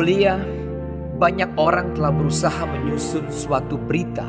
[0.00, 0.40] Mulia,
[1.20, 4.24] banyak orang telah berusaha menyusun suatu berita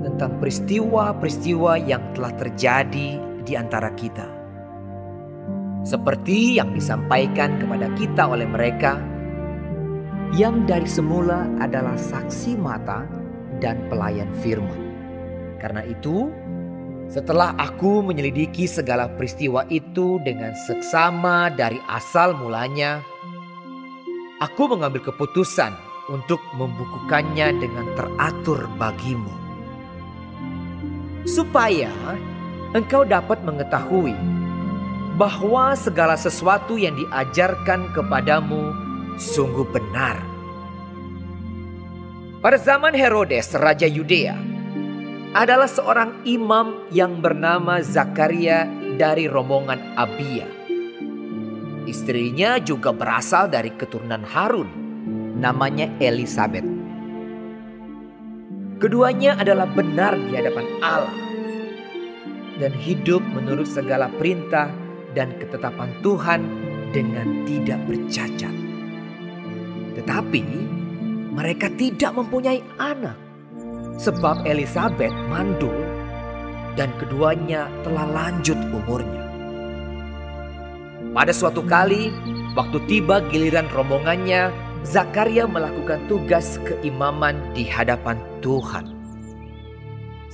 [0.00, 4.24] tentang peristiwa-peristiwa yang telah terjadi di antara kita.
[5.84, 8.96] Seperti yang disampaikan kepada kita oleh mereka
[10.32, 13.04] yang dari semula adalah saksi mata
[13.60, 14.88] dan pelayan firman.
[15.60, 16.32] Karena itu,
[17.12, 23.04] setelah aku menyelidiki segala peristiwa itu dengan seksama dari asal mulanya,
[24.42, 25.74] aku mengambil keputusan
[26.10, 29.32] untuk membukukannya dengan teratur bagimu.
[31.24, 31.92] Supaya
[32.76, 34.12] engkau dapat mengetahui
[35.16, 38.74] bahwa segala sesuatu yang diajarkan kepadamu
[39.16, 40.20] sungguh benar.
[42.44, 44.36] Pada zaman Herodes, Raja Yudea,
[45.32, 48.68] adalah seorang imam yang bernama Zakaria
[49.00, 50.44] dari rombongan Abia.
[51.84, 54.68] Istrinya juga berasal dari keturunan Harun,
[55.36, 56.64] namanya Elizabeth.
[58.80, 61.16] Keduanya adalah benar di hadapan Allah
[62.56, 64.70] dan hidup menurut segala perintah
[65.12, 66.40] dan ketetapan Tuhan
[66.94, 68.54] dengan tidak bercacat.
[69.94, 70.44] Tetapi
[71.34, 73.18] mereka tidak mempunyai anak
[73.98, 75.74] sebab Elizabeth mandul
[76.74, 79.23] dan keduanya telah lanjut umurnya.
[81.14, 82.10] Pada suatu kali,
[82.58, 84.50] waktu tiba giliran rombongannya,
[84.82, 88.90] Zakaria melakukan tugas keimaman di hadapan Tuhan.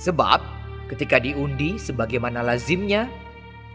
[0.01, 0.41] Sebab
[0.89, 3.05] ketika diundi sebagaimana lazimnya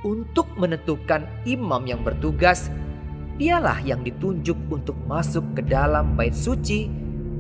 [0.02, 2.74] untuk menentukan imam yang bertugas,
[3.38, 6.90] dialah yang ditunjuk untuk masuk ke dalam bait suci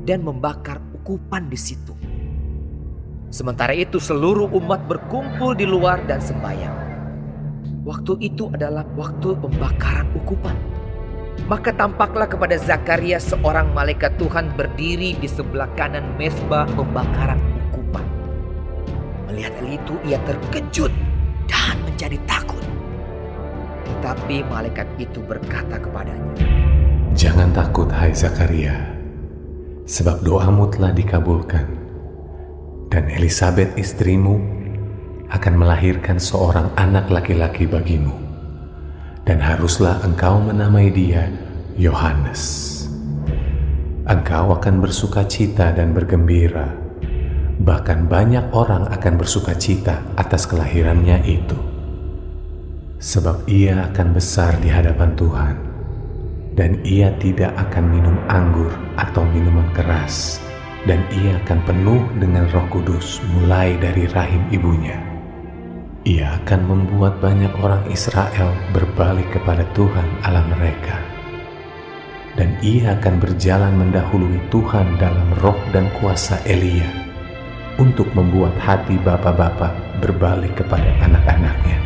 [0.06, 1.92] dan membakar ukupan di situ.
[3.34, 6.85] Sementara itu seluruh umat berkumpul di luar dan sembahyang.
[7.86, 10.58] Waktu itu adalah waktu pembakaran ukupan.
[11.46, 17.38] Maka tampaklah kepada Zakaria seorang malaikat Tuhan berdiri di sebelah kanan mesbah pembakaran
[17.70, 18.02] ukupan.
[19.30, 20.90] Melihat hal itu ia terkejut
[21.46, 22.58] dan menjadi takut.
[23.86, 26.42] Tetapi malaikat itu berkata kepadanya,
[27.14, 28.98] Jangan takut hai Zakaria,
[29.86, 31.70] sebab doamu telah dikabulkan.
[32.90, 34.55] Dan Elizabeth istrimu
[35.30, 38.14] akan melahirkan seorang anak laki-laki bagimu.
[39.26, 41.26] Dan haruslah engkau menamai dia
[41.74, 42.74] Yohanes.
[44.06, 46.70] Engkau akan bersuka cita dan bergembira.
[47.58, 51.58] Bahkan banyak orang akan bersuka cita atas kelahirannya itu.
[53.02, 55.56] Sebab ia akan besar di hadapan Tuhan.
[56.54, 60.38] Dan ia tidak akan minum anggur atau minuman keras.
[60.86, 65.05] Dan ia akan penuh dengan roh kudus mulai dari rahim ibunya
[66.06, 71.02] ia akan membuat banyak orang Israel berbalik kepada Tuhan Allah mereka.
[72.38, 76.86] Dan ia akan berjalan mendahului Tuhan dalam roh dan kuasa Elia
[77.82, 81.80] untuk membuat hati bapak-bapak berbalik kepada anak-anaknya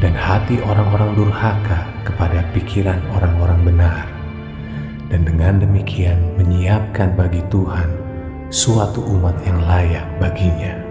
[0.00, 4.04] dan hati orang-orang durhaka kepada pikiran orang-orang benar.
[5.06, 7.90] Dan dengan demikian menyiapkan bagi Tuhan
[8.50, 10.85] suatu umat yang layak baginya.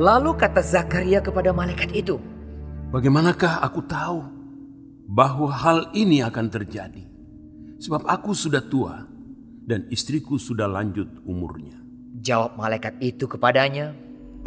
[0.00, 2.16] Lalu kata Zakaria kepada malaikat itu,
[2.88, 4.24] Bagaimanakah aku tahu
[5.04, 7.04] bahwa hal ini akan terjadi?
[7.76, 9.04] Sebab aku sudah tua
[9.68, 11.76] dan istriku sudah lanjut umurnya.
[12.16, 13.92] Jawab malaikat itu kepadanya,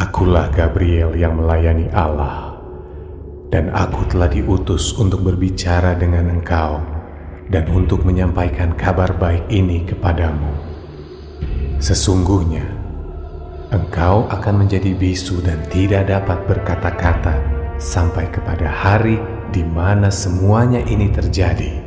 [0.02, 2.58] Akulah Gabriel yang melayani Allah,
[3.54, 6.82] dan aku telah diutus untuk berbicara dengan engkau
[7.54, 10.50] dan untuk menyampaikan kabar baik ini kepadamu.
[11.78, 12.83] Sesungguhnya,
[13.74, 17.42] engkau akan menjadi bisu dan tidak dapat berkata-kata
[17.82, 19.18] sampai kepada hari
[19.50, 21.82] di mana semuanya ini terjadi.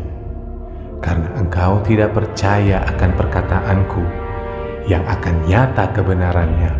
[0.98, 4.02] Karena engkau tidak percaya akan perkataanku
[4.90, 6.72] yang akan nyata kebenarannya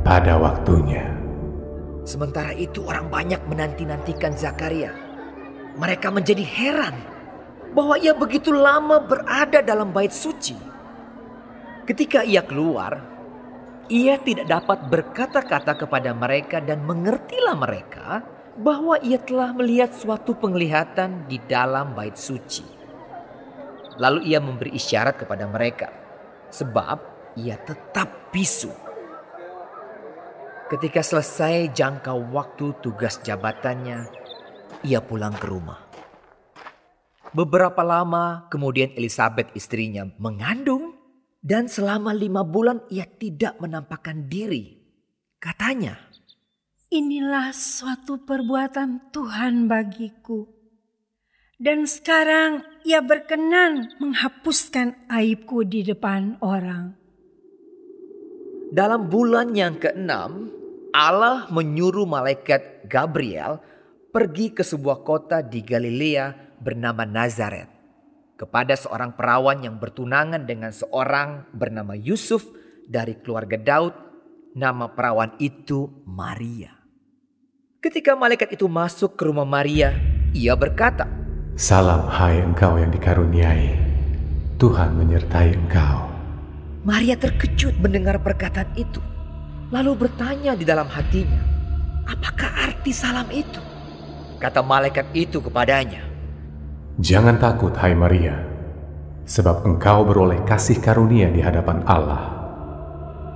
[0.00, 1.04] pada waktunya.
[2.08, 4.94] Sementara itu orang banyak menanti-nantikan Zakaria.
[5.76, 6.96] Mereka menjadi heran
[7.76, 10.56] bahwa ia begitu lama berada dalam bait suci.
[11.84, 13.15] Ketika ia keluar,
[13.86, 18.22] ia tidak dapat berkata-kata kepada mereka dan mengertilah mereka
[18.58, 22.64] bahwa ia telah melihat suatu penglihatan di dalam bait suci.
[23.96, 25.88] Lalu ia memberi isyarat kepada mereka
[26.50, 26.98] sebab
[27.38, 28.72] ia tetap bisu.
[30.66, 34.10] Ketika selesai jangka waktu tugas jabatannya,
[34.82, 35.78] ia pulang ke rumah.
[37.30, 40.95] Beberapa lama kemudian Elizabeth istrinya mengandung
[41.46, 44.82] dan selama lima bulan ia tidak menampakkan diri.
[45.38, 45.94] Katanya,
[46.90, 50.46] Inilah suatu perbuatan Tuhan bagiku.
[51.58, 56.94] Dan sekarang ia berkenan menghapuskan aibku di depan orang.
[58.70, 60.50] Dalam bulan yang keenam,
[60.94, 63.58] Allah menyuruh malaikat Gabriel
[64.14, 67.75] pergi ke sebuah kota di Galilea bernama Nazaret
[68.36, 72.44] kepada seorang perawan yang bertunangan dengan seorang bernama Yusuf
[72.84, 73.94] dari keluarga Daud.
[74.56, 76.72] Nama perawan itu Maria.
[77.76, 79.92] Ketika malaikat itu masuk ke rumah Maria,
[80.32, 81.04] ia berkata,
[81.60, 83.76] Salam hai engkau yang dikaruniai,
[84.56, 86.08] Tuhan menyertai engkau.
[86.88, 89.00] Maria terkejut mendengar perkataan itu.
[89.68, 91.42] Lalu bertanya di dalam hatinya,
[92.08, 93.60] apakah arti salam itu?
[94.40, 96.15] Kata malaikat itu kepadanya,
[96.96, 98.40] Jangan takut hai Maria,
[99.28, 102.32] sebab engkau beroleh kasih karunia di hadapan Allah.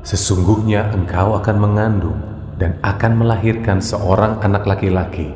[0.00, 2.16] Sesungguhnya engkau akan mengandung
[2.56, 5.28] dan akan melahirkan seorang anak laki-laki,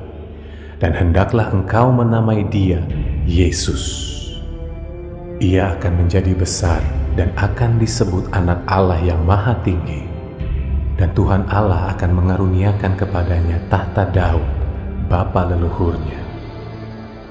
[0.80, 2.80] dan hendaklah engkau menamai dia
[3.28, 4.08] Yesus.
[5.44, 6.80] Ia akan menjadi besar
[7.20, 10.00] dan akan disebut Anak Allah yang Maha Tinggi,
[10.96, 14.48] dan Tuhan Allah akan mengaruniakan kepadanya tahta Daud,
[15.12, 16.23] bapa leluhurnya,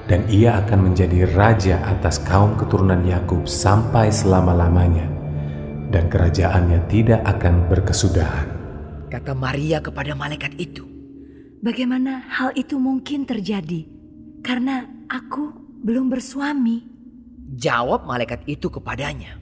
[0.04, 5.08] dan ia akan menjadi raja atas kaum keturunan Yakub sampai selama-lamanya,
[5.88, 8.48] dan kerajaannya tidak akan berkesudahan.
[9.08, 10.84] kata Maria kepada malaikat itu.
[11.64, 13.88] Bagaimana hal itu mungkin terjadi?
[14.44, 16.84] Karena aku belum bersuami.
[17.54, 19.38] Jawab malaikat itu kepadanya.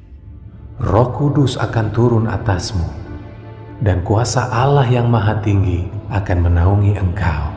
[0.78, 2.84] Roh Kudus akan turun atasmu,
[3.80, 7.51] dan kuasa Allah yang Maha Tinggi akan menaungi engkau.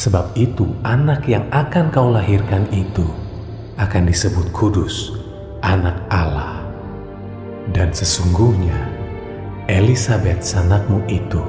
[0.00, 3.04] Sebab itu, anak yang akan kau lahirkan itu
[3.76, 5.12] akan disebut kudus,
[5.60, 6.64] Anak Allah.
[7.76, 8.72] Dan sesungguhnya,
[9.68, 11.44] Elisabeth sanakmu itu,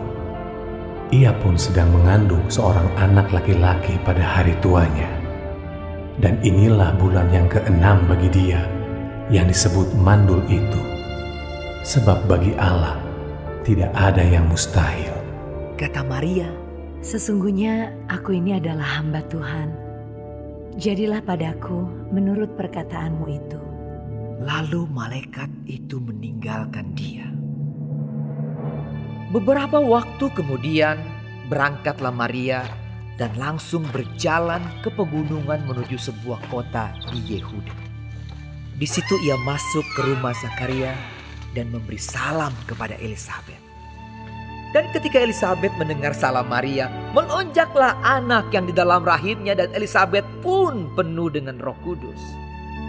[1.16, 5.08] ia pun sedang mengandung seorang anak laki-laki pada hari tuanya.
[6.20, 8.68] Dan inilah bulan yang keenam bagi dia
[9.32, 10.82] yang disebut mandul itu.
[11.88, 13.00] Sebab bagi Allah
[13.64, 15.16] tidak ada yang mustahil.
[15.80, 16.61] Kata Maria,
[17.02, 19.74] Sesungguhnya aku ini adalah hamba Tuhan.
[20.78, 21.84] Jadilah padaku
[22.14, 23.62] menurut perkataanmu itu.
[24.42, 27.30] lalu malaikat itu meninggalkan dia.
[29.30, 30.98] Beberapa waktu kemudian
[31.46, 32.66] berangkatlah Maria
[33.22, 37.76] dan langsung berjalan ke pegunungan menuju sebuah kota di Yehuda.
[38.82, 40.98] Di situ ia masuk ke rumah Zakaria
[41.54, 43.61] dan memberi salam kepada Elizabeth.
[44.72, 50.88] Dan ketika Elizabeth mendengar salam Maria, melonjaklah anak yang di dalam rahimnya dan Elizabeth pun
[50.96, 52.20] penuh dengan Roh Kudus.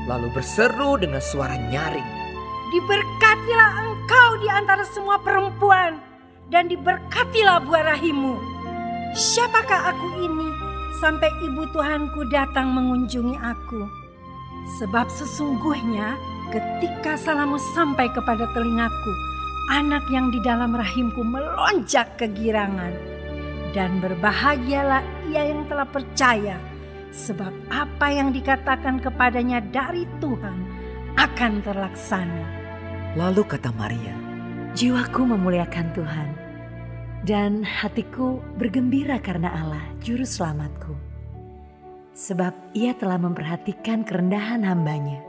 [0.06, 2.23] Lalu berseru dengan suara nyaring,
[2.73, 6.00] Diberkatilah engkau di antara semua perempuan
[6.49, 8.40] dan diberkatilah buah rahimmu.
[9.12, 10.49] Siapakah aku ini
[11.02, 13.82] sampai ibu Tuhanku datang mengunjungi aku?
[14.81, 16.17] Sebab sesungguhnya
[16.49, 19.12] ketika salammu sampai kepada telingaku,
[19.73, 22.93] anak yang di dalam rahimku melonjak kegirangan.
[23.73, 25.00] Dan berbahagialah
[25.33, 26.61] ia yang telah percaya,
[27.09, 30.61] sebab apa yang dikatakan kepadanya dari Tuhan
[31.17, 32.45] akan terlaksana.
[33.17, 34.12] Lalu kata Maria,
[34.76, 36.29] Jiwaku memuliakan Tuhan,
[37.25, 40.93] dan hatiku bergembira karena Allah, Juru Selamatku.
[42.12, 45.25] Sebab ia telah memperhatikan kerendahan hambanya.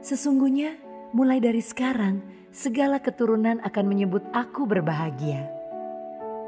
[0.00, 0.72] Sesungguhnya
[1.12, 5.44] mulai dari sekarang, segala keturunan akan menyebut aku berbahagia.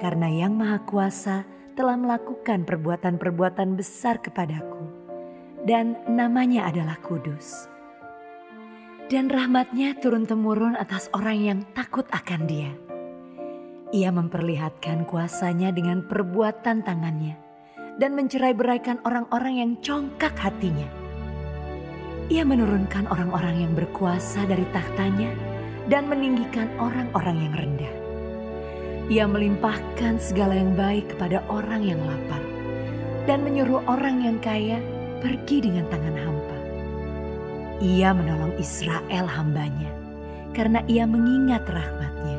[0.01, 1.45] Karena yang Maha Kuasa
[1.77, 4.89] telah melakukan perbuatan-perbuatan besar kepadaku,
[5.69, 7.69] dan namanya adalah kudus
[9.09, 12.73] dan rahmatnya turun-temurun atas orang yang takut akan dia.
[13.89, 17.41] Ia memperlihatkan kuasanya dengan perbuatan tangannya
[17.97, 20.85] dan mencerai-beraikan orang-orang yang congkak hatinya.
[22.29, 25.58] Ia menurunkan orang-orang yang berkuasa dari tahtanya
[25.89, 27.95] dan meninggikan orang-orang yang rendah.
[29.09, 32.45] Ia melimpahkan segala yang baik kepada orang yang lapar
[33.25, 34.81] dan menyuruh orang yang kaya
[35.25, 36.59] pergi dengan tangan hampa.
[37.81, 39.89] Ia menolong Israel hambanya
[40.53, 42.39] karena ia mengingat rahmatnya.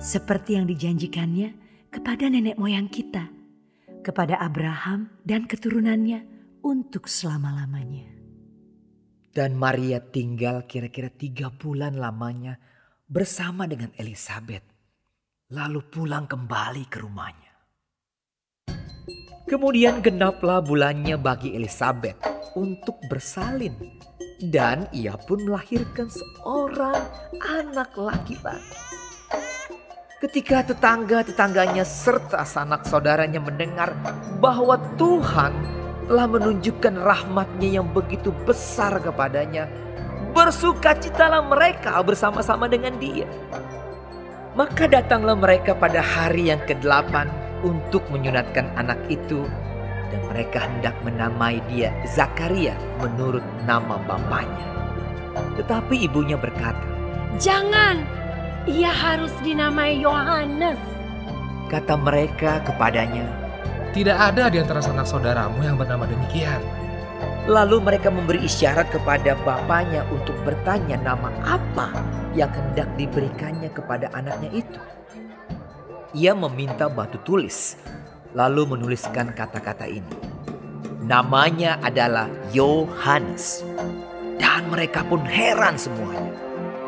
[0.00, 1.54] Seperti yang dijanjikannya
[1.92, 3.28] kepada nenek moyang kita,
[4.00, 6.24] kepada Abraham dan keturunannya
[6.64, 8.11] untuk selama-lamanya.
[9.32, 12.60] Dan Maria tinggal kira-kira tiga bulan lamanya
[13.08, 14.64] bersama dengan Elizabeth,
[15.52, 17.52] lalu pulang kembali ke rumahnya.
[19.48, 22.16] Kemudian genaplah bulannya bagi Elizabeth
[22.56, 23.76] untuk bersalin
[24.48, 26.96] dan ia pun melahirkan seorang
[27.40, 28.80] anak laki-laki.
[30.22, 33.90] Ketika tetangga-tetangganya serta sanak saudaranya mendengar
[34.38, 39.68] bahwa Tuhan telah menunjukkan rahmatnya yang begitu besar kepadanya.
[40.32, 43.28] Bersukacitalah mereka bersama-sama dengan dia.
[44.52, 47.28] Maka datanglah mereka pada hari yang ke-8
[47.64, 49.48] untuk menyunatkan anak itu
[50.12, 54.68] dan mereka hendak menamai dia Zakaria menurut nama bapaknya.
[55.56, 56.84] Tetapi ibunya berkata,
[57.40, 58.04] Jangan,
[58.68, 60.76] ia harus dinamai Yohanes.
[61.72, 63.24] Kata mereka kepadanya,
[63.92, 66.64] Tidak ada di antara sanak saudaramu yang bernama demikian.
[67.44, 71.92] Lalu mereka memberi isyarat kepada bapaknya untuk bertanya nama apa
[72.32, 74.80] yang hendak diberikannya kepada anaknya itu.
[76.16, 77.76] Ia meminta batu tulis,
[78.32, 80.16] lalu menuliskan kata-kata ini.
[81.04, 83.60] Namanya adalah Yohanes.
[84.40, 86.32] Dan mereka pun heran semuanya.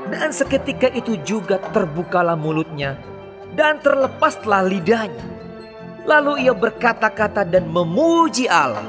[0.09, 2.97] Dan seketika itu juga terbukalah mulutnya
[3.53, 5.34] dan terlepaslah lidahnya.
[6.05, 8.85] Lalu ia berkata-kata dan memuji Allah.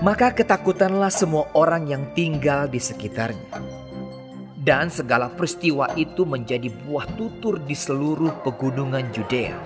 [0.00, 3.60] Maka ketakutanlah semua orang yang tinggal di sekitarnya.
[4.56, 9.56] Dan segala peristiwa itu menjadi buah tutur di seluruh pegunungan Judea.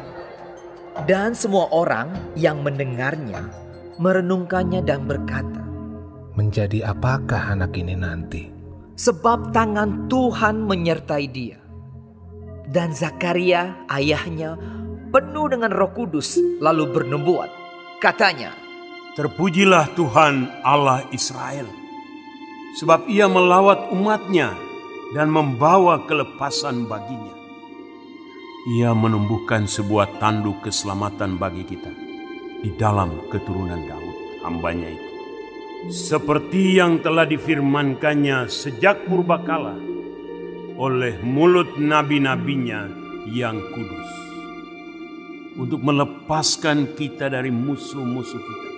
[1.06, 3.62] Dan semua orang yang mendengarnya
[4.02, 5.62] merenungkannya dan berkata,
[6.32, 8.48] Menjadi apakah anak ini nanti?
[8.96, 11.60] Sebab tangan Tuhan menyertai dia.
[12.72, 14.56] Dan Zakaria ayahnya
[15.12, 17.52] penuh dengan roh kudus lalu bernubuat.
[18.00, 18.56] Katanya,
[19.12, 21.68] Terpujilah Tuhan Allah Israel.
[22.80, 24.56] Sebab ia melawat umatnya
[25.12, 27.36] dan membawa kelepasan baginya.
[28.72, 31.92] Ia menumbuhkan sebuah tanduk keselamatan bagi kita
[32.64, 34.16] di dalam keturunan Daud,
[34.48, 35.10] hambanya itu.
[35.92, 39.76] Seperti yang telah difirmankannya sejak purbakala
[40.80, 42.88] oleh mulut nabi-nabinya
[43.28, 44.21] yang kudus.
[45.52, 48.70] Untuk melepaskan kita dari musuh-musuh kita.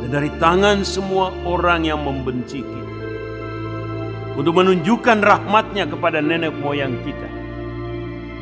[0.00, 2.96] Dan dari tangan semua orang yang membenci kita.
[4.32, 7.28] Untuk menunjukkan rahmatnya kepada nenek moyang kita.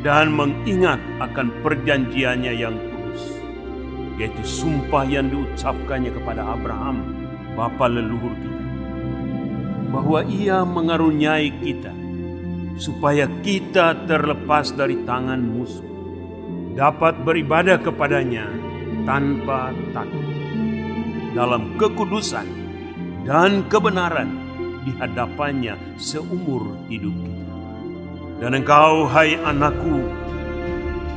[0.06, 3.42] Dan mengingat akan perjanjiannya yang kudus.
[4.22, 7.10] Yaitu sumpah yang diucapkannya kepada Abraham,
[7.58, 8.62] bapa leluhur kita.
[9.90, 11.90] Bahwa ia mengaruniai kita.
[12.78, 15.95] Supaya kita terlepas dari tangan musuh.
[16.76, 18.52] Dapat beribadah kepadanya
[19.08, 20.28] tanpa takut
[21.32, 22.44] dalam kekudusan
[23.24, 24.28] dan kebenaran
[24.84, 27.56] di hadapannya seumur hidup kita.
[28.44, 30.04] Dan engkau, hai anakku,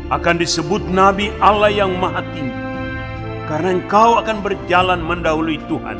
[0.07, 2.63] akan disebut Nabi Allah yang maha tinggi.
[3.51, 5.99] Karena engkau akan berjalan mendahului Tuhan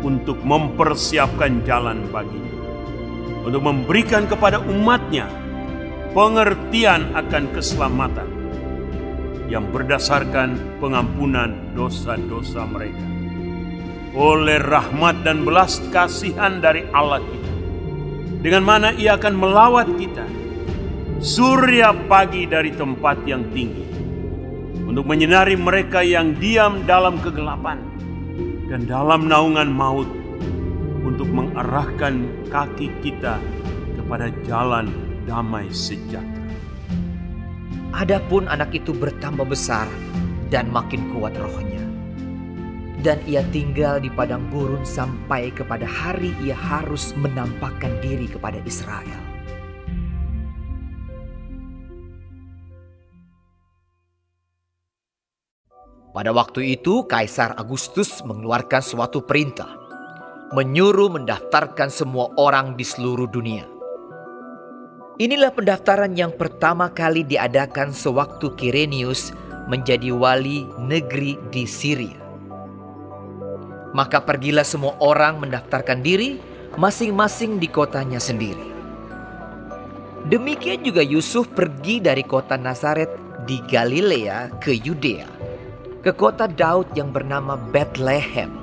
[0.00, 2.56] untuk mempersiapkan jalan baginya.
[3.44, 5.28] Untuk memberikan kepada umatnya
[6.16, 8.39] pengertian akan keselamatan
[9.50, 13.10] yang berdasarkan pengampunan dosa-dosa mereka
[14.14, 17.52] oleh rahmat dan belas kasihan dari Allah kita.
[18.40, 20.26] Dengan mana ia akan melawat kita.
[21.20, 23.86] Surya pagi dari tempat yang tinggi.
[24.88, 27.78] Untuk menyinari mereka yang diam dalam kegelapan.
[28.66, 30.08] Dan dalam naungan maut.
[31.04, 33.38] Untuk mengarahkan kaki kita
[33.94, 34.90] kepada jalan
[35.28, 36.29] damai sejahtera.
[37.90, 39.90] Adapun anak itu bertambah besar
[40.46, 41.82] dan makin kuat rohnya.
[43.02, 49.18] Dan ia tinggal di padang gurun sampai kepada hari ia harus menampakkan diri kepada Israel.
[56.10, 59.78] Pada waktu itu Kaisar Agustus mengeluarkan suatu perintah.
[60.54, 63.79] Menyuruh mendaftarkan semua orang di seluruh dunia.
[65.20, 69.36] Inilah pendaftaran yang pertama kali diadakan sewaktu Kirenius
[69.68, 72.16] menjadi wali negeri di Syria.
[73.92, 76.40] Maka pergilah semua orang mendaftarkan diri
[76.80, 78.64] masing-masing di kotanya sendiri.
[80.32, 83.12] Demikian juga Yusuf pergi dari kota Nazaret
[83.44, 85.28] di Galilea ke Yudea,
[86.00, 88.56] ke kota Daud yang bernama Bethlehem.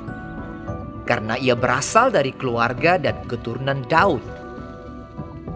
[1.05, 4.36] Karena ia berasal dari keluarga dan keturunan Daud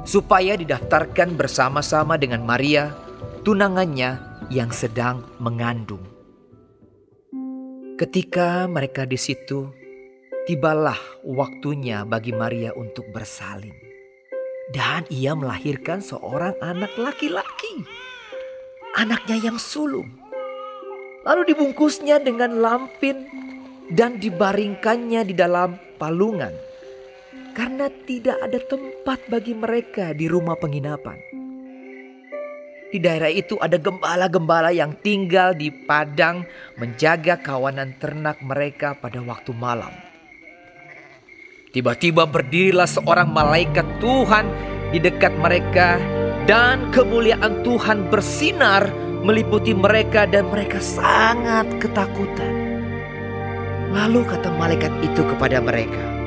[0.01, 2.93] supaya didaftarkan bersama-sama dengan Maria,
[3.45, 4.17] tunangannya
[4.49, 6.01] yang sedang mengandung.
[8.01, 9.69] Ketika mereka di situ,
[10.49, 13.77] tibalah waktunya bagi Maria untuk bersalin.
[14.71, 17.83] Dan ia melahirkan seorang anak laki-laki.
[18.97, 20.09] Anaknya yang sulung.
[21.27, 23.27] Lalu dibungkusnya dengan lampin
[23.93, 26.70] dan dibaringkannya di dalam palungan
[27.51, 31.19] karena tidak ada tempat bagi mereka di rumah penginapan.
[32.91, 36.43] Di daerah itu ada gembala-gembala yang tinggal di padang
[36.75, 39.95] menjaga kawanan ternak mereka pada waktu malam.
[41.71, 44.43] Tiba-tiba berdirilah seorang malaikat Tuhan
[44.91, 45.95] di dekat mereka
[46.43, 48.91] dan kemuliaan Tuhan bersinar
[49.23, 52.51] meliputi mereka dan mereka sangat ketakutan.
[53.95, 56.20] Lalu kata malaikat itu kepada mereka,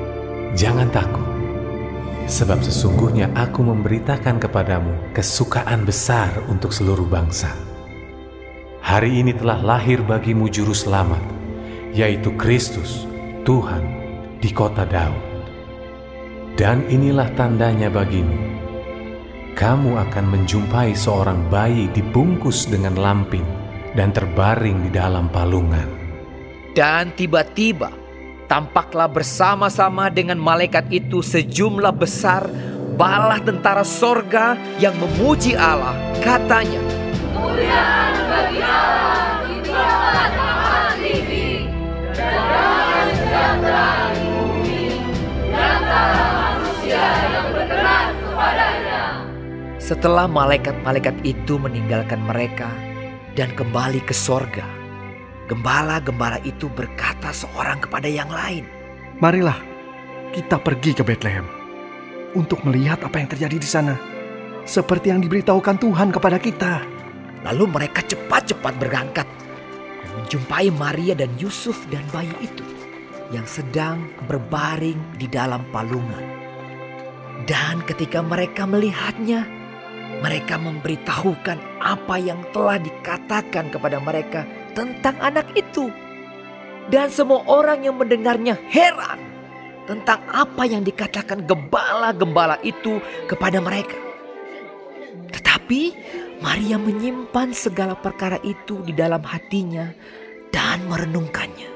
[0.54, 1.26] Jangan takut,
[2.30, 7.50] sebab sesungguhnya aku memberitakan kepadamu kesukaan besar untuk seluruh bangsa.
[8.78, 11.18] Hari ini telah lahir bagimu juru selamat,
[11.90, 13.11] yaitu Kristus,
[13.42, 13.82] Tuhan,
[14.38, 15.18] di kota Daud.
[16.54, 18.54] Dan inilah tandanya bagimu.
[19.58, 23.42] Kamu akan menjumpai seorang bayi dibungkus dengan lampin
[23.99, 25.90] dan terbaring di dalam palungan.
[26.78, 28.03] Dan tiba-tiba
[28.46, 32.46] tampaklah bersama-sama dengan malaikat itu sejumlah besar
[32.94, 35.96] bala tentara sorga yang memuji Allah.
[36.22, 36.80] Katanya,
[49.84, 52.72] Setelah malaikat-malaikat itu meninggalkan mereka
[53.36, 54.64] dan kembali ke sorga,
[55.46, 58.64] gembala-gembala itu berkata seorang kepada yang lain,
[59.22, 59.56] Marilah
[60.34, 61.46] kita pergi ke Bethlehem
[62.34, 63.94] untuk melihat apa yang terjadi di sana.
[64.64, 66.82] Seperti yang diberitahukan Tuhan kepada kita.
[67.44, 69.28] Lalu mereka cepat-cepat berangkat
[70.00, 72.64] dan menjumpai Maria dan Yusuf dan bayi itu
[73.28, 76.24] yang sedang berbaring di dalam palungan.
[77.44, 79.44] Dan ketika mereka melihatnya,
[80.24, 85.88] mereka memberitahukan apa yang telah dikatakan kepada mereka tentang anak itu.
[86.92, 89.16] Dan semua orang yang mendengarnya heran
[89.88, 93.96] tentang apa yang dikatakan gembala-gembala itu kepada mereka.
[95.32, 95.82] Tetapi
[96.44, 99.88] Maria menyimpan segala perkara itu di dalam hatinya
[100.52, 101.72] dan merenungkannya.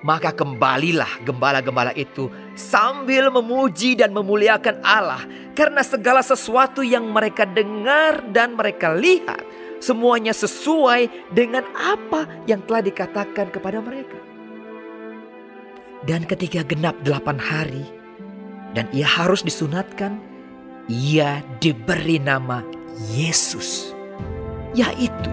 [0.00, 5.20] Maka kembalilah gembala-gembala itu sambil memuji dan memuliakan Allah
[5.52, 9.44] karena segala sesuatu yang mereka dengar dan mereka lihat
[9.80, 14.20] semuanya sesuai dengan apa yang telah dikatakan kepada mereka.
[16.04, 17.84] Dan ketika genap delapan hari
[18.72, 20.20] dan ia harus disunatkan,
[20.88, 22.64] ia diberi nama
[23.12, 23.92] Yesus,
[24.72, 25.32] yaitu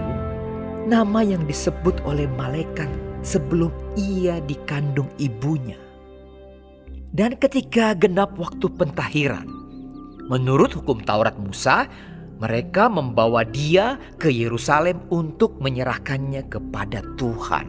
[0.88, 2.88] nama yang disebut oleh malaikat
[3.24, 5.76] sebelum ia dikandung ibunya.
[7.12, 9.48] Dan ketika genap waktu pentahiran,
[10.28, 11.88] menurut hukum Taurat Musa,
[12.38, 17.66] mereka membawa dia ke Yerusalem untuk menyerahkannya kepada Tuhan.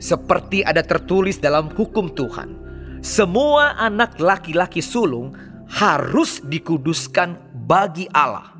[0.00, 2.56] Seperti ada tertulis dalam hukum Tuhan,
[3.04, 5.36] semua anak laki-laki sulung
[5.68, 7.36] harus dikuduskan
[7.68, 8.56] bagi Allah.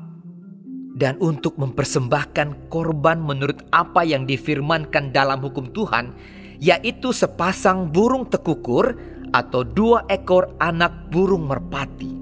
[0.91, 6.13] Dan untuk mempersembahkan korban menurut apa yang difirmankan dalam hukum Tuhan,
[6.61, 8.93] yaitu sepasang burung tekukur
[9.33, 12.20] atau dua ekor anak burung merpati.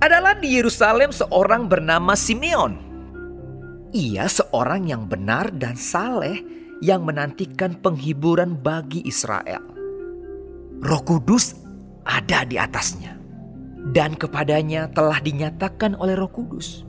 [0.00, 2.72] Adalah di Yerusalem seorang bernama Simeon.
[3.92, 6.40] Ia seorang yang benar dan saleh
[6.80, 9.60] yang menantikan penghiburan bagi Israel.
[10.80, 11.52] Roh Kudus
[12.08, 13.12] ada di atasnya,
[13.92, 16.80] dan kepadanya telah dinyatakan oleh Roh Kudus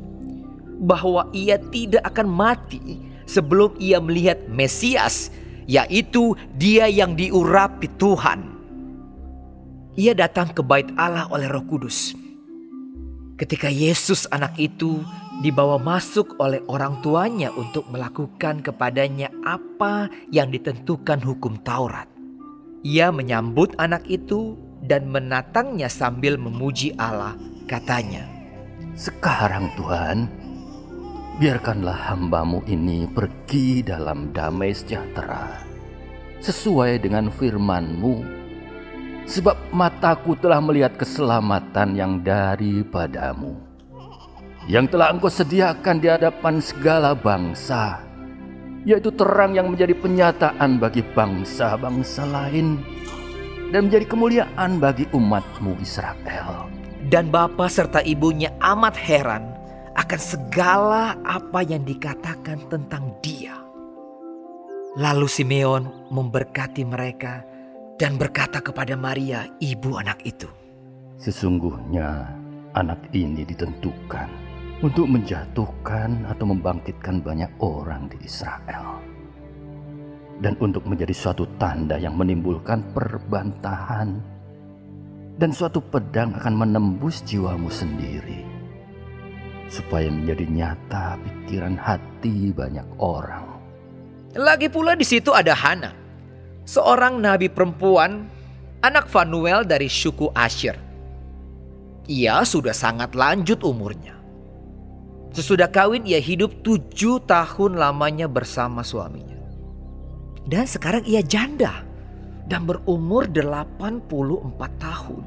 [0.79, 2.95] bahwa ia tidak akan mati
[3.27, 5.35] sebelum ia melihat Mesias,
[5.67, 8.55] yaitu Dia yang diurapi Tuhan.
[9.99, 12.20] Ia datang ke Bait Allah oleh Roh Kudus.
[13.41, 15.01] Ketika Yesus, anak itu,
[15.41, 22.05] dibawa masuk oleh orang tuanya untuk melakukan kepadanya apa yang ditentukan hukum Taurat.
[22.85, 27.33] Ia menyambut anak itu dan menatangnya sambil memuji Allah.
[27.65, 28.29] Katanya,
[28.93, 30.29] Sekarang Tuhan,
[31.41, 35.65] biarkanlah hambamu ini pergi dalam damai sejahtera,
[36.45, 38.40] sesuai dengan firman-Mu.
[39.31, 43.71] Sebab mataku telah melihat keselamatan yang daripadamu
[44.69, 48.03] yang telah engkau sediakan di hadapan segala bangsa,
[48.85, 52.77] yaitu terang yang menjadi penyataan bagi bangsa-bangsa lain
[53.73, 56.69] dan menjadi kemuliaan bagi umatmu Israel.
[57.09, 59.41] dan bapa serta ibunya amat heran
[59.97, 63.57] akan segala apa yang dikatakan tentang dia.
[65.01, 67.41] Lalu Simeon memberkati mereka
[68.01, 70.49] dan berkata kepada Maria, ibu anak itu,
[71.21, 72.33] Sesungguhnya
[72.73, 74.25] anak ini ditentukan
[74.81, 78.97] untuk menjatuhkan atau membangkitkan banyak orang di Israel.
[80.41, 84.17] Dan untuk menjadi suatu tanda yang menimbulkan perbantahan.
[85.37, 88.49] Dan suatu pedang akan menembus jiwamu sendiri.
[89.71, 93.47] supaya menjadi nyata pikiran hati banyak orang.
[94.35, 95.95] Lagi pula di situ ada Hana,
[96.71, 98.31] seorang nabi perempuan,
[98.79, 100.79] anak Fanuel dari suku Asher.
[102.07, 104.15] Ia sudah sangat lanjut umurnya.
[105.35, 109.39] Sesudah kawin ia hidup tujuh tahun lamanya bersama suaminya.
[110.47, 111.83] Dan sekarang ia janda
[112.47, 114.11] dan berumur 84
[114.79, 115.23] tahun.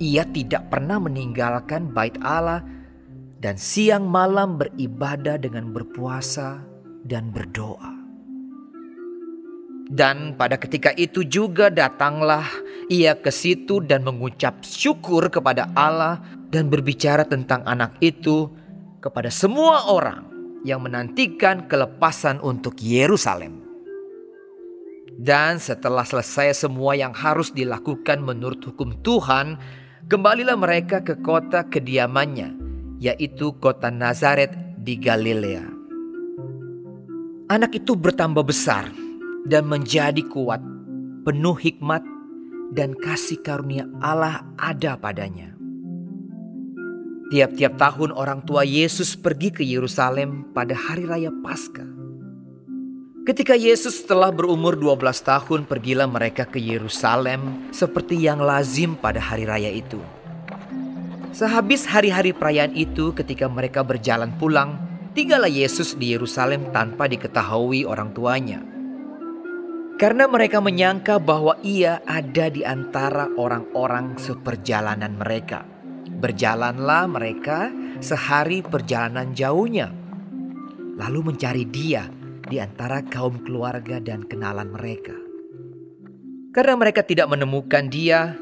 [0.00, 2.64] Ia tidak pernah meninggalkan bait Allah
[3.38, 6.64] dan siang malam beribadah dengan berpuasa
[7.04, 7.99] dan berdoa.
[9.90, 12.46] Dan pada ketika itu juga datanglah
[12.86, 18.46] ia ke situ dan mengucap syukur kepada Allah dan berbicara tentang anak itu
[19.02, 20.30] kepada semua orang
[20.62, 23.66] yang menantikan kelepasan untuk Yerusalem.
[25.18, 29.58] Dan setelah selesai semua yang harus dilakukan menurut hukum Tuhan,
[30.06, 32.54] kembalilah mereka ke kota kediamannya,
[33.02, 35.66] yaitu kota Nazaret di Galilea.
[37.50, 38.99] Anak itu bertambah besar
[39.46, 40.60] dan menjadi kuat,
[41.24, 42.04] penuh hikmat
[42.74, 45.54] dan kasih karunia Allah ada padanya.
[47.30, 51.86] Tiap-tiap tahun orang tua Yesus pergi ke Yerusalem pada hari raya Paskah.
[53.22, 59.46] Ketika Yesus telah berumur 12 tahun, pergilah mereka ke Yerusalem seperti yang lazim pada hari
[59.46, 60.02] raya itu.
[61.30, 64.74] Sehabis hari-hari perayaan itu, ketika mereka berjalan pulang,
[65.14, 68.58] tinggallah Yesus di Yerusalem tanpa diketahui orang tuanya.
[70.00, 75.60] Karena mereka menyangka bahwa ia ada di antara orang-orang seperjalanan mereka.
[76.08, 77.68] Berjalanlah mereka
[78.00, 79.92] sehari perjalanan jauhnya,
[80.96, 82.08] lalu mencari dia
[82.48, 85.12] di antara kaum keluarga dan kenalan mereka.
[86.56, 88.40] Karena mereka tidak menemukan dia,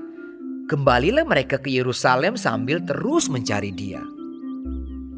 [0.71, 3.99] kembalilah mereka ke Yerusalem sambil terus mencari dia.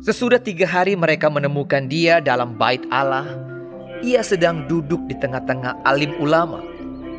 [0.01, 3.50] Sesudah tiga hari mereka menemukan dia dalam bait Allah.
[4.01, 6.65] Ia sedang duduk di tengah-tengah alim ulama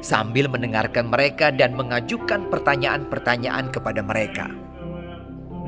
[0.02, 4.50] sambil mendengarkan mereka dan mengajukan pertanyaan-pertanyaan kepada mereka.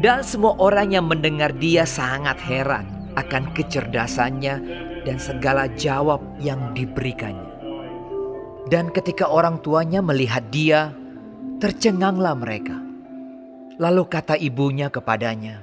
[0.02, 4.56] Dan semua orang yang mendengar dia sangat heran akan kecerdasannya
[5.06, 7.54] dan segala jawab yang diberikannya.
[8.74, 10.98] Dan ketika orang tuanya melihat dia,
[11.62, 12.74] tercenganglah mereka.
[13.78, 15.62] Lalu kata ibunya kepadanya,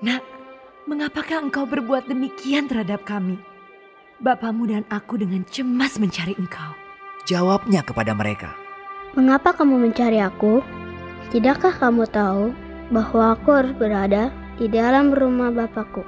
[0.00, 0.24] Nak,
[0.88, 3.36] mengapakah engkau berbuat demikian terhadap kami?
[4.16, 6.72] Bapamu dan aku dengan cemas mencari engkau.
[7.28, 8.48] Jawabnya kepada mereka,
[9.12, 10.64] Mengapa kamu mencari aku?
[11.28, 12.48] Tidakkah kamu tahu
[12.88, 16.00] bahwa aku harus berada di dalam rumah Bapakku?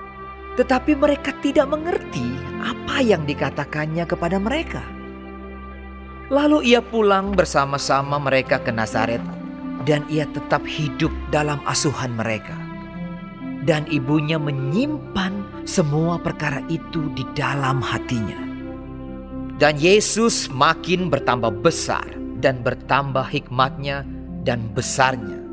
[0.57, 2.25] Tetapi mereka tidak mengerti
[2.65, 4.81] apa yang dikatakannya kepada mereka.
[6.33, 9.21] Lalu ia pulang bersama-sama mereka ke Nazaret
[9.85, 12.57] dan ia tetap hidup dalam asuhan mereka.
[13.69, 18.41] Dan ibunya menyimpan semua perkara itu di dalam hatinya.
[19.61, 22.09] Dan Yesus makin bertambah besar
[22.41, 24.01] dan bertambah hikmatnya
[24.49, 25.45] dan besarnya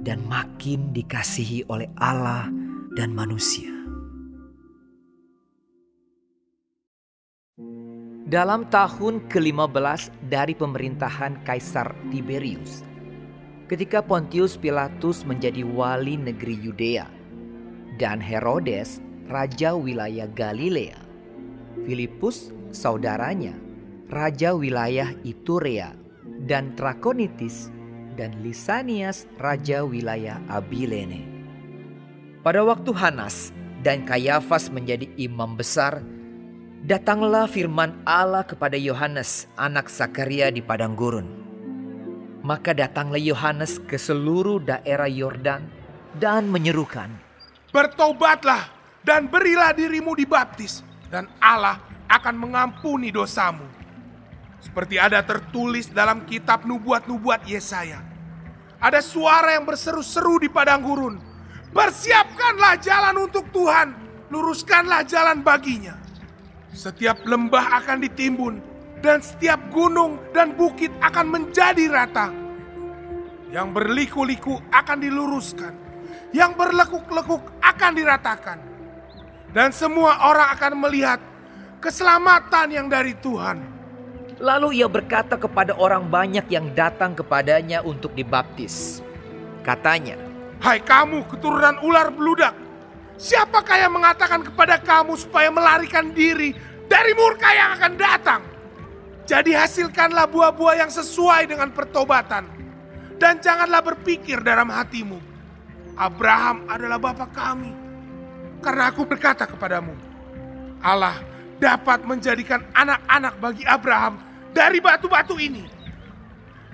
[0.00, 2.48] dan makin dikasihi oleh Allah
[2.96, 3.68] dan manusia.
[8.30, 12.86] Dalam tahun ke-15 dari pemerintahan Kaisar Tiberius,
[13.66, 17.10] ketika Pontius Pilatus menjadi wali negeri Yudea
[17.98, 20.98] dan Herodes raja wilayah Galilea,
[21.86, 23.54] Filipus saudaranya
[24.10, 25.94] raja wilayah Iturea
[26.50, 27.70] dan Trakonitis
[28.18, 31.22] dan Lisanias raja wilayah Abilene.
[32.42, 33.54] Pada waktu Hanas
[33.86, 36.02] dan Kayafas menjadi imam besar,
[36.80, 41.28] Datanglah firman Allah kepada Yohanes, anak Zakaria di padang gurun.
[42.40, 45.68] Maka datanglah Yohanes ke seluruh daerah Yordan
[46.16, 47.12] dan menyerukan,
[47.68, 53.64] Bertobatlah dan berilah dirimu dibaptis, dan Allah akan mengampuni dosamu.
[54.60, 58.04] Seperti ada tertulis dalam kitab nubuat-nubuat Yesaya.
[58.80, 61.16] Ada suara yang berseru-seru di padang gurun.
[61.72, 63.96] Persiapkanlah jalan untuk Tuhan,
[64.28, 65.96] luruskanlah jalan baginya.
[66.76, 68.60] Setiap lembah akan ditimbun,
[69.00, 72.28] dan setiap gunung dan bukit akan menjadi rata.
[73.50, 75.72] Yang berliku-liku akan diluruskan,
[76.30, 78.58] yang berlekuk-lekuk akan diratakan,
[79.50, 81.20] dan semua orang akan melihat
[81.82, 83.62] keselamatan yang dari Tuhan.
[84.40, 89.04] Lalu ia berkata kepada orang banyak yang datang kepadanya untuk dibaptis.
[89.60, 90.16] Katanya,
[90.60, 92.56] Hai kamu keturunan ular beludak,
[93.20, 96.56] Siapakah yang mengatakan kepada kamu supaya melarikan diri
[96.88, 98.40] dari murka yang akan datang?
[99.28, 102.48] Jadi hasilkanlah buah-buah yang sesuai dengan pertobatan.
[103.20, 105.20] Dan janganlah berpikir dalam hatimu,
[106.00, 107.76] Abraham adalah bapa kami.
[108.60, 109.96] Karena aku berkata kepadamu,
[110.84, 111.16] Allah
[111.56, 114.20] dapat menjadikan anak-anak bagi Abraham
[114.52, 115.64] dari batu-batu ini.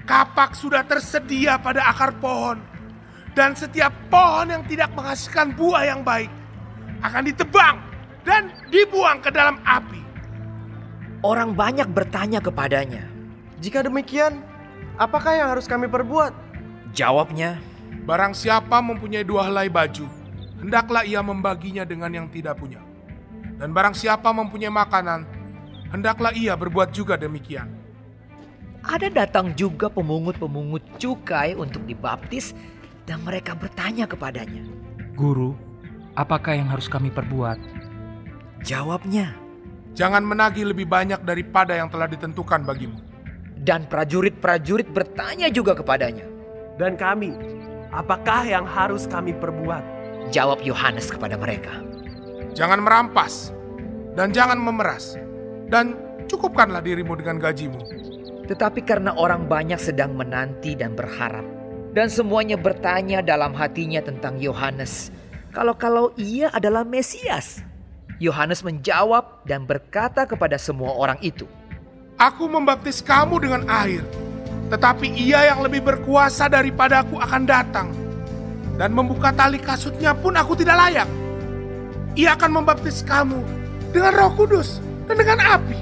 [0.06, 2.62] Kapak sudah tersedia pada akar pohon,
[3.34, 6.30] dan setiap pohon yang tidak menghasilkan buah yang baik
[7.02, 7.76] akan ditebang
[8.22, 10.02] dan dibuang ke dalam api.
[11.26, 13.02] Orang banyak bertanya kepadanya.
[13.58, 14.42] Jika demikian,
[14.94, 16.30] apakah yang harus kami perbuat?
[16.94, 17.58] Jawabnya,
[18.06, 20.06] Barang siapa mempunyai dua helai baju,
[20.60, 22.80] hendaklah ia membaginya dengan yang tidak punya.
[23.56, 25.24] Dan barang siapa mempunyai makanan,
[25.88, 27.72] hendaklah ia berbuat juga demikian.
[28.84, 32.52] Ada datang juga pemungut-pemungut cukai untuk dibaptis
[33.08, 34.62] dan mereka bertanya kepadanya.
[35.16, 35.56] Guru,
[36.14, 37.58] apakah yang harus kami perbuat?
[38.62, 39.34] Jawabnya,
[39.96, 43.00] Jangan menagih lebih banyak daripada yang telah ditentukan bagimu.
[43.64, 46.28] dan prajurit-prajurit bertanya juga kepadanya.
[46.76, 47.32] Dan kami,
[47.90, 49.80] apakah yang harus kami perbuat?
[50.34, 51.82] Jawab Yohanes kepada mereka.
[52.56, 53.54] Jangan merampas
[54.16, 55.20] dan jangan memeras.
[55.66, 57.78] Dan cukupkanlah dirimu dengan gajimu.
[58.46, 61.42] Tetapi karena orang banyak sedang menanti dan berharap,
[61.90, 65.10] dan semuanya bertanya dalam hatinya tentang Yohanes,
[65.50, 67.66] kalau-kalau ia adalah Mesias.
[68.22, 71.44] Yohanes menjawab dan berkata kepada semua orang itu,
[72.16, 74.00] Aku membaptis kamu dengan air,
[74.72, 78.05] tetapi ia yang lebih berkuasa daripadaku akan datang.
[78.76, 81.08] Dan membuka tali kasutnya pun aku tidak layak.
[82.16, 83.40] Ia akan membaptis kamu
[83.92, 85.80] dengan roh kudus dan dengan api.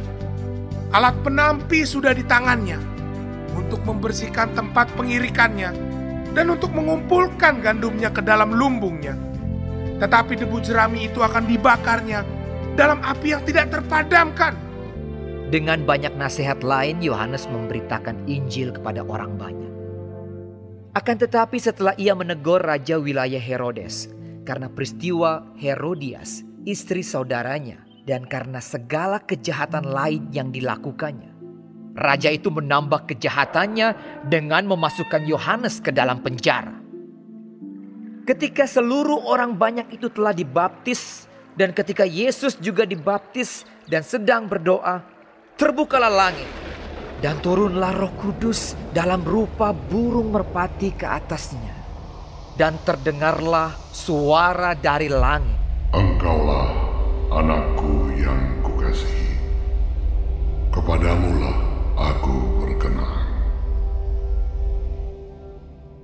[0.95, 2.79] Alat penampi sudah di tangannya
[3.55, 5.75] untuk membersihkan tempat pengirikannya
[6.35, 9.19] dan untuk mengumpulkan gandumnya ke dalam lumbungnya.
[9.99, 12.27] Tetapi debu jerami itu akan dibakarnya
[12.75, 14.59] dalam api yang tidak terpadamkan.
[15.55, 19.64] Dengan banyak nasihat lain, Yohanes memberitakan Injil kepada orang banyak.
[20.95, 24.07] Akan tetapi setelah ia menegur raja wilayah Herodes
[24.47, 31.35] karena peristiwa Herodias, istri saudaranya, dan karena segala kejahatan lain yang dilakukannya.
[31.99, 36.79] Raja itu menambah kejahatannya dengan memasukkan Yohanes ke dalam penjara.
[38.23, 41.27] Ketika seluruh orang banyak itu telah dibaptis
[41.59, 45.03] dan ketika Yesus juga dibaptis dan sedang berdoa,
[45.59, 46.74] terbukalah langit
[47.25, 51.73] dan turunlah Roh Kudus dalam rupa burung merpati ke atasnya.
[52.53, 55.57] Dan terdengarlah suara dari langit.
[55.97, 56.69] Engkaulah
[57.33, 59.41] anakku yang kukasihi.
[60.69, 61.57] Kepadamulah
[61.97, 63.25] aku berkenan.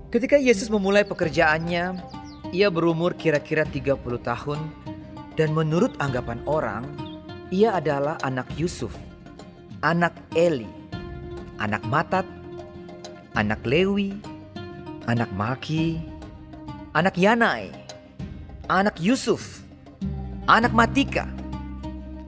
[0.09, 2.01] Ketika Yesus memulai pekerjaannya,
[2.49, 4.59] ia berumur kira-kira 30 tahun
[5.37, 6.89] dan menurut anggapan orang,
[7.53, 8.97] ia adalah anak Yusuf,
[9.87, 10.80] anak Eli,
[11.61, 12.25] anak Matat,
[13.37, 14.17] anak Lewi,
[15.05, 16.01] anak Maki,
[16.97, 17.69] anak Yanai,
[18.73, 19.61] anak Yusuf,
[20.49, 21.29] anak Matika,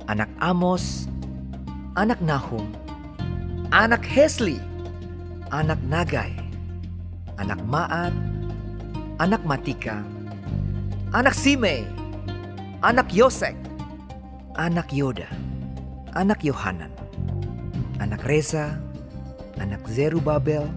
[0.07, 1.09] anak Amos,
[1.97, 2.69] anak Nahum,
[3.73, 4.61] anak Hesli,
[5.49, 6.37] anak Nagai,
[7.41, 8.13] anak Maat,
[9.17, 10.05] anak Matika,
[11.17, 11.89] anak Simei,
[12.85, 13.57] anak Yosek,
[14.61, 15.29] anak Yoda,
[16.13, 16.93] anak Yohanan,
[17.97, 18.77] anak Reza,
[19.61, 20.69] anak Zerubabel,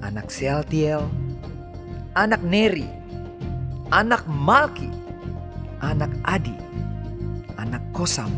[0.00, 1.04] anak Sealtiel,
[2.16, 2.88] anak Neri,
[3.92, 4.88] anak Malki,
[5.80, 6.56] anak Adi,
[7.60, 8.32] anak Kosam,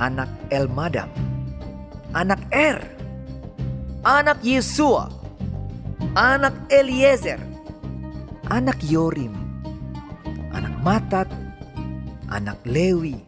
[0.00, 1.08] anak Elmadam,
[2.16, 2.80] anak Er,
[4.06, 5.12] anak Yesua,
[6.16, 7.38] anak Eliezer,
[8.48, 9.36] anak Yorim,
[10.56, 11.28] anak Matat,
[12.32, 13.20] anak Lewi,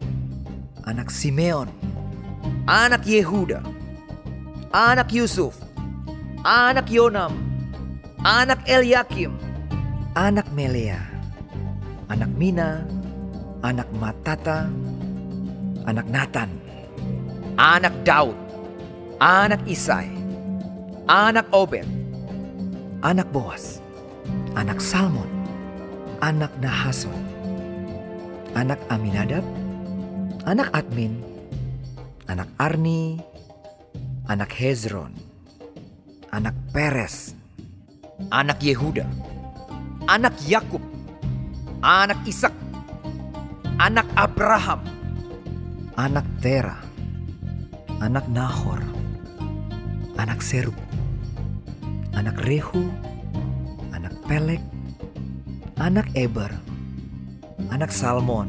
[0.83, 1.69] anak Simeon,
[2.65, 3.61] anak Yehuda,
[4.73, 5.53] anak Yusuf,
[6.41, 7.37] anak Yonam,
[8.25, 9.37] anak Eliakim,
[10.17, 10.97] anak Melea,
[12.09, 12.81] anak Mina,
[13.61, 14.65] anak Matata,
[15.85, 16.49] anak Nathan,
[17.53, 18.33] anak Daud,
[19.21, 20.09] anak Isai,
[21.05, 21.85] anak Obed,
[23.05, 23.77] anak Boas,
[24.57, 25.29] anak Salmon,
[26.25, 27.21] anak Nahason,
[28.57, 29.45] anak Aminadab,
[30.49, 31.21] anak Admin,
[32.25, 33.21] anak Arni,
[34.27, 35.11] anak Hezron,
[36.31, 37.35] anak Peres,
[38.31, 39.03] anak Yehuda,
[40.07, 40.79] anak Yakub,
[41.83, 42.55] anak Ishak,
[43.83, 44.79] anak Abraham,
[45.99, 46.79] anak Tera,
[47.99, 48.79] anak Nahor,
[50.15, 50.77] anak Seruk,
[52.15, 52.87] anak Rehu,
[53.91, 54.63] anak Pelek,
[55.75, 56.51] anak Eber,
[57.75, 58.47] anak Salmon,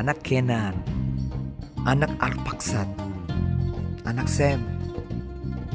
[0.00, 0.72] anak Kenan,
[1.84, 2.88] anak Arpaksad,
[4.08, 4.64] anak Sem,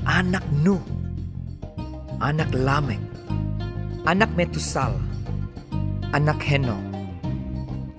[0.09, 0.81] anak Nuh,
[2.17, 2.97] anak Lamek,
[4.09, 4.97] anak Metusal,
[6.17, 6.81] anak Henok,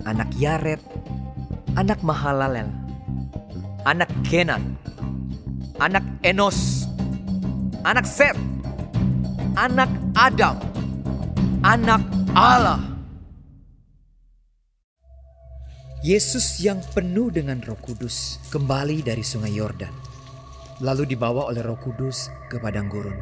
[0.02, 0.82] anak Yaret,
[1.78, 2.66] anak Mahalalel,
[3.86, 4.74] anak Kenan,
[5.78, 6.90] anak Enos,
[7.86, 8.34] anak Set,
[9.54, 10.58] anak Adam,
[11.62, 12.02] anak
[12.34, 12.82] Allah.
[16.04, 20.03] Yesus yang penuh dengan Roh Kudus kembali dari Sungai Yordan,
[20.82, 23.18] lalu dibawa oleh Roh Kudus ke padang gurun.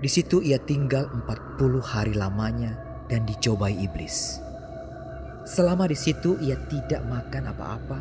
[0.00, 2.72] Di situ ia tinggal 40 hari lamanya
[3.06, 4.40] dan dicobai iblis.
[5.44, 8.00] Selama di situ ia tidak makan apa-apa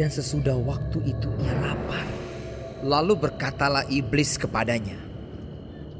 [0.00, 2.06] dan sesudah waktu itu ia lapar.
[2.80, 4.96] Lalu berkatalah iblis kepadanya,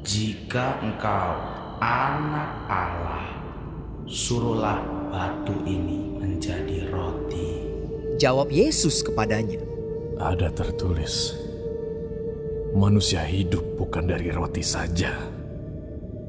[0.01, 1.37] Jika engkau
[1.77, 3.29] anak Allah,
[4.09, 4.81] suruhlah
[5.13, 7.69] batu ini menjadi roti.
[8.17, 9.61] Jawab Yesus kepadanya,
[10.17, 11.37] Ada tertulis,
[12.71, 15.11] manusia hidup bukan dari roti saja.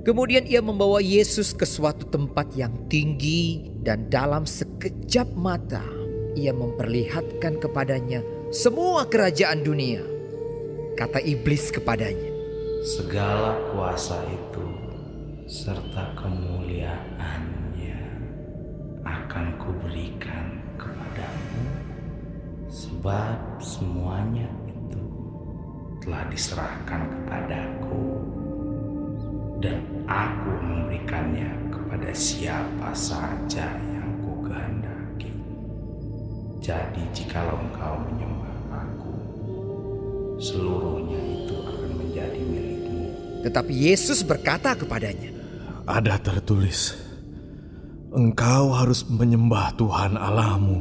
[0.02, 5.87] Kemudian ia membawa Yesus ke suatu tempat yang tinggi dan dalam sekejap mata
[6.35, 10.02] ia memperlihatkan kepadanya semua kerajaan dunia.
[10.98, 12.35] Kata iblis kepadanya,
[12.83, 14.66] Segala kuasa itu
[15.46, 18.00] serta kemuliaannya
[19.07, 21.62] akan kuberikan kepadamu
[22.66, 24.50] sebab semuanya
[26.02, 28.02] telah diserahkan kepadaku
[29.62, 29.78] dan
[30.10, 35.30] aku memberikannya kepada siapa saja yang ku kehendaki.
[36.58, 39.14] Jadi jikalau engkau menyembah aku,
[40.42, 43.06] seluruhnya itu akan menjadi milikmu.
[43.46, 45.30] Tetapi Yesus berkata kepadanya,
[45.86, 46.98] Ada tertulis,
[48.10, 50.78] engkau harus menyembah Tuhan Allahmu,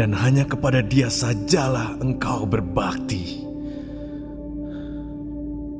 [0.00, 3.43] dan hanya kepada dia sajalah engkau berbakti.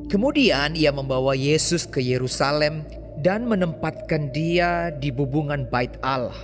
[0.08, 2.84] Kemudian ia membawa Yesus ke Yerusalem
[3.24, 6.36] dan menempatkan dia di bubungan bait Allah.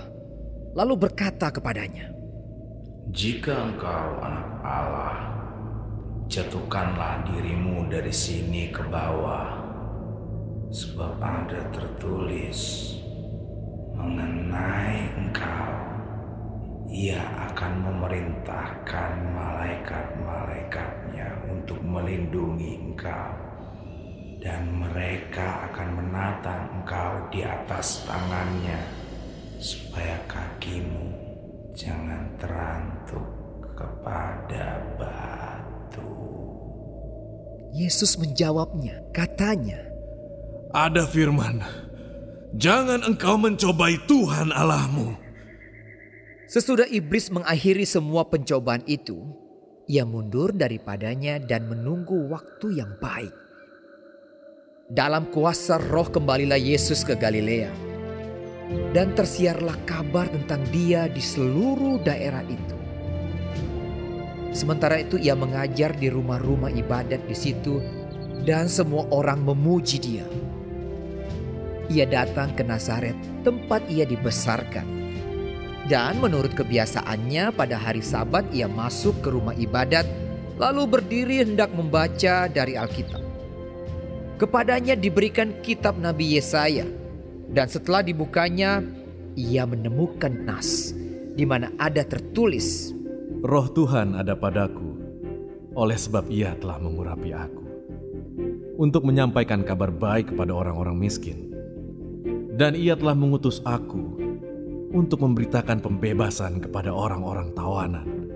[0.71, 2.09] Lalu berkata kepadanya,
[3.11, 5.19] Jika engkau anak Allah,
[6.31, 9.51] jatuhkanlah dirimu dari sini ke bawah,
[10.71, 12.95] sebab ada tertulis
[13.91, 15.75] mengenai engkau.
[16.91, 23.31] Ia akan memerintahkan malaikat-malaikatnya untuk melindungi engkau,
[24.41, 28.81] dan mereka akan menatang engkau di atas tangannya,
[29.61, 31.13] supaya kakimu
[31.77, 33.29] jangan terantuk
[33.77, 36.09] kepada batu.
[37.69, 39.77] Yesus menjawabnya, katanya,
[40.73, 41.61] Ada firman,
[42.57, 45.13] jangan engkau mencobai Tuhan Allahmu.
[46.49, 49.21] Sesudah iblis mengakhiri semua pencobaan itu,
[49.85, 53.40] ia mundur daripadanya dan menunggu waktu yang baik.
[54.91, 57.71] Dalam kuasa roh kembalilah Yesus ke Galilea.
[58.91, 62.75] Dan tersiarlah kabar tentang dia di seluruh daerah itu.
[64.51, 67.79] Sementara itu ia mengajar di rumah-rumah ibadat di situ
[68.43, 70.27] dan semua orang memuji dia.
[71.87, 73.15] Ia datang ke Nazaret,
[73.47, 74.83] tempat ia dibesarkan.
[75.87, 80.03] Dan menurut kebiasaannya pada hari sabat ia masuk ke rumah ibadat
[80.59, 83.20] lalu berdiri hendak membaca dari Alkitab.
[84.41, 86.89] Kepadanya diberikan kitab Nabi Yesaya.
[87.45, 88.81] Dan setelah dibukanya
[89.37, 90.97] ia menemukan nas
[91.37, 92.89] di mana ada tertulis
[93.41, 94.97] Roh Tuhan ada padaku.
[95.77, 97.65] Oleh sebab ia telah mengurapi aku.
[98.81, 101.53] Untuk menyampaikan kabar baik kepada orang-orang miskin.
[102.57, 104.17] Dan ia telah mengutus aku
[104.93, 108.29] untuk memberitakan pembebasan kepada orang-orang tawanan.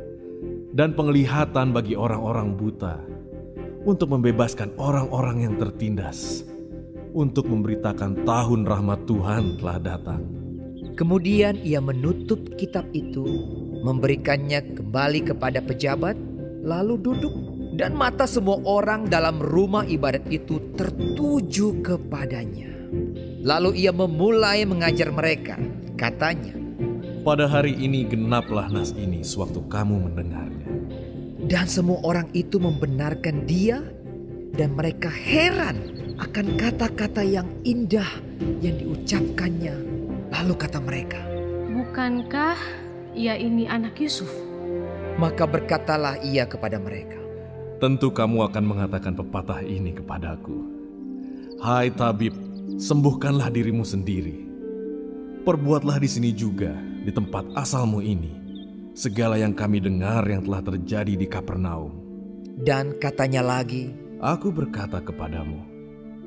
[0.70, 3.15] Dan penglihatan bagi orang-orang buta,
[3.86, 6.42] untuk membebaskan orang-orang yang tertindas,
[7.13, 10.21] untuk memberitakan tahun rahmat Tuhan telah datang.
[10.98, 13.23] Kemudian ia menutup kitab itu,
[13.86, 16.17] memberikannya kembali kepada pejabat,
[16.65, 17.36] lalu duduk
[17.77, 22.73] dan mata semua orang dalam rumah ibadat itu tertuju kepadanya.
[23.46, 25.62] Lalu ia memulai mengajar mereka,
[26.00, 26.58] katanya,
[27.25, 30.85] Pada hari ini genaplah nas ini sewaktu kamu mendengarnya.
[31.46, 33.85] Dan semua orang itu membenarkan dia
[34.58, 35.77] dan mereka heran
[36.17, 38.08] akan kata-kata yang indah
[38.65, 39.77] yang diucapkannya.
[40.33, 41.21] Lalu kata mereka,
[41.69, 42.58] Bukankah
[43.13, 44.27] ia ini anak Yusuf?
[45.21, 47.15] Maka berkatalah ia kepada mereka,
[47.77, 50.65] Tentu kamu akan mengatakan pepatah ini kepadaku.
[51.62, 52.33] Hai tabib,
[52.81, 54.43] sembuhkanlah dirimu sendiri.
[55.46, 56.73] Perbuatlah di sini juga,
[57.06, 58.44] di tempat asalmu ini,
[58.96, 61.91] segala yang kami dengar yang telah terjadi di Kapernaum.
[62.56, 63.91] Dan katanya lagi,
[64.23, 65.60] Aku berkata kepadamu,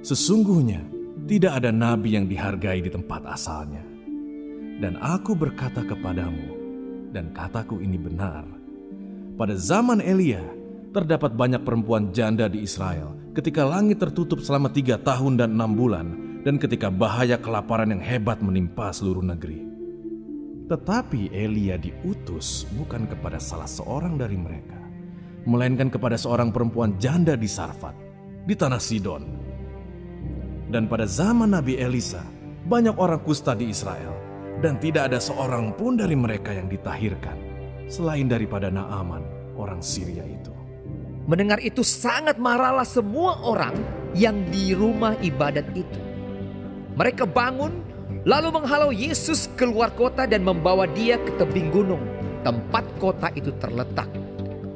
[0.05, 0.85] sesungguhnya
[1.25, 3.81] tidak ada nabi yang dihargai di tempat asalnya.
[4.79, 6.53] Dan aku berkata kepadamu,
[7.17, 8.45] dan kataku ini benar.
[9.41, 10.45] Pada zaman Elia,
[10.93, 16.07] terdapat banyak perempuan janda di Israel ketika langit tertutup selama tiga tahun dan enam bulan
[16.45, 19.68] dan ketika bahaya kelaparan yang hebat menimpa seluruh negeri.
[20.69, 24.77] Tetapi Elia diutus bukan kepada salah seorang dari mereka,
[25.49, 27.97] melainkan kepada seorang perempuan janda di Sarfat,
[28.45, 29.25] di tanah Sidon.
[30.69, 32.21] Dan pada zaman Nabi Elisa,
[32.69, 34.13] banyak orang kusta di Israel,
[34.61, 37.41] dan tidak ada seorang pun dari mereka yang ditahirkan,
[37.89, 39.25] selain daripada Naaman,
[39.57, 40.53] orang Syria itu.
[41.25, 43.73] Mendengar itu sangat marahlah semua orang
[44.13, 46.01] yang di rumah ibadat itu.
[46.93, 47.88] Mereka bangun
[48.29, 52.05] lalu menghalau Yesus keluar kota dan membawa dia ke tebing gunung
[52.45, 54.13] tempat kota itu terletak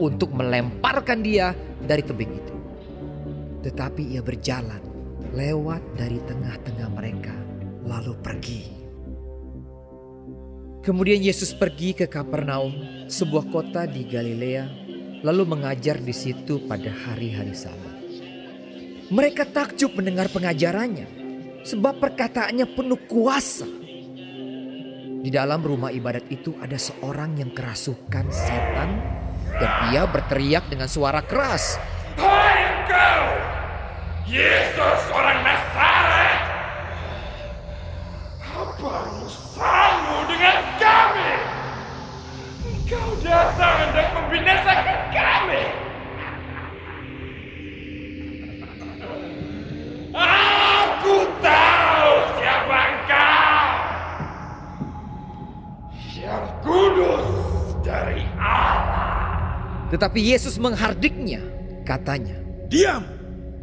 [0.01, 1.53] untuk melemparkan dia
[1.85, 2.57] dari tebing itu.
[3.69, 4.81] Tetapi ia berjalan
[5.37, 7.37] lewat dari tengah-tengah mereka
[7.85, 8.63] lalu pergi.
[10.83, 14.67] Kemudian Yesus pergi ke Kapernaum, sebuah kota di Galilea,
[15.23, 18.03] lalu mengajar di situ pada hari-hari Sabat.
[19.15, 21.22] Mereka takjub mendengar pengajarannya,
[21.63, 23.67] sebab perkataannya penuh kuasa.
[25.23, 28.91] Di dalam rumah ibadat itu ada seorang yang kerasukan setan
[29.55, 31.79] dan ia berteriak dengan suara keras.
[32.19, 33.23] Hai engkau,
[34.27, 36.41] Yesus orang Nazaret.
[38.43, 41.33] Apa urusanmu dengan kami?
[42.67, 44.92] Engkau datang hendak membinasakan
[51.03, 53.67] Aku tahu siapa engkau.
[56.15, 57.27] Yang kudus
[57.83, 59.11] dari Allah.
[59.91, 61.43] Tetapi Yesus menghardiknya,
[61.83, 62.39] katanya.
[62.71, 63.03] Diam,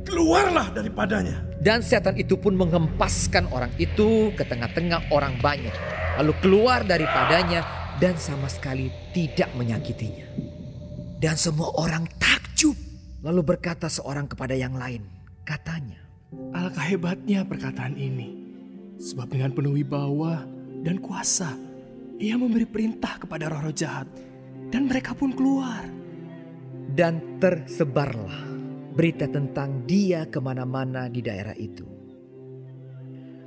[0.03, 1.39] keluarlah daripadanya.
[1.63, 5.71] Dan setan itu pun menghempaskan orang itu ke tengah-tengah orang banyak.
[6.19, 7.63] Lalu keluar daripadanya
[8.03, 10.27] dan sama sekali tidak menyakitinya.
[11.23, 12.75] Dan semua orang takjub.
[13.23, 15.07] Lalu berkata seorang kepada yang lain,
[15.47, 16.08] katanya.
[16.29, 18.37] Alangkah hebatnya perkataan ini.
[19.01, 20.45] Sebab dengan penuh wibawa
[20.85, 21.57] dan kuasa,
[22.21, 24.05] ia memberi perintah kepada roh-roh jahat.
[24.69, 25.81] Dan mereka pun keluar.
[26.93, 28.45] Dan tersebarlah
[28.93, 31.85] berita tentang dia ke mana-mana di daerah itu.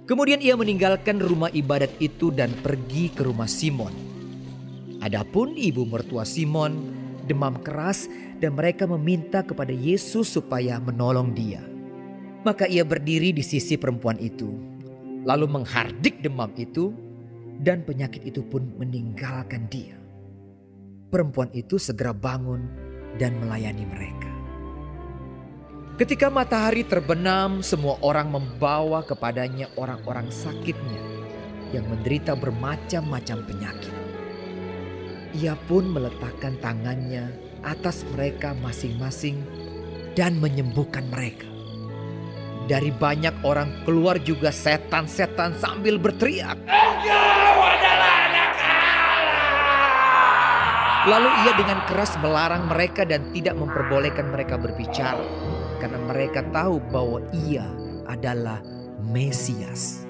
[0.03, 3.95] Kemudian ia meninggalkan rumah ibadat itu dan pergi ke rumah Simon.
[4.99, 6.75] Adapun ibu mertua Simon
[7.31, 8.11] demam keras
[8.43, 11.72] dan mereka meminta kepada Yesus supaya menolong dia.
[12.43, 14.51] Maka ia berdiri di sisi perempuan itu,
[15.23, 16.91] lalu menghardik demam itu
[17.63, 19.95] dan penyakit itu pun meninggalkan dia.
[21.07, 22.67] Perempuan itu segera bangun
[23.15, 24.33] dan melayani mereka.
[26.03, 30.99] Ketika matahari terbenam, semua orang membawa kepadanya orang-orang sakitnya
[31.71, 33.95] yang menderita bermacam-macam penyakit.
[35.39, 37.31] Ia pun meletakkan tangannya
[37.63, 39.39] atas mereka masing-masing
[40.19, 41.52] dan menyembuhkan mereka.
[42.73, 46.57] Dari banyak orang keluar juga setan-setan sambil berteriak.
[46.65, 48.51] Engkau adalah anak
[51.05, 55.21] Lalu ia dengan keras melarang mereka dan tidak memperbolehkan mereka berbicara.
[55.85, 57.69] Karena mereka tahu bahwa ia
[58.09, 58.65] adalah
[59.05, 60.09] Mesias.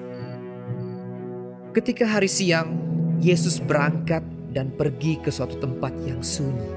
[1.75, 2.79] Ketika hari siang,
[3.19, 4.23] Yesus berangkat
[4.55, 6.71] dan pergi ke suatu tempat yang sunyi.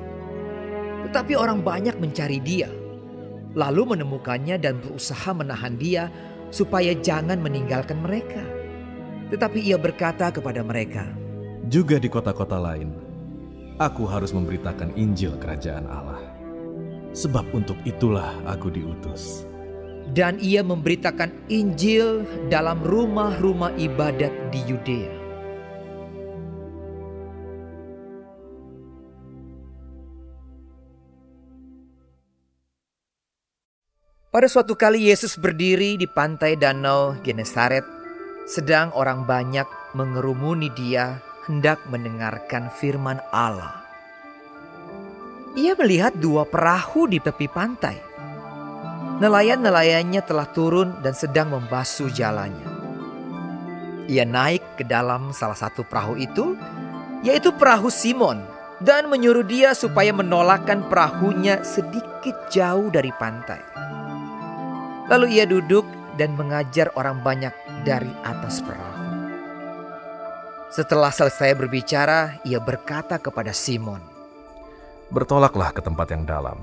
[1.06, 2.72] Tetapi orang banyak mencari dia.
[3.56, 6.12] Lalu menemukannya dan berusaha menahan dia
[6.52, 8.44] supaya jangan meninggalkan mereka.
[9.32, 11.08] Tetapi ia berkata kepada mereka,
[11.66, 12.92] Juga di kota-kota lain,
[13.80, 16.20] aku harus memberitakan Injil Kerajaan Allah.
[17.16, 19.48] Sebab untuk itulah aku diutus.
[20.12, 25.25] Dan ia memberitakan Injil dalam rumah-rumah ibadat di Yudea.
[34.36, 37.88] Pada suatu kali Yesus berdiri di pantai danau Genesaret,
[38.44, 39.64] sedang orang banyak
[39.96, 43.80] mengerumuni dia hendak mendengarkan firman Allah.
[45.56, 47.96] Ia melihat dua perahu di tepi pantai.
[49.24, 52.68] Nelayan-nelayannya telah turun dan sedang membasuh jalannya.
[54.04, 56.52] Ia naik ke dalam salah satu perahu itu,
[57.24, 58.44] yaitu perahu Simon,
[58.84, 63.75] dan menyuruh dia supaya menolakkan perahunya sedikit jauh dari pantai.
[65.06, 65.86] Lalu ia duduk
[66.18, 67.54] dan mengajar orang banyak
[67.86, 69.06] dari atas perahu.
[70.74, 74.02] Setelah selesai berbicara, ia berkata kepada Simon,
[75.14, 76.58] Bertolaklah ke tempat yang dalam,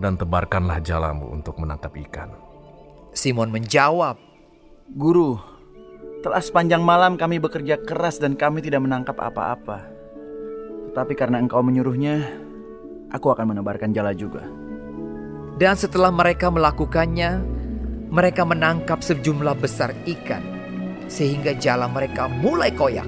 [0.00, 2.32] dan tebarkanlah jalamu untuk menangkap ikan.
[3.12, 4.16] Simon menjawab,
[4.96, 5.36] Guru,
[6.18, 9.86] Telah sepanjang malam kami bekerja keras dan kami tidak menangkap apa-apa.
[10.90, 12.26] Tetapi karena engkau menyuruhnya,
[13.14, 14.42] aku akan menebarkan jala juga.
[15.58, 17.42] Dan setelah mereka melakukannya,
[18.08, 20.40] mereka menangkap sejumlah besar ikan,
[21.10, 23.06] sehingga jala mereka mulai koyak.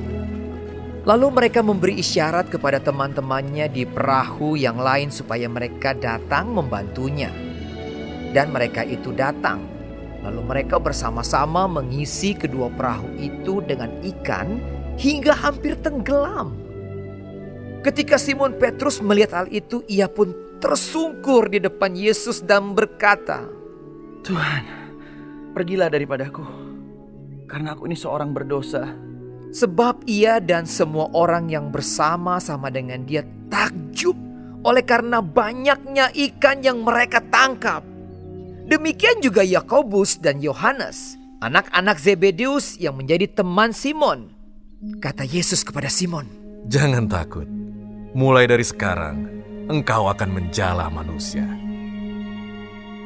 [1.07, 7.33] Lalu mereka memberi isyarat kepada teman-temannya di perahu yang lain supaya mereka datang membantunya.
[8.31, 9.81] Dan mereka itu datang
[10.21, 14.61] Lalu mereka bersama-sama mengisi kedua perahu itu dengan ikan
[15.01, 16.53] hingga hampir tenggelam.
[17.81, 23.49] Ketika Simon Petrus melihat hal itu, ia pun tersungkur di depan Yesus dan berkata,
[24.21, 24.65] Tuhan,
[25.57, 26.45] pergilah daripadaku,
[27.49, 28.93] karena aku ini seorang berdosa.
[29.51, 34.15] Sebab ia dan semua orang yang bersama-sama dengan dia takjub
[34.63, 37.83] oleh karena banyaknya ikan yang mereka tangkap.
[38.71, 44.31] Demikian juga Yakobus dan Yohanes, anak-anak Zebedeus yang menjadi teman Simon.
[45.03, 46.31] Kata Yesus kepada Simon,
[46.71, 47.49] "Jangan takut.
[48.15, 49.40] Mulai dari sekarang,
[49.71, 51.47] engkau akan menjala manusia."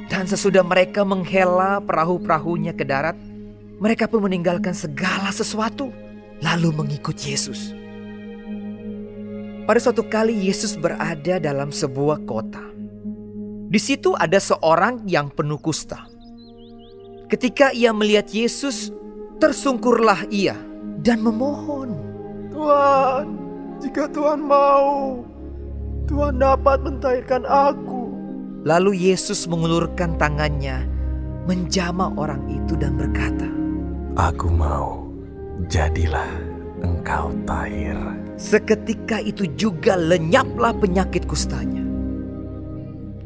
[0.09, 3.17] Dan sesudah mereka menghela perahu-perahunya ke darat,
[3.81, 5.89] mereka pun meninggalkan segala sesuatu,
[6.45, 7.73] lalu mengikut Yesus.
[9.65, 12.61] Pada suatu kali Yesus berada dalam sebuah kota.
[13.73, 16.05] Di situ ada seorang yang penuh kusta.
[17.33, 18.93] Ketika ia melihat Yesus,
[19.41, 20.55] tersungkurlah ia
[21.01, 21.97] dan memohon.
[22.53, 23.27] Tuhan,
[23.81, 25.25] jika Tuhan mau,
[26.05, 28.13] Tuhan dapat mentahirkan aku.
[28.65, 30.85] Lalu Yesus mengulurkan tangannya,
[31.45, 33.49] menjamah orang itu dan berkata,
[34.17, 35.09] Aku mau,
[35.69, 36.29] jadilah
[36.81, 37.97] engkau tahir.
[38.37, 41.85] Seketika itu juga lenyaplah penyakit kustanya.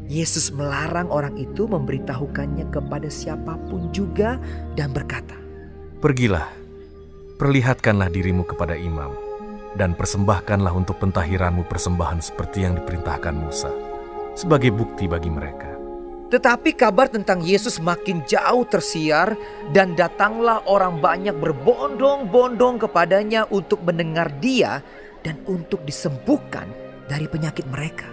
[0.09, 4.41] Yesus melarang orang itu memberitahukannya kepada siapa pun juga
[4.73, 5.37] dan berkata,
[6.01, 6.49] Pergilah,
[7.37, 9.13] perlihatkanlah dirimu kepada imam,
[9.77, 13.69] dan persembahkanlah untuk pentahiranmu persembahan seperti yang diperintahkan Musa,
[14.33, 15.69] sebagai bukti bagi mereka.
[16.29, 19.33] Tetapi kabar tentang Yesus makin jauh tersiar
[19.73, 24.85] dan datanglah orang banyak berbondong-bondong kepadanya untuk mendengar dia
[25.25, 26.69] dan untuk disembuhkan
[27.09, 28.05] dari penyakit mereka.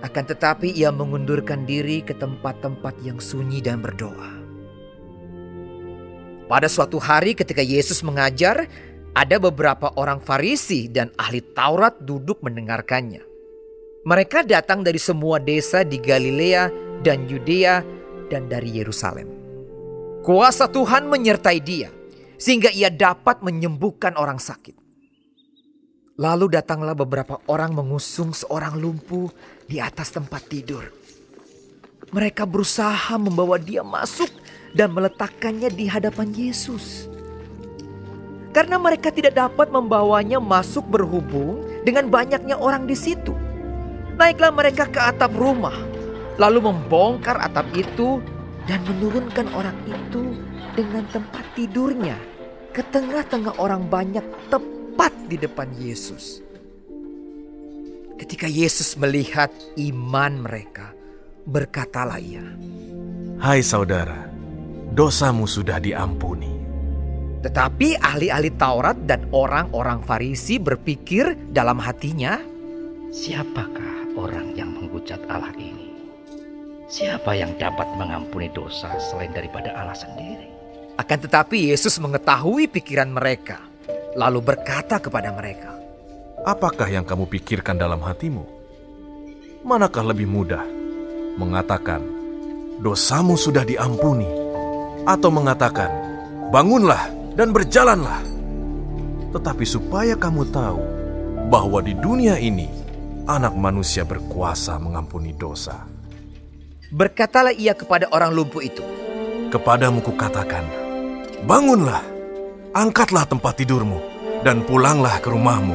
[0.00, 4.40] Akan tetapi ia mengundurkan diri ke tempat-tempat yang sunyi dan berdoa.
[6.48, 8.66] Pada suatu hari ketika Yesus mengajar,
[9.14, 13.22] ada beberapa orang Farisi dan ahli Taurat duduk mendengarkannya.
[14.06, 16.70] Mereka datang dari semua desa di Galilea
[17.04, 17.84] dan Yudea
[18.32, 19.28] dan dari Yerusalem.
[20.24, 21.90] Kuasa Tuhan menyertai dia
[22.40, 24.78] sehingga ia dapat menyembuhkan orang sakit.
[26.20, 29.32] Lalu datanglah beberapa orang mengusung seorang lumpuh
[29.64, 30.84] di atas tempat tidur.
[32.12, 34.28] Mereka berusaha membawa dia masuk
[34.76, 37.08] dan meletakkannya di hadapan Yesus.
[38.50, 43.30] Karena mereka tidak dapat membawanya masuk berhubung dengan banyaknya orang di situ.
[44.18, 45.74] Naiklah mereka ke atap rumah,
[46.36, 48.18] lalu membongkar atap itu
[48.66, 50.34] dan menurunkan orang itu
[50.74, 52.18] dengan tempat tidurnya
[52.70, 56.42] ke tengah-tengah orang banyak tepat di depan Yesus.
[58.20, 59.48] Ketika Yesus melihat
[59.80, 60.92] iman mereka,
[61.48, 62.44] berkatalah ia,
[63.40, 64.28] "Hai saudara,
[64.92, 66.59] dosamu sudah diampuni."
[67.40, 72.36] Tetapi ahli-ahli Taurat dan orang-orang Farisi berpikir dalam hatinya,
[73.08, 75.88] "Siapakah orang yang menghujat Allah ini?
[76.90, 80.52] Siapa yang dapat mengampuni dosa selain daripada Allah sendiri?"
[81.00, 83.70] Akan tetapi Yesus mengetahui pikiran mereka
[84.18, 85.80] lalu berkata kepada mereka,
[86.40, 88.48] Apakah yang kamu pikirkan dalam hatimu?
[89.60, 90.64] Manakah lebih mudah
[91.36, 92.00] mengatakan,
[92.80, 94.24] dosamu sudah diampuni,
[95.04, 95.92] atau mengatakan,
[96.48, 98.22] bangunlah dan berjalanlah?
[99.30, 100.80] Tetapi supaya kamu tahu
[101.50, 102.66] bahwa di dunia ini
[103.26, 105.86] anak manusia berkuasa mengampuni dosa.
[106.90, 108.82] Berkatalah ia kepada orang lumpuh itu,
[109.50, 110.62] Kepadamu kukatakan,
[111.42, 112.06] bangunlah,
[112.70, 113.98] angkatlah tempat tidurmu
[114.46, 115.74] dan pulanglah ke rumahmu.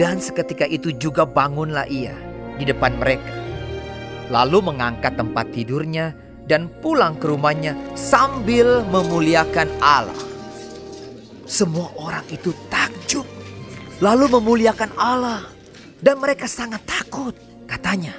[0.00, 2.16] Dan seketika itu juga bangunlah ia
[2.56, 3.28] di depan mereka.
[4.32, 6.16] Lalu mengangkat tempat tidurnya
[6.46, 10.16] dan pulang ke rumahnya sambil memuliakan Allah.
[11.46, 13.26] Semua orang itu takjub,
[14.02, 15.46] lalu memuliakan Allah,
[16.02, 17.34] dan mereka sangat takut.
[17.66, 18.14] Katanya,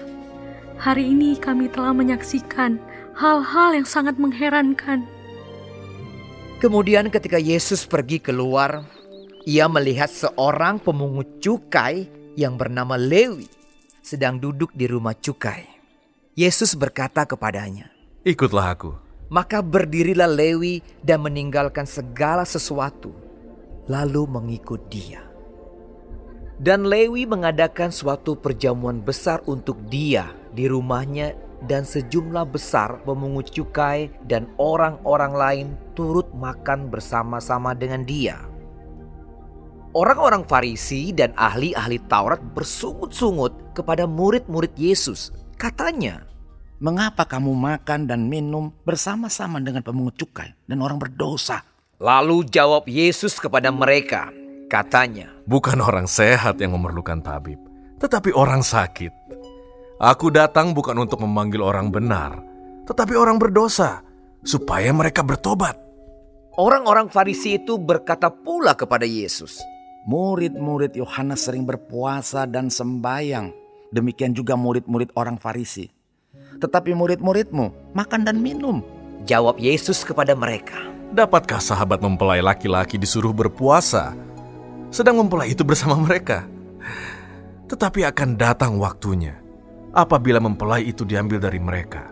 [0.80, 2.80] "Hari ini kami telah menyaksikan
[3.16, 5.08] hal-hal yang sangat mengherankan."
[6.64, 8.88] Kemudian ketika Yesus pergi keluar,
[9.48, 13.48] ia melihat seorang pemungut cukai yang bernama Lewi
[14.04, 15.68] sedang duduk di rumah cukai.
[16.38, 18.92] Yesus berkata kepadanya, Ikutlah aku.
[19.28, 23.12] Maka berdirilah Lewi dan meninggalkan segala sesuatu,
[23.92, 25.28] lalu mengikut dia.
[26.58, 34.14] Dan Lewi mengadakan suatu perjamuan besar untuk dia di rumahnya dan sejumlah besar pemungut cukai
[34.30, 38.38] dan orang-orang lain turut makan bersama-sama dengan dia.
[39.98, 45.34] Orang-orang Farisi dan ahli-ahli Taurat bersungut-sungut kepada murid-murid Yesus.
[45.58, 46.27] Katanya,
[46.78, 51.66] Mengapa kamu makan dan minum bersama-sama dengan pemungut cukai dan orang berdosa?
[51.98, 54.30] Lalu jawab Yesus kepada mereka,
[54.70, 57.58] katanya, Bukan orang sehat yang memerlukan tabib,
[57.98, 59.10] tetapi orang sakit.
[59.98, 62.38] Aku datang bukan untuk memanggil orang benar,
[62.86, 64.06] tetapi orang berdosa,
[64.46, 65.82] supaya mereka bertobat.
[66.62, 69.58] Orang-orang Farisi itu berkata pula kepada Yesus,
[70.06, 73.50] Murid-murid Yohanes sering berpuasa dan sembayang.
[73.90, 75.97] Demikian juga murid-murid orang Farisi.
[76.58, 78.82] Tetapi murid-muridmu makan dan minum.
[79.28, 84.12] Jawab Yesus kepada mereka, Dapatkah sahabat mempelai laki-laki disuruh berpuasa,
[84.92, 86.44] sedang mempelai itu bersama mereka?
[87.72, 89.40] Tetapi akan datang waktunya,
[89.96, 92.12] apabila mempelai itu diambil dari mereka.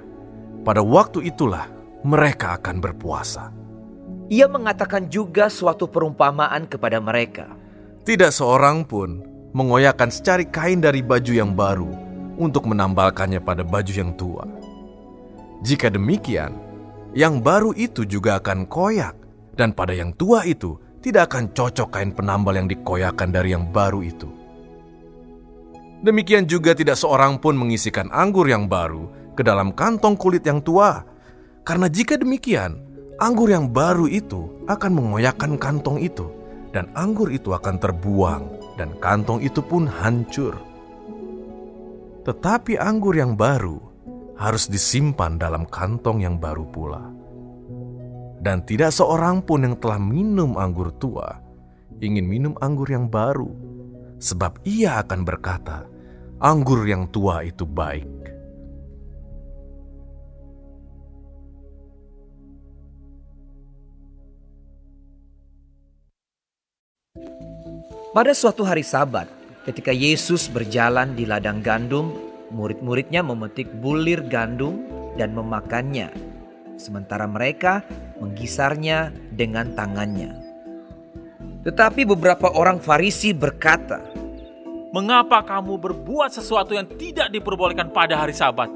[0.64, 1.68] Pada waktu itulah
[2.08, 3.52] mereka akan berpuasa.
[4.32, 7.52] Ia mengatakan juga suatu perumpamaan kepada mereka.
[8.08, 9.22] Tidak seorang pun
[9.52, 12.05] mengoyakkan secari kain dari baju yang baru
[12.36, 14.46] untuk menambalkannya pada baju yang tua.
[15.64, 16.54] Jika demikian,
[17.16, 19.16] yang baru itu juga akan koyak,
[19.56, 24.04] dan pada yang tua itu tidak akan cocok kain penambal yang dikoyakan dari yang baru
[24.04, 24.28] itu.
[26.04, 31.02] Demikian juga tidak seorang pun mengisikan anggur yang baru ke dalam kantong kulit yang tua,
[31.64, 32.78] karena jika demikian,
[33.18, 36.28] anggur yang baru itu akan mengoyakkan kantong itu,
[36.76, 38.44] dan anggur itu akan terbuang,
[38.76, 40.75] dan kantong itu pun hancur.
[42.26, 43.78] Tetapi anggur yang baru
[44.36, 47.06] harus disimpan dalam kantong yang baru pula.
[48.42, 51.46] Dan tidak seorang pun yang telah minum anggur tua
[52.04, 53.52] ingin minum anggur yang baru,
[54.20, 55.88] sebab ia akan berkata,
[56.42, 58.12] "Anggur yang tua itu baik."
[68.16, 69.28] Pada suatu hari Sabat,
[69.66, 72.14] ketika Yesus berjalan di ladang gandum,
[72.54, 74.86] murid-muridnya memetik bulir gandum
[75.18, 76.14] dan memakannya,
[76.78, 77.82] sementara mereka
[78.22, 80.38] menggisarnya dengan tangannya.
[81.66, 84.14] Tetapi beberapa orang Farisi berkata,
[84.94, 88.72] Mengapa kamu berbuat sesuatu yang tidak diperbolehkan pada hari Sabat?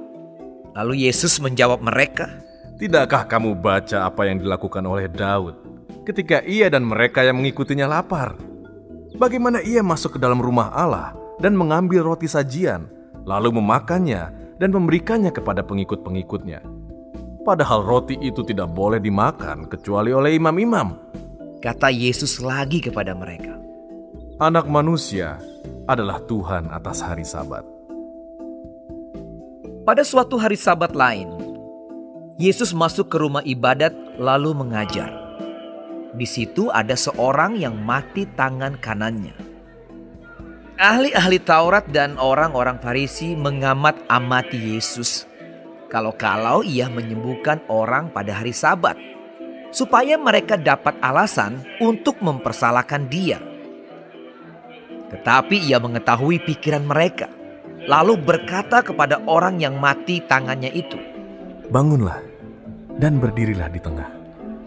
[0.76, 2.28] Lalu Yesus menjawab mereka,
[2.76, 5.56] Tidakkah kamu baca apa yang dilakukan oleh Daud
[6.04, 8.49] ketika ia dan mereka yang mengikutinya lapar?
[9.18, 12.86] Bagaimana ia masuk ke dalam rumah Allah dan mengambil roti sajian,
[13.26, 14.30] lalu memakannya
[14.62, 16.62] dan memberikannya kepada pengikut-pengikutnya.
[17.42, 20.94] Padahal roti itu tidak boleh dimakan kecuali oleh imam-imam.
[21.58, 23.58] Kata Yesus lagi kepada mereka,
[24.40, 25.36] Anak manusia
[25.84, 27.68] adalah Tuhan atas hari Sabat.
[29.84, 31.28] Pada suatu hari Sabat lain,
[32.40, 35.19] Yesus masuk ke rumah ibadat lalu mengajar.
[36.10, 39.38] Di situ ada seorang yang mati tangan kanannya.
[40.80, 45.28] Ahli-ahli Taurat dan orang-orang Farisi mengamat amati Yesus.
[45.92, 48.96] Kalau-kalau ia menyembuhkan orang pada hari Sabat,
[49.70, 53.38] supaya mereka dapat alasan untuk mempersalahkan dia.
[55.10, 57.30] Tetapi ia mengetahui pikiran mereka,
[57.90, 60.98] lalu berkata kepada orang yang mati tangannya itu,
[61.70, 62.22] "Bangunlah
[63.02, 64.19] dan berdirilah di tengah."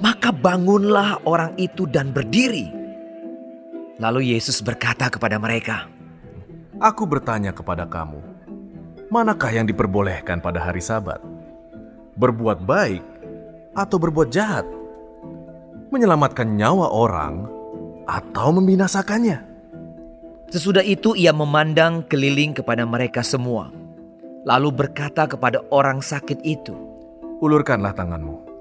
[0.03, 2.67] Maka bangunlah orang itu dan berdiri.
[4.03, 5.87] Lalu Yesus berkata kepada mereka,
[6.83, 8.19] Aku bertanya kepada kamu,
[9.07, 11.23] manakah yang diperbolehkan pada hari Sabat?
[12.19, 13.07] Berbuat baik
[13.79, 14.67] atau berbuat jahat?
[15.95, 17.47] Menyelamatkan nyawa orang
[18.11, 19.39] atau membinasakannya?
[20.51, 23.71] Sesudah itu ia memandang keliling kepada mereka semua,
[24.43, 26.75] lalu berkata kepada orang sakit itu,
[27.39, 28.52] "Ulurkanlah tanganmu."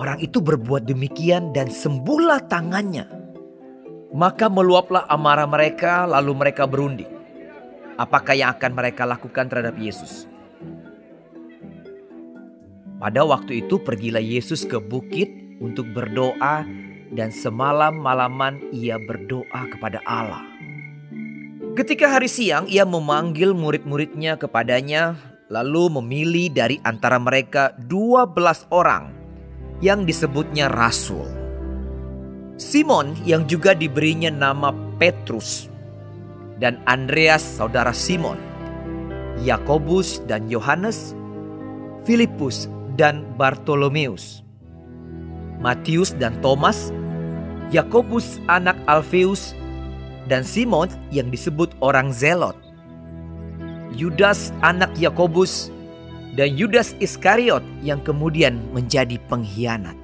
[0.00, 3.04] Orang itu berbuat demikian dan sembuhlah tangannya.
[4.16, 7.12] Maka meluaplah amarah mereka, lalu mereka berunding.
[8.00, 10.24] Apakah yang akan mereka lakukan terhadap Yesus?
[12.96, 15.28] Pada waktu itu pergilah Yesus ke bukit
[15.60, 16.64] untuk berdoa
[17.12, 20.40] dan semalam-malaman ia berdoa kepada Allah.
[21.76, 25.20] Ketika hari siang ia memanggil murid-muridnya kepadanya
[25.52, 29.19] lalu memilih dari antara mereka dua belas orang
[29.80, 31.24] yang disebutnya rasul.
[32.60, 35.72] Simon yang juga diberinya nama Petrus
[36.60, 38.36] dan Andreas saudara Simon,
[39.40, 41.16] Yakobus dan Yohanes,
[42.04, 42.68] Filipus
[43.00, 44.44] dan Bartolomeus,
[45.56, 46.92] Matius dan Thomas,
[47.72, 49.56] Yakobus anak Alfeus,
[50.28, 52.54] dan Simon yang disebut orang Zelot.
[53.96, 55.72] Yudas anak Yakobus
[56.34, 59.96] dan Yudas Iskariot yang kemudian menjadi pengkhianat.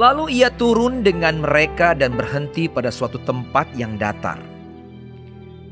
[0.00, 4.40] Lalu ia turun dengan mereka dan berhenti pada suatu tempat yang datar.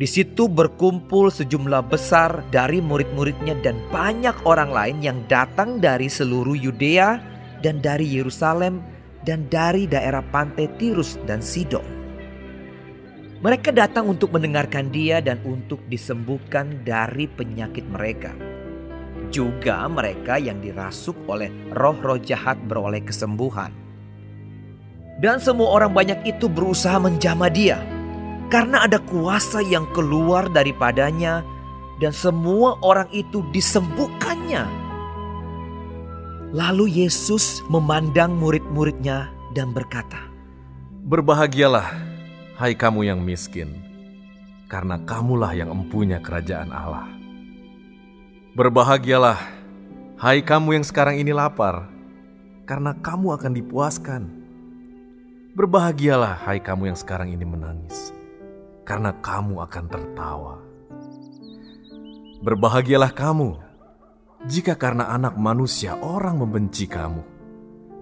[0.00, 6.56] Di situ berkumpul sejumlah besar dari murid-muridnya dan banyak orang lain yang datang dari seluruh
[6.56, 7.20] Yudea
[7.60, 8.80] dan dari Yerusalem
[9.28, 11.99] dan dari daerah pantai Tirus dan Sidon.
[13.40, 18.36] Mereka datang untuk mendengarkan dia dan untuk disembuhkan dari penyakit mereka.
[19.32, 23.72] Juga mereka yang dirasuk oleh roh-roh jahat beroleh kesembuhan.
[25.24, 27.80] Dan semua orang banyak itu berusaha menjamah dia
[28.52, 31.40] karena ada kuasa yang keluar daripadanya
[31.96, 34.68] dan semua orang itu disembuhkannya.
[36.50, 40.18] Lalu Yesus memandang murid-muridnya dan berkata,
[41.06, 42.09] Berbahagialah,
[42.60, 43.72] hai kamu yang miskin,
[44.68, 47.08] karena kamulah yang empunya kerajaan Allah.
[48.52, 49.40] Berbahagialah,
[50.20, 51.88] hai kamu yang sekarang ini lapar,
[52.68, 54.22] karena kamu akan dipuaskan.
[55.56, 58.12] Berbahagialah, hai kamu yang sekarang ini menangis,
[58.84, 60.60] karena kamu akan tertawa.
[62.44, 63.56] Berbahagialah kamu
[64.52, 67.24] jika karena anak manusia orang membenci kamu,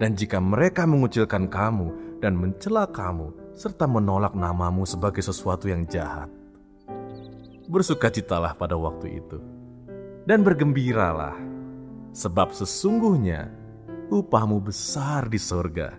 [0.03, 6.31] dan jika mereka mengucilkan kamu dan mencela kamu, serta menolak namamu sebagai sesuatu yang jahat.
[7.67, 9.43] Bersukacitalah pada waktu itu,
[10.31, 11.35] dan bergembiralah,
[12.15, 13.51] sebab sesungguhnya
[14.15, 15.99] upahmu besar di sorga.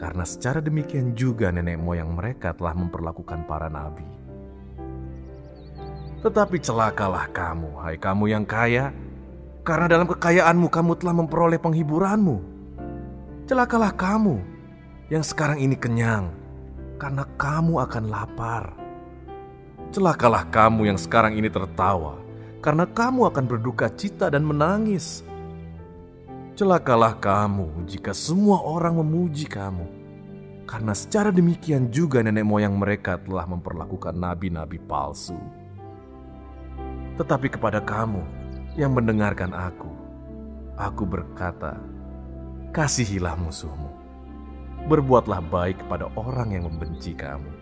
[0.00, 4.08] Karena secara demikian juga nenek moyang mereka telah memperlakukan para nabi.
[6.24, 8.90] Tetapi celakalah kamu, hai kamu yang kaya,
[9.68, 12.40] karena dalam kekayaanmu kamu telah memperoleh penghiburanmu.
[13.44, 14.40] Celakalah kamu
[15.12, 16.37] yang sekarang ini kenyang,
[16.98, 18.74] karena kamu akan lapar.
[19.94, 22.20] Celakalah kamu yang sekarang ini tertawa,
[22.60, 25.24] karena kamu akan berduka cita dan menangis.
[26.58, 29.86] Celakalah kamu jika semua orang memuji kamu,
[30.66, 35.38] karena secara demikian juga nenek moyang mereka telah memperlakukan nabi-nabi palsu.
[37.16, 38.22] Tetapi kepada kamu
[38.74, 39.90] yang mendengarkan aku,
[40.74, 41.78] aku berkata,
[42.74, 43.97] kasihilah musuhmu,
[44.88, 47.52] berbuatlah baik kepada orang yang membenci kamu,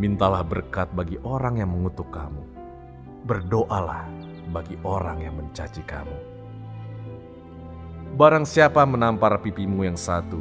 [0.00, 2.40] mintalah berkat bagi orang yang mengutuk kamu,
[3.28, 4.08] berdoalah
[4.48, 6.16] bagi orang yang mencaci kamu.
[8.16, 10.40] Barang siapa menampar pipimu yang satu,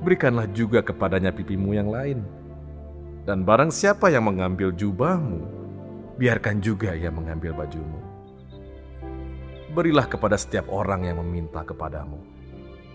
[0.00, 2.24] berikanlah juga kepadanya pipimu yang lain.
[3.28, 5.44] Dan barang siapa yang mengambil jubahmu,
[6.16, 8.00] biarkan juga ia mengambil bajumu.
[9.76, 12.31] Berilah kepada setiap orang yang meminta kepadamu,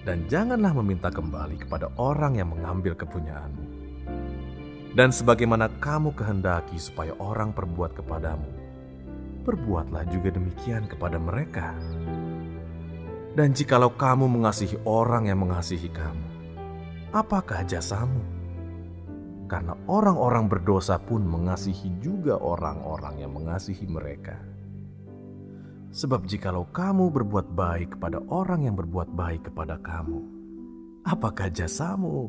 [0.08, 3.68] dan janganlah meminta kembali kepada orang yang mengambil kepunyaanmu.
[4.96, 8.48] Dan sebagaimana kamu kehendaki supaya orang perbuat kepadamu,
[9.44, 11.76] perbuatlah juga demikian kepada mereka.
[13.36, 16.26] Dan jikalau kamu mengasihi orang yang mengasihi kamu,
[17.12, 18.24] apakah jasamu?
[19.52, 24.40] Karena orang-orang berdosa pun mengasihi juga orang-orang yang mengasihi mereka.
[25.88, 30.20] Sebab jikalau kamu berbuat baik kepada orang yang berbuat baik kepada kamu,
[31.08, 32.28] apakah jasamu?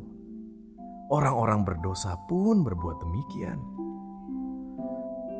[1.10, 3.58] Orang-orang berdosa pun berbuat demikian.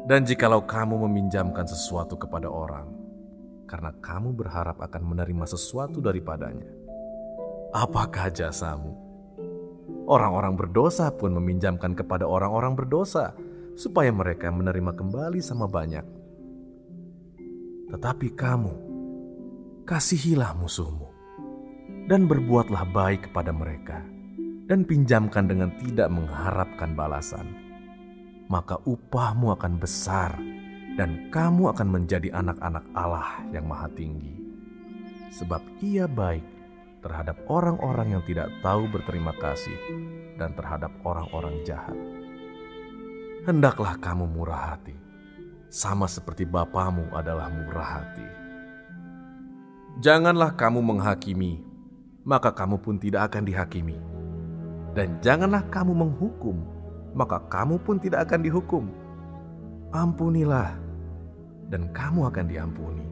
[0.09, 2.89] Dan jikalau kamu meminjamkan sesuatu kepada orang,
[3.69, 6.67] karena kamu berharap akan menerima sesuatu daripadanya.
[7.77, 8.97] Apakah jasamu?
[10.09, 13.37] Orang-orang berdosa pun meminjamkan kepada orang-orang berdosa
[13.77, 16.18] supaya mereka menerima kembali sama banyak.
[17.89, 18.75] Tetapi kamu,
[19.89, 21.09] kasihilah musuhmu
[22.09, 24.05] dan berbuatlah baik kepada mereka
[24.69, 27.49] dan pinjamkan dengan tidak mengharapkan balasan.
[28.53, 30.37] Maka upahmu akan besar
[31.01, 34.37] dan kamu akan menjadi anak-anak Allah yang Maha Tinggi,
[35.33, 36.45] sebab Ia baik
[37.01, 39.77] terhadap orang-orang yang tidak tahu berterima kasih
[40.37, 41.97] dan terhadap orang-orang jahat.
[43.49, 44.97] Hendaklah kamu murah hati,
[45.69, 48.29] sama seperti Bapamu adalah murah hati.
[50.01, 51.61] Janganlah kamu menghakimi,
[52.25, 53.99] maka kamu pun tidak akan dihakimi.
[54.97, 56.57] Dan janganlah kamu menghukum,
[57.13, 58.85] maka kamu pun tidak akan dihukum.
[59.93, 60.73] Ampunilah,
[61.69, 63.07] dan kamu akan diampuni.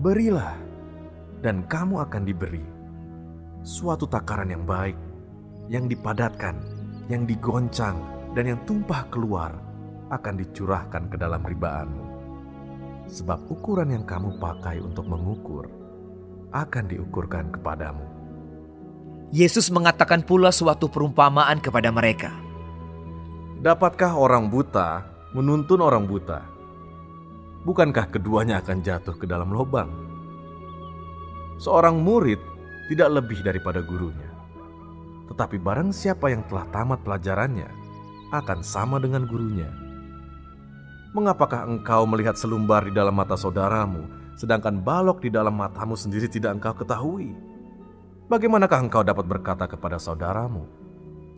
[0.00, 0.56] Berilah,
[1.44, 2.64] dan kamu akan diberi.
[3.66, 4.96] Suatu takaran yang baik,
[5.68, 6.56] yang dipadatkan,
[7.12, 7.98] yang digoncang,
[8.32, 9.65] dan yang tumpah keluar
[10.10, 12.04] akan dicurahkan ke dalam ribaanmu.
[13.06, 15.70] Sebab ukuran yang kamu pakai untuk mengukur
[16.50, 18.02] akan diukurkan kepadamu.
[19.34, 22.30] Yesus mengatakan pula suatu perumpamaan kepada mereka.
[23.58, 25.02] Dapatkah orang buta
[25.34, 26.46] menuntun orang buta?
[27.66, 29.90] Bukankah keduanya akan jatuh ke dalam lubang?
[31.58, 32.38] Seorang murid
[32.86, 34.30] tidak lebih daripada gurunya.
[35.26, 37.66] Tetapi barang siapa yang telah tamat pelajarannya
[38.30, 39.85] akan sama dengan gurunya.
[41.16, 44.04] Mengapakah engkau melihat selumbar di dalam mata saudaramu,
[44.36, 47.32] sedangkan balok di dalam matamu sendiri tidak engkau ketahui?
[48.28, 50.68] Bagaimanakah engkau dapat berkata kepada saudaramu,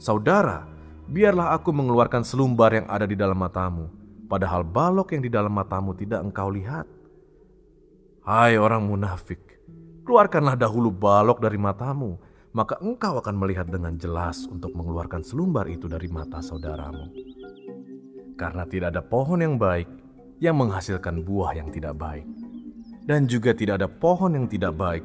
[0.02, 0.66] "Saudara,
[1.06, 3.86] biarlah aku mengeluarkan selumbar yang ada di dalam matamu,"
[4.26, 6.90] padahal balok yang di dalam matamu tidak engkau lihat?
[8.26, 9.62] Hai orang munafik,
[10.02, 12.18] keluarkanlah dahulu balok dari matamu,
[12.50, 17.37] maka engkau akan melihat dengan jelas untuk mengeluarkan selumbar itu dari mata saudaramu.
[18.38, 19.90] Karena tidak ada pohon yang baik
[20.38, 22.22] yang menghasilkan buah yang tidak baik,
[23.02, 25.02] dan juga tidak ada pohon yang tidak baik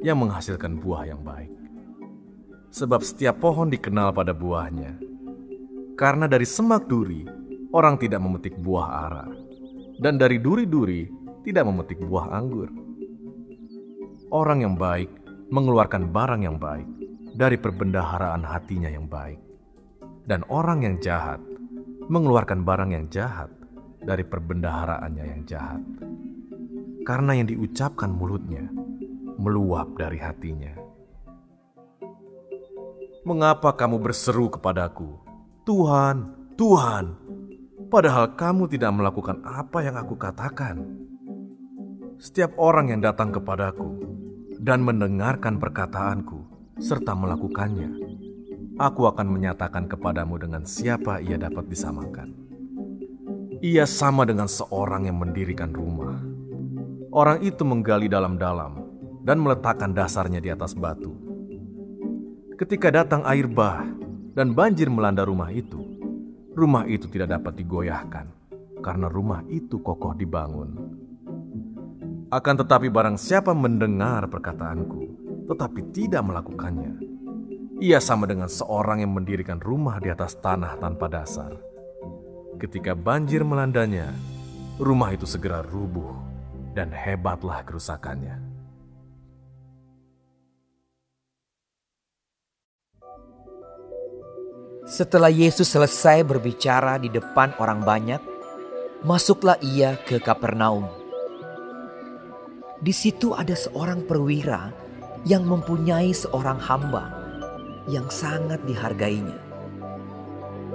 [0.00, 1.52] yang menghasilkan buah yang baik.
[2.72, 4.96] Sebab setiap pohon dikenal pada buahnya.
[6.00, 7.28] Karena dari semak duri,
[7.76, 9.28] orang tidak memetik buah ara,
[10.00, 11.04] dan dari duri-duri
[11.44, 12.72] tidak memetik buah anggur.
[14.32, 15.12] Orang yang baik
[15.52, 16.88] mengeluarkan barang yang baik
[17.36, 19.36] dari perbendaharaan hatinya yang baik,
[20.24, 21.51] dan orang yang jahat
[22.08, 23.50] mengeluarkan barang yang jahat
[24.02, 25.82] dari perbendaharaannya yang jahat.
[27.02, 28.66] Karena yang diucapkan mulutnya
[29.38, 30.74] meluap dari hatinya.
[33.22, 35.22] Mengapa kamu berseru kepadaku,
[35.62, 37.04] Tuhan, Tuhan,
[37.86, 40.82] padahal kamu tidak melakukan apa yang aku katakan?
[42.18, 43.98] Setiap orang yang datang kepadaku
[44.58, 46.38] dan mendengarkan perkataanku
[46.82, 48.01] serta melakukannya,
[48.78, 52.32] aku akan menyatakan kepadamu dengan siapa ia dapat disamakan.
[53.62, 56.18] Ia sama dengan seorang yang mendirikan rumah.
[57.12, 58.82] Orang itu menggali dalam-dalam
[59.22, 61.14] dan meletakkan dasarnya di atas batu.
[62.58, 63.86] Ketika datang air bah
[64.34, 65.78] dan banjir melanda rumah itu,
[66.56, 68.26] rumah itu tidak dapat digoyahkan
[68.82, 70.74] karena rumah itu kokoh dibangun.
[72.32, 75.04] Akan tetapi barang siapa mendengar perkataanku,
[75.52, 76.96] tetapi tidak melakukannya,
[77.82, 81.50] ia sama dengan seorang yang mendirikan rumah di atas tanah tanpa dasar.
[82.62, 84.14] Ketika banjir melandanya,
[84.78, 86.14] rumah itu segera rubuh
[86.78, 88.38] dan hebatlah kerusakannya.
[94.86, 98.22] Setelah Yesus selesai berbicara di depan orang banyak,
[99.02, 100.86] masuklah ia ke Kapernaum.
[102.78, 104.70] Di situ ada seorang perwira
[105.26, 107.21] yang mempunyai seorang hamba
[107.90, 109.38] yang sangat dihargainya.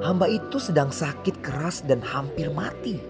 [0.03, 3.01] Hamba itu sedang sakit keras dan hampir mati.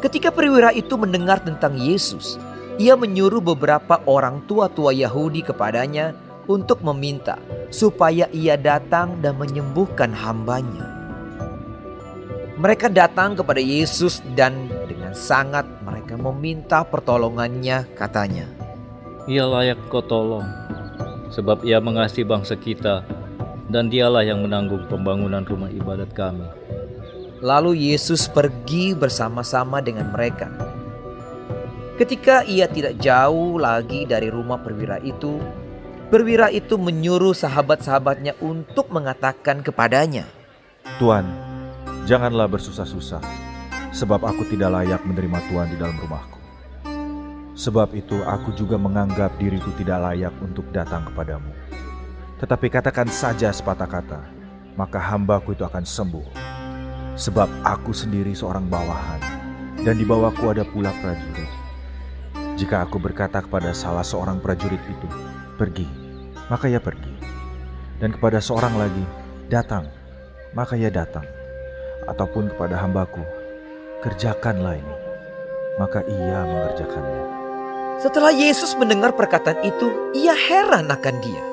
[0.00, 2.40] Ketika perwira itu mendengar tentang Yesus,
[2.80, 6.16] ia menyuruh beberapa orang tua-tua Yahudi kepadanya
[6.48, 7.36] untuk meminta
[7.68, 10.88] supaya ia datang dan menyembuhkan hambanya.
[12.60, 18.44] Mereka datang kepada Yesus dan dengan sangat mereka meminta pertolongannya katanya.
[19.28, 20.44] Ia layak kau tolong,
[21.30, 23.06] sebab ia mengasihi bangsa kita
[23.70, 26.44] dan dialah yang menanggung pembangunan rumah ibadat kami.
[27.40, 30.50] Lalu Yesus pergi bersama-sama dengan mereka.
[31.96, 35.40] Ketika ia tidak jauh lagi dari rumah perwira itu,
[36.08, 40.28] perwira itu menyuruh sahabat-sahabatnya untuk mengatakan kepadanya,
[40.96, 41.28] Tuan,
[42.04, 43.20] janganlah bersusah-susah,
[43.92, 46.39] sebab aku tidak layak menerima Tuhan di dalam rumahku.
[47.60, 51.52] Sebab itu aku juga menganggap diriku tidak layak untuk datang kepadamu.
[52.40, 54.20] Tetapi katakan saja sepatah kata,
[54.80, 56.24] maka hambaku itu akan sembuh.
[57.20, 59.20] Sebab aku sendiri seorang bawahan,
[59.84, 61.52] dan di bawahku ada pula prajurit.
[62.56, 65.08] Jika aku berkata kepada salah seorang prajurit itu,
[65.60, 65.84] pergi,
[66.48, 67.12] maka ia pergi.
[68.00, 69.04] Dan kepada seorang lagi,
[69.52, 69.84] datang,
[70.56, 71.28] maka ia datang.
[72.08, 73.20] Ataupun kepada hambaku,
[74.00, 74.96] kerjakanlah ini,
[75.76, 77.39] maka ia mengerjakannya.
[78.00, 81.44] Setelah Yesus mendengar perkataan itu, ia heran akan dia.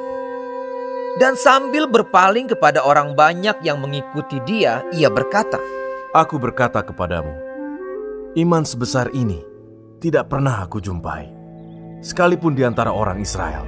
[1.20, 5.60] Dan sambil berpaling kepada orang banyak yang mengikuti dia, ia berkata,
[6.16, 7.36] Aku berkata kepadamu,
[8.40, 9.44] iman sebesar ini
[10.00, 11.28] tidak pernah aku jumpai,
[12.00, 13.68] sekalipun di antara orang Israel.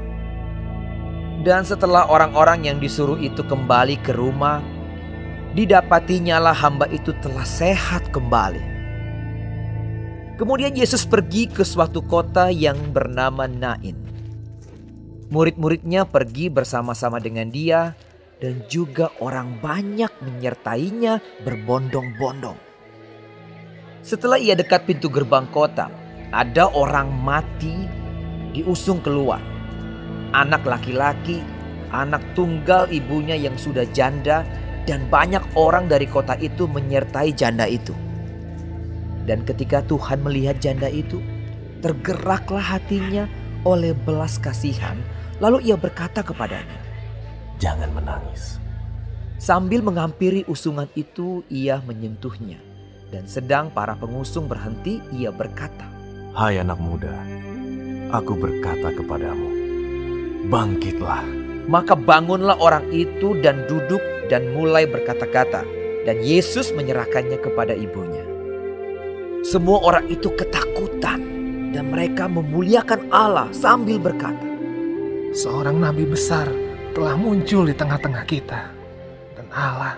[1.44, 4.64] Dan setelah orang-orang yang disuruh itu kembali ke rumah,
[5.52, 8.79] didapatinya lah hamba itu telah sehat kembali.
[10.40, 14.00] Kemudian Yesus pergi ke suatu kota yang bernama Nain.
[15.36, 17.92] Murid-muridnya pergi bersama-sama dengan dia
[18.40, 22.56] dan juga orang banyak menyertainya berbondong-bondong.
[24.00, 25.92] Setelah ia dekat pintu gerbang kota,
[26.32, 27.84] ada orang mati
[28.56, 29.44] diusung keluar.
[30.32, 31.44] Anak laki-laki,
[31.92, 34.48] anak tunggal ibunya yang sudah janda,
[34.88, 37.92] dan banyak orang dari kota itu menyertai janda itu.
[39.30, 41.22] Dan ketika Tuhan melihat janda itu,
[41.86, 43.30] tergeraklah hatinya
[43.62, 44.98] oleh belas kasihan,
[45.38, 46.82] lalu ia berkata kepadanya,
[47.62, 48.58] Jangan menangis.
[49.38, 52.58] Sambil menghampiri usungan itu, ia menyentuhnya.
[53.14, 55.86] Dan sedang para pengusung berhenti, ia berkata,
[56.34, 57.14] Hai anak muda,
[58.10, 59.50] aku berkata kepadamu,
[60.50, 61.22] bangkitlah.
[61.70, 65.62] Maka bangunlah orang itu dan duduk dan mulai berkata-kata.
[66.08, 68.29] Dan Yesus menyerahkannya kepada ibunya.
[69.40, 71.24] Semua orang itu ketakutan
[71.72, 74.44] dan mereka memuliakan Allah sambil berkata,
[75.32, 76.50] Seorang nabi besar
[76.92, 78.68] telah muncul di tengah-tengah kita
[79.40, 79.96] dan Allah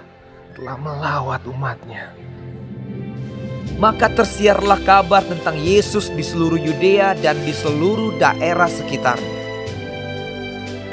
[0.53, 2.13] telah melawat umatnya.
[3.81, 9.41] Maka tersiarlah kabar tentang Yesus di seluruh Yudea dan di seluruh daerah sekitarnya.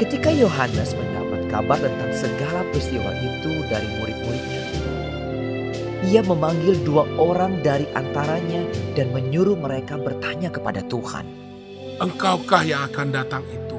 [0.01, 4.58] Ketika Yohanes mendapat kabar tentang segala peristiwa itu dari murid-muridnya,
[6.07, 8.62] ia memanggil dua orang dari antaranya
[8.94, 11.26] dan menyuruh mereka bertanya kepada Tuhan.
[11.99, 13.74] Engkaukah yang akan datang itu?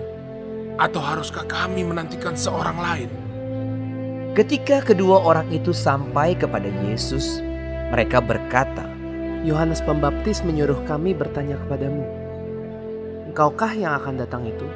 [0.76, 3.10] Atau haruskah kami menantikan seorang lain?
[4.36, 7.40] Ketika kedua orang itu sampai kepada Yesus,
[7.96, 8.84] mereka berkata,
[9.48, 12.04] Yohanes Pembaptis menyuruh kami bertanya kepadamu,
[13.32, 14.68] Engkaukah yang akan datang itu?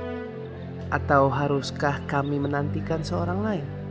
[0.87, 3.82] Atau haruskah kami menantikan seorang lain?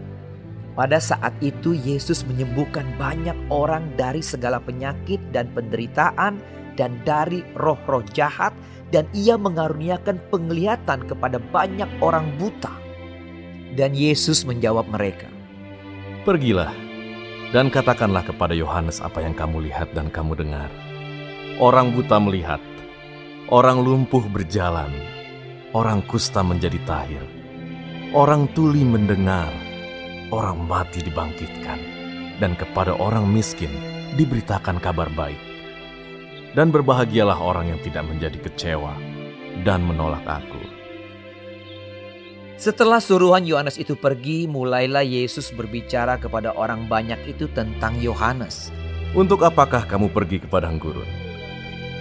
[0.73, 6.41] Pada saat itu Yesus menyembuhkan banyak orang dari segala penyakit dan penderitaan
[6.81, 8.57] dan dari roh-roh jahat
[8.89, 12.73] dan ia mengaruniakan penglihatan kepada banyak orang buta.
[13.73, 15.29] Dan Yesus menjawab mereka,
[16.29, 16.73] Pergilah
[17.53, 20.73] dan katakanlah kepada Yohanes apa yang kamu lihat dan kamu dengar.
[21.61, 22.61] Orang buta melihat,
[23.53, 24.89] orang lumpuh berjalan,
[25.77, 27.25] orang kusta menjadi tahir,
[28.17, 29.53] orang tuli mendengar,
[30.33, 31.79] orang mati dibangkitkan,
[32.41, 33.71] dan kepada orang miskin
[34.17, 35.39] diberitakan kabar baik.
[36.57, 38.93] Dan berbahagialah orang yang tidak menjadi kecewa
[39.65, 40.61] dan menolak aku.
[42.61, 48.71] Setelah suruhan Yohanes itu pergi, mulailah Yesus berbicara kepada orang banyak itu tentang Yohanes.
[49.13, 51.09] Untuk apakah kamu pergi ke padang gurun?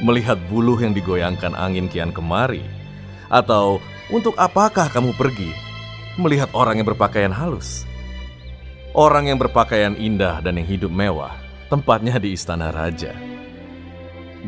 [0.06, 2.64] Melihat buluh yang digoyangkan angin kian kemari?
[3.32, 3.80] Atau
[4.12, 5.50] untuk apakah kamu pergi
[6.20, 7.88] melihat orang yang berpakaian halus?
[8.92, 11.32] Orang yang berpakaian indah dan yang hidup mewah,
[11.72, 13.16] tempatnya di istana raja.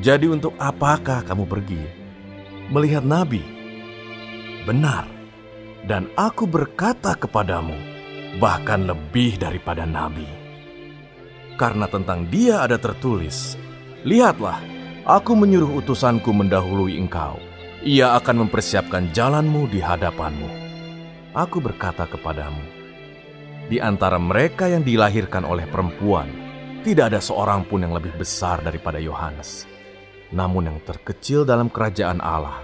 [0.04, 1.84] Jadi untuk apakah kamu pergi?
[2.68, 3.40] Melihat nabi?
[4.68, 5.08] Benar.
[5.88, 7.76] Dan aku berkata kepadamu,
[8.44, 10.28] bahkan lebih daripada nabi.
[11.56, 13.56] Karena tentang dia ada tertulis,
[14.04, 14.60] Lihatlah,
[15.08, 17.40] aku menyuruh utusanku mendahului engkau.
[17.88, 20.52] Ia akan mempersiapkan jalanmu di hadapanmu.
[21.32, 22.83] Aku berkata kepadamu,
[23.72, 26.28] di antara mereka yang dilahirkan oleh perempuan,
[26.84, 29.64] tidak ada seorang pun yang lebih besar daripada Yohanes.
[30.36, 32.60] Namun yang terkecil dalam kerajaan Allah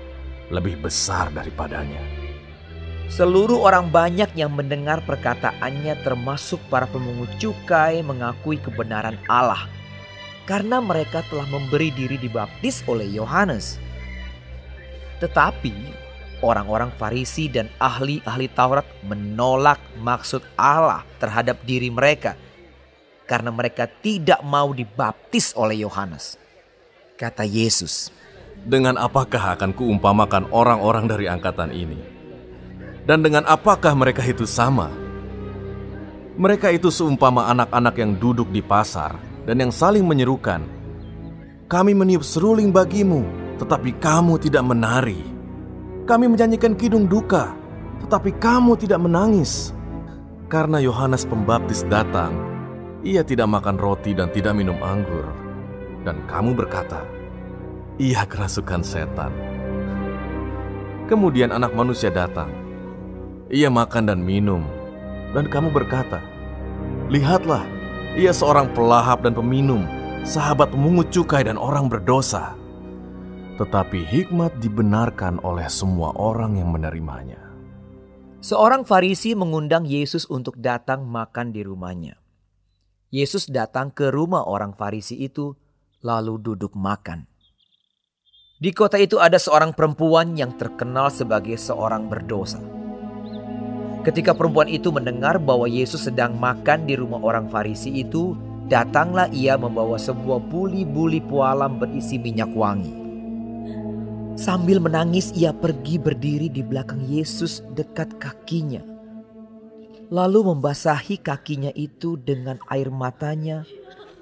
[0.51, 2.01] lebih besar daripadanya.
[3.09, 9.65] Seluruh orang banyak yang mendengar perkataannya termasuk para pemungut cukai mengakui kebenaran Allah.
[10.45, 13.81] Karena mereka telah memberi diri dibaptis oleh Yohanes.
[15.21, 15.73] Tetapi
[16.41, 22.35] orang-orang Farisi dan ahli-ahli Taurat menolak maksud Allah terhadap diri mereka.
[23.29, 26.39] Karena mereka tidak mau dibaptis oleh Yohanes.
[27.19, 28.09] Kata Yesus,
[28.59, 31.99] Dengan apakah akan kuumpamakan orang-orang dari angkatan ini?
[33.07, 34.91] Dan dengan apakah mereka itu sama?
[36.35, 39.15] Mereka itu seumpama anak-anak yang duduk di pasar
[39.47, 40.63] dan yang saling menyerukan.
[41.69, 43.23] Kami meniup seruling bagimu,
[43.59, 45.38] tetapi kamu tidak menari.
[46.09, 47.53] Kami menyanyikan kidung duka,
[48.01, 49.77] tetapi kamu tidak menangis.
[50.49, 52.33] Karena Yohanes Pembaptis datang,
[53.05, 55.29] ia tidak makan roti dan tidak minum anggur.
[56.01, 57.05] Dan kamu berkata,
[58.01, 59.29] ia kerasukan setan.
[61.05, 62.49] Kemudian anak manusia datang,
[63.53, 64.65] ia makan dan minum,
[65.37, 66.25] dan kamu berkata,
[67.13, 67.61] Lihatlah,
[68.17, 69.85] ia seorang pelahap dan peminum,
[70.25, 72.58] sahabat pemungut cukai dan orang berdosa.
[73.59, 77.43] Tetapi hikmat dibenarkan oleh semua orang yang menerimanya.
[78.39, 82.15] Seorang Farisi mengundang Yesus untuk datang makan di rumahnya.
[83.11, 85.51] Yesus datang ke rumah orang Farisi itu,
[85.99, 87.27] lalu duduk makan.
[88.63, 92.63] Di kota itu ada seorang perempuan yang terkenal sebagai seorang berdosa.
[94.07, 98.39] Ketika perempuan itu mendengar bahwa Yesus sedang makan di rumah orang Farisi itu,
[98.71, 102.98] datanglah ia membawa sebuah buli-buli pualam berisi minyak wangi.
[104.39, 108.79] Sambil menangis, ia pergi berdiri di belakang Yesus dekat kakinya,
[110.07, 113.67] lalu membasahi kakinya itu dengan air matanya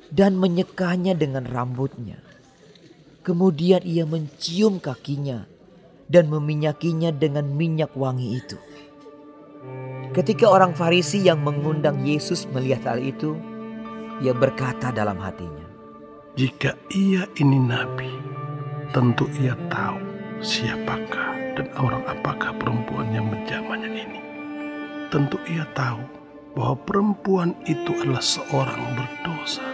[0.09, 2.17] dan menyekahnya dengan rambutnya.
[3.21, 5.45] Kemudian ia mencium kakinya
[6.09, 8.57] dan meminyakinya dengan minyak wangi itu.
[10.17, 13.37] Ketika orang Farisi yang mengundang Yesus melihat hal itu,
[14.25, 15.69] ia berkata dalam hatinya,
[16.33, 18.09] "Jika ia ini nabi,
[18.97, 20.06] tentu ia tahu
[20.43, 24.19] siapakah dan orang apakah perempuan yang menjamahnya ini.
[25.09, 26.03] Tentu ia tahu
[26.57, 29.65] bahwa perempuan itu adalah seorang berdosa."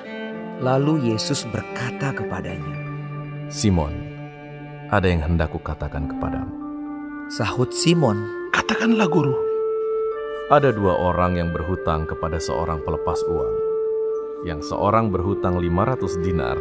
[0.64, 2.76] Lalu Yesus berkata kepadanya,
[3.52, 3.92] "Simon,
[4.88, 6.56] ada yang hendak kukatakan kepadamu."
[7.34, 9.36] Sahut Simon, "Katakanlah, Guru."
[10.52, 13.56] Ada dua orang yang berhutang kepada seorang pelepas uang.
[14.44, 16.60] Yang seorang berhutang 500 dinar,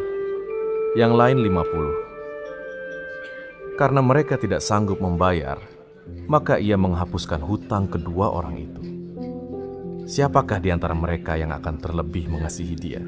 [0.94, 2.11] yang lain 50.
[3.82, 5.58] Karena mereka tidak sanggup membayar,
[6.30, 8.82] maka ia menghapuskan hutang kedua orang itu.
[10.06, 13.02] Siapakah di antara mereka yang akan terlebih mengasihi dia?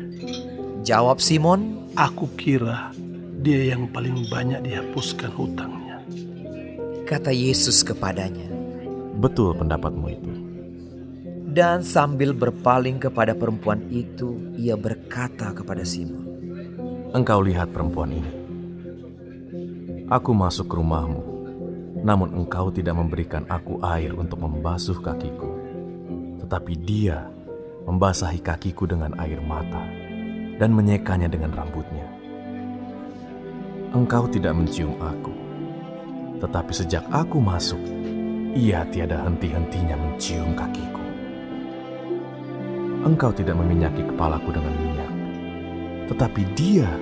[0.82, 2.90] Jawab Simon, Aku kira
[3.38, 6.02] dia yang paling banyak dihapuskan hutangnya.
[7.06, 8.50] Kata Yesus kepadanya,
[9.22, 10.32] Betul pendapatmu itu.
[11.54, 16.26] Dan sambil berpaling kepada perempuan itu, ia berkata kepada Simon,
[17.14, 18.43] Engkau lihat perempuan ini.
[20.04, 21.24] Aku masuk ke rumahmu,
[22.04, 25.48] namun engkau tidak memberikan aku air untuk membasuh kakiku.
[26.44, 27.24] Tetapi dia
[27.88, 29.80] membasahi kakiku dengan air mata
[30.60, 32.04] dan menyekanya dengan rambutnya.
[33.96, 35.32] Engkau tidak mencium aku,
[36.36, 37.80] tetapi sejak aku masuk,
[38.52, 41.00] ia tiada henti-hentinya mencium kakiku.
[43.08, 45.12] Engkau tidak meminyaki kepalaku dengan minyak,
[46.12, 46.92] tetapi dia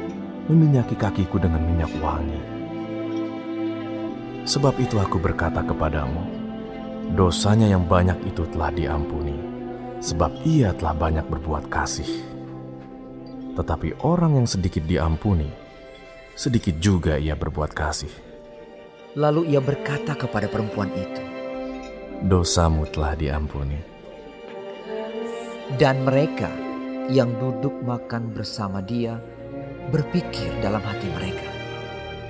[0.47, 2.42] meminyaki kakiku dengan minyak wangi.
[4.43, 6.19] Sebab itu aku berkata kepadamu,
[7.15, 9.39] dosanya yang banyak itu telah diampuni,
[10.03, 12.11] sebab ia telah banyak berbuat kasih.
[13.55, 15.47] Tetapi orang yang sedikit diampuni,
[16.35, 18.11] sedikit juga ia berbuat kasih.
[19.15, 21.23] Lalu ia berkata kepada perempuan itu,
[22.27, 23.79] Dosamu telah diampuni.
[25.79, 26.51] Dan mereka
[27.11, 29.23] yang duduk makan bersama dia
[29.95, 31.49] berpikir dalam hati mereka.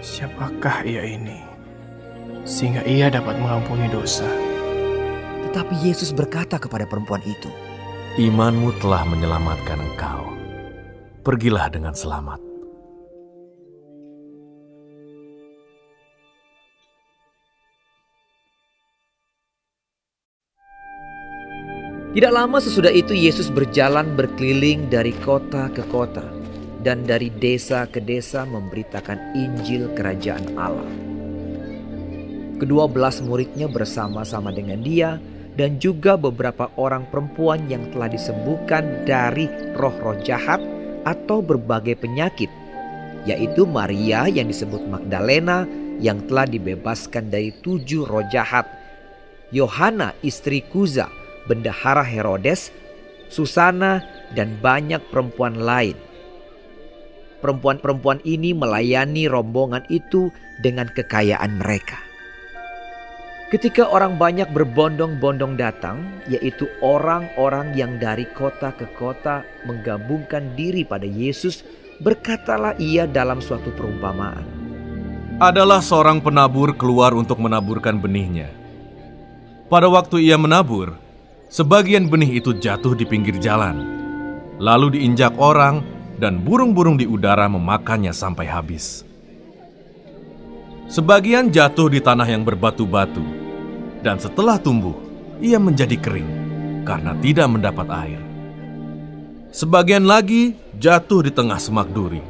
[0.01, 1.52] Siapakah ia ini?
[2.43, 4.27] Sehingga ia dapat mengampuni dosa.
[5.47, 7.51] Tetapi Yesus berkata kepada perempuan itu,
[8.19, 10.29] Imanmu telah menyelamatkan engkau.
[11.23, 12.53] Pergilah dengan selamat.
[22.13, 26.29] Tidak lama sesudah itu Yesus berjalan berkeliling dari kota ke kota
[26.85, 30.85] dan dari desa ke desa memberitakan Injil kerajaan Allah.
[32.63, 35.19] Kedua belas muridnya bersama-sama dengan dia
[35.59, 40.63] dan juga beberapa orang perempuan yang telah disembuhkan dari roh-roh jahat
[41.03, 42.47] atau berbagai penyakit,
[43.27, 45.67] yaitu Maria yang disebut Magdalena
[45.99, 48.71] yang telah dibebaskan dari tujuh roh jahat,
[49.51, 51.11] Yohana istri Kuza,
[51.51, 52.71] bendahara Herodes,
[53.27, 54.07] Susana,
[54.39, 55.99] dan banyak perempuan lain.
[57.43, 60.31] Perempuan-perempuan ini melayani rombongan itu
[60.63, 62.12] dengan kekayaan mereka.
[63.53, 71.05] Ketika orang banyak berbondong-bondong datang, yaitu orang-orang yang dari kota ke kota menggabungkan diri pada
[71.05, 71.61] Yesus,
[72.01, 74.41] berkatalah ia dalam suatu perumpamaan.
[75.37, 78.49] Adalah seorang penabur keluar untuk menaburkan benihnya.
[79.69, 80.97] Pada waktu ia menabur,
[81.53, 83.85] sebagian benih itu jatuh di pinggir jalan,
[84.57, 85.85] lalu diinjak orang
[86.17, 89.12] dan burung-burung di udara memakannya sampai habis.
[90.93, 93.25] Sebagian jatuh di tanah yang berbatu-batu,
[94.05, 94.93] dan setelah tumbuh,
[95.41, 96.29] ia menjadi kering
[96.85, 98.21] karena tidak mendapat air.
[99.57, 102.21] Sebagian lagi jatuh di tengah semak duri,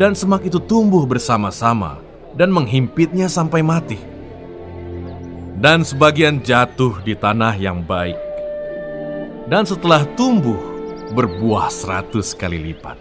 [0.00, 2.00] dan semak itu tumbuh bersama-sama
[2.32, 4.00] dan menghimpitnya sampai mati.
[5.60, 8.16] Dan sebagian jatuh di tanah yang baik,
[9.52, 10.56] dan setelah tumbuh
[11.12, 12.96] berbuah seratus kali lipat.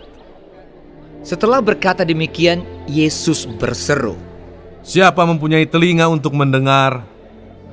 [1.23, 4.19] Setelah berkata demikian, Yesus berseru,
[4.89, 7.05] Siapa mempunyai telinga untuk mendengar,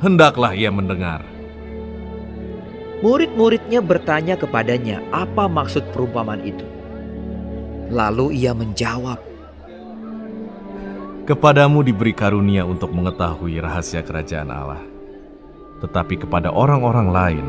[0.05, 1.25] hendaklah ia mendengar.
[3.01, 6.69] Murid-muridnya bertanya kepadanya apa maksud perumpamaan itu.
[7.89, 9.17] Lalu ia menjawab,
[11.25, 14.85] Kepadamu diberi karunia untuk mengetahui rahasia kerajaan Allah.
[15.81, 17.47] Tetapi kepada orang-orang lain,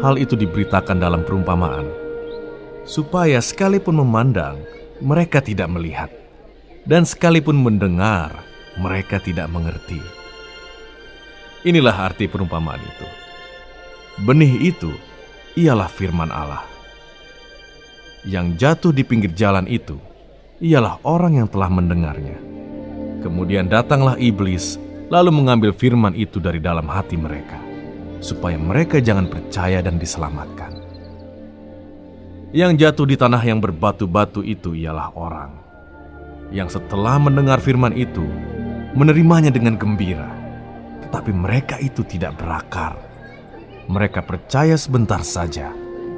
[0.00, 1.84] hal itu diberitakan dalam perumpamaan,
[2.86, 4.62] supaya sekalipun memandang,
[5.02, 6.08] mereka tidak melihat,
[6.86, 9.98] dan sekalipun mendengar, mereka tidak mengerti.
[11.66, 13.06] Inilah arti perumpamaan itu.
[14.22, 14.92] Benih itu
[15.56, 16.64] ialah firman Allah.
[18.22, 19.96] Yang jatuh di pinggir jalan itu
[20.60, 22.36] ialah orang yang telah mendengarnya.
[23.24, 24.76] Kemudian datanglah iblis,
[25.08, 27.60] lalu mengambil firman itu dari dalam hati mereka,
[28.20, 30.72] supaya mereka jangan percaya dan diselamatkan.
[32.52, 35.60] Yang jatuh di tanah yang berbatu-batu itu ialah orang
[36.50, 38.26] yang setelah mendengar firman itu
[38.90, 40.26] menerimanya dengan gembira,
[41.06, 42.98] tetapi mereka itu tidak berakar.
[43.90, 45.70] Mereka percaya sebentar saja,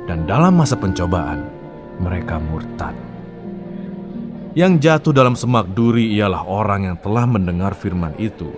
[0.09, 1.44] dan dalam masa pencobaan
[2.01, 2.97] mereka murtad.
[4.53, 8.53] Yang jatuh dalam semak duri ialah orang yang telah mendengar firman itu,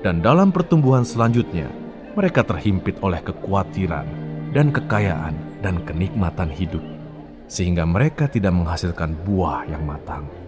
[0.00, 1.68] dan dalam pertumbuhan selanjutnya
[2.16, 4.08] mereka terhimpit oleh kekhawatiran
[4.56, 6.84] dan kekayaan dan kenikmatan hidup,
[7.48, 10.43] sehingga mereka tidak menghasilkan buah yang matang.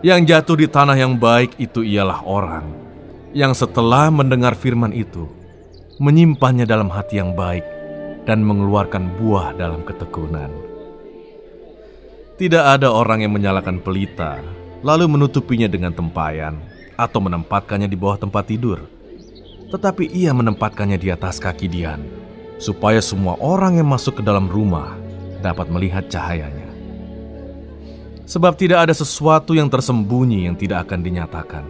[0.00, 2.64] Yang jatuh di tanah yang baik itu ialah orang
[3.36, 5.28] yang setelah mendengar firman itu,
[6.00, 7.62] menyimpannya dalam hati yang baik
[8.24, 10.48] dan mengeluarkan buah dalam ketekunan.
[12.40, 14.40] Tidak ada orang yang menyalakan pelita,
[14.80, 16.56] lalu menutupinya dengan tempayan
[16.96, 18.88] atau menempatkannya di bawah tempat tidur.
[19.68, 22.00] Tetapi ia menempatkannya di atas kaki Dian,
[22.56, 24.96] supaya semua orang yang masuk ke dalam rumah
[25.44, 26.59] dapat melihat cahayanya.
[28.30, 31.66] Sebab tidak ada sesuatu yang tersembunyi yang tidak akan dinyatakan,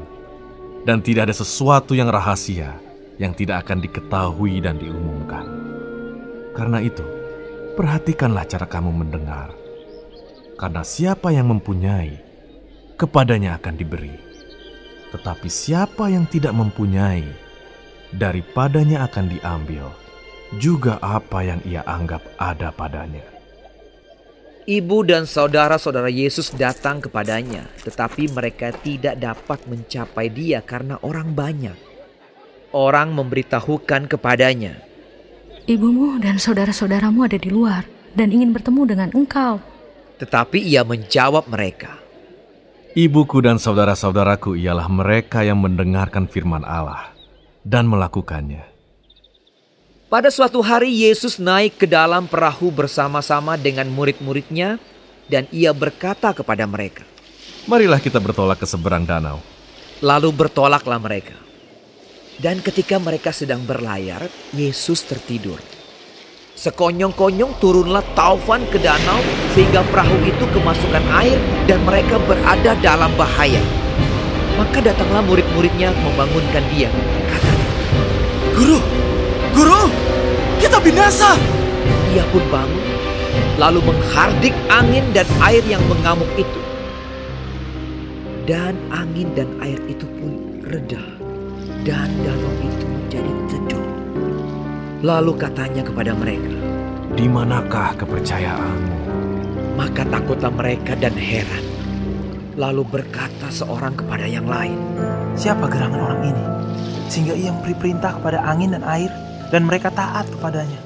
[0.84, 2.76] dan tidak ada sesuatu yang rahasia
[3.16, 5.48] yang tidak akan diketahui dan diumumkan.
[6.52, 7.04] Karena itu,
[7.80, 9.56] perhatikanlah cara kamu mendengar,
[10.60, 12.20] karena siapa yang mempunyai,
[13.00, 14.20] kepadanya akan diberi,
[15.16, 17.24] tetapi siapa yang tidak mempunyai,
[18.12, 19.88] daripadanya akan diambil
[20.60, 23.30] juga apa yang ia anggap ada padanya.
[24.70, 31.74] Ibu dan saudara-saudara Yesus datang kepadanya, tetapi mereka tidak dapat mencapai Dia karena orang banyak.
[32.70, 34.78] Orang memberitahukan kepadanya,
[35.66, 37.82] Ibumu dan saudara-saudaramu ada di luar
[38.14, 39.59] dan ingin bertemu dengan engkau.
[40.22, 41.98] tetapi Ia menjawab mereka,
[42.94, 47.10] Ibuku dan saudara-saudaraku ialah mereka yang mendengarkan firman Allah
[47.66, 48.69] dan melakukannya.
[50.10, 54.82] Pada suatu hari Yesus naik ke dalam perahu bersama-sama dengan murid-muridnya
[55.30, 57.06] dan ia berkata kepada mereka.
[57.70, 59.38] Marilah kita bertolak ke seberang danau.
[60.02, 61.38] Lalu bertolaklah mereka.
[62.42, 65.62] Dan ketika mereka sedang berlayar, Yesus tertidur.
[66.58, 69.22] Sekonyong-konyong turunlah taufan ke danau
[69.54, 71.38] sehingga perahu itu kemasukan air
[71.70, 73.62] dan mereka berada dalam bahaya.
[74.58, 76.90] Maka datanglah murid-muridnya membangunkan dia.
[77.30, 77.66] Katanya,
[78.58, 78.99] Guru,
[79.55, 79.90] guru,
[80.60, 81.35] kita binasa.
[82.10, 82.85] Ia pun bangun,
[83.56, 86.60] lalu menghardik angin dan air yang mengamuk itu.
[88.48, 90.32] Dan angin dan air itu pun
[90.66, 91.02] reda,
[91.86, 93.86] dan danau itu menjadi teduh.
[95.06, 96.51] Lalu katanya kepada mereka,
[97.10, 98.97] Di manakah kepercayaanmu?
[99.74, 101.64] Maka takutlah mereka dan heran.
[102.59, 104.78] Lalu berkata seorang kepada yang lain,
[105.39, 106.44] Siapa gerangan orang ini?
[107.06, 109.10] Sehingga ia memberi perintah kepada angin dan air
[109.51, 110.81] dan mereka taat kepadanya.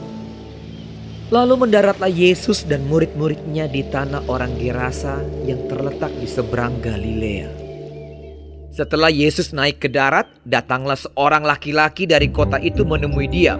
[1.32, 7.48] Lalu mendaratlah Yesus dan murid-muridnya di tanah orang Gerasa yang terletak di seberang Galilea.
[8.74, 13.56] Setelah Yesus naik ke darat, datanglah seorang laki-laki dari kota itu menemui dia.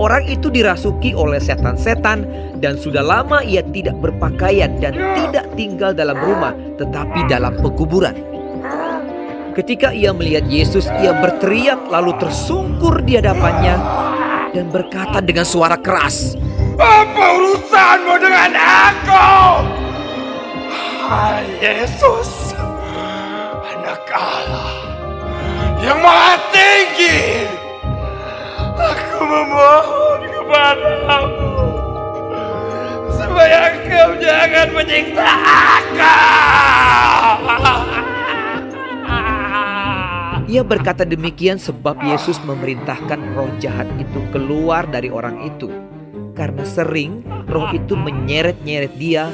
[0.00, 2.24] Orang itu dirasuki oleh setan-setan
[2.64, 8.16] dan sudah lama ia tidak berpakaian dan tidak tinggal dalam rumah tetapi dalam pekuburan.
[9.50, 13.74] Ketika ia melihat Yesus, ia berteriak lalu tersungkur di hadapannya
[14.54, 16.38] dan berkata dengan suara keras,
[16.78, 19.26] Apa urusanmu dengan aku?
[21.02, 22.54] Hai Yesus,
[23.74, 24.70] anak Allah
[25.82, 27.50] yang maha tinggi.
[28.78, 31.50] Aku memohon kepadamu
[33.18, 36.30] supaya kau jangan menyiksa aku.
[40.50, 45.70] Ia berkata demikian sebab Yesus memerintahkan roh jahat itu keluar dari orang itu.
[46.34, 49.30] Karena sering roh itu menyeret-nyeret dia,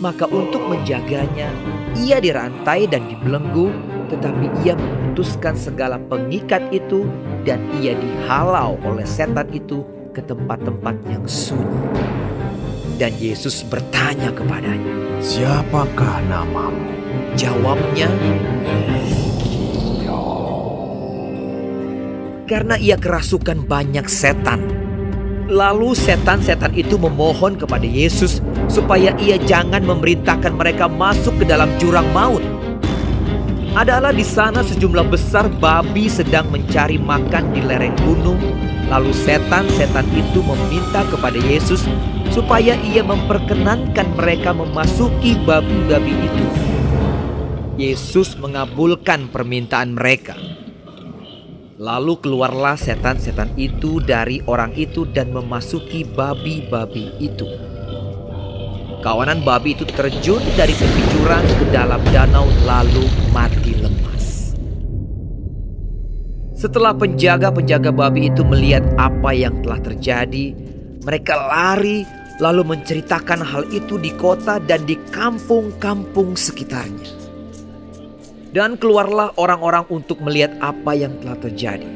[0.00, 1.52] maka untuk menjaganya,
[2.00, 3.68] ia dirantai dan dibelenggu,
[4.08, 7.04] tetapi ia memutuskan segala pengikat itu
[7.44, 9.84] dan ia dihalau oleh setan itu
[10.16, 11.76] ke tempat-tempat yang sunyi.
[12.96, 16.88] Dan Yesus bertanya kepadanya, Siapakah namamu?
[17.36, 18.08] Jawabnya,
[22.44, 24.60] karena ia kerasukan banyak setan.
[25.44, 28.40] Lalu setan-setan itu memohon kepada Yesus
[28.72, 32.40] supaya ia jangan memerintahkan mereka masuk ke dalam jurang maut.
[33.74, 38.38] adalah di sana sejumlah besar babi sedang mencari makan di lereng gunung.
[38.86, 41.82] Lalu setan-setan itu meminta kepada Yesus
[42.30, 46.46] supaya ia memperkenankan mereka memasuki babi-babi itu.
[47.74, 50.38] Yesus mengabulkan permintaan mereka.
[51.84, 57.44] Lalu keluarlah setan-setan itu dari orang itu dan memasuki babi-babi itu.
[59.04, 63.04] Kawanan babi itu terjun dari tepi jurang ke dalam danau lalu
[63.36, 64.56] mati lemas.
[66.56, 70.56] Setelah penjaga-penjaga babi itu melihat apa yang telah terjadi,
[71.04, 72.08] mereka lari
[72.40, 77.23] lalu menceritakan hal itu di kota dan di kampung-kampung sekitarnya.
[78.54, 81.90] Dan keluarlah orang-orang untuk melihat apa yang telah terjadi.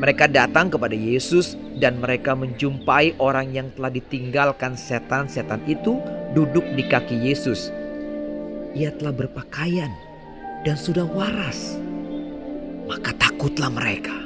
[0.00, 6.00] Mereka datang kepada Yesus dan mereka menjumpai orang yang telah ditinggalkan setan-setan itu
[6.32, 7.68] duduk di kaki Yesus.
[8.72, 9.92] Ia telah berpakaian
[10.64, 11.76] dan sudah waras.
[12.88, 14.16] Maka takutlah mereka.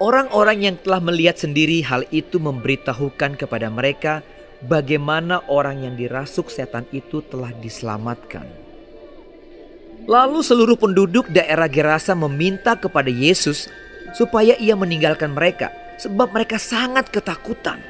[0.00, 4.24] Orang-orang yang telah melihat sendiri hal itu memberitahukan kepada mereka
[4.64, 8.63] bagaimana orang yang dirasuk setan itu telah diselamatkan.
[10.04, 13.72] Lalu seluruh penduduk daerah Gerasa meminta kepada Yesus
[14.12, 17.80] supaya ia meninggalkan mereka sebab mereka sangat ketakutan.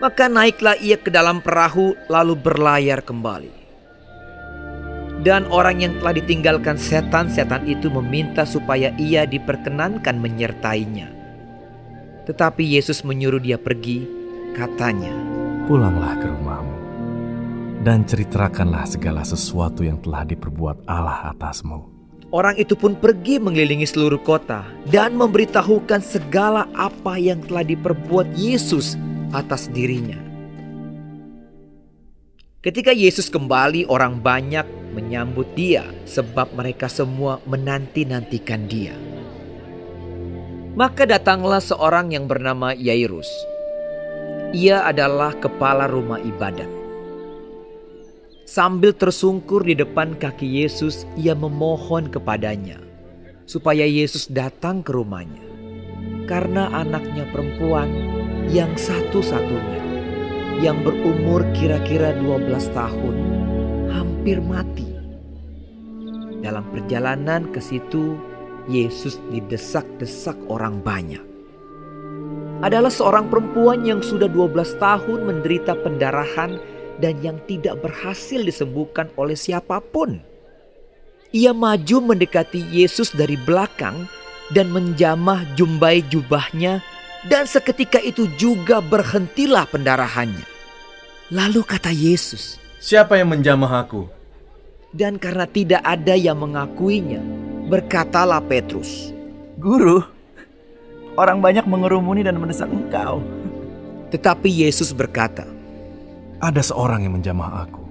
[0.00, 3.52] Maka naiklah ia ke dalam perahu lalu berlayar kembali.
[5.18, 11.10] Dan orang yang telah ditinggalkan setan-setan itu meminta supaya ia diperkenankan menyertainya.
[12.30, 14.06] Tetapi Yesus menyuruh dia pergi,
[14.54, 15.10] katanya,
[15.66, 16.77] Pulanglah ke rumahmu
[17.88, 21.88] dan ceritakanlah segala sesuatu yang telah diperbuat Allah atasmu.
[22.28, 24.60] Orang itu pun pergi mengelilingi seluruh kota
[24.92, 29.00] dan memberitahukan segala apa yang telah diperbuat Yesus
[29.32, 30.20] atas dirinya.
[32.60, 38.92] Ketika Yesus kembali, orang banyak menyambut Dia sebab mereka semua menanti-nantikan Dia.
[40.76, 43.32] Maka datanglah seorang yang bernama Yairus.
[44.52, 46.77] Ia adalah kepala rumah ibadat.
[48.48, 52.80] Sambil tersungkur di depan kaki Yesus, ia memohon kepadanya
[53.44, 55.44] supaya Yesus datang ke rumahnya.
[56.24, 57.92] Karena anaknya perempuan
[58.48, 59.84] yang satu-satunya
[60.64, 63.16] yang berumur kira-kira 12 tahun
[63.92, 64.96] hampir mati.
[66.40, 68.16] Dalam perjalanan ke situ,
[68.64, 71.20] Yesus didesak-desak orang banyak.
[72.64, 79.38] Adalah seorang perempuan yang sudah 12 tahun menderita pendarahan dan yang tidak berhasil disembuhkan oleh
[79.38, 80.18] siapa pun.
[81.30, 84.08] Ia maju mendekati Yesus dari belakang
[84.54, 86.80] dan menjamah jumbai jubahnya
[87.28, 90.46] dan seketika itu juga berhentilah pendarahannya.
[91.28, 94.06] Lalu kata Yesus, Siapa yang menjamah aku?
[94.94, 97.20] Dan karena tidak ada yang mengakuinya,
[97.68, 99.12] berkatalah Petrus,
[99.58, 100.00] Guru,
[101.18, 103.20] orang banyak mengerumuni dan mendesak engkau.
[104.14, 105.57] Tetapi Yesus berkata,
[106.38, 107.84] ada seorang yang menjamah aku,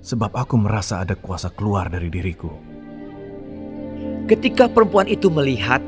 [0.00, 2.48] sebab aku merasa ada kuasa keluar dari diriku.
[4.28, 5.80] Ketika perempuan itu melihat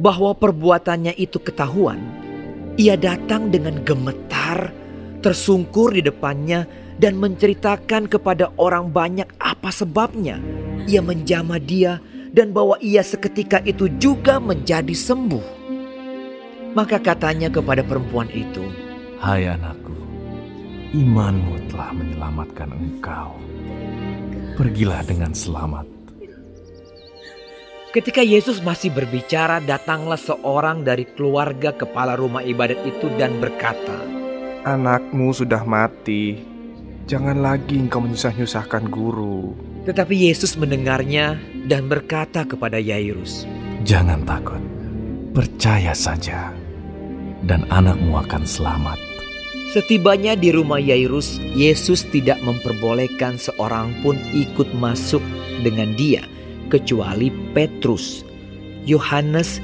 [0.00, 2.00] bahwa perbuatannya itu ketahuan,
[2.80, 4.72] ia datang dengan gemetar,
[5.20, 6.64] tersungkur di depannya,
[6.96, 10.38] dan menceritakan kepada orang banyak apa sebabnya.
[10.86, 11.98] Ia menjamah dia
[12.34, 15.62] dan bahwa ia seketika itu juga menjadi sembuh.
[16.74, 18.64] Maka katanya kepada perempuan itu,
[19.22, 19.83] "Hai anakku,
[20.94, 23.34] imanmu telah menyelamatkan engkau.
[24.54, 25.90] Pergilah dengan selamat.
[27.90, 33.98] Ketika Yesus masih berbicara, datanglah seorang dari keluarga kepala rumah ibadat itu dan berkata,
[34.66, 36.42] Anakmu sudah mati,
[37.06, 39.54] jangan lagi engkau menyusah-nyusahkan guru.
[39.86, 41.38] Tetapi Yesus mendengarnya
[41.70, 43.46] dan berkata kepada Yairus,
[43.86, 44.62] Jangan takut,
[45.30, 46.50] percaya saja,
[47.46, 49.13] dan anakmu akan selamat.
[49.74, 55.18] Setibanya di rumah Yairus, Yesus tidak memperbolehkan seorang pun ikut masuk
[55.66, 56.22] dengan dia,
[56.70, 58.22] kecuali Petrus,
[58.86, 59.58] Yohanes,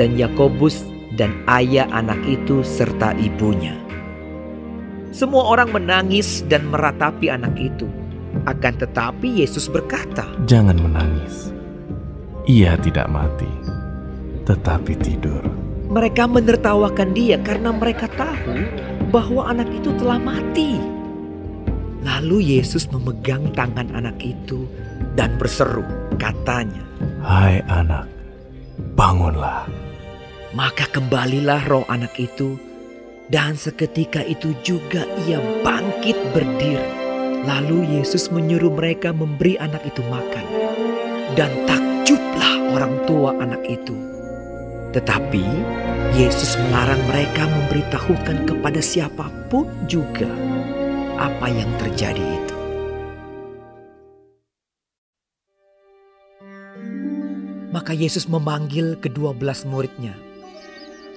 [0.00, 0.88] dan Yakobus,
[1.20, 3.76] dan ayah anak itu serta ibunya.
[5.12, 7.84] Semua orang menangis dan meratapi anak itu.
[8.48, 11.52] Akan tetapi Yesus berkata, "Jangan menangis.
[12.48, 13.52] Ia tidak mati,
[14.48, 15.63] tetapi tidur."
[15.94, 18.66] Mereka menertawakan dia karena mereka tahu
[19.14, 20.82] bahwa anak itu telah mati.
[22.02, 24.66] Lalu Yesus memegang tangan anak itu
[25.14, 25.86] dan berseru,
[26.18, 26.82] katanya,
[27.22, 28.10] "Hai anak,
[28.98, 29.70] bangunlah."
[30.50, 32.58] Maka kembalilah roh anak itu,
[33.30, 36.90] dan seketika itu juga ia bangkit berdiri.
[37.46, 40.46] Lalu Yesus menyuruh mereka memberi anak itu makan.
[41.38, 44.13] Dan takjublah orang tua anak itu.
[44.94, 45.42] Tetapi
[46.14, 50.30] Yesus melarang mereka memberitahukan kepada siapa pun juga
[51.18, 52.56] apa yang terjadi itu.
[57.74, 60.14] Maka Yesus memanggil kedua belas muridnya,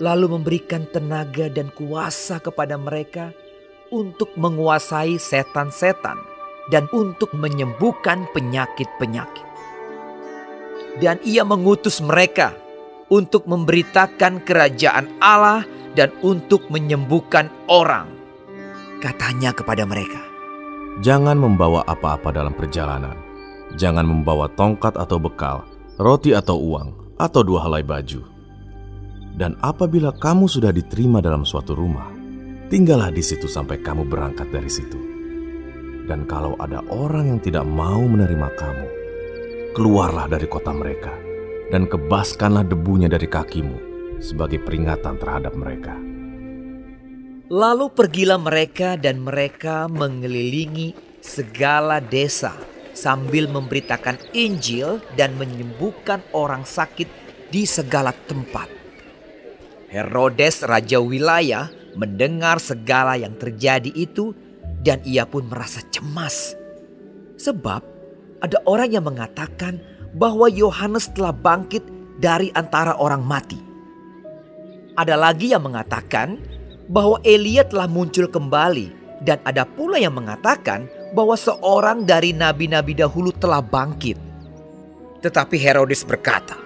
[0.01, 3.29] lalu memberikan tenaga dan kuasa kepada mereka
[3.93, 6.17] untuk menguasai setan-setan
[6.73, 9.45] dan untuk menyembuhkan penyakit-penyakit.
[10.97, 12.57] Dan ia mengutus mereka
[13.07, 15.63] untuk memberitakan kerajaan Allah
[15.95, 18.11] dan untuk menyembuhkan orang.
[18.99, 20.27] Katanya kepada mereka,
[20.97, 23.13] Jangan membawa apa-apa dalam perjalanan.
[23.77, 25.61] Jangan membawa tongkat atau bekal,
[26.01, 28.25] roti atau uang, atau dua helai baju.
[29.37, 32.09] Dan apabila kamu sudah diterima dalam suatu rumah,
[32.73, 34.97] tinggallah di situ sampai kamu berangkat dari situ.
[36.09, 38.87] Dan kalau ada orang yang tidak mau menerima kamu,
[39.77, 41.26] keluarlah dari kota mereka
[41.71, 43.77] dan kebaskanlah debunya dari kakimu
[44.23, 45.95] sebagai peringatan terhadap mereka.
[47.47, 50.91] Lalu pergilah mereka dan mereka mengelilingi
[51.23, 52.51] segala desa
[52.91, 57.07] sambil memberitakan Injil dan menyembuhkan orang sakit
[57.47, 58.67] di segala tempat.
[59.87, 64.35] Herodes raja wilayah mendengar segala yang terjadi itu
[64.83, 66.51] dan ia pun merasa cemas.
[67.39, 67.81] Sebab
[68.43, 69.79] ada orang yang mengatakan
[70.17, 71.85] bahwa Yohanes telah bangkit
[72.17, 73.61] dari antara orang mati.
[74.97, 76.41] Ada lagi yang mengatakan
[76.89, 78.89] bahwa Elia telah muncul kembali
[79.21, 84.17] dan ada pula yang mengatakan bahwa seorang dari nabi-nabi dahulu telah bangkit.
[85.21, 86.57] Tetapi Herodes berkata,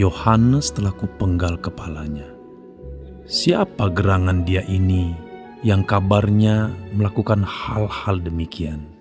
[0.00, 2.26] Yohanes telah kupenggal kepalanya.
[3.24, 5.16] Siapa gerangan dia ini
[5.64, 8.93] yang kabarnya melakukan hal-hal demikian?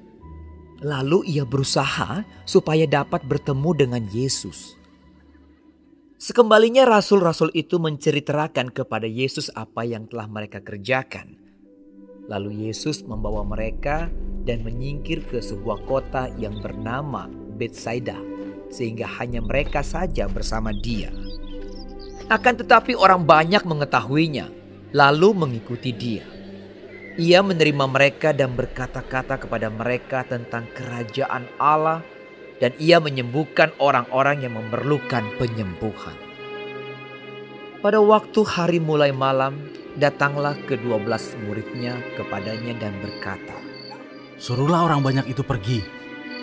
[0.83, 4.75] Lalu ia berusaha supaya dapat bertemu dengan Yesus.
[6.19, 11.39] Sekembalinya rasul-rasul itu menceritakan kepada Yesus apa yang telah mereka kerjakan.
[12.27, 14.07] Lalu Yesus membawa mereka
[14.43, 17.27] dan menyingkir ke sebuah kota yang bernama
[17.59, 18.15] Bethsaida,
[18.71, 21.11] sehingga hanya mereka saja bersama dia.
[22.31, 24.47] Akan tetapi orang banyak mengetahuinya,
[24.95, 26.23] lalu mengikuti dia.
[27.13, 32.01] Ia menerima mereka dan berkata-kata kepada mereka tentang kerajaan Allah
[32.57, 36.17] dan ia menyembuhkan orang-orang yang memerlukan penyembuhan.
[37.85, 39.61] Pada waktu hari mulai malam,
[40.01, 43.61] datanglah kedua belas muridnya kepadanya dan berkata,
[44.41, 45.85] Suruhlah orang banyak itu pergi,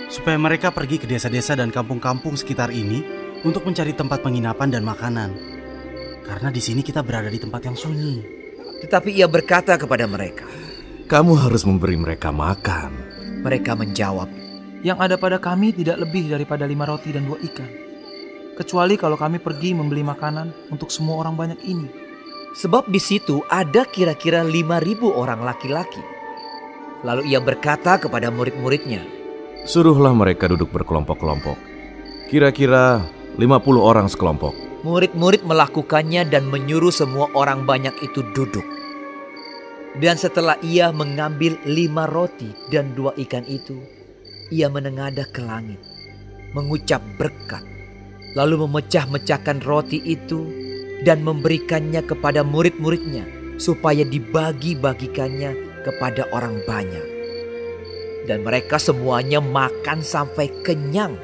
[0.06, 3.02] supaya mereka pergi ke desa-desa dan kampung-kampung sekitar ini
[3.42, 5.34] untuk mencari tempat penginapan dan makanan.
[6.22, 8.39] Karena di sini kita berada di tempat yang sunyi.
[8.80, 10.48] Tetapi ia berkata kepada mereka,
[11.06, 12.92] Kamu harus memberi mereka makan.
[13.44, 14.28] Mereka menjawab,
[14.80, 17.68] Yang ada pada kami tidak lebih daripada lima roti dan dua ikan.
[18.56, 21.88] Kecuali kalau kami pergi membeli makanan untuk semua orang banyak ini.
[22.56, 26.00] Sebab di situ ada kira-kira lima ribu orang laki-laki.
[27.04, 29.00] Lalu ia berkata kepada murid-muridnya,
[29.64, 31.56] Suruhlah mereka duduk berkelompok-kelompok.
[32.32, 33.04] Kira-kira
[33.36, 34.69] 50 orang sekelompok.
[34.80, 38.64] Murid-murid melakukannya dan menyuruh semua orang banyak itu duduk.
[40.00, 43.76] Dan setelah ia mengambil lima roti dan dua ikan itu,
[44.48, 45.82] ia menengadah ke langit,
[46.56, 47.60] mengucap berkat,
[48.32, 50.48] lalu memecah-mecahkan roti itu
[51.04, 53.26] dan memberikannya kepada murid-muridnya
[53.60, 57.06] supaya dibagi-bagikannya kepada orang banyak.
[58.24, 61.16] Dan mereka semuanya makan sampai kenyang.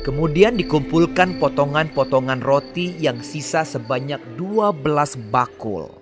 [0.00, 4.80] Kemudian dikumpulkan potongan-potongan roti yang sisa sebanyak 12
[5.28, 5.92] bakul.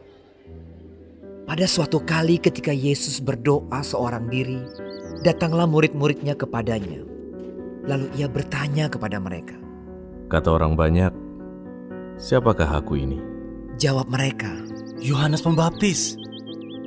[1.51, 4.63] Pada suatu kali ketika Yesus berdoa seorang diri,
[5.27, 7.03] datanglah murid-muridnya kepadanya.
[7.91, 9.59] Lalu ia bertanya kepada mereka.
[10.31, 11.11] Kata orang banyak,
[12.23, 13.19] siapakah aku ini?
[13.83, 14.63] Jawab mereka,
[15.03, 16.15] Yohanes Pembaptis.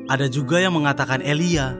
[0.08, 1.76] Ada juga yang mengatakan Elia.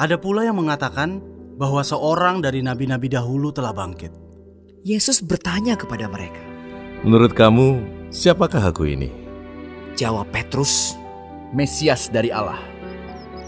[0.00, 1.20] Ada pula yang mengatakan
[1.60, 4.25] bahwa seorang dari nabi-nabi dahulu telah bangkit.
[4.86, 6.38] Yesus bertanya kepada mereka.
[7.02, 7.82] Menurut kamu,
[8.14, 9.10] siapakah aku ini?
[9.98, 10.94] Jawab Petrus,
[11.50, 12.62] Mesias dari Allah.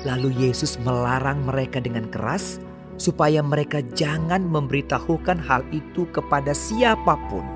[0.03, 2.59] Lalu Yesus melarang mereka dengan keras
[2.99, 7.47] supaya mereka jangan memberitahukan hal itu kepada siapa pun.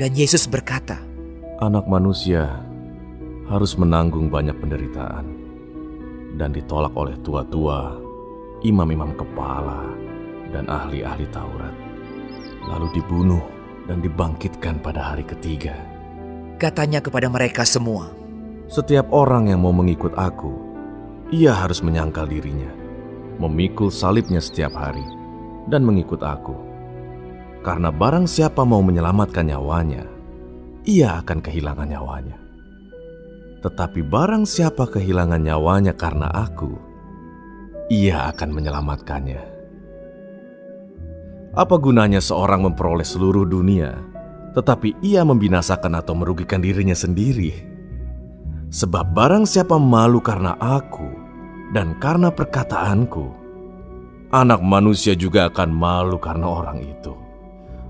[0.00, 0.96] Dan Yesus berkata,
[1.60, 2.64] Anak manusia
[3.52, 5.28] harus menanggung banyak penderitaan
[6.40, 8.00] dan ditolak oleh tua-tua,
[8.64, 9.92] imam-imam kepala,
[10.56, 11.83] dan ahli-ahli Taurat.
[12.70, 13.42] Lalu dibunuh
[13.90, 15.76] dan dibangkitkan pada hari ketiga.
[16.56, 18.10] Katanya kepada mereka semua,
[18.64, 20.56] Setiap orang yang mau mengikut aku,
[21.28, 22.84] ia harus menyangkal dirinya
[23.38, 25.04] memikul salibnya setiap hari,
[25.66, 26.54] dan mengikut aku.
[27.64, 30.04] Karena barang siapa mau menyelamatkan nyawanya,
[30.84, 32.38] ia akan kehilangan nyawanya.
[33.64, 36.76] Tetapi barang siapa kehilangan nyawanya karena aku,
[37.88, 39.53] ia akan menyelamatkannya.
[41.54, 43.94] Apa gunanya seorang memperoleh seluruh dunia,
[44.58, 47.54] tetapi ia membinasakan atau merugikan dirinya sendiri?
[48.74, 51.06] Sebab barang siapa malu karena aku
[51.70, 53.30] dan karena perkataanku,
[54.34, 57.14] anak manusia juga akan malu karena orang itu.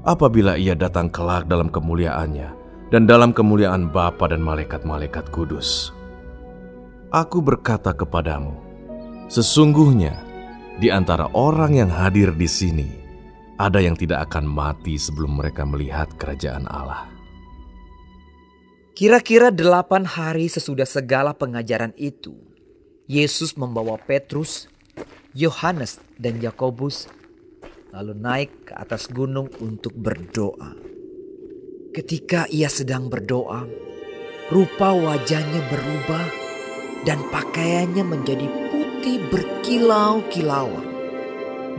[0.05, 2.53] Apabila ia datang kelak dalam kemuliaannya,
[2.93, 5.89] dan dalam kemuliaan Bapa dan malaikat-malaikat kudus.
[7.09, 8.53] Aku berkata kepadamu,
[9.33, 10.21] sesungguhnya
[10.77, 13.04] di antara orang yang hadir di sini,
[13.55, 17.07] ada yang tidak akan mati sebelum mereka melihat kerajaan Allah.
[18.95, 22.35] Kira-kira delapan hari sesudah segala pengajaran itu,
[23.11, 24.71] Yesus membawa Petrus,
[25.35, 27.11] Yohanes, dan Yakobus
[27.95, 30.75] lalu naik ke atas gunung untuk berdoa.
[31.95, 33.67] Ketika ia sedang berdoa,
[34.51, 36.27] rupa wajahnya berubah
[37.07, 40.94] dan pakaiannya menjadi putih berkilau-kilauan.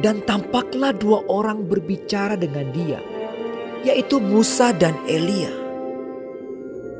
[0.04, 3.00] Dan tampaklah dua orang berbicara dengan dia,
[3.88, 5.52] yaitu Musa dan Elia.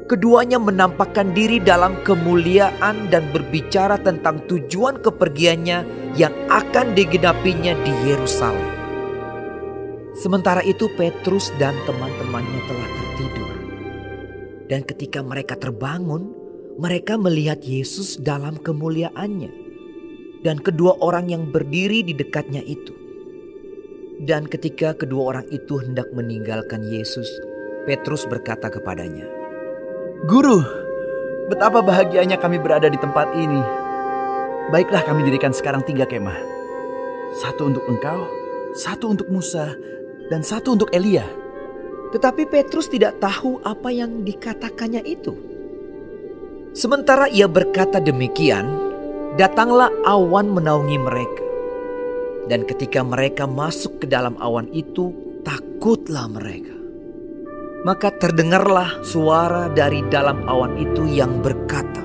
[0.06, 5.82] Keduanya menampakkan diri dalam kemuliaan dan berbicara tentang tujuan kepergiannya
[6.14, 8.70] yang akan digenapinya di Yerusalem.
[10.16, 13.52] Sementara itu Petrus dan teman-temannya telah tertidur.
[14.70, 16.32] Dan ketika mereka terbangun,
[16.78, 19.65] mereka melihat Yesus dalam kemuliaannya.
[20.46, 22.94] Dan kedua orang yang berdiri di dekatnya itu.
[24.22, 27.26] Dan ketika kedua orang itu hendak meninggalkan Yesus,
[27.90, 29.26] Petrus berkata kepadanya,
[30.30, 30.62] Guru,
[31.50, 33.58] betapa bahagianya kami berada di tempat ini.
[34.70, 36.38] Baiklah kami dirikan sekarang tiga kemah.
[37.42, 38.30] Satu untuk engkau,
[38.78, 39.74] satu untuk Musa,
[40.30, 41.26] dan satu untuk Elia.
[42.14, 45.34] Tetapi Petrus tidak tahu apa yang dikatakannya itu.
[46.78, 48.85] Sementara ia berkata demikian,
[49.36, 51.44] datanglah awan menaungi mereka.
[52.46, 55.12] Dan ketika mereka masuk ke dalam awan itu,
[55.44, 56.74] takutlah mereka.
[57.86, 62.02] Maka terdengarlah suara dari dalam awan itu yang berkata,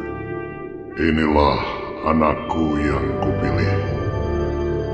[1.00, 1.60] Inilah
[2.04, 3.76] anakku yang kupilih.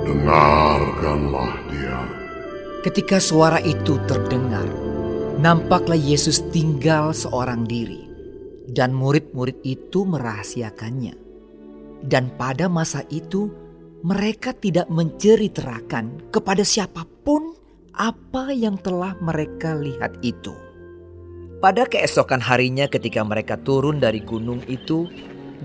[0.07, 1.99] Dengarkanlah dia.
[2.87, 4.67] Ketika suara itu terdengar,
[5.43, 8.07] nampaklah Yesus tinggal seorang diri,
[8.71, 11.26] dan murid-murid itu merahasiakannya.
[12.07, 13.51] Dan pada masa itu,
[14.07, 17.59] mereka tidak menceritakan kepada siapa pun
[17.99, 20.55] apa yang telah mereka lihat itu.
[21.59, 25.11] Pada keesokan harinya, ketika mereka turun dari gunung itu,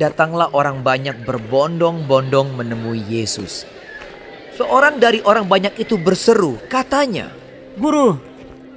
[0.02, 3.68] datanglah orang banyak berbondong-bondong menemui Yesus
[4.62, 7.32] Seorang dari orang banyak itu berseru, katanya,
[7.80, 8.20] Guru,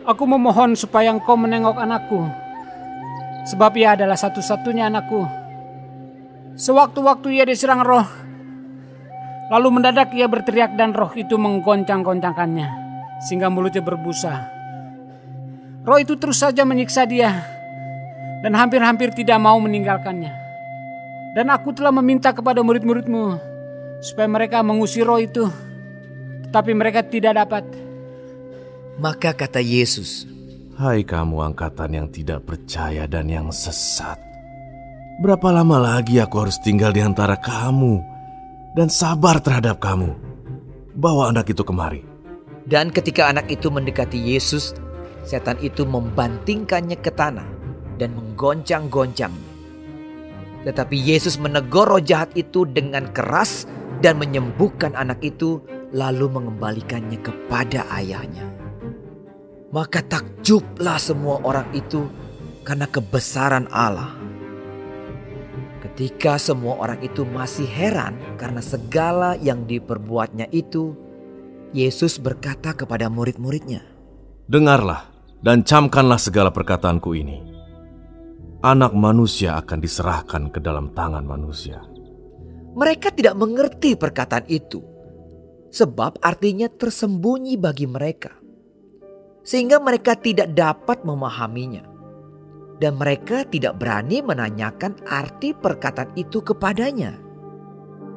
[0.06, 2.24] aku memohon supaya engkau menengok anakku,
[3.50, 5.26] sebab ia adalah satu-satunya anakku.
[6.55, 8.06] Sewaktu-waktu ia diserang roh,
[9.51, 12.68] lalu mendadak ia berteriak dan roh itu menggoncang-goncangkannya,
[13.26, 14.32] sehingga mulutnya berbusa.
[15.82, 17.43] Roh itu terus saja menyiksa dia,
[18.47, 20.32] dan hampir-hampir tidak mau meninggalkannya.
[21.35, 23.36] Dan aku telah meminta kepada murid-muridmu,
[23.98, 25.51] supaya mereka mengusir roh itu
[26.55, 27.66] tapi mereka tidak dapat.
[29.02, 30.31] Maka kata Yesus,
[30.78, 34.34] Hai kamu angkatan yang tidak percaya dan yang sesat.
[35.14, 38.02] Berapa lama lagi aku harus tinggal di antara kamu
[38.74, 40.10] dan sabar terhadap kamu?
[40.98, 42.02] Bawa anak itu kemari.
[42.66, 44.74] Dan ketika anak itu mendekati Yesus,
[45.22, 47.46] setan itu membantingkannya ke tanah
[48.02, 49.30] dan menggoncang-goncang.
[50.66, 53.70] Tetapi Yesus menegur roh jahat itu dengan keras
[54.02, 55.62] dan menyembuhkan anak itu
[55.94, 58.50] lalu mengembalikannya kepada ayahnya.
[59.70, 62.02] Maka takjublah semua orang itu
[62.66, 64.23] karena kebesaran Allah.
[65.94, 70.90] Ketika semua orang itu masih heran karena segala yang diperbuatnya itu,
[71.70, 73.86] Yesus berkata kepada murid-muridnya,
[74.50, 75.06] Dengarlah
[75.38, 77.38] dan camkanlah segala perkataanku ini.
[78.66, 81.78] Anak manusia akan diserahkan ke dalam tangan manusia.
[82.74, 84.82] Mereka tidak mengerti perkataan itu
[85.70, 88.34] sebab artinya tersembunyi bagi mereka,
[89.46, 91.86] sehingga mereka tidak dapat memahaminya,
[92.82, 97.14] dan mereka tidak berani menanyakan arti perkataan itu kepadanya.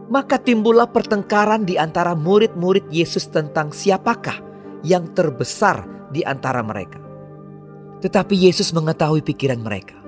[0.08, 4.40] Maka timbullah pertengkaran di antara murid-murid Yesus tentang siapakah
[4.82, 5.84] yang terbesar
[6.16, 6.98] di antara mereka.
[8.00, 10.00] Tetapi Yesus mengetahui pikiran mereka.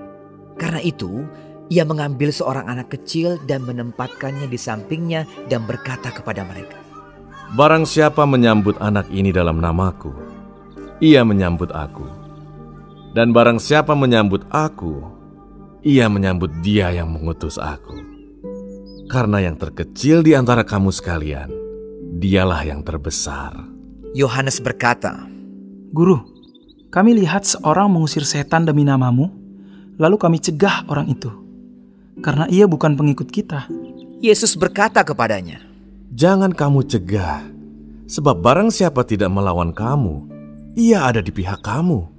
[0.56, 1.28] Karena itu,
[1.70, 6.80] ia mengambil seorang anak kecil dan menempatkannya di sampingnya dan berkata kepada mereka,
[7.58, 10.14] Barang siapa menyambut anak ini dalam namaku,
[11.02, 12.19] ia menyambut aku.
[13.10, 15.02] Dan barang siapa menyambut aku,
[15.82, 17.98] ia menyambut dia yang mengutus aku.
[19.10, 21.50] Karena yang terkecil di antara kamu sekalian,
[22.22, 23.58] dialah yang terbesar.
[24.14, 25.26] Yohanes berkata,
[25.90, 26.22] Guru,
[26.94, 29.34] kami lihat seorang mengusir setan demi namamu,
[29.98, 31.34] lalu kami cegah orang itu.
[32.22, 33.66] Karena ia bukan pengikut kita.
[34.22, 35.66] Yesus berkata kepadanya,
[36.14, 37.42] Jangan kamu cegah,
[38.06, 40.26] sebab barang siapa tidak melawan kamu,
[40.78, 42.19] ia ada di pihak kamu.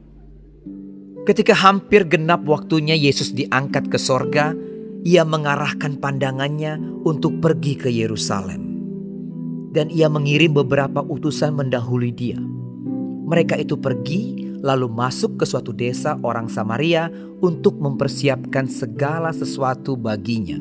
[1.28, 4.56] Ketika hampir genap waktunya Yesus diangkat ke sorga,
[5.05, 8.80] ia mengarahkan pandangannya untuk pergi ke Yerusalem.
[9.70, 12.40] Dan ia mengirim beberapa utusan mendahului dia.
[13.30, 17.09] Mereka itu pergi lalu masuk ke suatu desa orang Samaria
[17.40, 20.59] untuk mempersiapkan segala sesuatu baginya.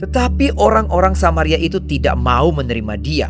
[0.00, 3.28] Tetapi orang-orang Samaria itu tidak mau menerima dia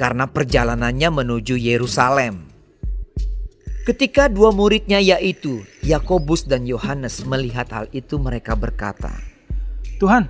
[0.00, 2.45] karena perjalanannya menuju Yerusalem.
[3.86, 9.14] Ketika dua muridnya yaitu Yakobus dan Yohanes melihat hal itu mereka berkata,
[10.02, 10.26] Tuhan,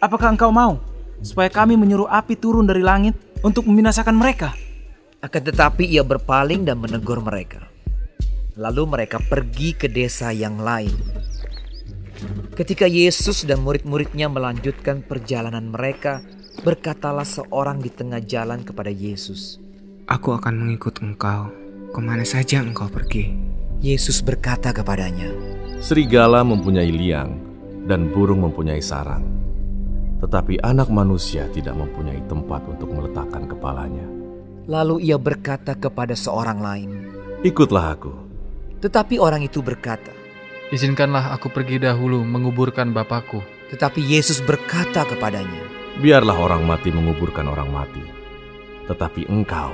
[0.00, 0.80] apakah engkau mau
[1.20, 3.12] supaya kami menyuruh api turun dari langit
[3.44, 4.56] untuk membinasakan mereka?
[5.20, 7.68] Akan tetapi ia berpaling dan menegur mereka.
[8.56, 10.96] Lalu mereka pergi ke desa yang lain.
[12.56, 16.24] Ketika Yesus dan murid-muridnya melanjutkan perjalanan mereka,
[16.64, 19.60] berkatalah seorang di tengah jalan kepada Yesus,
[20.08, 23.32] Aku akan mengikut engkau ke mana saja engkau pergi.
[23.78, 25.30] Yesus berkata kepadanya,
[25.78, 27.38] Serigala mempunyai liang
[27.86, 29.22] dan burung mempunyai sarang.
[30.18, 34.02] Tetapi anak manusia tidak mempunyai tempat untuk meletakkan kepalanya.
[34.66, 36.90] Lalu ia berkata kepada seorang lain,
[37.46, 38.12] Ikutlah aku.
[38.82, 40.10] Tetapi orang itu berkata,
[40.74, 43.40] Izinkanlah aku pergi dahulu menguburkan Bapakku.
[43.70, 45.62] Tetapi Yesus berkata kepadanya,
[46.02, 48.02] Biarlah orang mati menguburkan orang mati.
[48.90, 49.70] Tetapi engkau,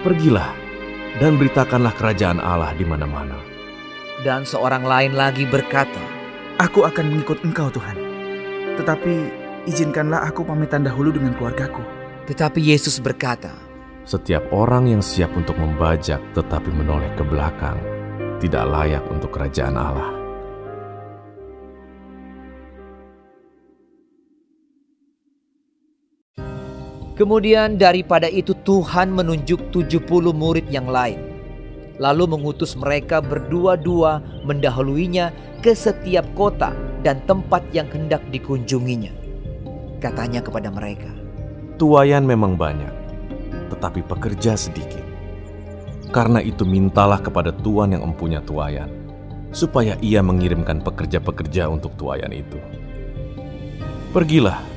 [0.00, 0.71] pergilah
[1.18, 3.36] dan beritakanlah kerajaan Allah di mana-mana.
[4.22, 5.98] Dan seorang lain lagi berkata,
[6.62, 7.98] Aku akan mengikut engkau Tuhan.
[8.78, 9.14] Tetapi
[9.66, 11.82] izinkanlah aku pamitan dahulu dengan keluargaku.
[12.30, 13.50] Tetapi Yesus berkata,
[14.06, 17.76] Setiap orang yang siap untuk membajak tetapi menoleh ke belakang,
[18.38, 20.21] tidak layak untuk kerajaan Allah.
[27.22, 31.22] Kemudian daripada itu Tuhan menunjuk 70 murid yang lain.
[32.02, 35.30] Lalu mengutus mereka berdua-dua mendahuluinya
[35.62, 36.74] ke setiap kota
[37.06, 39.14] dan tempat yang hendak dikunjunginya.
[40.02, 41.14] Katanya kepada mereka,
[41.78, 42.90] Tuayan memang banyak,
[43.70, 45.06] tetapi pekerja sedikit.
[46.10, 48.90] Karena itu mintalah kepada Tuhan yang empunya tuayan,
[49.54, 52.58] supaya ia mengirimkan pekerja-pekerja untuk tuayan itu.
[54.10, 54.71] Pergilah,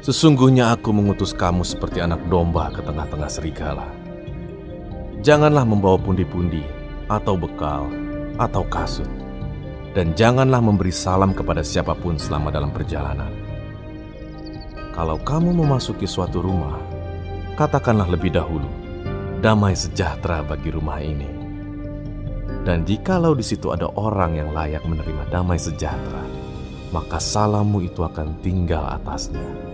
[0.00, 3.88] sesungguhnya aku mengutus kamu seperti anak domba ke tengah-tengah serigala.
[5.20, 6.64] Janganlah membawa pundi-pundi,
[7.10, 7.90] atau bekal,
[8.40, 9.10] atau kasut.
[9.90, 13.28] Dan janganlah memberi salam kepada siapa pun selama dalam perjalanan.
[14.94, 16.78] Kalau kamu memasuki suatu rumah,
[17.58, 18.70] katakanlah lebih dahulu,
[19.42, 21.26] damai sejahtera bagi rumah ini.
[22.62, 26.22] Dan jikalau di situ ada orang yang layak menerima damai sejahtera,
[26.94, 29.69] maka salammu itu akan tinggal atasnya.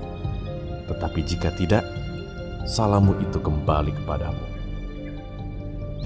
[0.87, 1.83] Tetapi jika tidak,
[2.67, 4.45] salammu itu kembali kepadamu.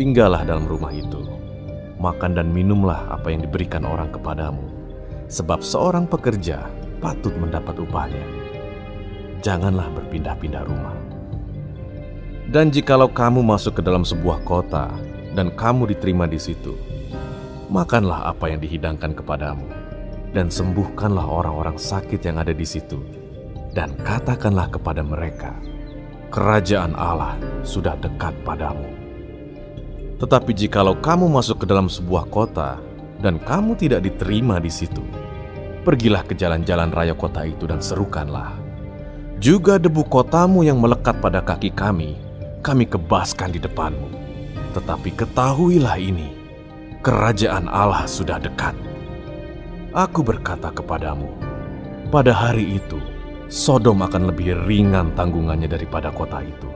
[0.01, 1.21] Tinggallah dalam rumah itu,
[2.01, 4.65] makan dan minumlah apa yang diberikan orang kepadamu,
[5.29, 6.65] sebab seorang pekerja
[7.05, 8.25] patut mendapat upahnya.
[9.45, 10.97] Janganlah berpindah-pindah rumah.
[12.49, 14.89] Dan jikalau kamu masuk ke dalam sebuah kota
[15.37, 16.75] dan kamu diterima di situ,
[17.69, 19.69] makanlah apa yang dihidangkan kepadamu,
[20.33, 23.20] dan sembuhkanlah orang-orang sakit yang ada di situ,
[23.71, 25.55] dan katakanlah kepada mereka,
[26.31, 28.87] kerajaan Allah sudah dekat padamu.
[30.21, 32.77] Tetapi jikalau kamu masuk ke dalam sebuah kota
[33.25, 35.01] dan kamu tidak diterima di situ,
[35.83, 38.53] pergilah ke jalan-jalan raya kota itu dan serukanlah.
[39.41, 42.21] Juga debu kotamu yang melekat pada kaki kami,
[42.61, 44.13] kami kebaskan di depanmu.
[44.77, 46.29] Tetapi ketahuilah ini,
[47.01, 48.77] kerajaan Allah sudah dekat.
[49.97, 51.33] Aku berkata kepadamu,
[52.13, 53.01] pada hari itu,
[53.51, 56.71] Sodom akan lebih ringan tanggungannya daripada kota itu.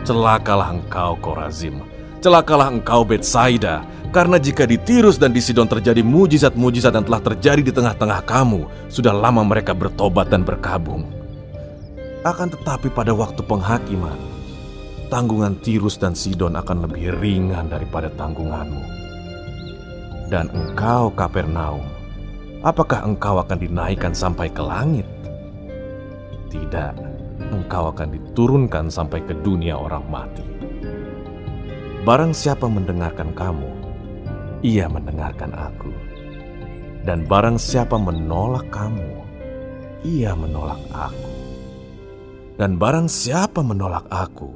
[0.00, 1.84] Celakalah engkau, Korazim.
[2.24, 3.84] Celakalah engkau, Betsaida.
[4.16, 8.64] Karena jika di Tirus dan di Sidon terjadi mujizat-mujizat yang telah terjadi di tengah-tengah kamu,
[8.88, 11.04] sudah lama mereka bertobat dan berkabung.
[12.24, 14.16] Akan tetapi pada waktu penghakiman,
[15.12, 18.82] tanggungan Tirus dan Sidon akan lebih ringan daripada tanggunganmu.
[20.32, 21.99] Dan engkau, Kapernaum,
[22.60, 25.08] apakah engkau akan dinaikkan sampai ke langit?
[26.50, 26.94] Tidak,
[27.52, 30.44] engkau akan diturunkan sampai ke dunia orang mati.
[32.00, 33.70] Barang siapa mendengarkan kamu,
[34.64, 35.92] ia mendengarkan aku.
[37.00, 39.24] Dan barang siapa menolak kamu,
[40.04, 41.32] ia menolak aku.
[42.60, 44.52] Dan barang siapa menolak aku,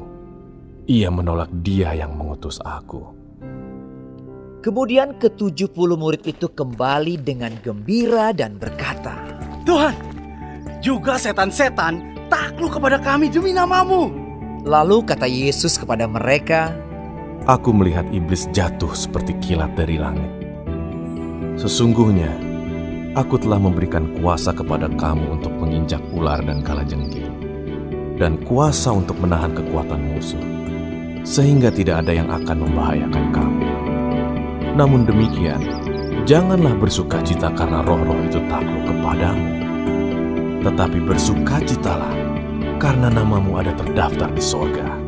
[0.84, 3.13] ia menolak dia yang mengutus aku.
[4.64, 9.12] Kemudian ketujuh puluh murid itu kembali dengan gembira dan berkata,
[9.68, 9.92] Tuhan,
[10.80, 12.00] juga setan-setan
[12.32, 14.08] takluk kepada kami demi namamu.
[14.64, 16.72] Lalu kata Yesus kepada mereka,
[17.44, 20.32] Aku melihat iblis jatuh seperti kilat dari langit.
[21.60, 22.32] Sesungguhnya,
[23.20, 27.36] aku telah memberikan kuasa kepada kamu untuk menginjak ular dan kalajengking,
[28.16, 30.40] dan kuasa untuk menahan kekuatan musuh,
[31.20, 33.63] sehingga tidak ada yang akan membahayakan kamu.
[34.74, 35.62] Namun demikian,
[36.26, 39.46] janganlah bersuka cita karena roh-roh itu takluk kepadamu,
[40.66, 42.14] tetapi bersukacitalah
[42.82, 44.98] karena namamu ada terdaftar di sorga.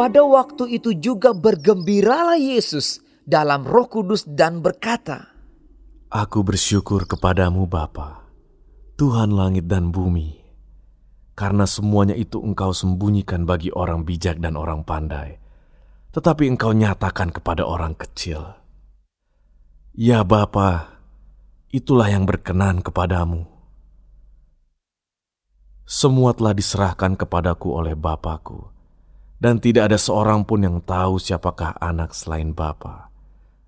[0.00, 5.28] Pada waktu itu juga bergembiralah Yesus dalam roh kudus dan berkata,
[6.08, 8.24] Aku bersyukur kepadamu Bapa,
[8.96, 10.40] Tuhan langit dan bumi,
[11.36, 15.36] karena semuanya itu engkau sembunyikan bagi orang bijak dan orang pandai,
[16.12, 18.56] tetapi engkau nyatakan kepada orang kecil.
[19.92, 21.00] Ya Bapa,
[21.68, 23.44] itulah yang berkenan kepadamu.
[25.88, 28.78] Semua telah diserahkan kepadaku oleh Bapakku
[29.38, 33.10] dan tidak ada seorang pun yang tahu siapakah anak selain Bapa,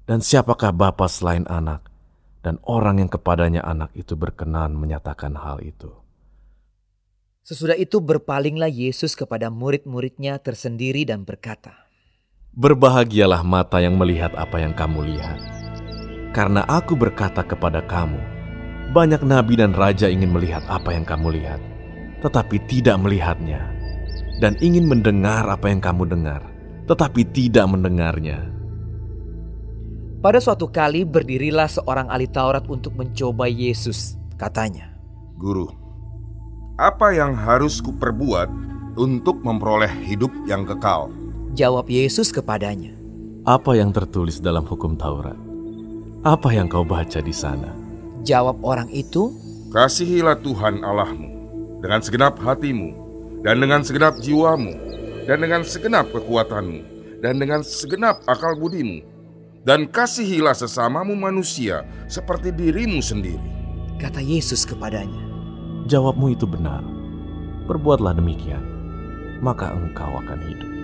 [0.05, 1.87] dan siapakah Bapa selain anak,
[2.43, 5.95] dan orang yang kepadanya anak itu berkenan menyatakan hal itu.
[7.47, 11.80] Sesudah itu berpalinglah Yesus kepada murid-muridnya tersendiri dan berkata,
[12.51, 15.39] Berbahagialah mata yang melihat apa yang kamu lihat.
[16.35, 18.19] Karena aku berkata kepada kamu,
[18.91, 21.63] banyak nabi dan raja ingin melihat apa yang kamu lihat,
[22.27, 23.71] tetapi tidak melihatnya
[24.43, 26.43] dan ingin mendengar apa yang kamu dengar,
[26.91, 28.51] tetapi tidak mendengarnya.
[30.19, 34.19] Pada suatu kali berdirilah seorang ahli Taurat untuk mencoba Yesus.
[34.35, 34.91] Katanya,
[35.39, 35.71] Guru,
[36.83, 38.51] apa yang harus kuperbuat
[38.99, 41.20] untuk memperoleh hidup yang kekal?
[41.59, 42.95] Jawab Yesus kepadanya,
[43.43, 45.35] Apa yang tertulis dalam hukum Taurat?
[46.23, 47.75] Apa yang kau baca di sana?
[48.23, 49.35] Jawab orang itu,
[49.75, 51.27] Kasihilah Tuhan Allahmu
[51.83, 52.91] dengan segenap hatimu,
[53.43, 54.75] dan dengan segenap jiwamu,
[55.27, 56.81] dan dengan segenap kekuatanmu,
[57.19, 59.03] dan dengan segenap akal budimu,
[59.67, 63.43] dan kasihilah sesamamu manusia seperti dirimu sendiri.
[63.99, 65.19] Kata Yesus kepadanya,
[65.91, 66.85] Jawabmu itu benar.
[67.67, 68.63] Perbuatlah demikian,
[69.43, 70.80] maka engkau akan hidup.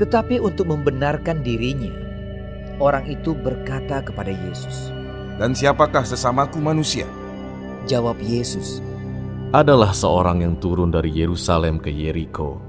[0.00, 1.92] Tetapi untuk membenarkan dirinya,
[2.80, 4.88] orang itu berkata kepada Yesus,
[5.36, 7.04] Dan siapakah sesamaku manusia?
[7.84, 8.80] Jawab Yesus,
[9.52, 12.64] adalah seorang yang turun dari Yerusalem ke Yeriko.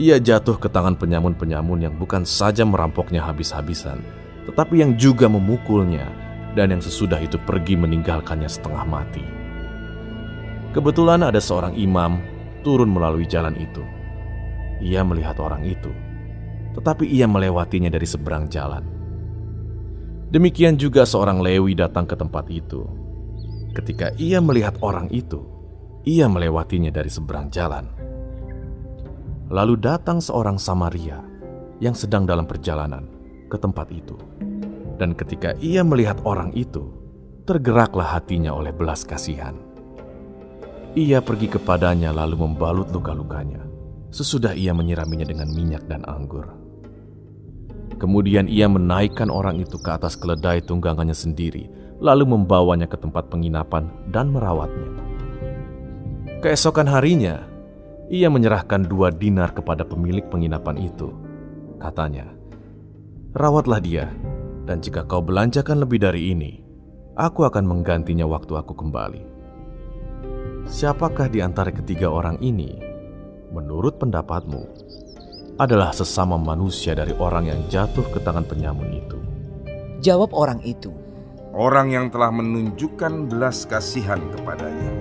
[0.00, 4.00] Ia jatuh ke tangan penyamun-penyamun yang bukan saja merampoknya habis-habisan,
[4.48, 6.08] tetapi yang juga memukulnya
[6.56, 9.24] dan yang sesudah itu pergi meninggalkannya setengah mati.
[10.72, 12.16] Kebetulan ada seorang imam
[12.64, 13.84] turun melalui jalan itu.
[14.84, 15.88] Ia melihat orang itu,
[16.76, 18.84] tetapi ia melewatinya dari seberang jalan.
[20.28, 22.84] Demikian juga seorang Lewi datang ke tempat itu.
[23.72, 25.40] Ketika ia melihat orang itu,
[26.04, 27.88] ia melewatinya dari seberang jalan.
[29.48, 31.22] Lalu datang seorang Samaria
[31.80, 33.08] yang sedang dalam perjalanan
[33.46, 34.18] ke tempat itu.
[34.96, 36.88] Dan ketika ia melihat orang itu,
[37.46, 39.54] tergeraklah hatinya oleh belas kasihan.
[40.96, 43.62] Ia pergi kepadanya lalu membalut luka-lukanya.
[44.10, 46.65] Sesudah ia menyiraminya dengan minyak dan anggur.
[47.96, 53.88] Kemudian ia menaikkan orang itu ke atas keledai tunggangannya sendiri, lalu membawanya ke tempat penginapan
[54.12, 54.92] dan merawatnya.
[56.44, 57.40] Keesokan harinya,
[58.12, 61.08] ia menyerahkan dua dinar kepada pemilik penginapan itu.
[61.80, 62.28] Katanya,
[63.32, 64.12] "Rawatlah dia,
[64.68, 66.60] dan jika kau belanjakan lebih dari ini,
[67.16, 69.22] aku akan menggantinya waktu aku kembali."
[70.68, 72.76] Siapakah di antara ketiga orang ini,
[73.54, 74.75] menurut pendapatmu,
[75.56, 79.18] adalah sesama manusia dari orang yang jatuh ke tangan penyamun itu?
[80.04, 80.92] Jawab orang itu,
[81.56, 84.92] Orang yang telah menunjukkan belas kasihan kepadanya.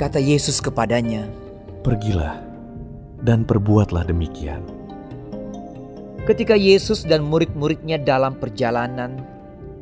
[0.00, 1.28] Kata Yesus kepadanya,
[1.84, 2.40] Pergilah
[3.20, 4.64] dan perbuatlah demikian.
[6.24, 9.20] Ketika Yesus dan murid-muridnya dalam perjalanan,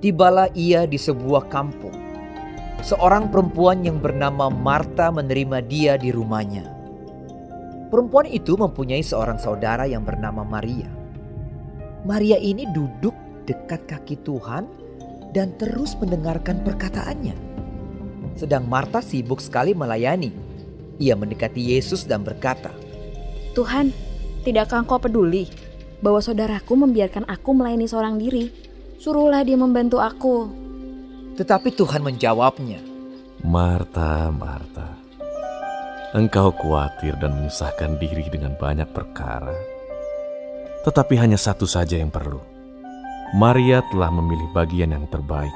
[0.03, 1.95] tibalah ia di sebuah kampung.
[2.83, 6.76] Seorang perempuan yang bernama Marta menerima dia di rumahnya.
[7.97, 10.85] Perempuan itu mempunyai seorang saudara yang bernama Maria.
[12.05, 13.17] Maria ini duduk
[13.49, 14.69] dekat kaki Tuhan
[15.33, 17.33] dan terus mendengarkan perkataannya.
[18.37, 20.29] Sedang Marta sibuk sekali melayani.
[21.01, 22.69] Ia mendekati Yesus dan berkata,
[23.57, 23.97] Tuhan,
[24.45, 25.49] tidakkah engkau peduli
[26.05, 28.53] bahwa saudaraku membiarkan aku melayani seorang diri?
[29.01, 30.53] Suruhlah dia membantu aku.
[31.41, 32.77] Tetapi Tuhan menjawabnya,
[33.41, 34.96] Marta, Marta,
[36.15, 39.57] engkau khawatir dan menyusahkan diri dengan banyak perkara.
[40.87, 42.39] Tetapi hanya satu saja yang perlu.
[43.35, 45.51] Maria telah memilih bagian yang terbaik,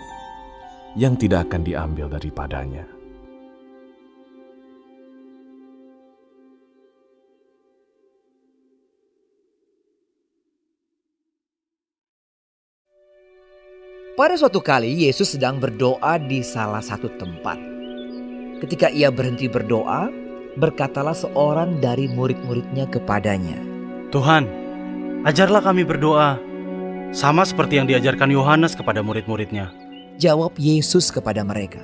[0.99, 2.83] yang tidak akan diambil daripadanya.
[14.19, 17.57] Pada suatu kali Yesus sedang berdoa di salah satu tempat.
[18.61, 20.20] Ketika ia berhenti berdoa,
[20.61, 23.57] berkatalah seorang dari murid-muridnya kepadanya,
[24.13, 24.45] Tuhan,
[25.25, 26.37] ajarlah kami berdoa,
[27.11, 29.73] sama seperti yang diajarkan Yohanes kepada murid-muridnya.
[30.21, 31.81] Jawab Yesus kepada mereka,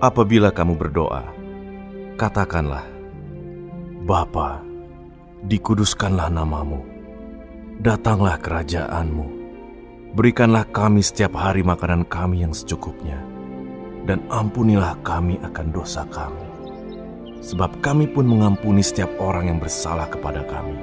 [0.00, 1.28] Apabila kamu berdoa,
[2.16, 2.88] katakanlah,
[4.00, 4.64] Bapa,
[5.44, 6.80] dikuduskanlah namamu,
[7.84, 9.28] datanglah kerajaanmu,
[10.16, 13.20] berikanlah kami setiap hari makanan kami yang secukupnya,
[14.08, 16.48] dan ampunilah kami akan dosa kami,
[17.40, 20.76] sebab kami pun mengampuni setiap orang yang bersalah kepada kami,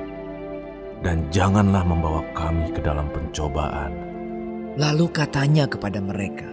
[1.05, 3.93] dan janganlah membawa kami ke dalam pencobaan.
[4.77, 6.45] Lalu katanya kepada mereka,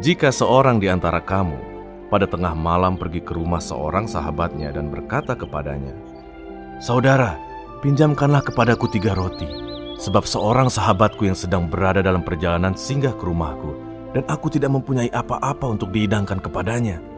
[0.00, 1.56] Jika seorang di antara kamu
[2.08, 5.92] pada tengah malam pergi ke rumah seorang sahabatnya dan berkata kepadanya,
[6.80, 7.36] Saudara,
[7.84, 9.44] pinjamkanlah kepadaku tiga roti,
[10.00, 13.76] sebab seorang sahabatku yang sedang berada dalam perjalanan singgah ke rumahku,
[14.16, 17.11] dan aku tidak mempunyai apa-apa untuk dihidangkan kepadanya.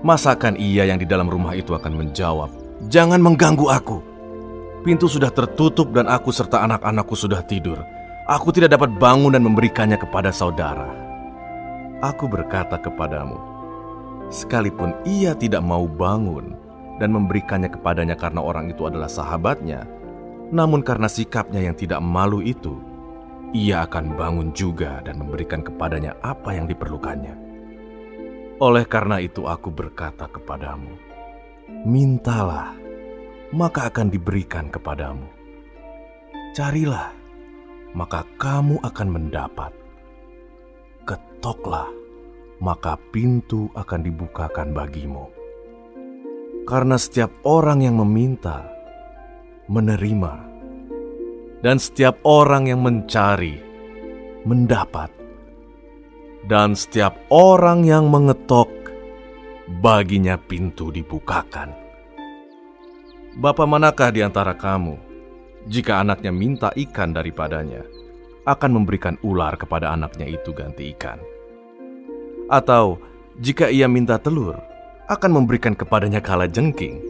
[0.00, 4.00] Masakan ia yang di dalam rumah itu akan menjawab, Jangan mengganggu aku.
[4.80, 7.76] Pintu sudah tertutup dan aku serta anak-anakku sudah tidur.
[8.24, 10.88] Aku tidak dapat bangun dan memberikannya kepada saudara.
[12.00, 13.36] Aku berkata kepadamu,
[14.32, 16.56] sekalipun ia tidak mau bangun
[16.96, 19.84] dan memberikannya kepadanya karena orang itu adalah sahabatnya,
[20.48, 22.80] namun karena sikapnya yang tidak malu itu,
[23.52, 27.49] ia akan bangun juga dan memberikan kepadanya apa yang diperlukannya.
[28.60, 30.92] Oleh karena itu, aku berkata kepadamu,
[31.88, 32.76] mintalah,
[33.56, 35.24] maka akan diberikan kepadamu.
[36.52, 37.08] Carilah,
[37.96, 39.72] maka kamu akan mendapat.
[41.08, 41.88] Ketoklah,
[42.60, 45.32] maka pintu akan dibukakan bagimu.
[46.68, 48.68] Karena setiap orang yang meminta,
[49.72, 50.34] menerima,
[51.64, 53.56] dan setiap orang yang mencari,
[54.44, 55.08] mendapat,
[56.48, 58.70] dan setiap orang yang mengetok,
[59.82, 61.72] baginya pintu dibukakan.
[63.36, 64.96] Bapa manakah di antara kamu,
[65.68, 67.84] jika anaknya minta ikan daripadanya,
[68.48, 71.20] akan memberikan ular kepada anaknya itu ganti ikan?
[72.50, 72.98] Atau
[73.38, 74.58] jika ia minta telur,
[75.06, 77.02] akan memberikan kepadanya kala jengking.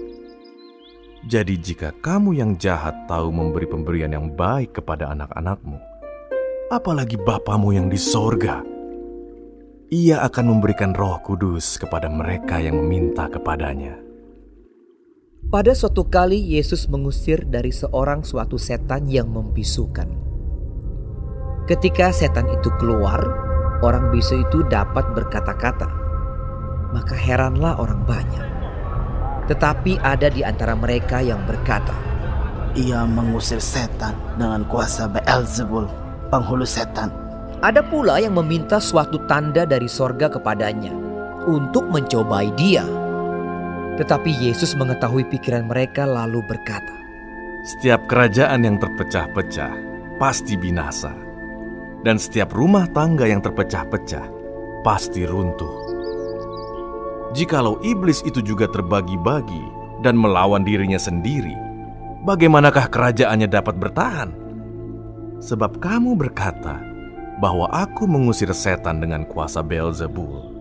[1.29, 5.77] Jadi jika kamu yang jahat tahu memberi pemberian yang baik kepada anak-anakmu,
[6.73, 8.65] apalagi Bapamu yang di sorga,
[9.91, 13.99] ia akan memberikan roh kudus kepada mereka yang meminta kepadanya.
[15.51, 20.07] Pada suatu kali Yesus mengusir dari seorang suatu setan yang membisukan.
[21.67, 23.19] Ketika setan itu keluar,
[23.83, 25.91] orang bisu itu dapat berkata-kata.
[26.95, 28.47] Maka heranlah orang banyak.
[29.51, 31.95] Tetapi ada di antara mereka yang berkata,
[32.79, 35.91] Ia mengusir setan dengan kuasa Beelzebul,
[36.31, 37.30] penghulu setan.
[37.61, 40.97] Ada pula yang meminta suatu tanda dari sorga kepadanya
[41.45, 42.89] untuk mencobai dia.
[44.01, 46.97] Tetapi Yesus mengetahui pikiran mereka lalu berkata,
[47.61, 49.77] Setiap kerajaan yang terpecah-pecah
[50.17, 51.13] pasti binasa,
[52.01, 54.25] dan setiap rumah tangga yang terpecah-pecah
[54.81, 55.77] pasti runtuh.
[57.37, 61.53] Jikalau iblis itu juga terbagi-bagi dan melawan dirinya sendiri,
[62.25, 64.33] bagaimanakah kerajaannya dapat bertahan?
[65.45, 66.90] Sebab kamu berkata
[67.41, 70.53] bahwa aku mengusir setan dengan kuasa Beelzebul.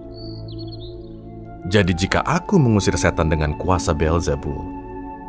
[1.70, 4.64] Jadi jika aku mengusir setan dengan kuasa Beelzebul,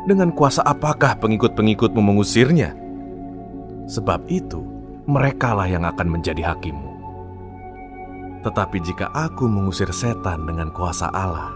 [0.07, 2.73] dengan kuasa apakah pengikut-pengikutmu mengusirnya?
[3.85, 4.63] Sebab itu,
[5.05, 6.89] merekalah yang akan menjadi hakimmu.
[8.41, 11.53] Tetapi jika aku mengusir setan dengan kuasa Allah,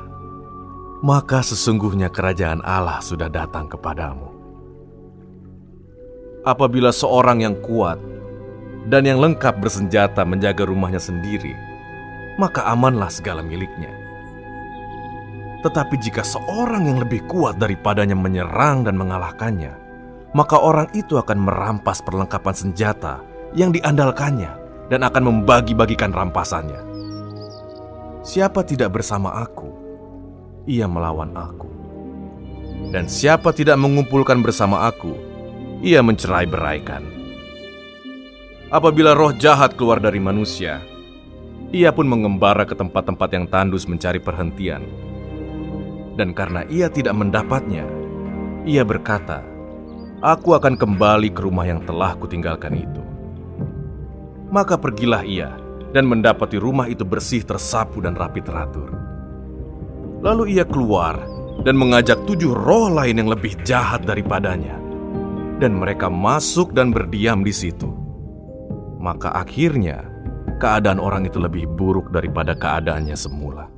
[1.02, 4.30] maka sesungguhnya kerajaan Allah sudah datang kepadamu.
[6.46, 7.98] Apabila seorang yang kuat
[8.86, 11.58] dan yang lengkap bersenjata menjaga rumahnya sendiri,
[12.38, 13.90] maka amanlah segala miliknya.
[15.66, 19.74] Tetapi jika seorang yang lebih kuat daripadanya menyerang dan mengalahkannya,
[20.38, 23.24] maka orang itu akan merampas perlengkapan senjata
[23.58, 24.52] yang diandalkannya
[24.94, 26.78] dan akan membagi-bagikan rampasannya.
[28.22, 29.70] Siapa tidak bersama aku,
[30.70, 31.70] ia melawan aku.
[32.94, 35.18] Dan siapa tidak mengumpulkan bersama aku,
[35.82, 37.15] ia mencerai beraikan.
[38.74, 40.82] Apabila roh jahat keluar dari manusia,
[41.70, 44.82] ia pun mengembara ke tempat-tempat yang tandus mencari perhentian.
[46.18, 47.86] Dan karena ia tidak mendapatnya,
[48.66, 49.46] ia berkata,
[50.26, 53.04] Aku akan kembali ke rumah yang telah kutinggalkan itu.
[54.50, 55.54] Maka pergilah ia
[55.94, 58.90] dan mendapati rumah itu bersih tersapu dan rapi teratur.
[60.26, 61.22] Lalu ia keluar
[61.62, 64.82] dan mengajak tujuh roh lain yang lebih jahat daripadanya.
[65.62, 68.05] Dan mereka masuk dan berdiam di situ.
[69.06, 70.10] Maka akhirnya
[70.58, 73.70] keadaan orang itu lebih buruk daripada keadaannya semula.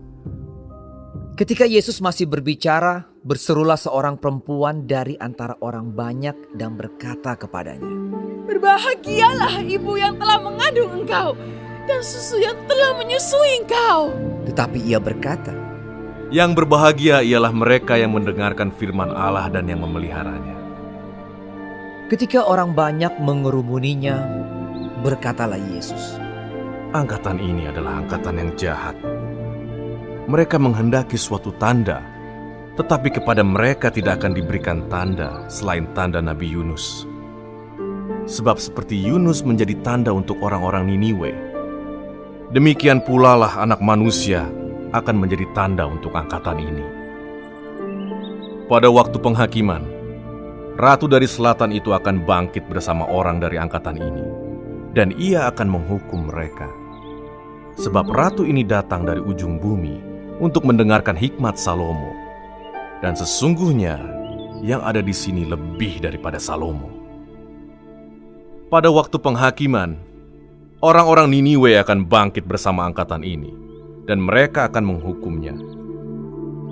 [1.36, 7.92] Ketika Yesus masih berbicara, berserulah seorang perempuan dari antara orang banyak dan berkata kepadanya,
[8.48, 11.36] Berbahagialah ibu yang telah mengandung engkau
[11.92, 14.16] dan susu yang telah menyusui engkau.
[14.48, 15.52] Tetapi ia berkata,
[16.32, 20.56] Yang berbahagia ialah mereka yang mendengarkan firman Allah dan yang memeliharanya.
[22.08, 24.47] Ketika orang banyak mengerumuninya,
[25.02, 26.18] berkatalah Yesus,
[26.96, 28.96] Angkatan ini adalah angkatan yang jahat
[30.28, 32.04] mereka menghendaki suatu tanda,
[32.76, 37.08] tetapi kepada mereka tidak akan diberikan tanda selain tanda Nabi Yunus.
[38.28, 41.32] Sebab seperti Yunus menjadi tanda untuk orang-orang Niniwe,
[42.52, 44.44] demikian pula lah anak manusia
[44.92, 46.86] akan menjadi tanda untuk angkatan ini.
[48.68, 49.96] Pada waktu penghakiman,
[50.76, 54.26] Ratu dari Selatan itu akan bangkit bersama orang dari angkatan ini,
[54.98, 56.66] dan ia akan menghukum mereka.
[57.78, 60.02] Sebab Ratu ini datang dari ujung bumi
[60.42, 62.10] untuk mendengarkan hikmat Salomo.
[63.06, 64.02] Dan sesungguhnya
[64.66, 66.90] yang ada di sini lebih daripada Salomo.
[68.74, 70.02] Pada waktu penghakiman,
[70.82, 73.54] orang-orang Niniwe akan bangkit bersama angkatan ini
[74.10, 75.54] dan mereka akan menghukumnya.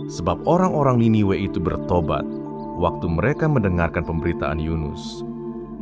[0.10, 2.26] Sebab orang-orang Niniwe itu bertobat
[2.82, 5.22] waktu mereka mendengarkan pemberitaan Yunus.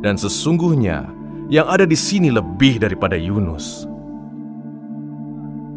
[0.04, 3.84] Dan sesungguhnya yang ada di sini lebih daripada Yunus.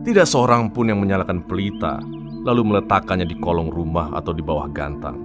[0.07, 1.99] Tidak seorang pun yang menyalakan pelita
[2.48, 5.19] lalu meletakkannya di kolong rumah atau di bawah gantang,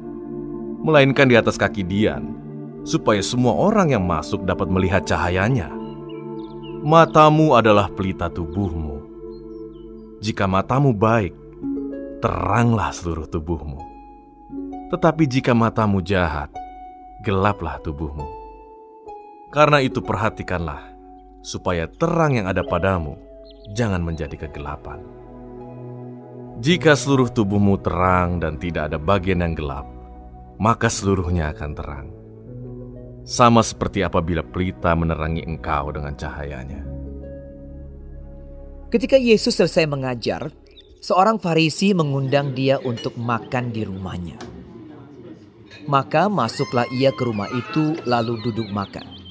[0.82, 2.34] melainkan di atas kaki Dian,
[2.82, 5.70] supaya semua orang yang masuk dapat melihat cahayanya.
[6.82, 9.06] Matamu adalah pelita tubuhmu.
[10.18, 11.30] Jika matamu baik,
[12.18, 13.78] teranglah seluruh tubuhmu.
[14.90, 16.50] Tetapi jika matamu jahat,
[17.22, 18.41] gelaplah tubuhmu.
[19.52, 20.80] Karena itu perhatikanlah,
[21.44, 23.20] supaya terang yang ada padamu
[23.76, 25.04] jangan menjadi kegelapan.
[26.64, 29.84] Jika seluruh tubuhmu terang dan tidak ada bagian yang gelap,
[30.56, 32.08] maka seluruhnya akan terang.
[33.28, 36.88] Sama seperti apabila pelita menerangi engkau dengan cahayanya.
[38.88, 40.48] Ketika Yesus selesai mengajar,
[41.04, 44.40] seorang Farisi mengundang dia untuk makan di rumahnya.
[45.84, 49.21] Maka masuklah ia ke rumah itu, lalu duduk makan.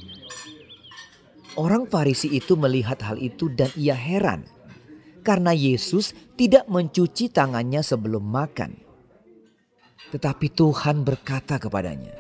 [1.60, 4.48] Orang Farisi itu melihat hal itu dan ia heran
[5.20, 8.80] karena Yesus tidak mencuci tangannya sebelum makan.
[10.16, 12.16] Tetapi Tuhan berkata kepadanya,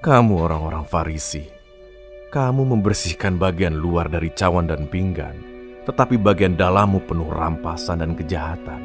[0.00, 1.44] "Kamu orang-orang Farisi,
[2.32, 5.36] kamu membersihkan bagian luar dari cawan dan pinggan,
[5.84, 8.80] tetapi bagian dalammu penuh rampasan dan kejahatan.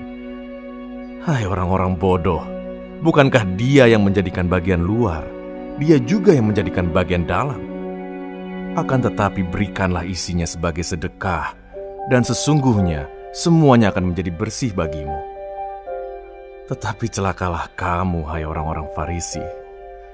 [1.23, 2.43] Hai orang-orang bodoh,
[2.99, 5.23] bukankah Dia yang menjadikan bagian luar?
[5.79, 7.72] Dia juga yang menjadikan bagian dalam."
[8.73, 11.53] Akan tetapi berikanlah isinya sebagai sedekah,
[12.09, 15.13] dan sesungguhnya semuanya akan menjadi bersih bagimu.
[16.65, 19.45] Tetapi celakalah kamu, hai orang-orang Farisi,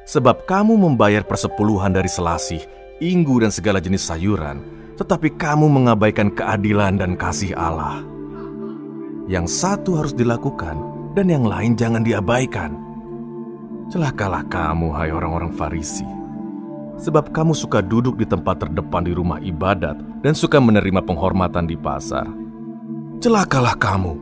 [0.03, 2.60] sebab kamu membayar persepuluhan dari selasih,
[2.99, 4.60] inggu dan segala jenis sayuran,
[4.99, 8.03] tetapi kamu mengabaikan keadilan dan kasih Allah.
[9.31, 10.76] Yang satu harus dilakukan,
[11.15, 12.76] dan yang lain jangan diabaikan.
[13.88, 16.03] Celakalah kamu, hai orang-orang Farisi,
[16.99, 21.80] sebab kamu suka duduk di tempat terdepan di rumah ibadat dan suka menerima penghormatan di
[21.80, 22.27] pasar.
[23.23, 24.13] Celakalah kamu,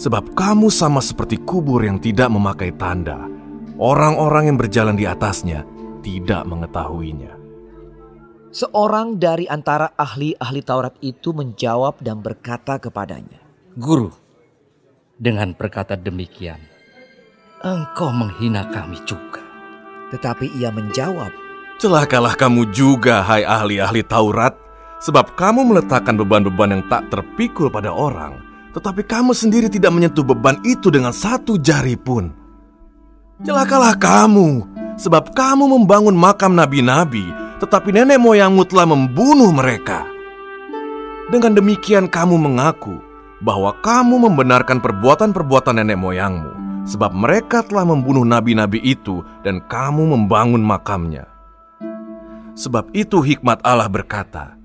[0.00, 3.28] sebab kamu sama seperti kubur yang tidak memakai tanda.
[3.76, 5.64] Orang-orang yang berjalan di atasnya
[6.04, 7.32] tidak mengetahuinya.
[8.52, 13.40] Seorang dari antara ahli-ahli Taurat itu menjawab dan berkata kepadanya,
[13.80, 14.12] "Guru,
[15.16, 16.60] dengan berkata demikian,
[17.64, 19.40] engkau menghina kami juga."
[20.12, 21.32] Tetapi ia menjawab,
[21.80, 24.54] Celakalah kamu juga, hai ahli-ahli Taurat,
[25.02, 28.38] sebab kamu meletakkan beban-beban yang tak terpikul pada orang,
[28.76, 32.30] tetapi kamu sendiri tidak menyentuh beban itu dengan satu jari pun.
[33.42, 34.62] Celakalah kamu,
[35.00, 37.26] sebab kamu membangun makam nabi-nabi,
[37.58, 40.06] tetapi nenek moyangmu telah membunuh mereka.
[41.32, 43.00] Dengan demikian kamu mengaku
[43.42, 46.52] bahwa kamu membenarkan perbuatan-perbuatan nenek moyangmu,
[46.86, 51.31] sebab mereka telah membunuh nabi-nabi itu dan kamu membangun makamnya.
[52.52, 54.56] Sebab itu hikmat Allah berkata,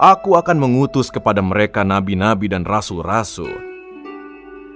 [0.00, 3.52] Aku akan mengutus kepada mereka nabi-nabi dan rasul-rasul.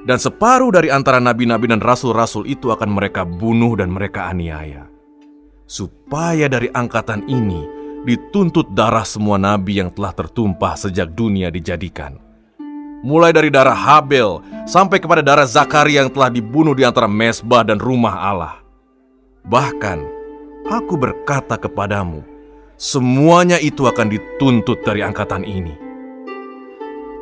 [0.04, 4.84] Dan separuh dari antara nabi-nabi dan rasul-rasul itu akan mereka bunuh dan mereka aniaya.
[5.64, 7.64] Supaya dari angkatan ini
[8.04, 12.20] dituntut darah semua nabi yang telah tertumpah sejak dunia dijadikan
[13.04, 17.76] mulai dari darah Habel sampai kepada darah Zakaria yang telah dibunuh di antara mesbah dan
[17.76, 18.64] rumah Allah.
[19.44, 19.98] Bahkan,
[20.72, 22.24] aku berkata kepadamu,
[22.76, 25.74] semuanya itu akan dituntut dari angkatan ini.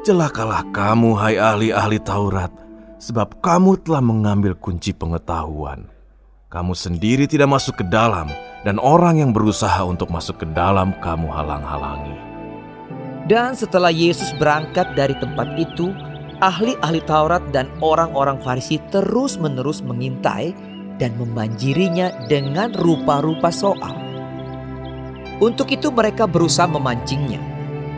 [0.03, 2.51] Celakalah kamu, hai ahli-ahli Taurat,
[2.99, 5.87] sebab kamu telah mengambil kunci pengetahuan.
[6.51, 8.27] Kamu sendiri tidak masuk ke dalam,
[8.67, 12.19] dan orang yang berusaha untuk masuk ke dalam kamu halang-halangi.
[13.31, 15.95] Dan setelah Yesus berangkat dari tempat itu,
[16.43, 20.51] ahli-ahli Taurat dan orang-orang Farisi terus-menerus mengintai
[20.99, 24.12] dan membanjirinya dengan rupa-rupa soal.
[25.43, 27.43] Untuk itu mereka berusaha memancingnya,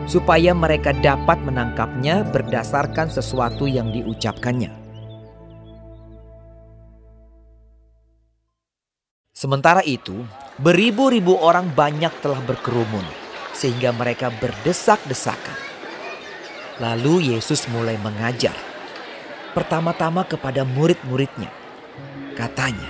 [0.09, 4.73] supaya mereka dapat menangkapnya berdasarkan sesuatu yang diucapkannya.
[9.29, 10.25] Sementara itu,
[10.57, 13.05] beribu-ribu orang banyak telah berkerumun
[13.53, 15.59] sehingga mereka berdesak-desakan.
[16.81, 18.57] Lalu Yesus mulai mengajar.
[19.53, 21.53] Pertama-tama kepada murid-muridnya.
[22.33, 22.89] Katanya,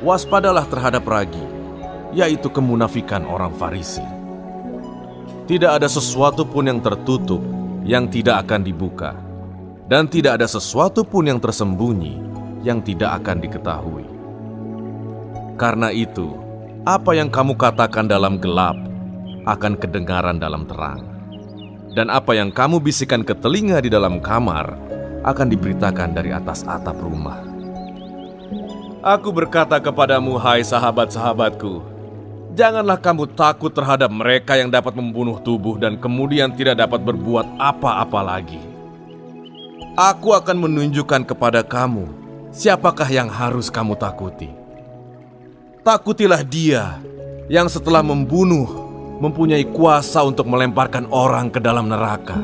[0.00, 1.40] Waspadalah terhadap ragi,
[2.16, 4.02] yaitu kemunafikan orang Farisi.
[5.44, 7.44] Tidak ada sesuatu pun yang tertutup
[7.86, 9.14] yang tidak akan dibuka,
[9.86, 12.18] dan tidak ada sesuatu pun yang tersembunyi
[12.66, 14.06] yang tidak akan diketahui.
[15.54, 16.34] Karena itu,
[16.82, 18.74] apa yang kamu katakan dalam gelap
[19.46, 21.06] akan kedengaran dalam terang.
[21.94, 24.76] Dan apa yang kamu bisikan ke telinga di dalam kamar
[25.24, 27.40] akan diberitakan dari atas atap rumah.
[29.00, 31.95] Aku berkata kepadamu, hai sahabat-sahabatku,
[32.56, 38.20] janganlah kamu takut terhadap mereka yang dapat membunuh tubuh dan kemudian tidak dapat berbuat apa-apa
[38.24, 38.58] lagi.
[39.92, 42.08] Aku akan menunjukkan kepada kamu
[42.48, 44.48] siapakah yang harus kamu takuti.
[45.84, 46.98] Takutilah dia
[47.52, 48.88] yang setelah membunuh
[49.20, 52.36] mempunyai kuasa untuk melemparkan orang ke dalam neraka.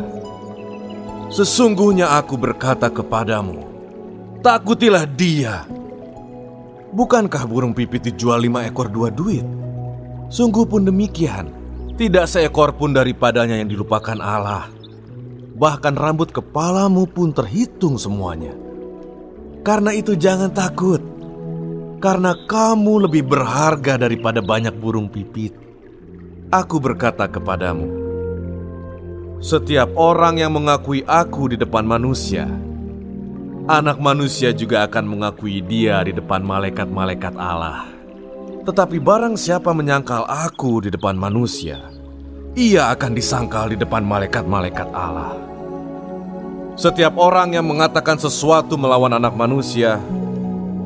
[1.32, 3.64] Sesungguhnya aku berkata kepadamu,
[4.44, 5.64] takutilah dia.
[6.92, 9.44] Bukankah burung pipit dijual lima ekor dua duit?
[10.32, 11.52] Sungguh pun demikian,
[12.00, 14.72] tidak seekor pun daripadanya yang dilupakan Allah.
[15.60, 18.56] Bahkan rambut kepalamu pun terhitung semuanya.
[19.60, 21.04] Karena itu jangan takut,
[22.00, 25.52] karena kamu lebih berharga daripada banyak burung pipit.
[26.48, 27.92] Aku berkata kepadamu,
[29.44, 32.48] setiap orang yang mengakui aku di depan manusia,
[33.68, 37.91] anak manusia juga akan mengakui dia di depan malaikat-malaikat Allah.
[38.62, 41.82] Tetapi barang siapa menyangkal aku di depan manusia,
[42.54, 45.34] ia akan disangkal di depan malaikat-malaikat Allah.
[46.78, 49.98] Setiap orang yang mengatakan sesuatu melawan anak manusia,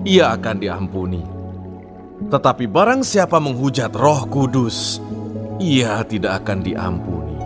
[0.09, 1.21] ia akan diampuni.
[2.33, 5.05] Tetapi barang siapa menghujat Roh Kudus,
[5.61, 7.37] ia tidak akan diampuni.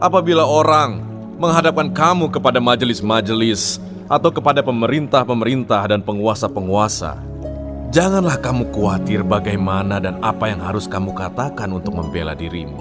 [0.00, 1.04] Apabila orang
[1.36, 7.20] menghadapkan kamu kepada majelis-majelis atau kepada pemerintah-pemerintah dan penguasa-penguasa,
[7.92, 12.80] janganlah kamu khawatir bagaimana dan apa yang harus kamu katakan untuk membela dirimu.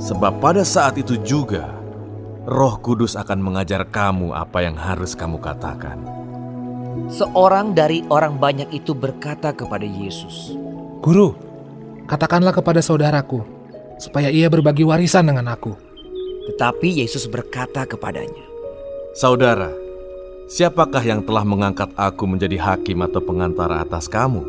[0.00, 1.70] Sebab pada saat itu juga,
[2.48, 6.00] Roh Kudus akan mengajar kamu apa yang harus kamu katakan.
[7.10, 10.56] Seorang dari orang banyak itu berkata kepada Yesus,
[11.04, 11.36] "Guru,
[12.10, 13.54] katakanlah kepada saudaraku,
[13.98, 15.74] supaya ia berbagi warisan dengan aku.
[16.52, 18.44] Tetapi Yesus berkata kepadanya,
[19.16, 19.70] Saudara,
[20.50, 24.44] siapakah yang telah mengangkat aku menjadi hakim atau pengantara atas kamu?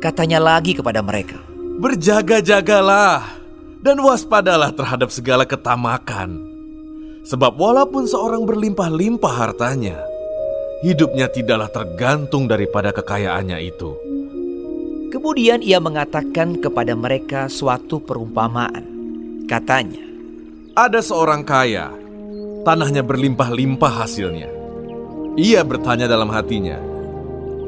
[0.00, 1.36] Katanya lagi kepada mereka,
[1.80, 3.24] Berjaga-jagalah
[3.80, 6.36] dan waspadalah terhadap segala ketamakan.
[7.24, 9.96] Sebab walaupun seorang berlimpah-limpah hartanya,
[10.84, 13.96] hidupnya tidaklah tergantung daripada kekayaannya itu.
[15.08, 18.84] Kemudian ia mengatakan kepada mereka suatu perumpamaan.
[19.48, 20.04] Katanya,
[20.76, 21.88] "Ada seorang kaya,
[22.68, 24.59] tanahnya berlimpah-limpah hasilnya.
[25.38, 26.78] Ia bertanya dalam hatinya,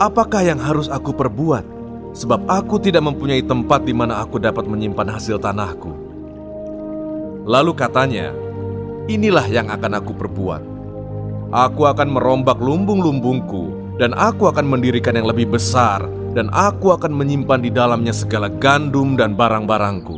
[0.02, 1.62] "Apakah yang harus aku perbuat?
[2.12, 5.94] Sebab aku tidak mempunyai tempat di mana aku dapat menyimpan hasil tanahku."
[7.46, 8.34] Lalu katanya,
[9.06, 10.62] "Inilah yang akan aku perbuat.
[11.52, 16.02] Aku akan merombak lumbung-lumbungku, dan aku akan mendirikan yang lebih besar."
[16.32, 20.16] dan aku akan menyimpan di dalamnya segala gandum dan barang-barangku.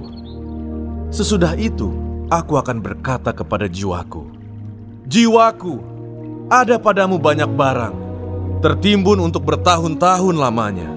[1.11, 1.91] Sesudah itu,
[2.31, 4.27] aku akan berkata kepada jiwaku,
[5.11, 5.83] "Jiwaku,
[6.53, 7.95] ada padamu banyak barang,
[8.61, 10.91] tertimbun untuk bertahun-tahun lamanya.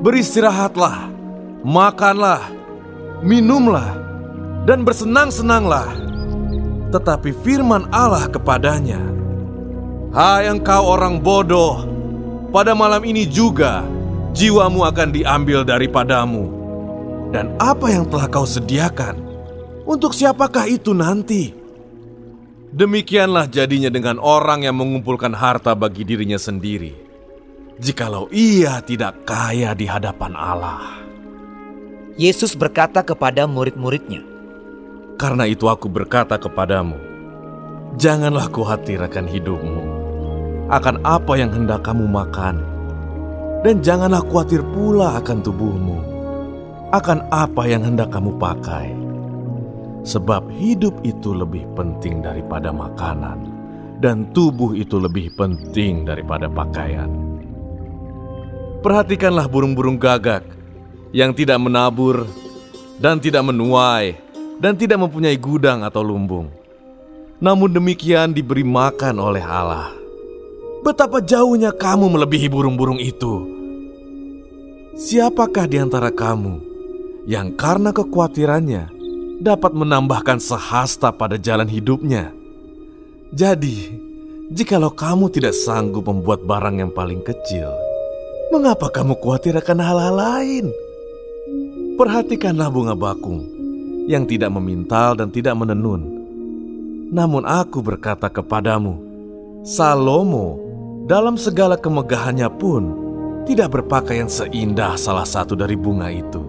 [0.00, 1.10] Beristirahatlah,
[1.66, 2.48] makanlah,
[3.20, 3.98] minumlah,
[4.64, 5.90] dan bersenang-senanglah.
[6.90, 8.98] Tetapi firman Allah kepadanya,
[10.10, 11.86] Hai engkau orang bodoh,
[12.50, 13.86] pada malam ini juga
[14.34, 16.58] jiwamu akan diambil daripadamu.
[17.30, 19.14] Dan apa yang telah kau sediakan,
[19.86, 21.59] untuk siapakah itu nanti?
[22.70, 26.94] Demikianlah jadinya dengan orang yang mengumpulkan harta bagi dirinya sendiri,
[27.82, 31.02] jikalau ia tidak kaya di hadapan Allah.
[32.14, 34.22] Yesus berkata kepada murid-muridnya,
[35.18, 36.94] Karena itu aku berkata kepadamu,
[37.98, 39.82] janganlah khawatir akan hidupmu,
[40.70, 42.62] akan apa yang hendak kamu makan,
[43.66, 45.98] dan janganlah khawatir pula akan tubuhmu,
[46.94, 49.09] akan apa yang hendak kamu pakai.
[50.00, 53.44] Sebab hidup itu lebih penting daripada makanan,
[54.00, 57.08] dan tubuh itu lebih penting daripada pakaian.
[58.80, 60.40] Perhatikanlah burung-burung gagak
[61.12, 62.24] yang tidak menabur
[62.96, 64.16] dan tidak menuai
[64.56, 66.48] dan tidak mempunyai gudang atau lumbung.
[67.40, 69.92] Namun demikian diberi makan oleh Allah.
[70.80, 73.44] Betapa jauhnya kamu melebihi burung-burung itu.
[74.96, 76.60] Siapakah di antara kamu
[77.28, 78.99] yang karena kekhawatirannya
[79.40, 82.28] dapat menambahkan sehasta pada jalan hidupnya?
[83.32, 83.88] Jadi,
[84.52, 87.72] jikalau kamu tidak sanggup membuat barang yang paling kecil,
[88.52, 90.66] mengapa kamu khawatir akan hal-hal lain?
[91.96, 93.48] Perhatikanlah bunga bakung
[94.04, 96.20] yang tidak memintal dan tidak menenun.
[97.10, 99.00] Namun aku berkata kepadamu,
[99.64, 100.60] Salomo
[101.04, 102.82] dalam segala kemegahannya pun
[103.44, 106.44] tidak berpakaian seindah salah satu dari bunga itu.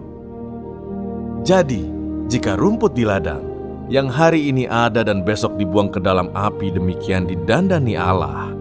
[1.42, 2.01] Jadi,
[2.32, 3.44] jika rumput di ladang
[3.92, 8.56] yang hari ini ada dan besok dibuang ke dalam api demikian didandani Allah,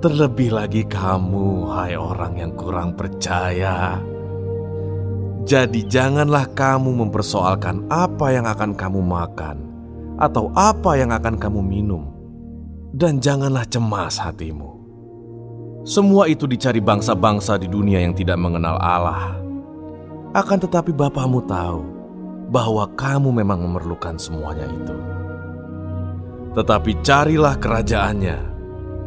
[0.00, 4.00] terlebih lagi kamu, hai orang yang kurang percaya.
[5.44, 9.56] Jadi janganlah kamu mempersoalkan apa yang akan kamu makan
[10.16, 12.08] atau apa yang akan kamu minum.
[12.96, 14.72] Dan janganlah cemas hatimu.
[15.84, 19.36] Semua itu dicari bangsa-bangsa di dunia yang tidak mengenal Allah.
[20.36, 21.91] Akan tetapi Bapamu tahu
[22.52, 24.96] bahwa kamu memang memerlukan semuanya itu.
[26.52, 28.38] Tetapi carilah kerajaannya,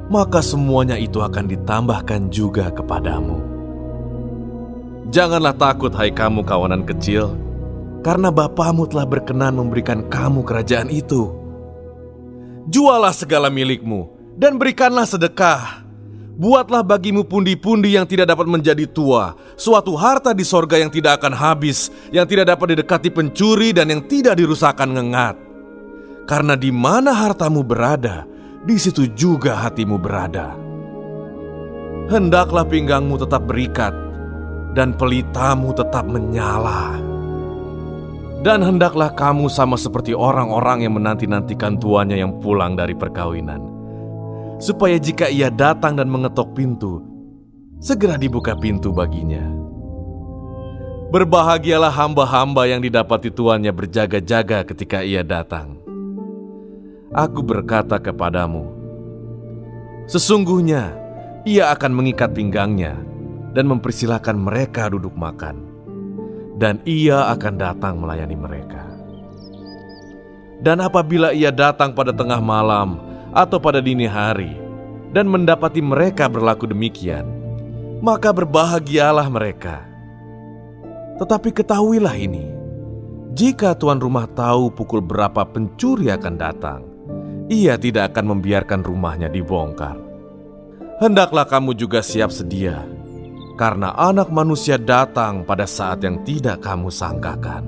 [0.09, 3.37] maka semuanya itu akan ditambahkan juga kepadamu.
[5.13, 7.37] Janganlah takut hai kamu kawanan kecil,
[8.01, 11.29] karena Bapamu telah berkenan memberikan kamu kerajaan itu.
[12.65, 14.09] Jualah segala milikmu
[14.41, 15.84] dan berikanlah sedekah.
[16.35, 21.31] Buatlah bagimu pundi-pundi yang tidak dapat menjadi tua, suatu harta di sorga yang tidak akan
[21.31, 25.39] habis, yang tidak dapat didekati pencuri dan yang tidak dirusakkan ngengat.
[26.27, 28.27] Karena di mana hartamu berada,
[28.67, 30.59] di situ juga hatimu berada.
[32.11, 33.95] Hendaklah pinggangmu tetap berikat,
[34.75, 36.99] dan pelitamu tetap menyala.
[38.43, 43.74] Dan hendaklah kamu sama seperti orang-orang yang menanti-nantikan tuannya yang pulang dari perkawinan
[44.57, 47.03] supaya jika ia datang dan mengetok pintu,
[47.79, 49.43] segera dibuka pintu baginya.
[51.13, 55.79] Berbahagialah hamba-hamba yang didapati tuannya berjaga-jaga ketika ia datang.
[57.15, 58.67] Aku berkata kepadamu,
[60.09, 60.91] sesungguhnya
[61.47, 62.99] ia akan mengikat pinggangnya
[63.55, 65.63] dan mempersilahkan mereka duduk makan,
[66.59, 68.83] dan ia akan datang melayani mereka.
[70.59, 73.04] Dan apabila ia datang pada tengah malam,
[73.35, 74.55] atau pada dini hari
[75.11, 77.27] dan mendapati mereka berlaku demikian,
[77.99, 79.83] maka berbahagialah mereka.
[81.19, 82.47] Tetapi ketahuilah ini,
[83.35, 86.81] jika tuan rumah tahu pukul berapa pencuri akan datang,
[87.51, 89.99] ia tidak akan membiarkan rumahnya dibongkar.
[91.03, 92.87] Hendaklah kamu juga siap sedia,
[93.59, 97.67] karena anak manusia datang pada saat yang tidak kamu sangkakan.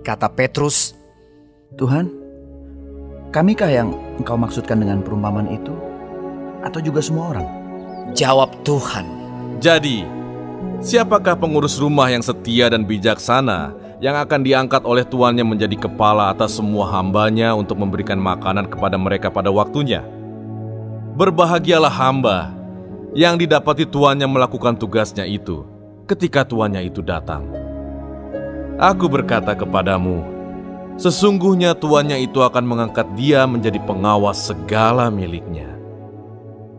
[0.00, 0.96] Kata Petrus,
[1.76, 2.20] Tuhan,
[3.30, 5.72] Kamikah yang engkau maksudkan dengan perumpamaan itu?
[6.60, 7.48] Atau juga semua orang?
[8.12, 9.08] Jawab Tuhan.
[9.64, 10.04] Jadi,
[10.84, 16.56] siapakah pengurus rumah yang setia dan bijaksana yang akan diangkat oleh tuannya menjadi kepala atas
[16.56, 20.04] semua hambanya untuk memberikan makanan kepada mereka pada waktunya?
[21.16, 22.52] Berbahagialah hamba
[23.12, 25.66] yang didapati tuannya melakukan tugasnya itu
[26.08, 27.44] ketika tuannya itu datang.
[28.80, 30.39] Aku berkata kepadamu,
[31.00, 35.72] Sesungguhnya tuannya itu akan mengangkat dia menjadi pengawas segala miliknya.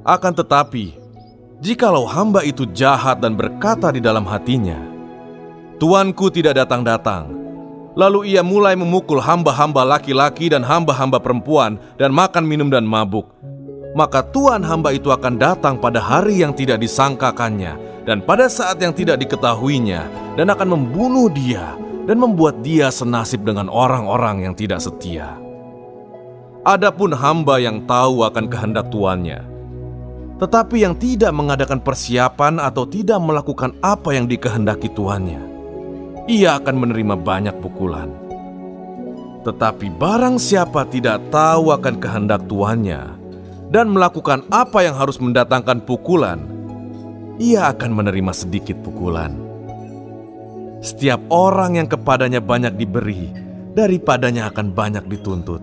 [0.06, 0.94] Akan tetapi,
[1.58, 4.78] jikalau hamba itu jahat dan berkata di dalam hatinya,
[5.82, 7.34] Tuanku tidak datang-datang,
[7.98, 13.26] lalu ia mulai memukul hamba-hamba laki-laki dan hamba-hamba perempuan dan makan minum dan mabuk,
[13.98, 18.94] maka Tuhan hamba itu akan datang pada hari yang tidak disangkakannya dan pada saat yang
[18.94, 20.06] tidak diketahuinya
[20.38, 21.74] dan akan membunuh dia
[22.12, 25.40] dan membuat dia senasib dengan orang-orang yang tidak setia.
[26.68, 29.40] Adapun hamba yang tahu akan kehendak tuannya,
[30.36, 35.40] tetapi yang tidak mengadakan persiapan atau tidak melakukan apa yang dikehendaki tuannya,
[36.28, 38.12] ia akan menerima banyak pukulan.
[39.48, 43.08] Tetapi barang siapa tidak tahu akan kehendak tuannya
[43.72, 46.44] dan melakukan apa yang harus mendatangkan pukulan,
[47.40, 49.51] ia akan menerima sedikit pukulan.
[50.82, 53.30] Setiap orang yang kepadanya banyak diberi,
[53.78, 55.62] daripadanya akan banyak dituntut.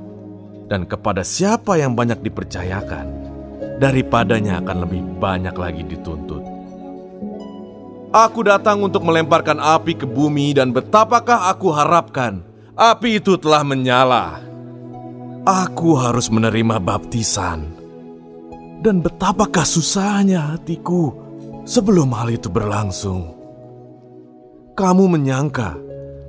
[0.71, 3.07] Dan kepada siapa yang banyak dipercayakan,
[3.83, 6.45] daripadanya akan lebih banyak lagi dituntut.
[8.15, 12.41] Aku datang untuk melemparkan api ke bumi dan betapakah aku harapkan
[12.79, 14.39] api itu telah menyala.
[15.43, 17.75] Aku harus menerima baptisan.
[18.79, 21.11] Dan betapakah susahnya hatiku
[21.67, 23.38] sebelum hal itu berlangsung.
[24.79, 25.75] Kamu menyangka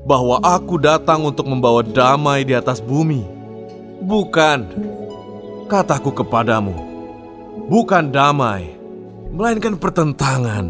[0.09, 3.21] bahwa aku datang untuk membawa damai di atas bumi.
[4.01, 4.65] Bukan,
[5.69, 6.73] kataku kepadamu,
[7.69, 8.73] bukan damai,
[9.29, 10.65] melainkan pertentangan.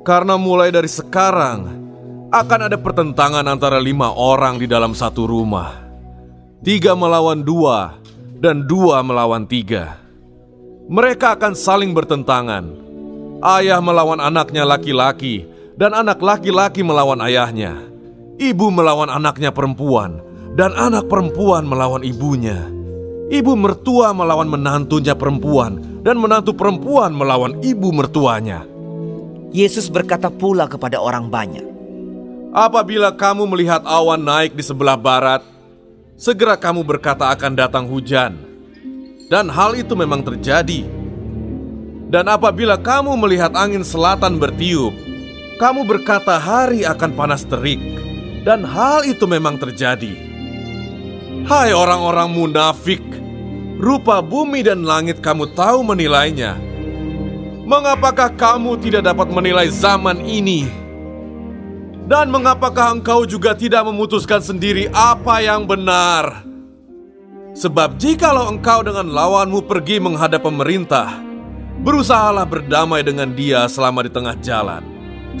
[0.00, 1.68] Karena mulai dari sekarang
[2.32, 5.76] akan ada pertentangan antara lima orang di dalam satu rumah.
[6.64, 8.00] Tiga melawan dua
[8.40, 10.00] dan dua melawan tiga.
[10.88, 12.64] Mereka akan saling bertentangan.
[13.44, 17.76] Ayah melawan anaknya laki-laki dan anak laki-laki melawan ayahnya.
[18.36, 20.20] Ibu melawan anaknya perempuan
[20.52, 22.68] dan anak perempuan melawan ibunya.
[23.32, 28.66] Ibu mertua melawan menantunya perempuan, dan menantu perempuan melawan ibu mertuanya.
[29.56, 31.64] Yesus berkata pula kepada orang banyak,
[32.52, 35.40] Apabila kamu melihat awan naik di sebelah barat,
[36.20, 38.36] segera kamu berkata akan datang hujan.
[39.32, 40.84] Dan hal itu memang terjadi.
[42.12, 44.92] Dan apabila kamu melihat angin selatan bertiup,
[45.60, 47.80] kamu berkata hari akan panas terik.
[48.42, 50.18] Dan hal itu memang terjadi.
[51.46, 53.02] Hai orang-orang munafik,
[53.78, 56.58] rupa bumi dan langit kamu tahu menilainya.
[57.62, 60.66] Mengapakah kamu tidak dapat menilai zaman ini?
[62.10, 66.42] Dan mengapakah engkau juga tidak memutuskan sendiri apa yang benar?
[67.54, 71.22] Sebab jikalau engkau dengan lawanmu pergi menghadap pemerintah,
[71.80, 74.82] berusahalah berdamai dengan dia selama di tengah jalan,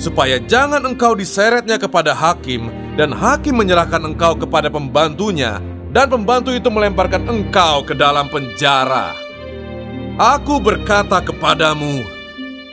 [0.00, 5.60] supaya jangan engkau diseretnya kepada hakim dan hakim menyerahkan engkau kepada pembantunya
[5.92, 9.12] dan pembantu itu melemparkan engkau ke dalam penjara.
[10.16, 12.04] Aku berkata kepadamu,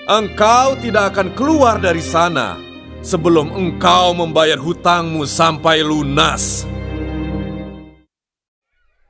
[0.07, 2.59] engkau tidak akan keluar dari sana
[2.99, 6.67] sebelum engkau membayar hutangmu sampai lunas.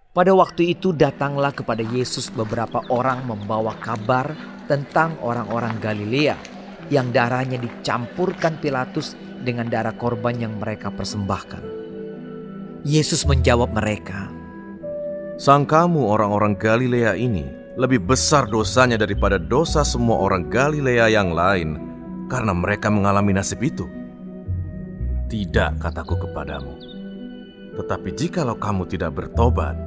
[0.10, 4.34] Pada waktu itu datanglah kepada Yesus beberapa orang membawa kabar
[4.66, 6.59] tentang orang-orang Galilea
[6.90, 9.14] yang darahnya dicampurkan Pilatus
[9.46, 11.62] dengan darah korban yang mereka persembahkan.
[12.84, 14.30] Yesus menjawab mereka,
[15.40, 17.48] Sang kamu orang-orang Galilea ini
[17.80, 21.80] lebih besar dosanya daripada dosa semua orang Galilea yang lain
[22.28, 23.88] karena mereka mengalami nasib itu.
[25.32, 26.76] Tidak kataku kepadamu.
[27.80, 29.80] Tetapi jikalau kamu tidak bertobat,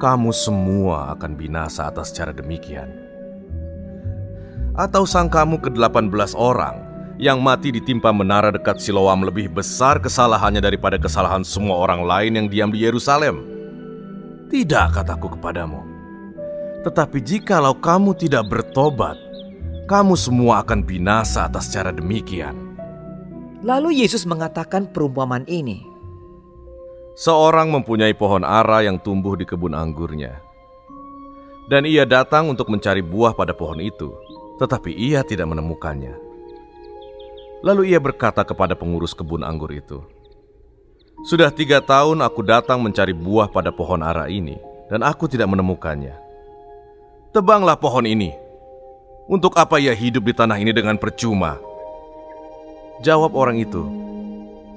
[0.00, 3.01] kamu semua akan binasa atas cara demikian.
[4.72, 6.80] Atau sang kamu ke-18 orang
[7.20, 12.46] yang mati ditimpa menara dekat Siloam lebih besar kesalahannya daripada kesalahan semua orang lain yang
[12.48, 13.44] diam di Yerusalem?
[14.48, 15.84] Tidak, kataku kepadamu.
[16.88, 19.20] Tetapi jikalau kamu tidak bertobat,
[19.92, 22.56] kamu semua akan binasa atas cara demikian.
[23.60, 25.84] Lalu Yesus mengatakan perumpamaan ini.
[27.12, 30.40] Seorang mempunyai pohon ara yang tumbuh di kebun anggurnya.
[31.68, 34.10] Dan ia datang untuk mencari buah pada pohon itu,
[34.56, 36.16] tetapi ia tidak menemukannya.
[37.62, 40.02] Lalu ia berkata kepada pengurus kebun anggur itu,
[41.22, 44.58] "Sudah tiga tahun aku datang mencari buah pada pohon ara ini,
[44.90, 46.18] dan aku tidak menemukannya.
[47.30, 48.34] Tebanglah pohon ini.
[49.30, 51.62] Untuk apa ia hidup di tanah ini dengan percuma?"
[53.06, 53.82] Jawab orang itu,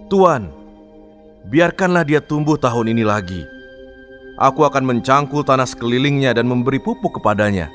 [0.06, 0.54] "Tuan,
[1.50, 3.42] biarkanlah dia tumbuh tahun ini lagi.
[4.36, 7.72] Aku akan mencangkul tanah sekelilingnya dan memberi pupuk kepadanya.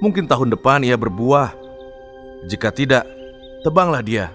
[0.00, 1.52] Mungkin tahun depan ia berbuah.
[2.48, 3.04] Jika tidak,
[3.60, 4.32] tebanglah dia.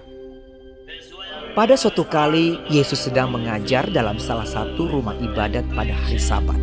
[1.58, 6.60] Pada suatu kali, Yesus sedang mengajar dalam salah satu rumah ibadat pada hari Sabat.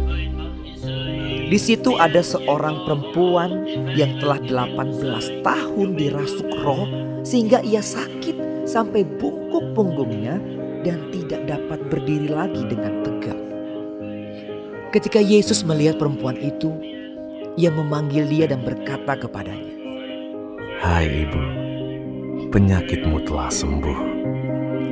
[1.52, 6.88] Di situ ada seorang perempuan yang telah 18 tahun dirasuk roh
[7.28, 10.40] sehingga ia sakit sampai bungkuk punggungnya
[10.88, 13.40] dan tidak dapat berdiri lagi dengan tegak.
[14.96, 16.72] Ketika Yesus melihat perempuan itu,
[17.54, 19.74] ia memanggil dia dan berkata kepadanya,
[20.82, 21.44] Hai ibu,
[22.50, 24.00] penyakitmu telah sembuh.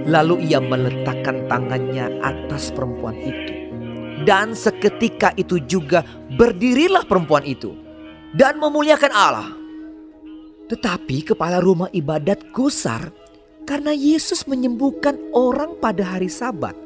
[0.08, 3.54] Lalu ia meletakkan tangannya atas perempuan itu.
[4.22, 6.06] Dan seketika itu juga
[6.38, 7.74] berdirilah perempuan itu
[8.38, 9.50] dan memuliakan Allah.
[10.70, 13.10] Tetapi kepala rumah ibadat gusar
[13.66, 16.78] karena Yesus menyembuhkan orang pada hari sabat.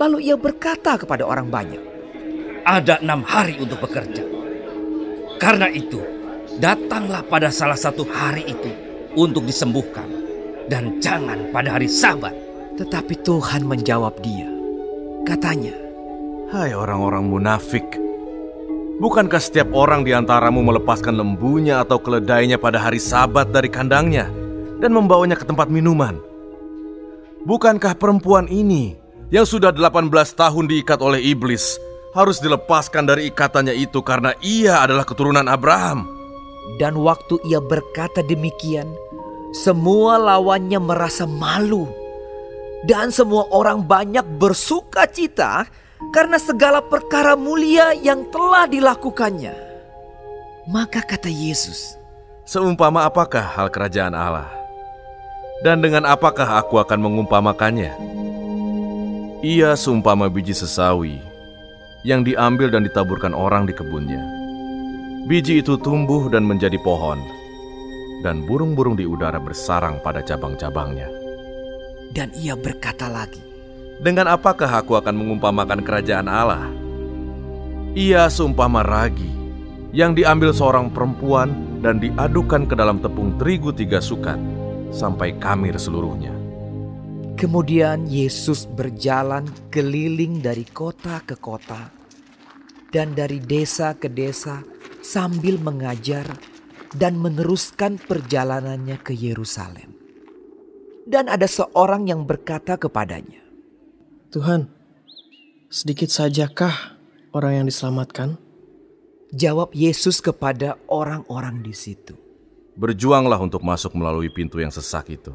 [0.00, 1.82] Lalu ia berkata kepada orang banyak,
[2.64, 4.33] Ada enam hari untuk bekerja.
[5.44, 6.00] Karena itu,
[6.56, 8.72] datanglah pada salah satu hari itu
[9.12, 10.08] untuk disembuhkan.
[10.72, 12.32] Dan jangan pada hari sabat.
[12.80, 14.48] Tetapi Tuhan menjawab dia.
[15.28, 15.76] Katanya,
[16.48, 17.84] Hai orang-orang munafik,
[19.04, 24.32] bukankah setiap orang di antaramu melepaskan lembunya atau keledainya pada hari sabat dari kandangnya
[24.80, 26.16] dan membawanya ke tempat minuman?
[27.44, 28.96] Bukankah perempuan ini
[29.28, 31.76] yang sudah 18 tahun diikat oleh iblis
[32.14, 36.06] harus dilepaskan dari ikatannya itu karena ia adalah keturunan Abraham?
[36.78, 38.88] Dan waktu ia berkata demikian,
[39.52, 41.90] semua lawannya merasa malu.
[42.86, 45.66] Dan semua orang banyak bersuka cita
[46.14, 49.56] karena segala perkara mulia yang telah dilakukannya.
[50.68, 51.96] Maka kata Yesus,
[52.44, 54.52] Seumpama apakah hal kerajaan Allah?
[55.64, 57.92] Dan dengan apakah aku akan mengumpamakannya?
[59.40, 61.33] Ia seumpama biji sesawi
[62.04, 64.20] yang diambil dan ditaburkan orang di kebunnya.
[65.24, 67.16] Biji itu tumbuh dan menjadi pohon,
[68.20, 71.08] dan burung-burung di udara bersarang pada cabang-cabangnya.
[72.14, 73.42] dan ia berkata lagi,
[73.98, 76.70] Dengan apakah aku akan mengumpamakan kerajaan Allah?
[77.94, 79.30] Ia seumpama ragi
[79.94, 84.38] yang diambil seorang perempuan dan diadukan ke dalam tepung terigu tiga sukat
[84.90, 86.34] sampai kamir seluruhnya.
[87.38, 91.93] Kemudian Yesus berjalan keliling dari kota ke kota
[92.94, 94.62] dan dari desa ke desa
[95.02, 96.22] sambil mengajar
[96.94, 99.98] dan meneruskan perjalanannya ke Yerusalem.
[101.04, 103.42] Dan ada seorang yang berkata kepadanya,
[104.30, 104.70] Tuhan,
[105.68, 106.96] sedikit sajakah
[107.34, 108.38] orang yang diselamatkan?
[109.34, 112.14] Jawab Yesus kepada orang-orang di situ.
[112.78, 115.34] Berjuanglah untuk masuk melalui pintu yang sesak itu.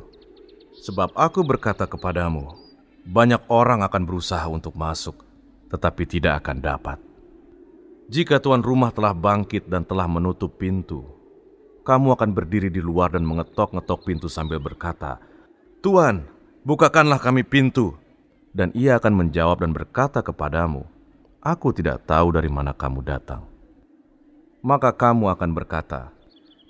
[0.79, 2.55] Sebab aku berkata kepadamu,
[3.03, 5.19] banyak orang akan berusaha untuk masuk,
[5.67, 7.08] tetapi tidak akan dapat.
[8.09, 11.05] Jika tuan rumah telah bangkit dan telah menutup pintu,
[11.85, 15.21] kamu akan berdiri di luar dan mengetok-ngetok pintu sambil berkata,
[15.85, 16.25] Tuan,
[16.65, 17.93] bukakanlah kami pintu.
[18.49, 20.89] Dan ia akan menjawab dan berkata kepadamu,
[21.37, 23.45] Aku tidak tahu dari mana kamu datang.
[24.65, 26.09] Maka kamu akan berkata,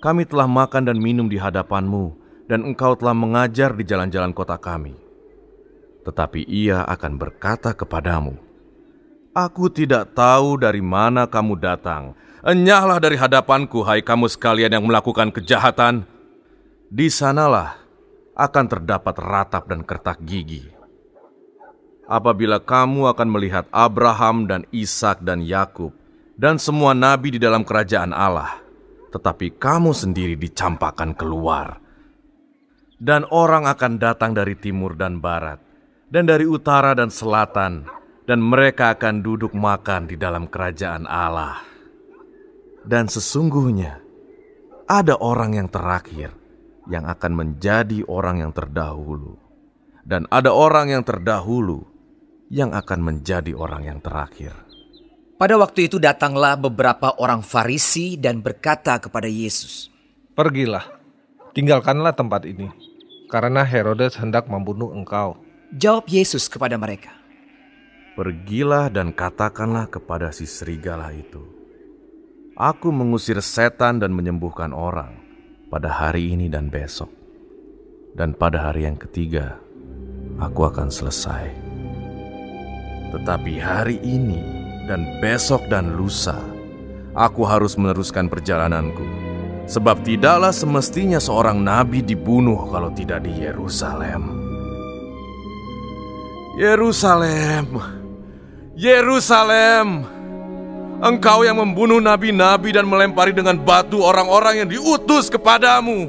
[0.04, 2.20] Kami telah makan dan minum di hadapanmu,
[2.52, 4.92] dan engkau telah mengajar di jalan-jalan kota kami.
[6.04, 8.49] Tetapi ia akan berkata kepadamu,
[9.30, 12.18] Aku tidak tahu dari mana kamu datang.
[12.42, 16.02] Enyahlah dari hadapanku, hai kamu sekalian yang melakukan kejahatan.
[16.90, 17.78] Di sanalah
[18.34, 20.66] akan terdapat ratap dan kertak gigi.
[22.10, 25.94] Apabila kamu akan melihat Abraham dan Ishak dan Yakub
[26.34, 28.58] dan semua nabi di dalam kerajaan Allah,
[29.14, 31.78] tetapi kamu sendiri dicampakkan keluar.
[32.98, 35.62] Dan orang akan datang dari timur dan barat,
[36.10, 37.99] dan dari utara dan selatan,
[38.30, 41.66] dan mereka akan duduk makan di dalam kerajaan Allah.
[42.86, 43.98] Dan sesungguhnya
[44.86, 46.30] ada orang yang terakhir
[46.86, 49.34] yang akan menjadi orang yang terdahulu,
[50.06, 51.82] dan ada orang yang terdahulu
[52.54, 54.54] yang akan menjadi orang yang terakhir.
[55.34, 59.90] Pada waktu itu datanglah beberapa orang Farisi dan berkata kepada Yesus,
[60.38, 60.86] Pergilah,
[61.50, 62.70] tinggalkanlah tempat ini,
[63.26, 65.34] karena Herodes hendak membunuh engkau.
[65.74, 67.19] Jawab Yesus kepada mereka,
[68.20, 71.40] Pergilah dan katakanlah kepada si serigala itu,
[72.52, 75.16] Aku mengusir setan dan menyembuhkan orang
[75.72, 77.08] pada hari ini dan besok.
[78.12, 79.56] Dan pada hari yang ketiga,
[80.36, 81.48] aku akan selesai.
[83.16, 84.44] Tetapi hari ini
[84.84, 86.36] dan besok dan lusa,
[87.16, 89.00] aku harus meneruskan perjalananku.
[89.64, 94.28] Sebab tidaklah semestinya seorang nabi dibunuh kalau tidak di Yerusalem.
[96.60, 97.99] Yerusalem,
[98.80, 100.08] Yerusalem,
[101.04, 106.08] engkau yang membunuh nabi-nabi dan melempari dengan batu orang-orang yang diutus kepadamu.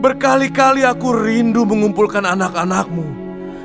[0.00, 3.04] Berkali-kali aku rindu mengumpulkan anak-anakmu,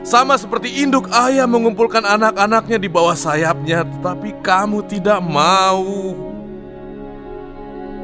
[0.04, 5.88] sama seperti induk ayah mengumpulkan anak-anaknya di bawah sayapnya, tetapi kamu tidak mau.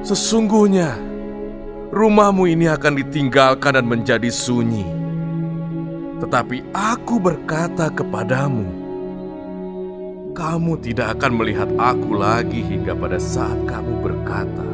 [0.08, 0.96] Sesungguhnya,
[1.92, 4.88] rumahmu ini akan ditinggalkan dan menjadi sunyi.
[6.24, 8.83] Tetapi aku berkata kepadamu,
[10.34, 14.68] kamu tidak akan melihat aku lagi hingga pada saat kamu berkata,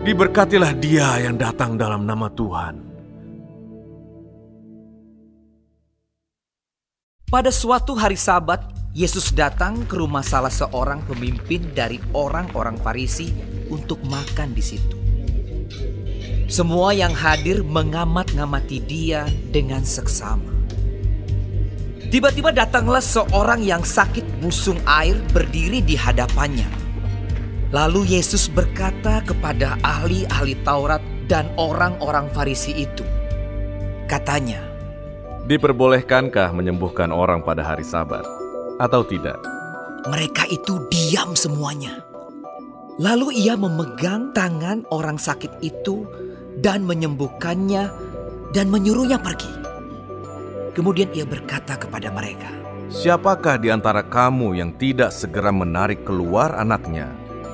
[0.00, 2.88] Diberkatilah dia yang datang dalam nama Tuhan.
[7.28, 13.30] Pada suatu hari Sabat, Yesus datang ke rumah salah seorang pemimpin dari orang-orang Farisi
[13.70, 14.96] untuk makan di situ.
[16.50, 20.59] Semua yang hadir mengamat-ngamati dia dengan seksama.
[22.10, 26.66] Tiba-tiba datanglah seorang yang sakit busung air berdiri di hadapannya.
[27.70, 30.98] Lalu Yesus berkata kepada ahli-ahli Taurat
[31.30, 33.06] dan orang-orang Farisi itu,
[34.10, 34.58] katanya,
[35.46, 38.26] Diperbolehkankah menyembuhkan orang pada hari Sabat,
[38.82, 39.38] atau tidak?
[40.10, 42.02] Mereka itu diam semuanya.
[42.98, 46.10] Lalu ia memegang tangan orang sakit itu
[46.58, 47.86] dan menyembuhkannya
[48.50, 49.69] dan menyuruhnya pergi.
[50.70, 52.50] Kemudian ia berkata kepada mereka,
[52.90, 57.06] Siapakah di antara kamu yang tidak segera menarik keluar anaknya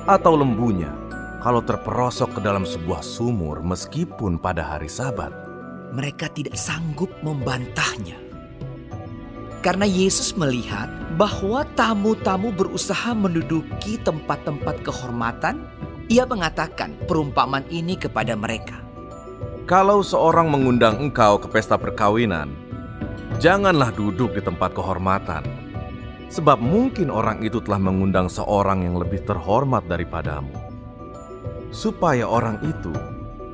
[0.09, 0.89] atau lembunya
[1.45, 5.29] kalau terperosok ke dalam sebuah sumur meskipun pada hari Sabat?
[5.93, 8.17] Mereka tidak sanggup membantahnya.
[9.61, 10.89] Karena Yesus melihat
[11.21, 15.61] bahwa tamu-tamu berusaha menduduki tempat-tempat kehormatan,
[16.09, 18.81] ia mengatakan perumpamaan ini kepada mereka.
[19.69, 22.66] Kalau seorang mengundang engkau ke pesta perkawinan,
[23.37, 25.45] janganlah duduk di tempat kehormatan,
[26.33, 30.53] sebab mungkin orang itu telah mengundang seorang yang lebih terhormat daripadamu.
[31.69, 32.93] Supaya orang itu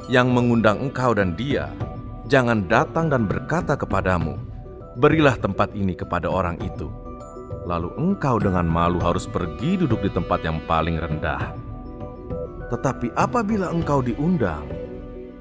[0.07, 1.67] yang mengundang engkau dan dia
[2.31, 4.39] jangan datang dan berkata kepadamu,
[4.95, 6.87] "Berilah tempat ini kepada orang itu."
[7.63, 11.55] Lalu engkau dengan malu harus pergi duduk di tempat yang paling rendah.
[12.67, 14.67] Tetapi apabila engkau diundang,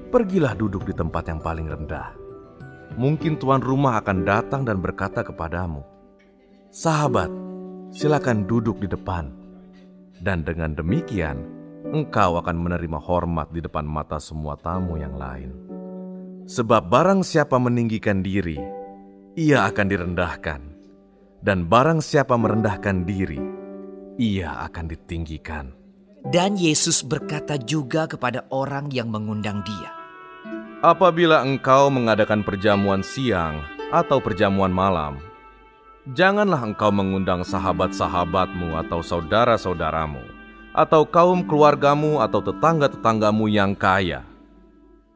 [0.07, 2.22] pergilah duduk di tempat yang paling rendah
[2.95, 5.81] mungkin tuan rumah akan datang dan berkata kepadamu,
[6.69, 7.29] "Sahabat,
[7.93, 9.33] silakan duduk di depan."
[10.23, 11.43] Dan dengan demikian,
[11.91, 15.51] engkau akan menerima hormat di depan mata semua tamu yang lain.
[16.43, 18.59] Sebab barang siapa meninggikan diri,
[19.39, 20.61] ia akan direndahkan.
[21.43, 23.39] Dan barang siapa merendahkan diri,
[24.15, 25.75] ia akan ditinggikan.
[26.23, 29.91] Dan Yesus berkata juga kepada orang yang mengundang dia,
[30.83, 35.15] Apabila engkau mengadakan perjamuan siang atau perjamuan malam,
[36.11, 40.19] janganlah engkau mengundang sahabat-sahabatmu atau saudara-saudaramu,
[40.75, 44.27] atau kaum keluargamu atau tetangga-tetanggamu yang kaya,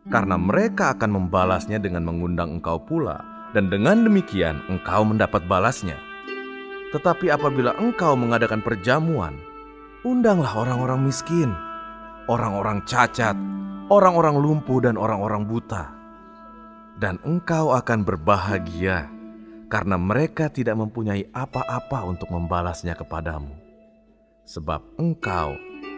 [0.08, 3.20] karena mereka akan membalasnya dengan mengundang engkau pula,
[3.52, 6.00] dan dengan demikian engkau mendapat balasnya.
[6.96, 9.36] Tetapi apabila engkau mengadakan perjamuan,
[10.08, 11.52] undanglah orang-orang miskin,
[12.28, 13.36] orang-orang cacat,
[13.92, 15.92] orang-orang lumpuh dan orang-orang buta.
[16.98, 19.08] Dan engkau akan berbahagia
[19.68, 23.54] karena mereka tidak mempunyai apa-apa untuk membalasnya kepadamu.
[24.48, 25.54] Sebab engkau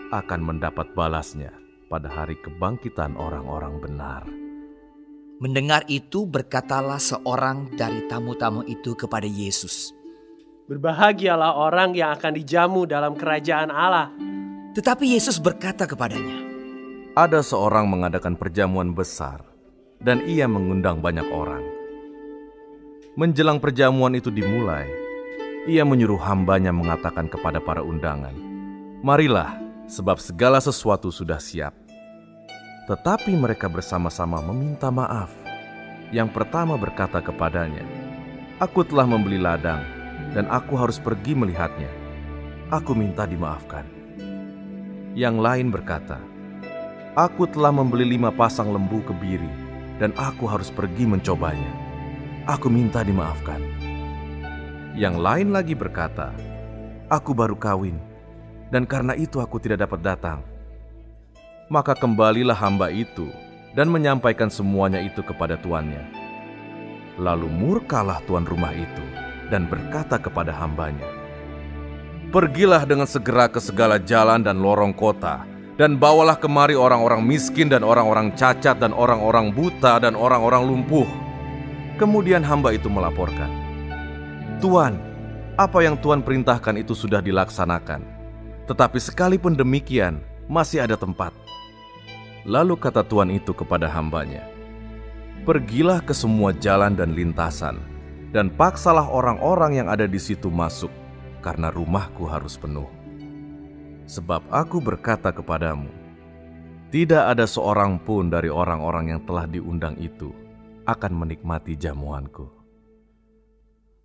[0.09, 1.53] akan mendapat balasnya
[1.89, 4.23] pada hari kebangkitan orang-orang benar.
[5.39, 9.95] Mendengar itu berkatalah seorang dari tamu-tamu itu kepada Yesus.
[10.67, 14.11] Berbahagialah orang yang akan dijamu dalam kerajaan Allah.
[14.69, 16.45] Tetapi Yesus berkata kepadanya,
[17.17, 19.41] Ada seorang mengadakan perjamuan besar,
[19.97, 21.65] dan ia mengundang banyak orang.
[23.17, 24.85] Menjelang perjamuan itu dimulai,
[25.65, 28.31] ia menyuruh hambanya mengatakan kepada para undangan,
[29.01, 29.57] Marilah,
[29.89, 31.73] sebab segala sesuatu sudah siap.
[32.85, 35.33] Tetapi mereka bersama-sama meminta maaf.
[36.13, 37.85] Yang pertama berkata kepadanya,
[38.61, 39.81] Aku telah membeli ladang,
[40.37, 41.89] dan aku harus pergi melihatnya.
[42.69, 43.98] Aku minta dimaafkan.
[45.17, 46.21] Yang lain berkata,
[47.17, 49.49] Aku telah membeli lima pasang lembu kebiri,
[49.97, 51.73] dan aku harus pergi mencobanya.
[52.45, 53.57] Aku minta dimaafkan.
[54.93, 56.29] Yang lain lagi berkata,
[57.09, 57.97] Aku baru kawin,
[58.69, 60.39] dan karena itu aku tidak dapat datang.
[61.69, 63.29] Maka kembalilah hamba itu
[63.73, 66.01] dan menyampaikan semuanya itu kepada tuannya.
[67.17, 69.05] Lalu murkalah tuan rumah itu
[69.49, 71.18] dan berkata kepada hambanya,
[72.29, 75.49] Pergilah dengan segera ke segala jalan dan lorong kota,
[75.81, 81.09] dan bawalah kemari orang-orang miskin dan orang-orang cacat dan orang-orang buta dan orang-orang lumpuh.
[81.97, 83.49] Kemudian hamba itu melaporkan,
[84.61, 85.01] Tuan,
[85.57, 88.05] apa yang Tuan perintahkan itu sudah dilaksanakan.
[88.69, 91.33] Tetapi sekalipun demikian, masih ada tempat.
[92.45, 94.45] Lalu kata Tuan itu kepada hambanya,
[95.49, 97.81] Pergilah ke semua jalan dan lintasan,
[98.29, 100.93] dan paksalah orang-orang yang ada di situ masuk,
[101.39, 102.87] karena rumahku harus penuh.
[104.09, 105.89] Sebab aku berkata kepadamu,
[106.89, 110.33] tidak ada seorang pun dari orang-orang yang telah diundang itu
[110.89, 112.49] akan menikmati jamuanku.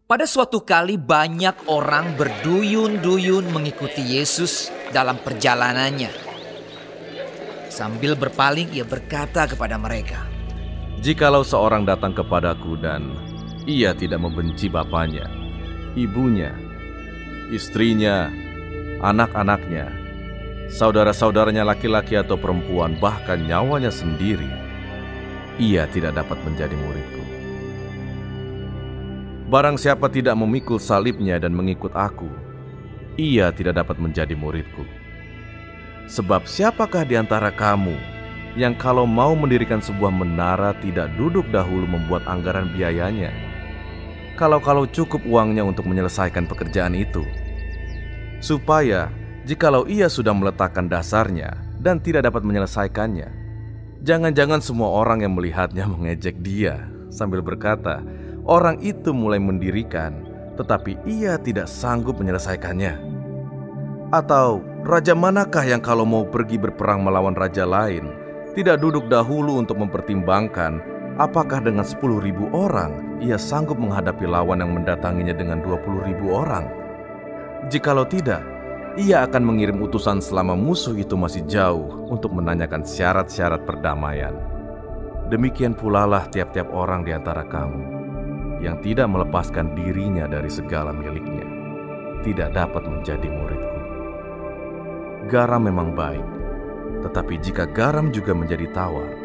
[0.05, 6.13] Pada suatu kali banyak orang berduyun-duyun mengikuti Yesus dalam perjalanannya.
[7.73, 10.29] Sambil berpaling ia berkata kepada mereka,
[11.01, 13.17] Jikalau seorang datang kepadaku dan
[13.65, 15.25] ia tidak membenci bapaknya,
[15.97, 16.53] ibunya,
[17.53, 18.33] istrinya,
[19.05, 19.93] anak-anaknya,
[20.73, 24.49] saudara-saudaranya laki-laki atau perempuan, bahkan nyawanya sendiri,
[25.61, 27.25] ia tidak dapat menjadi muridku.
[29.51, 32.27] Barang siapa tidak memikul salibnya dan mengikut aku,
[33.15, 34.83] ia tidak dapat menjadi muridku.
[36.11, 37.97] Sebab siapakah di antara kamu
[38.59, 43.54] yang kalau mau mendirikan sebuah menara tidak duduk dahulu membuat anggaran biayanya?
[44.35, 47.23] Kalau-kalau cukup uangnya untuk menyelesaikan pekerjaan itu.
[48.43, 49.15] Supaya
[49.47, 53.31] jikalau ia sudah meletakkan dasarnya dan tidak dapat menyelesaikannya,
[54.03, 56.83] jangan-jangan semua orang yang melihatnya mengejek dia
[57.15, 58.03] sambil berkata,
[58.43, 60.27] orang itu mulai mendirikan,
[60.59, 62.99] tetapi ia tidak sanggup menyelesaikannya.
[64.11, 68.11] Atau raja manakah yang kalau mau pergi berperang melawan raja lain,
[68.59, 74.75] tidak duduk dahulu untuk mempertimbangkan apakah dengan 10 ribu orang ia sanggup menghadapi lawan yang
[74.75, 76.67] mendatanginya dengan 20 ribu orang?
[77.71, 78.43] Jikalau tidak,
[78.99, 84.35] ia akan mengirim utusan selama musuh itu masih jauh untuk menanyakan syarat-syarat perdamaian.
[85.33, 88.05] Demikian pula lah tiap-tiap orang di antara kamu
[88.61, 91.47] yang tidak melepaskan dirinya dari segala miliknya,
[92.23, 93.81] tidak dapat menjadi muridku.
[95.33, 96.27] Garam memang baik,
[97.09, 99.24] tetapi jika garam juga menjadi tawar,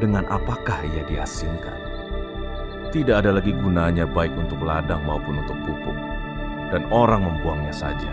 [0.00, 1.76] dengan apakah ia diasinkan?
[2.90, 5.98] Tidak ada lagi gunanya baik untuk ladang maupun untuk pupuk,
[6.72, 8.10] dan orang membuangnya saja.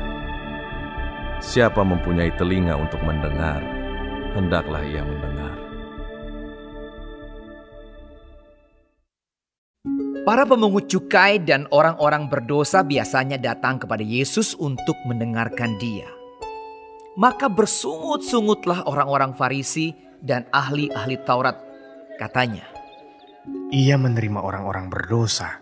[1.41, 3.63] Siapa mempunyai telinga untuk mendengar,
[4.35, 5.55] hendaklah ia mendengar.
[10.27, 16.03] Para pemungut cukai dan orang-orang berdosa biasanya datang kepada Yesus untuk mendengarkan dia.
[17.15, 21.66] Maka bersungut-sungutlah orang-orang Farisi dan ahli-ahli Taurat.
[22.17, 22.65] Katanya,
[23.69, 25.61] Ia menerima orang-orang berdosa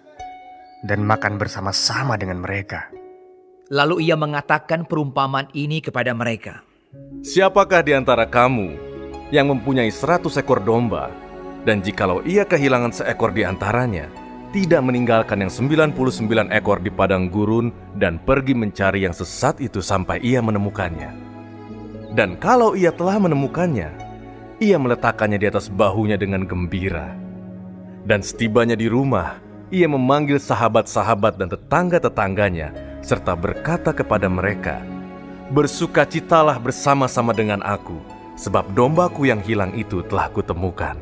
[0.87, 2.87] dan makan bersama-sama dengan mereka.
[3.67, 6.63] Lalu ia mengatakan perumpamaan ini kepada mereka.
[7.27, 8.71] Siapakah di antara kamu
[9.35, 11.11] yang mempunyai seratus ekor domba,
[11.67, 14.07] dan jikalau ia kehilangan seekor di antaranya,
[14.55, 20.23] tidak meninggalkan yang 99 ekor di padang gurun dan pergi mencari yang sesat itu sampai
[20.23, 21.11] ia menemukannya.
[22.15, 24.04] Dan kalau ia telah menemukannya,
[24.59, 27.11] ia meletakkannya di atas bahunya dengan gembira.
[28.05, 29.41] Dan setibanya di rumah,
[29.73, 34.79] ia memanggil sahabat-sahabat dan tetangga-tetangganya serta berkata kepada mereka,
[35.45, 38.01] Bersukacitalah bersama-sama dengan aku,
[38.33, 40.97] sebab dombaku yang hilang itu telah kutemukan.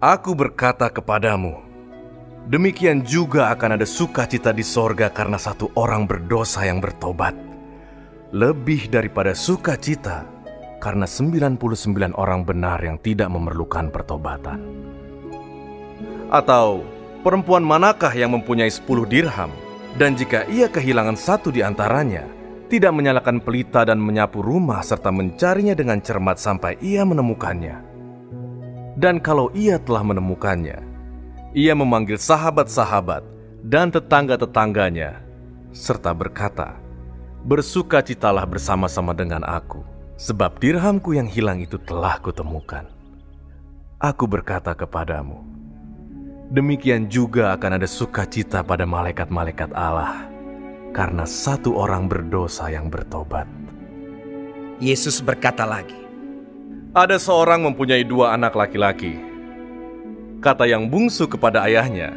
[0.00, 1.60] Aku berkata kepadamu,
[2.48, 7.36] demikian juga akan ada sukacita di sorga karena satu orang berdosa yang bertobat.
[8.32, 10.35] Lebih daripada sukacita
[10.86, 14.62] karena 99 orang benar yang tidak memerlukan pertobatan.
[16.30, 16.86] Atau
[17.26, 19.50] perempuan manakah yang mempunyai 10 dirham
[19.98, 22.22] dan jika ia kehilangan satu di antaranya,
[22.70, 27.82] tidak menyalakan pelita dan menyapu rumah serta mencarinya dengan cermat sampai ia menemukannya.
[28.94, 30.78] Dan kalau ia telah menemukannya,
[31.50, 33.26] ia memanggil sahabat-sahabat
[33.66, 35.18] dan tetangga-tetangganya
[35.74, 36.78] serta berkata,
[37.46, 42.88] Bersukacitalah bersama-sama dengan aku, sebab dirhamku yang hilang itu telah kutemukan.
[44.00, 45.40] Aku berkata kepadamu,
[46.52, 50.28] demikian juga akan ada sukacita pada malaikat-malaikat Allah
[50.92, 53.44] karena satu orang berdosa yang bertobat.
[54.80, 55.96] Yesus berkata lagi,
[56.96, 59.20] Ada seorang mempunyai dua anak laki-laki.
[60.40, 62.16] Kata yang bungsu kepada ayahnya,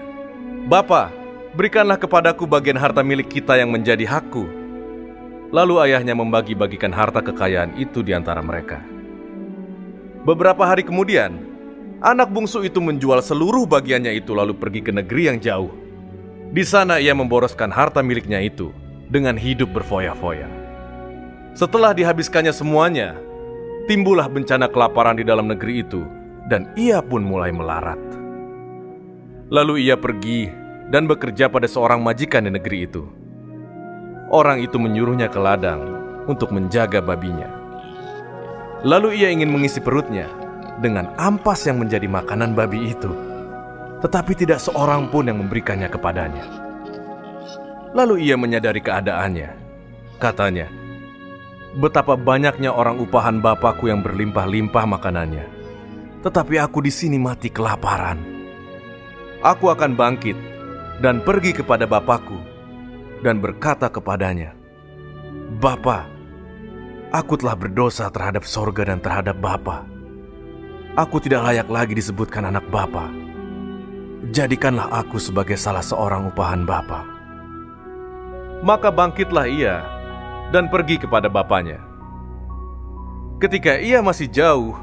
[0.67, 1.11] Bapa,
[1.55, 4.58] berikanlah kepadaku bagian harta milik kita yang menjadi hakku.
[5.49, 8.85] Lalu ayahnya membagi-bagikan harta kekayaan itu di antara mereka.
[10.21, 11.41] Beberapa hari kemudian,
[12.05, 15.73] anak bungsu itu menjual seluruh bagiannya itu lalu pergi ke negeri yang jauh.
[16.53, 18.69] Di sana ia memboroskan harta miliknya itu
[19.09, 20.45] dengan hidup berfoya-foya.
[21.57, 23.17] Setelah dihabiskannya semuanya,
[23.89, 26.05] timbullah bencana kelaparan di dalam negeri itu
[26.45, 27.97] dan ia pun mulai melarat.
[29.49, 30.45] Lalu ia pergi
[30.93, 33.18] dan bekerja pada seorang majikan di negeri itu.
[34.30, 35.82] Orang itu menyuruhnya ke ladang
[36.30, 37.49] untuk menjaga babinya.
[38.85, 40.30] Lalu ia ingin mengisi perutnya
[40.77, 43.09] dengan ampas yang menjadi makanan babi itu,
[44.06, 46.45] tetapi tidak seorang pun yang memberikannya kepadanya.
[47.98, 49.49] Lalu ia menyadari keadaannya.
[50.22, 50.69] Katanya,
[51.82, 55.45] "Betapa banyaknya orang upahan bapakku yang berlimpah-limpah makanannya,
[56.22, 58.22] tetapi aku di sini mati kelaparan.
[59.41, 60.38] Aku akan bangkit
[61.01, 62.48] dan pergi kepada bapakku
[63.23, 64.56] dan berkata kepadanya,
[65.59, 66.07] Bapa,
[67.11, 69.83] aku telah berdosa terhadap sorga dan terhadap Bapa.
[70.95, 73.11] Aku tidak layak lagi disebutkan anak Bapa.
[74.30, 77.07] Jadikanlah aku sebagai salah seorang upahan Bapa.
[78.59, 79.80] Maka bangkitlah ia
[80.51, 81.80] dan pergi kepada bapaknya.
[83.39, 84.75] Ketika ia masih jauh,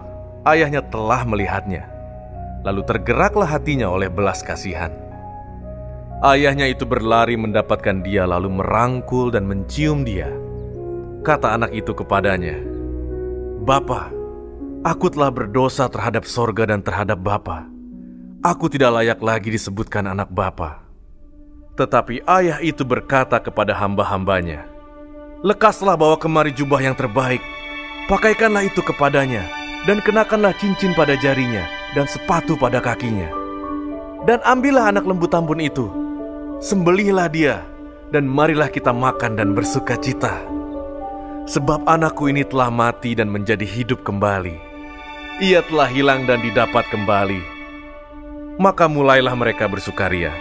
[0.48, 1.84] ayahnya telah melihatnya.
[2.64, 5.05] Lalu tergeraklah hatinya oleh belas kasihan.
[6.24, 10.32] Ayahnya itu berlari mendapatkan dia lalu merangkul dan mencium dia.
[11.20, 12.56] Kata anak itu kepadanya,
[13.66, 14.08] Bapa,
[14.80, 17.68] aku telah berdosa terhadap sorga dan terhadap Bapa.
[18.40, 20.80] Aku tidak layak lagi disebutkan anak Bapa.
[21.76, 24.64] Tetapi ayah itu berkata kepada hamba-hambanya,
[25.44, 27.44] Lekaslah bawa kemari jubah yang terbaik,
[28.08, 29.44] pakaikanlah itu kepadanya,
[29.84, 33.28] dan kenakanlah cincin pada jarinya, dan sepatu pada kakinya.
[34.24, 36.05] Dan ambillah anak lembu tambun itu,
[36.62, 37.64] sembelihlah dia,
[38.14, 40.40] dan marilah kita makan dan bersuka cita.
[41.46, 44.58] Sebab anakku ini telah mati dan menjadi hidup kembali.
[45.38, 47.38] Ia telah hilang dan didapat kembali.
[48.56, 50.32] Maka mulailah mereka bersukaria.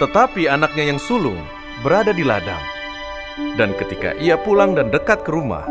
[0.00, 1.38] Tetapi anaknya yang sulung
[1.84, 2.62] berada di ladang.
[3.54, 5.62] Dan ketika ia pulang dan dekat ke rumah,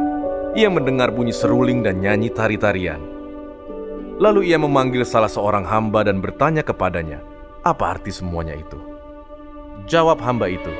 [0.55, 3.01] ia mendengar bunyi seruling dan nyanyi tari-tarian.
[4.17, 7.19] Lalu ia memanggil salah seorang hamba dan bertanya kepadanya,
[7.71, 8.79] apa arti semuanya itu?
[9.87, 10.71] Jawab hamba itu,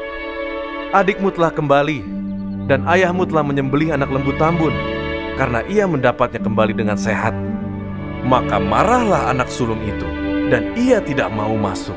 [0.92, 2.00] adikmu telah kembali
[2.68, 4.76] dan ayahmu telah menyembelih anak lembu tambun
[5.40, 7.32] karena ia mendapatnya kembali dengan sehat.
[8.28, 10.08] Maka marahlah anak sulung itu
[10.52, 11.96] dan ia tidak mau masuk.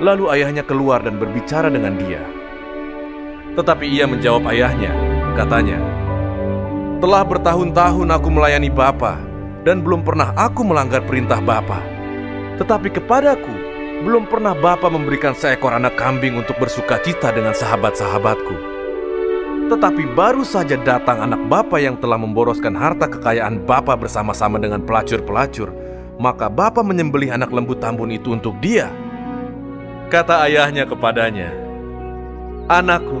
[0.00, 2.22] Lalu ayahnya keluar dan berbicara dengan dia.
[3.54, 4.90] Tetapi ia menjawab ayahnya,
[5.38, 5.78] katanya,
[6.98, 9.20] Telah bertahun-tahun aku melayani Bapa
[9.62, 11.93] dan belum pernah aku melanggar perintah Bapa.
[12.54, 13.54] Tetapi kepadaku,
[14.06, 18.54] belum pernah Bapa memberikan seekor anak kambing untuk bersuka cita dengan sahabat-sahabatku.
[19.74, 25.72] Tetapi baru saja datang anak Bapa yang telah memboroskan harta kekayaan Bapa bersama-sama dengan pelacur-pelacur,
[26.20, 28.92] maka Bapa menyembelih anak lembu tambun itu untuk dia.
[30.12, 31.50] Kata ayahnya kepadanya,
[32.70, 33.18] Anakku,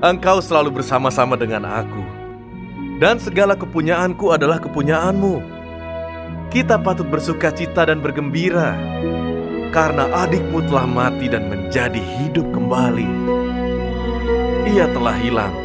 [0.00, 2.00] engkau selalu bersama-sama dengan aku,
[2.96, 5.51] dan segala kepunyaanku adalah kepunyaanmu.
[6.52, 8.76] Kita patut bersuka cita dan bergembira,
[9.72, 13.08] karena adikmu telah mati dan menjadi hidup kembali.
[14.68, 15.56] Ia telah hilang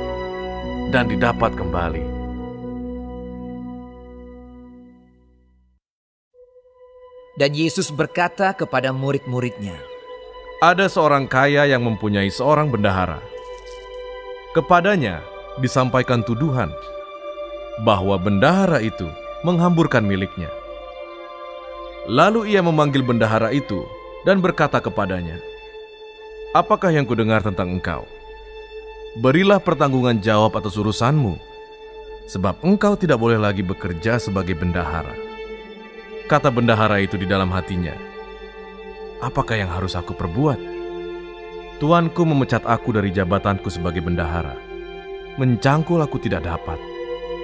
[0.87, 2.07] dan didapat kembali.
[7.35, 9.75] Dan Yesus berkata kepada murid-muridnya,
[10.63, 13.19] Ada seorang kaya yang mempunyai seorang bendahara.
[14.55, 15.19] Kepadanya
[15.59, 16.71] disampaikan tuduhan
[17.83, 19.11] bahwa bendahara itu
[19.43, 20.47] menghamburkan miliknya.
[22.07, 23.83] Lalu ia memanggil bendahara itu
[24.23, 25.43] dan berkata kepadanya,
[26.55, 28.07] "Apakah yang kudengar tentang engkau?
[29.19, 31.35] Berilah pertanggungan jawab atas urusanmu,
[32.31, 35.11] sebab engkau tidak boleh lagi bekerja sebagai bendahara."
[36.31, 37.95] Kata bendahara itu di dalam hatinya,
[39.19, 40.59] "Apakah yang harus aku perbuat?
[41.83, 44.55] Tuanku memecat aku dari jabatanku sebagai bendahara.
[45.35, 46.79] Mencangkul aku tidak dapat,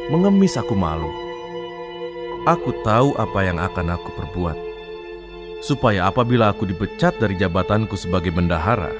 [0.09, 1.23] mengemis aku malu.
[2.43, 4.59] Aku tahu apa yang akan aku perbuat,
[5.63, 8.91] supaya apabila aku dipecat dari jabatanku sebagai bendahara,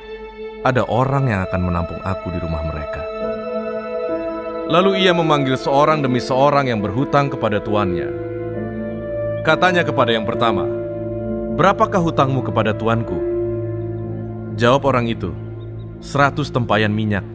[0.63, 3.03] ada orang yang akan menampung aku di rumah mereka."
[4.72, 8.07] Lalu ia memanggil seorang demi seorang yang berhutang kepada tuannya.
[9.43, 10.63] Katanya kepada yang pertama,
[11.59, 13.19] "Berapakah hutangmu kepada tuanku?"
[14.55, 15.35] Jawab orang itu,
[15.99, 17.27] "Seratus tempayan minyak."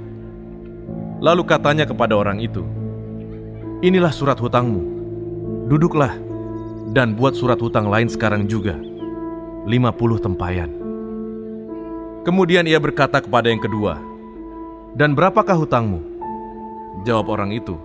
[1.20, 2.64] Lalu katanya kepada orang itu,
[3.84, 4.98] "Inilah surat hutangmu.
[5.68, 6.16] Duduklah
[6.97, 8.74] dan buat surat hutang lain sekarang juga,
[9.68, 10.72] 50 tempayan."
[12.24, 14.00] Kemudian ia berkata kepada yang kedua,
[14.97, 16.00] "Dan berapakah hutangmu?"
[17.05, 17.76] Jawab orang itu,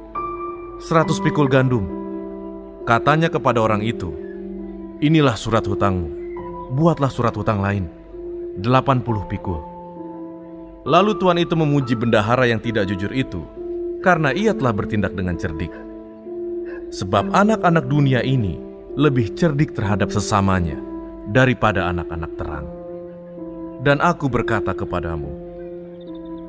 [0.79, 1.85] "Seratus pikul gandum."
[2.83, 4.11] Katanya kepada orang itu,
[5.03, 6.07] Inilah surat hutangmu,
[6.79, 7.91] buatlah surat hutang lain,
[8.55, 9.59] 80 pikul.
[10.87, 13.43] Lalu tuan itu memuji bendahara yang tidak jujur itu,
[13.99, 15.75] karena ia telah bertindak dengan cerdik.
[16.93, 18.61] Sebab anak-anak dunia ini
[18.93, 20.77] lebih cerdik terhadap sesamanya
[21.33, 22.69] daripada anak-anak terang.
[23.81, 25.33] Dan aku berkata kepadamu,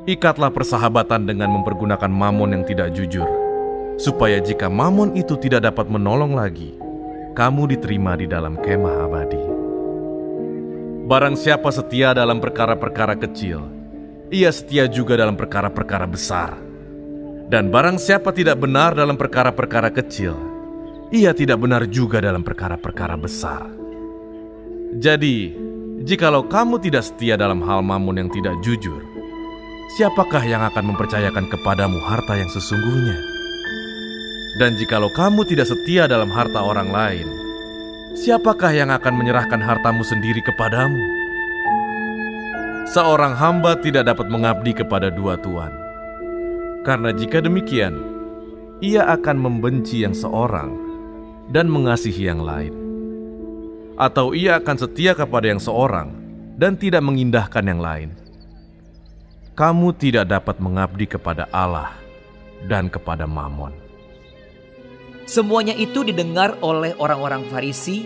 [0.05, 3.25] ikatlah persahabatan dengan mempergunakan mamon yang tidak jujur,
[3.97, 6.77] supaya jika mamon itu tidak dapat menolong lagi,
[7.33, 9.45] kamu diterima di dalam kemah abadi.
[11.09, 13.65] Barang siapa setia dalam perkara-perkara kecil,
[14.29, 16.64] ia setia juga dalam perkara-perkara besar.
[17.49, 20.35] Dan barang siapa tidak benar dalam perkara-perkara kecil,
[21.13, 23.69] ia tidak benar juga dalam perkara-perkara besar.
[24.95, 25.65] Jadi,
[26.05, 28.99] Jikalau kamu tidak setia dalam hal mamun yang tidak jujur,
[29.95, 33.15] siapakah yang akan mempercayakan kepadamu harta yang sesungguhnya?
[34.59, 37.25] Dan jikalau kamu tidak setia dalam harta orang lain,
[38.19, 40.99] siapakah yang akan menyerahkan hartamu sendiri kepadamu?
[42.91, 45.73] Seorang hamba tidak dapat mengabdi kepada dua tuan,
[46.85, 47.97] karena jika demikian,
[48.85, 50.77] ia akan membenci yang seorang
[51.49, 52.77] dan mengasihi yang lain,
[53.97, 56.13] atau ia akan setia kepada yang seorang
[56.61, 58.11] dan tidak mengindahkan yang lain.
[59.57, 61.97] Kamu tidak dapat mengabdi kepada Allah
[62.69, 63.73] dan kepada Mammon.
[65.25, 68.05] Semuanya itu didengar oleh orang-orang Farisi,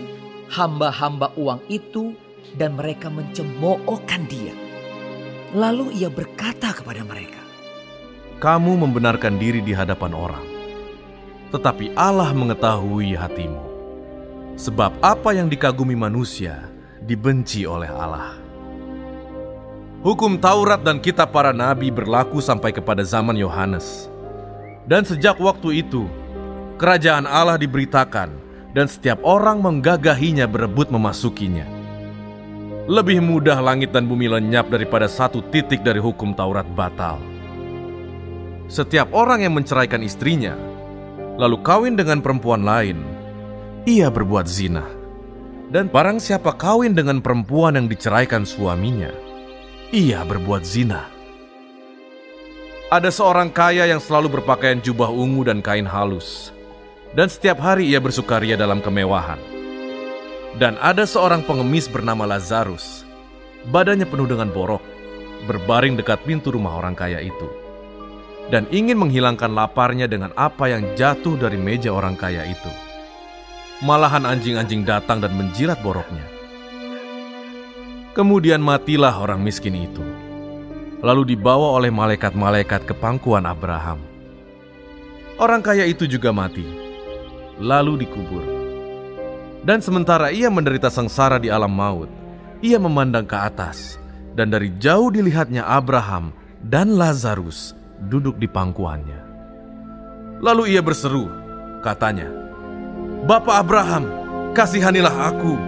[0.55, 2.15] hamba-hamba uang itu,
[2.55, 4.55] dan mereka mencemoohkan dia.
[5.51, 7.38] Lalu ia berkata kepada mereka,
[8.39, 10.47] Kamu membenarkan diri di hadapan orang,
[11.51, 13.59] tetapi Allah mengetahui hatimu.
[14.55, 16.71] Sebab apa yang dikagumi manusia
[17.03, 18.39] dibenci oleh Allah.
[20.07, 24.07] Hukum Taurat dan kitab para nabi berlaku sampai kepada zaman Yohanes.
[24.87, 26.07] Dan sejak waktu itu,
[26.79, 28.31] kerajaan Allah diberitakan
[28.71, 31.67] dan setiap orang menggagahinya berebut memasukinya.
[32.87, 37.28] Lebih mudah langit dan bumi lenyap daripada satu titik dari hukum Taurat batal.
[38.69, 40.53] Setiap orang yang menceraikan istrinya,
[41.41, 43.01] lalu kawin dengan perempuan lain,
[43.89, 44.85] ia berbuat zina.
[45.73, 49.09] Dan barang siapa kawin dengan perempuan yang diceraikan suaminya,
[49.89, 51.09] ia berbuat zina.
[52.93, 56.53] Ada seorang kaya yang selalu berpakaian jubah ungu dan kain halus,
[57.17, 59.41] dan setiap hari ia bersukaria dalam kemewahan.
[60.61, 63.01] Dan ada seorang pengemis bernama Lazarus,
[63.73, 64.81] badannya penuh dengan borok,
[65.49, 67.49] berbaring dekat pintu rumah orang kaya itu,
[68.49, 72.71] dan ingin menghilangkan laparnya dengan apa yang jatuh dari meja orang kaya itu.
[73.85, 76.25] Malahan anjing-anjing datang dan menjilat boroknya.
[78.17, 80.03] Kemudian matilah orang miskin itu,
[80.99, 84.01] lalu dibawa oleh malaikat-malaikat ke pangkuan Abraham.
[85.39, 86.65] Orang kaya itu juga mati,
[87.61, 88.43] lalu dikubur.
[89.63, 92.11] Dan sementara ia menderita sengsara di alam maut,
[92.59, 93.95] ia memandang ke atas,
[94.35, 99.19] dan dari jauh dilihatnya Abraham dan Lazarus duduk di pangkuannya.
[100.39, 101.27] Lalu ia berseru,
[101.83, 102.31] katanya,
[103.27, 104.07] Bapak Abraham,
[104.55, 105.59] kasihanilah aku.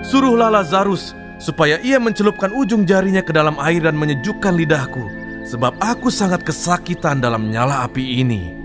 [0.00, 5.04] Suruhlah Lazarus supaya ia mencelupkan ujung jarinya ke dalam air dan menyejukkan lidahku,
[5.44, 8.56] sebab aku sangat kesakitan dalam nyala api ini.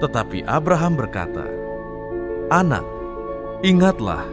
[0.00, 1.44] Tetapi Abraham berkata,
[2.48, 2.96] Anak,
[3.64, 4.28] Ingatlah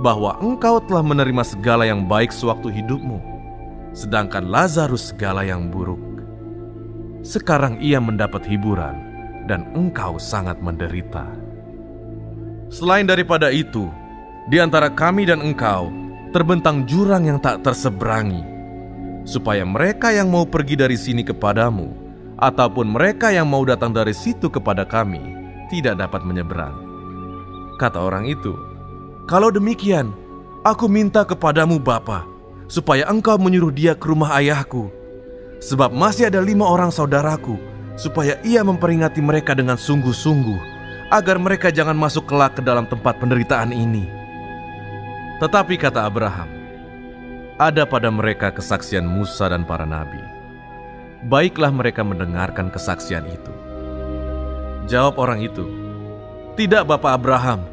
[0.00, 3.20] bahwa engkau telah menerima segala yang baik sewaktu hidupmu,
[3.92, 6.00] sedangkan Lazarus segala yang buruk.
[7.26, 8.94] Sekarang ia mendapat hiburan,
[9.50, 11.26] dan engkau sangat menderita.
[12.70, 13.90] Selain daripada itu,
[14.46, 15.90] di antara kami dan engkau
[16.30, 18.46] terbentang jurang yang tak terseberangi,
[19.26, 21.90] supaya mereka yang mau pergi dari sini kepadamu,
[22.38, 25.18] ataupun mereka yang mau datang dari situ kepada kami,
[25.66, 26.78] tidak dapat menyeberang.
[27.82, 28.54] Kata orang itu,
[29.26, 30.14] "Kalau demikian,
[30.62, 32.22] aku minta kepadamu Bapa,
[32.70, 34.94] supaya engkau menyuruh dia ke rumah ayahku.
[35.66, 37.58] Sebab masih ada lima orang saudaraku,
[37.98, 40.60] supaya ia memperingati mereka dengan sungguh-sungguh,
[41.10, 44.06] agar mereka jangan masuk kelak ke dalam tempat penderitaan ini."
[45.42, 46.46] Tetapi kata Abraham,
[47.58, 50.22] ada pada mereka kesaksian Musa dan para nabi.
[51.26, 53.52] Baiklah mereka mendengarkan kesaksian itu.
[54.86, 55.66] Jawab orang itu,
[56.54, 57.66] tidak Bapak Abraham.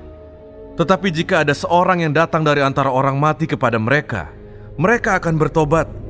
[0.74, 4.34] Tetapi jika ada seorang yang datang dari antara orang mati kepada mereka,
[4.82, 6.03] mereka akan bertobat.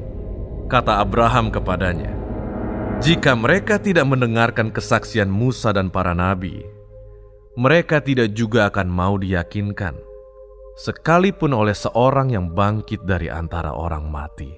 [0.74, 2.10] Kata Abraham kepadanya,
[2.98, 6.66] jika mereka tidak mendengarkan kesaksian Musa dan para nabi,
[7.54, 9.94] mereka tidak juga akan mau diyakinkan,
[10.82, 14.50] sekalipun oleh seorang yang bangkit dari antara orang mati.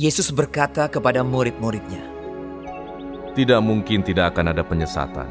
[0.00, 2.08] Yesus berkata kepada murid-muridnya,
[3.36, 5.28] tidak mungkin tidak akan ada penyesatan.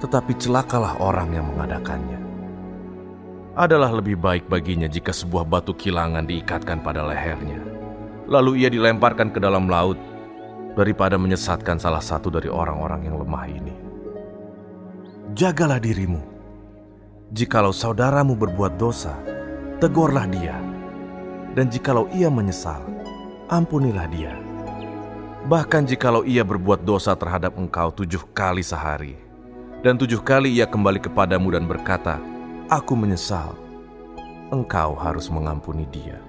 [0.00, 2.29] Tetapi celakalah orang yang mengadakannya.
[3.60, 7.60] Adalah lebih baik baginya jika sebuah batu kilangan diikatkan pada lehernya,
[8.24, 10.00] lalu ia dilemparkan ke dalam laut,
[10.72, 13.74] daripada menyesatkan salah satu dari orang-orang yang lemah ini.
[15.36, 16.24] Jagalah dirimu.
[17.36, 19.12] Jikalau saudaramu berbuat dosa,
[19.76, 20.56] tegurlah dia.
[21.52, 22.80] Dan jikalau ia menyesal,
[23.52, 24.32] ampunilah dia
[25.40, 29.16] Bahkan jikalau ia berbuat dosa terhadap engkau tujuh kali sehari,
[29.80, 32.29] dan tujuh kali ia kembali kepadamu dan berkata,
[32.70, 33.58] Aku menyesal,
[34.54, 36.22] engkau harus mengampuni dia.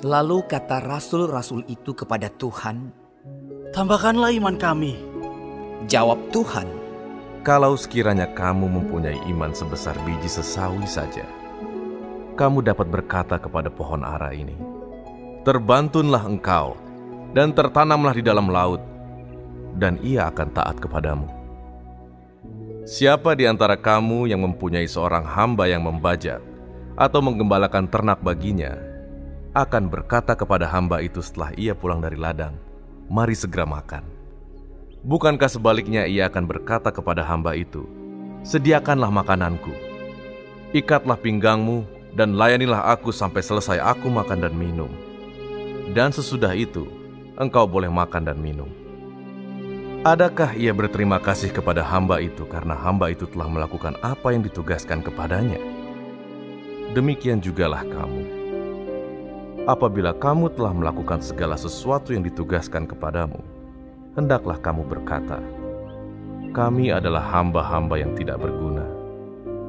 [0.00, 2.88] Lalu kata rasul-rasul itu kepada Tuhan,
[3.76, 4.96] Tambahkanlah iman kami.
[5.84, 6.64] Jawab Tuhan,
[7.44, 11.28] Kalau sekiranya kamu mempunyai iman sebesar biji sesawi saja,
[12.40, 14.56] kamu dapat berkata kepada pohon ara ini,
[15.44, 16.72] Terbantunlah engkau,
[17.36, 18.80] dan tertanamlah di dalam laut,
[19.76, 21.39] dan ia akan taat kepadamu.
[22.88, 26.40] Siapa di antara kamu yang mempunyai seorang hamba yang membajak
[26.96, 28.72] atau menggembalakan ternak baginya,
[29.52, 32.56] akan berkata kepada hamba itu setelah ia pulang dari ladang,
[33.10, 34.06] Mari segera makan.
[35.04, 37.84] Bukankah sebaliknya ia akan berkata kepada hamba itu,
[38.48, 39.76] Sediakanlah makananku,
[40.72, 41.84] ikatlah pinggangmu,
[42.16, 44.88] dan layanilah aku sampai selesai aku makan dan minum.
[45.92, 46.88] Dan sesudah itu,
[47.36, 48.79] engkau boleh makan dan minum.
[50.00, 55.04] Adakah ia berterima kasih kepada hamba itu karena hamba itu telah melakukan apa yang ditugaskan
[55.04, 55.60] kepadanya?
[56.96, 58.24] Demikian jugalah kamu.
[59.68, 63.44] Apabila kamu telah melakukan segala sesuatu yang ditugaskan kepadamu,
[64.16, 65.36] hendaklah kamu berkata,
[66.56, 68.88] "Kami adalah hamba-hamba yang tidak berguna.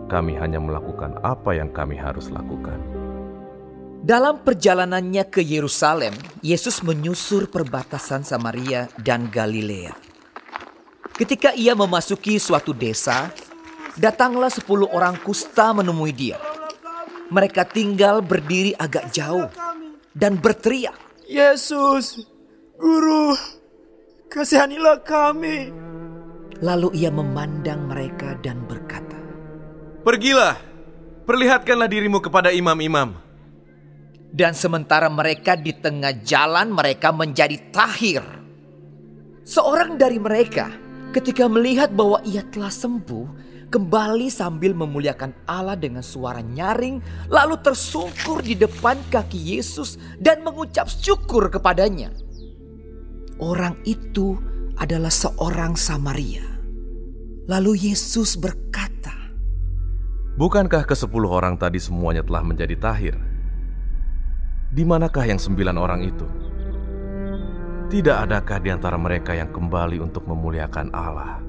[0.07, 2.79] Kami hanya melakukan apa yang kami harus lakukan."
[3.99, 10.10] Dalam perjalanannya ke Yerusalem, Yesus menyusur perbatasan Samaria dan Galilea.
[11.15, 13.29] Ketika ia memasuki suatu desa,
[13.99, 16.39] datanglah sepuluh orang kusta menemui dia.
[17.31, 19.47] Mereka tinggal berdiri agak jauh
[20.11, 20.95] dan berteriak,
[21.27, 22.27] Yesus,
[22.75, 23.37] Guru,
[24.27, 25.71] kasihanilah kami.
[26.59, 29.17] Lalu ia memandang mereka dan berkata,
[30.01, 30.57] Pergilah,
[31.29, 33.15] perlihatkanlah dirimu kepada imam-imam.
[34.31, 38.23] Dan sementara mereka di tengah jalan, mereka menjadi tahir.
[39.45, 40.73] Seorang dari mereka,
[41.11, 43.27] ketika melihat bahwa ia telah sembuh,
[43.71, 50.91] kembali sambil memuliakan Allah dengan suara nyaring, lalu tersungkur di depan kaki Yesus dan mengucap
[50.91, 52.11] syukur kepadanya.
[53.39, 54.39] Orang itu
[54.79, 56.45] adalah seorang Samaria.
[57.47, 59.11] Lalu Yesus berkata,
[60.39, 63.15] Bukankah ke sepuluh orang tadi semuanya telah menjadi tahir?
[64.71, 66.50] Di manakah yang sembilan orang itu?
[67.91, 71.43] Tidak adakah di antara mereka yang kembali untuk memuliakan Allah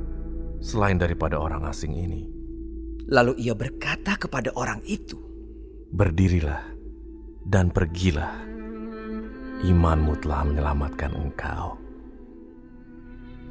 [0.58, 2.26] selain daripada orang asing ini?
[3.06, 5.22] Lalu ia berkata kepada orang itu,
[5.94, 6.66] Berdirilah
[7.46, 8.42] dan pergilah.
[9.62, 11.78] Imanmu telah menyelamatkan engkau.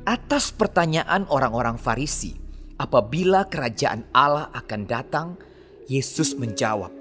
[0.04, 2.36] Atas pertanyaan orang-orang Farisi,
[2.76, 5.40] apabila kerajaan Allah akan datang,
[5.88, 6.92] Yesus menjawab,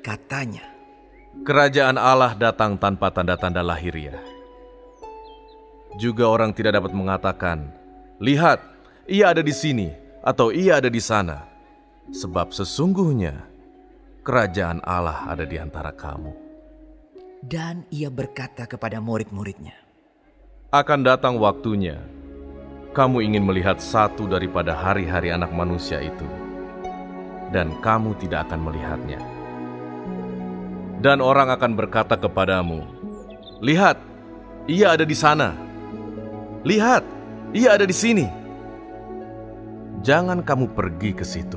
[0.00, 0.64] katanya,
[1.44, 4.39] Kerajaan Allah datang tanpa tanda-tanda lahiriah.
[5.98, 7.66] Juga orang tidak dapat mengatakan,
[8.22, 8.62] "Lihat,
[9.10, 9.90] ia ada di sini,"
[10.22, 11.50] atau "Ia ada di sana,"
[12.14, 13.50] sebab sesungguhnya
[14.22, 16.30] kerajaan Allah ada di antara kamu.
[17.40, 19.74] Dan ia berkata kepada murid-muridnya,
[20.70, 21.98] Akan datang waktunya,
[22.94, 26.28] kamu ingin melihat satu daripada hari-hari anak manusia itu,
[27.50, 29.20] dan kamu tidak akan melihatnya.
[31.00, 32.84] Dan orang akan berkata kepadamu,
[33.64, 33.96] Lihat,
[34.68, 35.69] ia ada di sana.
[36.60, 37.02] Lihat,
[37.56, 38.28] ia ada di sini.
[40.04, 41.56] Jangan kamu pergi ke situ.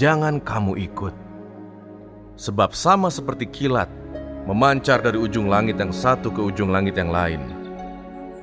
[0.00, 1.14] Jangan kamu ikut.
[2.36, 3.88] Sebab sama seperti kilat
[4.48, 7.40] memancar dari ujung langit yang satu ke ujung langit yang lain.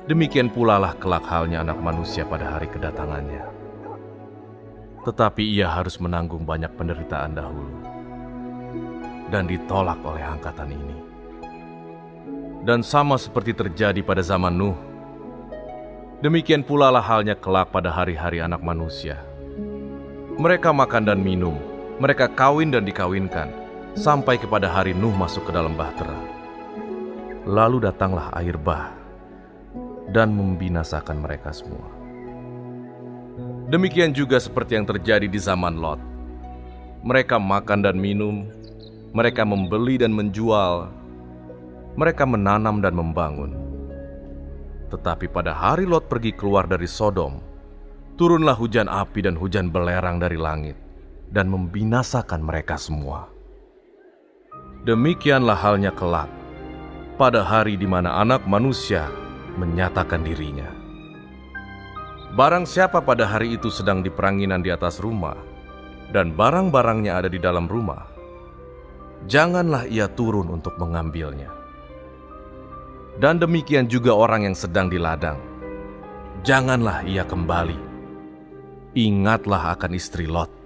[0.06, 3.42] Demikian pula lah kelak halnya anak manusia pada hari kedatangannya.
[5.02, 7.76] Tetapi ia harus menanggung banyak penderitaan dahulu
[9.32, 10.98] dan ditolak oleh angkatan ini.
[12.64, 14.76] Dan sama seperti terjadi pada zaman Nuh,
[16.20, 19.18] demikian pula lah halnya kelak pada hari-hari anak manusia.
[20.34, 21.56] Mereka makan dan minum,
[22.02, 23.50] mereka kawin dan dikawinkan,
[23.94, 26.18] sampai kepada hari Nuh masuk ke dalam bahtera.
[27.46, 28.90] Lalu datanglah air bah
[30.10, 31.86] dan membinasakan mereka semua.
[33.70, 35.98] Demikian juga seperti yang terjadi di zaman Lot.
[37.04, 38.46] Mereka makan dan minum,
[39.14, 40.90] mereka membeli dan menjual,
[41.94, 43.63] mereka menanam dan membangun.
[44.92, 47.40] Tetapi pada hari Lot pergi keluar dari Sodom,
[48.20, 50.76] turunlah hujan api dan hujan belerang dari langit
[51.32, 53.26] dan membinasakan mereka semua.
[54.84, 56.28] Demikianlah halnya kelak
[57.16, 59.08] pada hari di mana anak manusia
[59.56, 60.68] menyatakan dirinya.
[62.34, 65.38] Barang siapa pada hari itu sedang di peranginan di atas rumah,
[66.10, 68.10] dan barang-barangnya ada di dalam rumah,
[69.30, 71.53] janganlah ia turun untuk mengambilnya.
[73.14, 75.38] Dan demikian juga orang yang sedang di ladang,
[76.42, 77.78] janganlah ia kembali.
[78.94, 80.64] Ingatlah akan istri Lot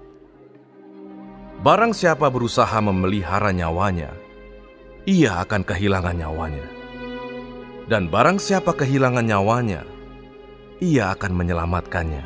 [1.59, 4.15] Barang siapa berusaha memelihara nyawanya,
[5.11, 6.67] ia akan kehilangan nyawanya.
[7.91, 9.83] Dan barang siapa kehilangan nyawanya,
[10.79, 12.23] ia akan menyelamatkannya.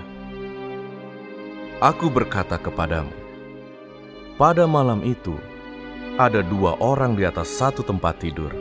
[1.80, 3.16] Aku berkata kepadamu,
[4.36, 5.32] pada malam itu
[6.20, 8.52] ada dua orang di atas satu tempat tidur,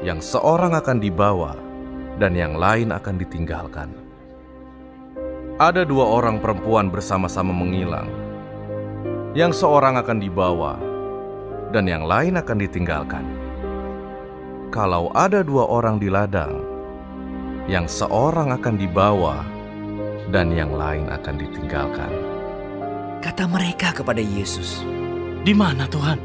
[0.00, 1.52] yang seorang akan dibawa
[2.16, 3.92] dan yang lain akan ditinggalkan.
[5.60, 8.08] Ada dua orang perempuan bersama-sama menghilang,
[9.36, 10.80] yang seorang akan dibawa
[11.68, 13.24] dan yang lain akan ditinggalkan.
[14.72, 16.64] Kalau ada dua orang di ladang,
[17.68, 19.44] yang seorang akan dibawa
[20.32, 22.12] dan yang lain akan ditinggalkan.
[23.20, 24.80] Kata mereka kepada Yesus,
[25.40, 26.20] Di mana Tuhan?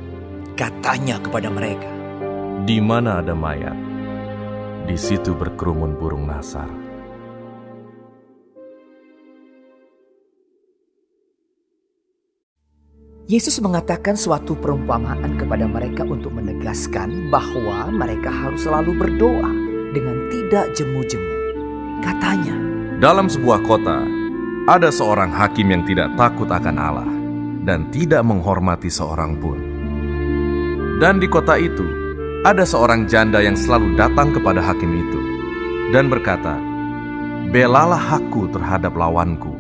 [0.60, 1.95] Katanya kepada mereka,
[2.66, 3.78] Di mana ada mayat,
[4.90, 6.66] di situ berkerumun burung nasar.
[13.30, 19.54] Yesus mengatakan suatu perumpamaan kepada mereka untuk menegaskan bahwa mereka harus selalu berdoa
[19.94, 21.34] dengan tidak jemu-jemu.
[22.02, 22.58] Katanya,
[22.98, 24.02] Dalam sebuah kota,
[24.66, 27.14] ada seorang hakim yang tidak takut akan Allah
[27.62, 29.62] dan tidak menghormati seorang pun.
[30.98, 32.05] Dan di kota itu,
[32.46, 35.20] ada seorang janda yang selalu datang kepada hakim itu
[35.90, 36.62] dan berkata,
[37.50, 39.54] Belalah hakku terhadap lawanku.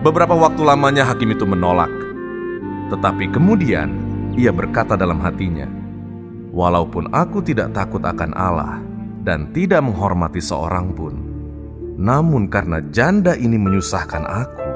[0.00, 1.92] Beberapa waktu lamanya hakim itu menolak,
[2.88, 3.92] tetapi kemudian
[4.32, 5.68] ia berkata dalam hatinya,
[6.56, 8.80] Walaupun aku tidak takut akan Allah
[9.20, 11.20] dan tidak menghormati seorang pun,
[12.00, 14.68] namun karena janda ini menyusahkan aku,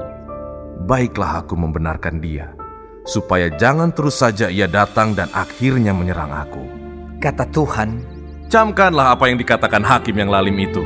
[0.84, 2.52] baiklah aku membenarkan dia,
[3.10, 6.62] supaya jangan terus saja ia datang dan akhirnya menyerang aku.
[7.18, 10.82] kata Tuhan, Camkanlah apa yang dikatakan hakim yang lalim itu.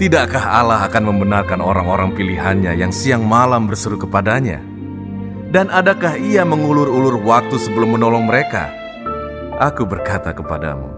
[0.00, 4.56] Tidakkah Allah akan membenarkan orang-orang pilihannya yang siang malam berseru kepadanya?
[5.52, 8.72] Dan adakah ia mengulur-ulur waktu sebelum menolong mereka?
[9.60, 10.88] Aku berkata kepadamu,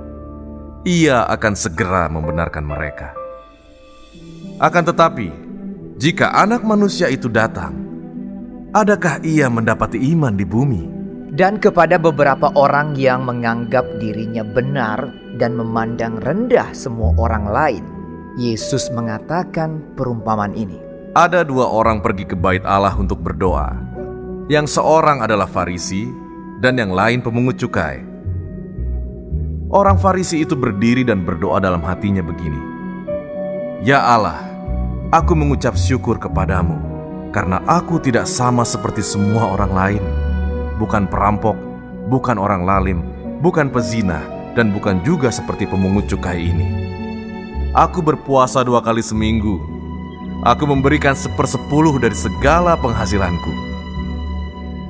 [0.87, 3.11] ia akan segera membenarkan mereka.
[4.63, 5.27] Akan tetapi,
[5.99, 7.82] jika anak manusia itu datang,
[8.73, 11.03] adakah ia mendapati iman di bumi?
[11.33, 15.09] dan kepada beberapa orang yang menganggap dirinya benar
[15.41, 17.85] dan memandang rendah semua orang lain,
[18.37, 20.77] Yesus mengatakan perumpamaan ini.
[21.17, 23.73] Ada dua orang pergi ke bait Allah untuk berdoa.
[24.53, 26.05] Yang seorang adalah Farisi
[26.61, 28.05] dan yang lain pemungut cukai.
[29.73, 32.61] Orang Farisi itu berdiri dan berdoa dalam hatinya begini.
[33.81, 34.37] Ya Allah,
[35.09, 36.92] aku mengucap syukur kepadamu
[37.33, 40.05] karena aku tidak sama seperti semua orang lain.
[40.77, 41.57] Bukan perampok,
[42.13, 43.01] bukan orang lalim,
[43.41, 44.21] bukan pezina,
[44.53, 46.69] dan bukan juga seperti pemungut cukai ini.
[47.73, 49.57] Aku berpuasa dua kali seminggu.
[50.45, 53.53] Aku memberikan sepersepuluh dari segala penghasilanku.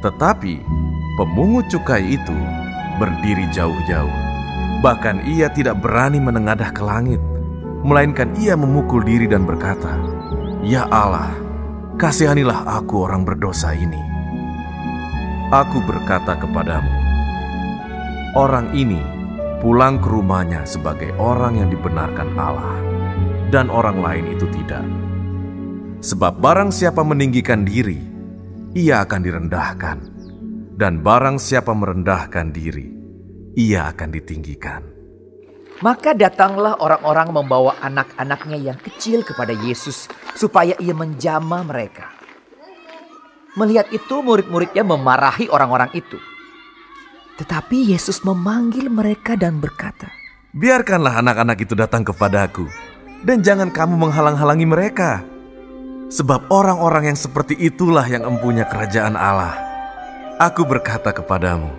[0.03, 0.67] Tetapi
[1.15, 2.35] pemungut cukai itu
[2.99, 4.17] berdiri jauh-jauh.
[4.83, 7.23] Bahkan ia tidak berani menengadah ke langit,
[7.87, 9.95] melainkan ia memukul diri dan berkata,
[10.67, 11.31] "Ya Allah,
[11.97, 14.01] kasihanilah aku orang berdosa ini."
[15.53, 16.93] Aku berkata kepadamu,
[18.33, 19.01] orang ini
[19.61, 22.77] pulang ke rumahnya sebagai orang yang dibenarkan Allah,
[23.53, 24.85] dan orang lain itu tidak.
[26.03, 28.01] Sebab barang siapa meninggikan diri,
[28.73, 29.99] ia akan direndahkan,
[30.81, 32.89] dan barang siapa merendahkan diri,
[33.55, 34.92] ia akan ditinggikan.
[35.81, 42.12] Maka datanglah orang-orang membawa anak-anaknya yang kecil kepada Yesus supaya ia menjamah mereka.
[43.57, 46.20] Melihat itu murid-muridnya memarahi orang-orang itu.
[47.41, 50.12] Tetapi Yesus memanggil mereka dan berkata,
[50.52, 52.68] Biarkanlah anak-anak itu datang kepadaku,
[53.25, 55.25] dan jangan kamu menghalang-halangi mereka.
[56.12, 59.57] Sebab orang-orang yang seperti itulah yang empunya kerajaan Allah.
[60.36, 61.73] Aku berkata kepadamu,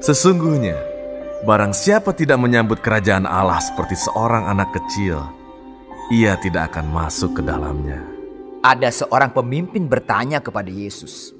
[0.00, 0.97] sesungguhnya
[1.44, 5.22] barang siapa tidak menyambut kerajaan Allah seperti seorang anak kecil,
[6.10, 8.00] ia tidak akan masuk ke dalamnya.
[8.64, 11.30] Ada seorang pemimpin bertanya kepada Yesus.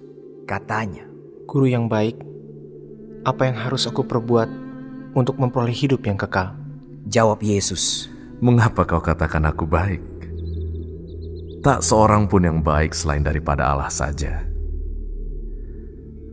[0.47, 1.05] Katanya,
[1.49, 2.21] Guru yang baik,
[3.25, 4.49] apa yang harus aku perbuat
[5.17, 6.55] untuk memperoleh hidup yang kekal?
[7.09, 9.99] Jawab Yesus, Mengapa kau katakan aku baik?
[11.59, 14.47] Tak seorang pun yang baik selain daripada Allah saja.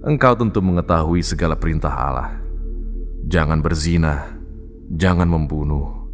[0.06, 2.44] Engkau tentu mengetahui segala perintah Allah.
[3.26, 4.38] Jangan berzina,
[4.94, 6.14] jangan membunuh,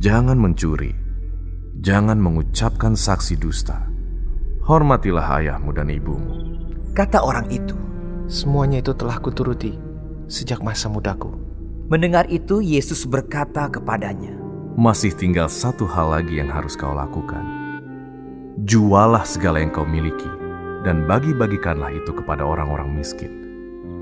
[0.00, 0.88] jangan mencuri,
[1.84, 3.84] jangan mengucapkan saksi dusta.
[4.64, 6.32] Hormatilah ayahmu dan ibumu.
[6.96, 7.76] Kata orang itu.
[8.26, 9.76] Semuanya itu telah kuturuti
[10.32, 11.30] sejak masa mudaku.
[11.92, 14.32] Mendengar itu Yesus berkata kepadanya,
[14.80, 17.44] Masih tinggal satu hal lagi yang harus kau lakukan.
[18.64, 20.32] Jualah segala yang kau miliki
[20.88, 23.45] dan bagi-bagikanlah itu kepada orang-orang miskin.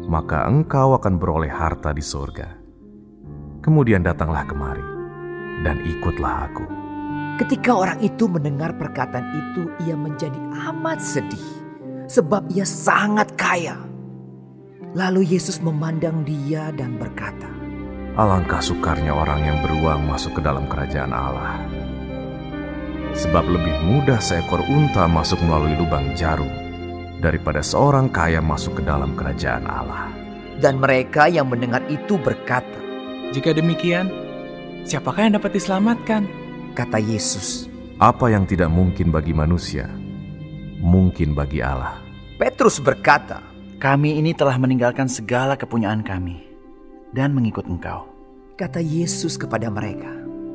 [0.04, 2.60] Maka engkau akan beroleh harta di surga.
[3.64, 4.84] Kemudian datanglah kemari
[5.64, 6.64] dan ikutlah aku.
[7.40, 10.38] Ketika orang itu mendengar perkataan itu, ia menjadi
[10.70, 11.48] amat sedih,
[12.06, 13.80] sebab ia sangat kaya.
[14.94, 17.50] Lalu Yesus memandang dia dan berkata,
[18.14, 21.58] Alangkah sukarnya orang yang beruang masuk ke dalam kerajaan Allah.
[23.18, 26.63] Sebab lebih mudah seekor unta masuk melalui lubang jarum
[27.24, 30.12] daripada seorang kaya masuk ke dalam kerajaan Allah.
[30.60, 32.76] Dan mereka yang mendengar itu berkata,
[33.32, 34.12] Jika demikian,
[34.84, 36.28] siapakah yang dapat diselamatkan?
[36.76, 37.64] Kata Yesus,
[37.96, 39.88] Apa yang tidak mungkin bagi manusia,
[40.84, 41.96] mungkin bagi Allah.
[42.36, 43.40] Petrus berkata,
[43.80, 46.44] Kami ini telah meninggalkan segala kepunyaan kami
[47.16, 48.04] dan mengikut engkau.
[48.54, 50.12] Kata Yesus kepada mereka,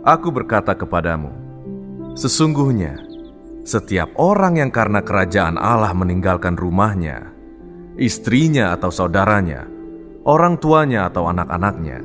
[0.08, 1.34] Aku berkata kepadamu,
[2.16, 3.09] sesungguhnya
[3.68, 7.32] setiap orang yang karena kerajaan Allah meninggalkan rumahnya,
[8.00, 9.68] istrinya atau saudaranya,
[10.24, 12.00] orang tuanya atau anak-anaknya,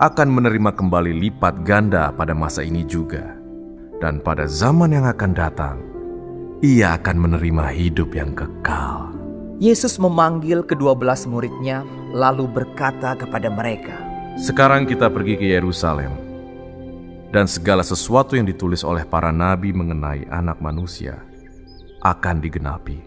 [0.00, 3.38] akan menerima kembali lipat ganda pada masa ini juga.
[4.02, 5.78] Dan pada zaman yang akan datang,
[6.58, 9.14] ia akan menerima hidup yang kekal.
[9.62, 13.94] Yesus memanggil kedua belas muridnya, lalu berkata kepada mereka,
[14.34, 16.31] Sekarang kita pergi ke Yerusalem,
[17.32, 21.24] dan segala sesuatu yang ditulis oleh para nabi mengenai anak manusia
[22.04, 23.00] akan digenapi.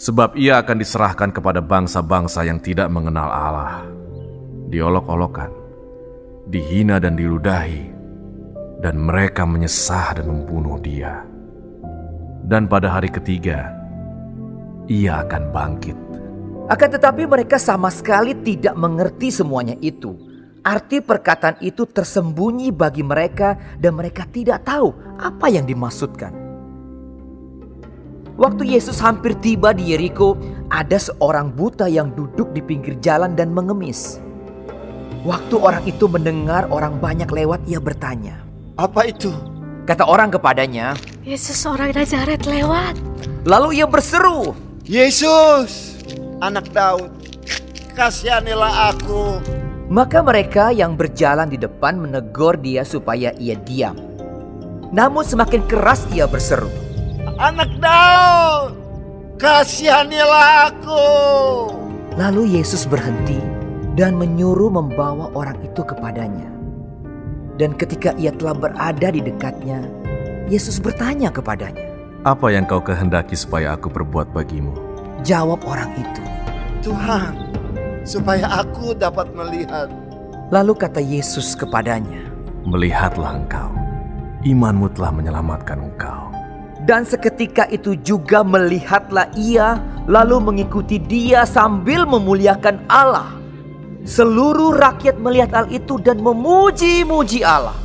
[0.00, 3.86] Sebab ia akan diserahkan kepada bangsa-bangsa yang tidak mengenal Allah,
[4.72, 5.52] diolok-olokan,
[6.50, 7.92] dihina dan diludahi,
[8.82, 11.22] dan mereka menyesah dan membunuh dia.
[12.44, 13.70] Dan pada hari ketiga,
[14.90, 15.96] ia akan bangkit.
[16.68, 20.33] Akan tetapi mereka sama sekali tidak mengerti semuanya itu.
[20.64, 26.32] Arti perkataan itu tersembunyi bagi mereka dan mereka tidak tahu apa yang dimaksudkan.
[28.40, 30.40] Waktu Yesus hampir tiba di Yeriko,
[30.72, 34.24] ada seorang buta yang duduk di pinggir jalan dan mengemis.
[35.28, 38.40] Waktu orang itu mendengar orang banyak lewat, ia bertanya,
[38.80, 39.36] "Apa itu?"
[39.84, 40.96] Kata orang kepadanya,
[41.28, 42.96] "Yesus orang Nazaret lewat."
[43.44, 44.56] Lalu ia berseru,
[44.88, 46.00] "Yesus,
[46.40, 47.12] anak Daud,
[47.92, 49.53] kasihanilah aku."
[49.92, 53.92] Maka mereka yang berjalan di depan menegur dia supaya ia diam.
[54.94, 56.72] Namun semakin keras ia berseru,
[57.36, 58.78] Anak Daud,
[59.36, 61.04] kasihanilah aku.
[62.14, 63.36] Lalu Yesus berhenti
[63.98, 66.48] dan menyuruh membawa orang itu kepadanya.
[67.60, 69.84] Dan ketika ia telah berada di dekatnya,
[70.48, 71.92] Yesus bertanya kepadanya,
[72.24, 74.72] Apa yang kau kehendaki supaya aku perbuat bagimu?
[75.26, 76.22] Jawab orang itu,
[76.86, 77.53] Tuhan,
[78.04, 79.88] supaya aku dapat melihat.
[80.52, 82.30] Lalu kata Yesus kepadanya,
[82.64, 83.72] Melihatlah engkau,
[84.44, 86.32] imanmu telah menyelamatkan engkau.
[86.84, 93.32] Dan seketika itu juga melihatlah ia, lalu mengikuti dia sambil memuliakan Allah.
[94.04, 97.76] Seluruh rakyat melihat hal itu dan memuji-muji Allah.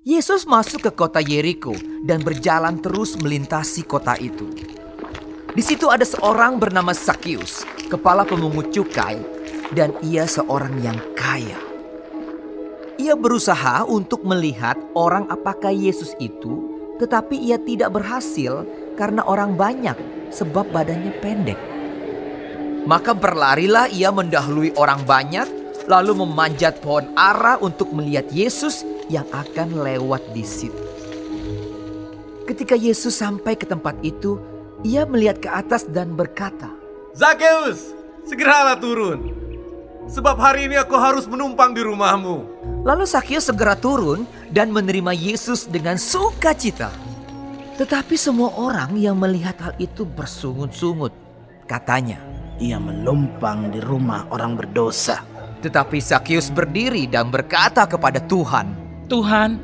[0.00, 1.76] Yesus masuk ke kota Yeriko
[2.08, 4.48] dan berjalan terus melintasi kota itu.
[5.50, 9.18] Di situ ada seorang bernama Sakius, kepala pemungut cukai,
[9.74, 11.58] dan ia seorang yang kaya.
[13.02, 16.70] Ia berusaha untuk melihat orang apakah Yesus itu,
[17.02, 18.62] tetapi ia tidak berhasil
[18.94, 19.98] karena orang banyak
[20.30, 21.58] sebab badannya pendek.
[22.86, 25.50] Maka berlarilah ia mendahului orang banyak,
[25.90, 30.78] lalu memanjat pohon ara untuk melihat Yesus yang akan lewat di situ.
[32.46, 34.38] Ketika Yesus sampai ke tempat itu,
[34.86, 36.72] ia melihat ke atas dan berkata,
[37.12, 37.92] Zakeus,
[38.24, 39.36] segeralah turun.
[40.10, 42.42] Sebab hari ini aku harus menumpang di rumahmu.
[42.82, 46.90] Lalu Sakius segera turun dan menerima Yesus dengan sukacita.
[47.78, 51.14] Tetapi semua orang yang melihat hal itu bersungut-sungut.
[51.70, 52.18] Katanya,
[52.58, 55.22] ia menumpang di rumah orang berdosa.
[55.62, 58.74] Tetapi Sakius berdiri dan berkata kepada Tuhan,
[59.06, 59.60] Tuhan,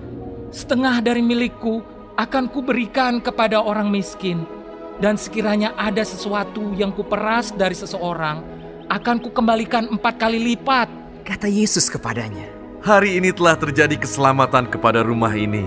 [0.52, 1.80] setengah dari milikku
[2.16, 4.55] akan kuberikan kepada orang miskin.
[4.96, 8.40] Dan sekiranya ada sesuatu yang kuperas dari seseorang,
[8.88, 10.88] akan kukembalikan empat kali lipat.
[11.26, 15.66] Kata Yesus kepadanya, Hari ini telah terjadi keselamatan kepada rumah ini.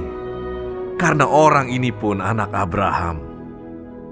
[0.95, 3.19] Karena orang ini pun anak Abraham.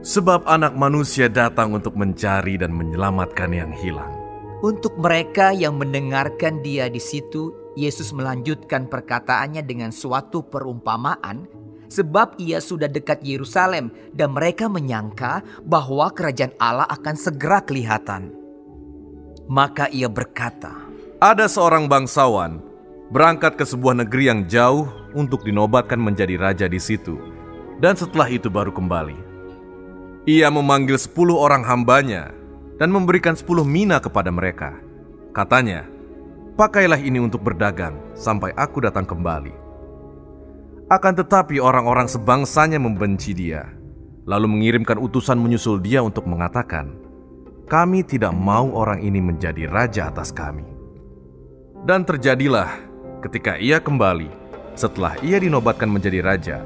[0.03, 4.11] Sebab anak manusia datang untuk mencari dan menyelamatkan yang hilang.
[4.59, 11.47] Untuk mereka yang mendengarkan dia di situ, Yesus melanjutkan perkataannya dengan suatu perumpamaan
[11.87, 18.31] sebab ia sudah dekat Yerusalem dan mereka menyangka bahwa kerajaan Allah akan segera kelihatan.
[19.47, 20.75] Maka ia berkata,
[21.23, 22.59] Ada seorang bangsawan
[23.09, 27.15] berangkat ke sebuah negeri yang jauh untuk dinobatkan menjadi raja di situ.
[27.79, 29.15] Dan setelah itu baru kembali.
[30.27, 32.35] Ia memanggil sepuluh orang hambanya
[32.75, 34.75] dan memberikan sepuluh mina kepada mereka.
[35.31, 35.87] Katanya,
[36.57, 39.66] Pakailah ini untuk berdagang sampai aku datang kembali.
[40.87, 43.67] Akan tetapi orang-orang sebangsanya membenci dia,
[44.23, 46.95] lalu mengirimkan utusan menyusul dia untuk mengatakan,
[47.67, 50.63] "Kami tidak mau orang ini menjadi raja atas kami."
[51.83, 52.71] Dan terjadilah
[53.19, 54.31] ketika ia kembali,
[54.79, 56.63] setelah ia dinobatkan menjadi raja,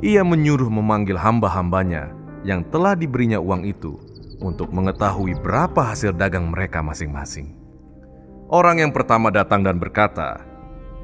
[0.00, 2.08] ia menyuruh memanggil hamba-hambanya
[2.48, 4.00] yang telah diberinya uang itu
[4.40, 7.52] untuk mengetahui berapa hasil dagang mereka masing-masing.
[8.48, 10.40] Orang yang pertama datang dan berkata,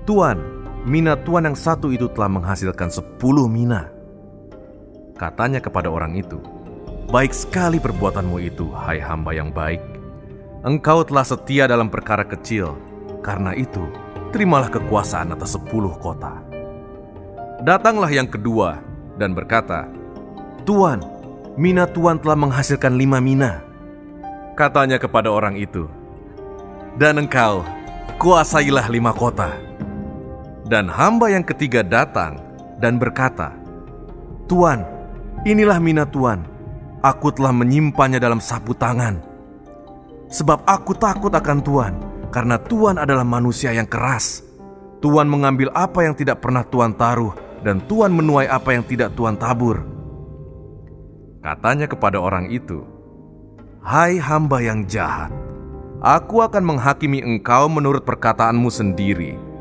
[0.08, 3.88] Tuan, mina tuan yang satu itu telah menghasilkan sepuluh mina.
[5.16, 6.38] Katanya kepada orang itu,
[7.04, 9.80] Baik sekali perbuatanmu itu, hai hamba yang baik.
[10.64, 12.74] Engkau telah setia dalam perkara kecil,
[13.20, 13.84] karena itu
[14.32, 16.40] terimalah kekuasaan atas sepuluh kota.
[17.62, 18.80] Datanglah yang kedua
[19.20, 19.86] dan berkata,
[20.64, 21.04] Tuan,
[21.60, 23.60] mina tuan telah menghasilkan lima mina.
[24.56, 25.86] Katanya kepada orang itu,
[26.96, 27.62] dan engkau
[28.16, 29.73] kuasailah lima kota.
[30.64, 32.40] Dan hamba yang ketiga datang
[32.80, 33.52] dan berkata,
[34.48, 34.80] Tuan,
[35.44, 36.40] inilah mina Tuan.
[37.04, 39.20] Aku telah menyimpannya dalam sapu tangan.
[40.32, 41.94] Sebab aku takut akan Tuan,
[42.32, 44.40] karena Tuan adalah manusia yang keras.
[45.04, 49.36] Tuan mengambil apa yang tidak pernah Tuan taruh, dan Tuan menuai apa yang tidak Tuan
[49.36, 49.84] tabur.
[51.44, 52.88] Katanya kepada orang itu,
[53.84, 55.28] Hai hamba yang jahat,
[56.04, 59.53] Aku akan menghakimi engkau menurut perkataanmu sendiri.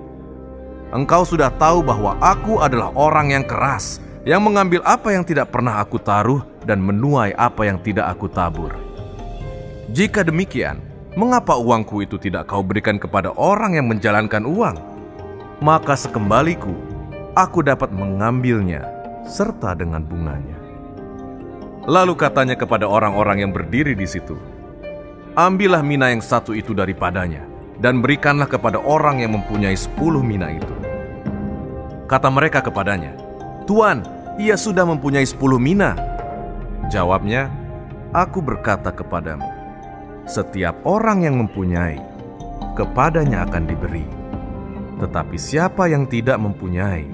[0.94, 3.98] Engkau sudah tahu bahwa aku adalah orang yang keras,
[4.30, 8.78] yang mengambil apa yang tidak pernah aku taruh dan menuai apa yang tidak aku tabur.
[9.90, 10.78] Jika demikian,
[11.18, 14.78] mengapa uangku itu tidak kau berikan kepada orang yang menjalankan uang?
[15.66, 16.78] Maka sekembaliku,
[17.34, 18.86] aku dapat mengambilnya
[19.26, 20.62] serta dengan bunganya.
[21.90, 24.38] Lalu katanya kepada orang-orang yang berdiri di situ,
[25.34, 27.42] Ambillah mina yang satu itu daripadanya,
[27.82, 30.83] dan berikanlah kepada orang yang mempunyai sepuluh mina itu.
[32.14, 33.18] Kata mereka kepadanya,
[33.66, 34.06] Tuan,
[34.38, 35.98] ia sudah mempunyai sepuluh mina.
[36.94, 37.50] Jawabnya,
[38.14, 39.50] Aku berkata kepadamu,
[40.30, 41.98] setiap orang yang mempunyai,
[42.78, 44.06] kepadanya akan diberi.
[45.02, 47.10] Tetapi siapa yang tidak mempunyai,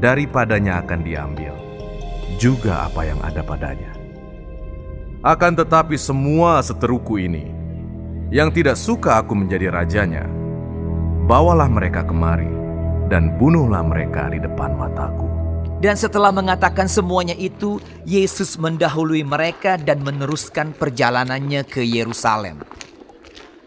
[0.00, 1.52] daripadanya akan diambil,
[2.40, 3.92] juga apa yang ada padanya.
[5.20, 7.52] Akan tetapi semua seteruku ini
[8.32, 10.24] yang tidak suka aku menjadi rajanya,
[11.28, 12.63] bawalah mereka kemari
[13.08, 15.28] dan bunuhlah mereka di depan mataku.
[15.82, 17.76] Dan setelah mengatakan semuanya itu,
[18.08, 22.64] Yesus mendahului mereka dan meneruskan perjalanannya ke Yerusalem.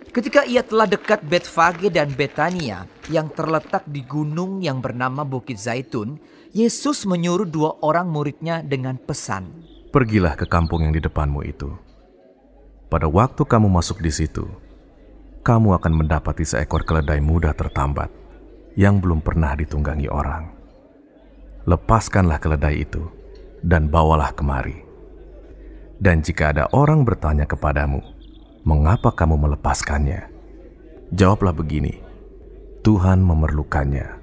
[0.09, 6.17] Ketika ia telah dekat Betfage dan Betania yang terletak di gunung yang bernama Bukit Zaitun,
[6.57, 11.71] Yesus menyuruh dua orang muridnya dengan pesan, Pergilah ke kampung yang di depanmu itu.
[12.91, 14.43] Pada waktu kamu masuk di situ,
[15.47, 18.11] kamu akan mendapati seekor keledai muda tertambat
[18.77, 20.53] yang belum pernah ditunggangi orang.
[21.65, 23.03] Lepaskanlah keledai itu
[23.65, 24.85] dan bawalah kemari.
[25.97, 28.05] Dan jika ada orang bertanya kepadamu,
[28.61, 30.29] "Mengapa kamu melepaskannya?"
[31.09, 31.97] Jawablah begini:
[32.85, 34.21] "Tuhan memerlukannya."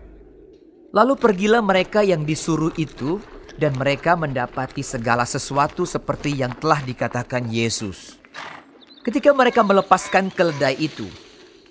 [0.94, 3.18] Lalu pergilah mereka yang disuruh itu
[3.58, 8.22] dan mereka mendapati segala sesuatu seperti yang telah dikatakan Yesus.
[9.02, 11.10] Ketika mereka melepaskan keledai itu,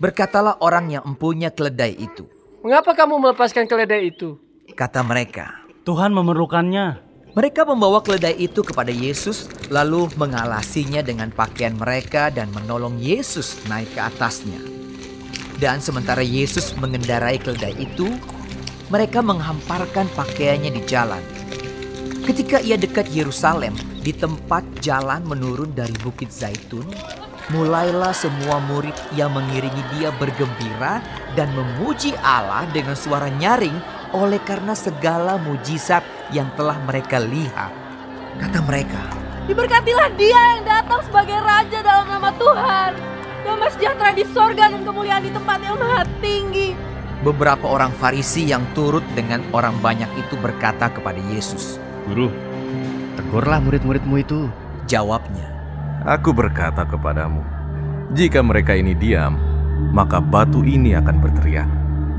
[0.03, 2.27] berkatalah orang yang empunya keledai itu.
[2.63, 4.39] Mengapa kamu melepaskan keledai itu?
[4.71, 5.51] Kata mereka.
[5.83, 6.95] Tuhan memerlukannya.
[7.35, 13.91] Mereka membawa keledai itu kepada Yesus, lalu mengalasinya dengan pakaian mereka dan menolong Yesus naik
[13.91, 14.63] ke atasnya.
[15.59, 18.07] Dan sementara Yesus mengendarai keledai itu,
[18.87, 21.19] mereka menghamparkan pakaiannya di jalan.
[22.23, 26.87] Ketika ia dekat Yerusalem, di tempat jalan menurun dari Bukit Zaitun,
[27.51, 31.03] mulailah semua murid yang mengiringi dia bergembira
[31.35, 33.75] dan memuji Allah dengan suara nyaring
[34.13, 37.73] oleh karena segala mujizat yang telah mereka lihat.
[38.39, 39.01] Kata mereka,
[39.43, 42.91] Diberkatilah dia yang datang sebagai raja dalam nama Tuhan.
[43.43, 46.71] Damai sejahtera di sorga dan kemuliaan di tempat yang maha tinggi.
[47.27, 51.75] Beberapa orang Farisi yang turut dengan orang banyak itu berkata kepada Yesus,
[52.07, 52.31] Guru,
[53.19, 54.47] tegurlah murid-muridmu itu.
[54.87, 55.52] Jawabnya,
[56.03, 57.39] Aku berkata kepadamu,
[58.11, 59.39] jika mereka ini diam,
[59.95, 61.69] maka batu ini akan berteriak.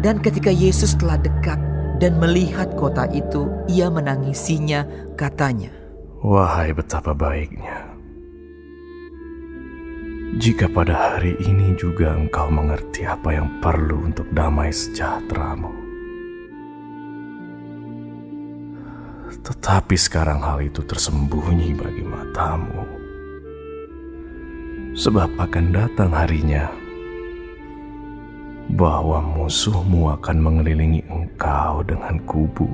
[0.00, 1.60] Dan ketika Yesus telah dekat
[2.00, 4.88] dan melihat kota itu, ia menangisinya,
[5.20, 5.68] katanya,
[6.24, 7.92] Wahai betapa baiknya.
[10.40, 15.68] Jika pada hari ini juga engkau mengerti apa yang perlu untuk damai sejahteramu.
[19.44, 22.93] Tetapi sekarang hal itu tersembunyi bagi matamu.
[24.94, 26.70] Sebab akan datang harinya
[28.78, 32.70] bahwa musuhmu akan mengelilingi engkau dengan kubu,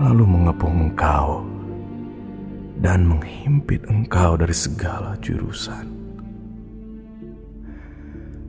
[0.00, 1.44] lalu mengepung engkau
[2.80, 5.84] dan menghimpit engkau dari segala jurusan.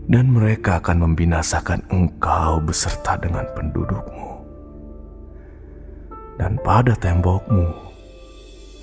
[0.07, 4.31] Dan mereka akan membinasakan engkau beserta dengan pendudukmu.
[6.39, 7.94] Dan pada tembokmu,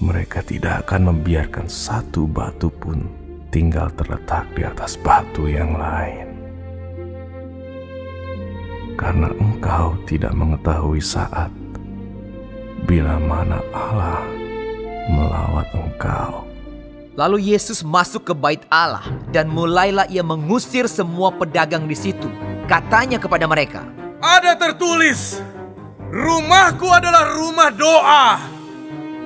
[0.03, 3.07] mereka tidak akan membiarkan satu batu pun
[3.55, 6.27] tinggal terletak di atas batu yang lain.
[8.99, 11.55] Karena engkau tidak mengetahui saat
[12.83, 14.27] bila mana Allah
[15.07, 16.51] melawat engkau.
[17.15, 22.27] Lalu Yesus masuk ke bait Allah dan mulailah ia mengusir semua pedagang di situ.
[22.67, 23.87] Katanya kepada mereka,
[24.19, 25.39] Ada tertulis,
[26.11, 28.62] rumahku adalah rumah doa.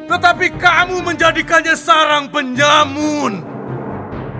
[0.06, 3.42] Tetapi kamu menjadikannya sarang penyamun.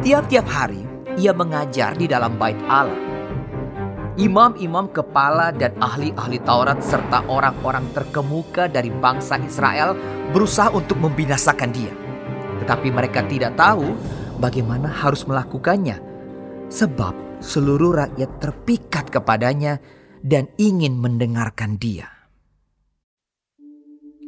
[0.07, 0.86] Tiap-tiap hari
[1.19, 2.95] ia mengajar di dalam bait Allah.
[4.17, 9.93] Imam-imam kepala dan ahli-ahli Taurat serta orang-orang terkemuka dari bangsa Israel
[10.33, 11.93] berusaha untuk membinasakan dia.
[12.65, 13.93] Tetapi mereka tidak tahu
[14.41, 16.01] bagaimana harus melakukannya.
[16.73, 19.85] Sebab seluruh rakyat terpikat kepadanya
[20.25, 22.16] dan ingin mendengarkan dia.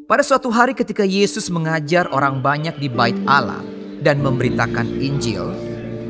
[0.09, 3.61] Pada suatu hari ketika Yesus mengajar orang banyak di bait Allah
[4.01, 5.53] dan memberitakan Injil,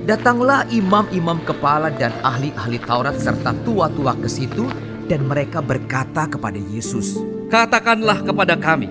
[0.07, 4.71] datanglah imam-imam kepala dan ahli-ahli Taurat serta tua-tua ke situ
[5.11, 7.19] dan mereka berkata kepada Yesus,
[7.51, 8.87] Katakanlah kepada kami,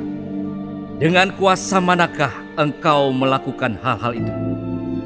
[0.99, 4.33] dengan kuasa manakah engkau melakukan hal-hal itu?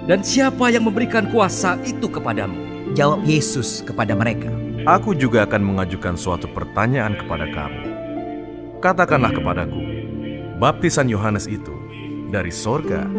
[0.10, 2.58] Dan siapa yang memberikan kuasa itu kepadamu?
[2.98, 4.50] Jawab Yesus kepada mereka,
[4.90, 7.92] Aku juga akan mengajukan suatu pertanyaan kepada kamu.
[8.82, 9.91] Katakanlah kepadaku,
[10.61, 11.73] baptisan Yohanes itu
[12.30, 13.09] dari sorga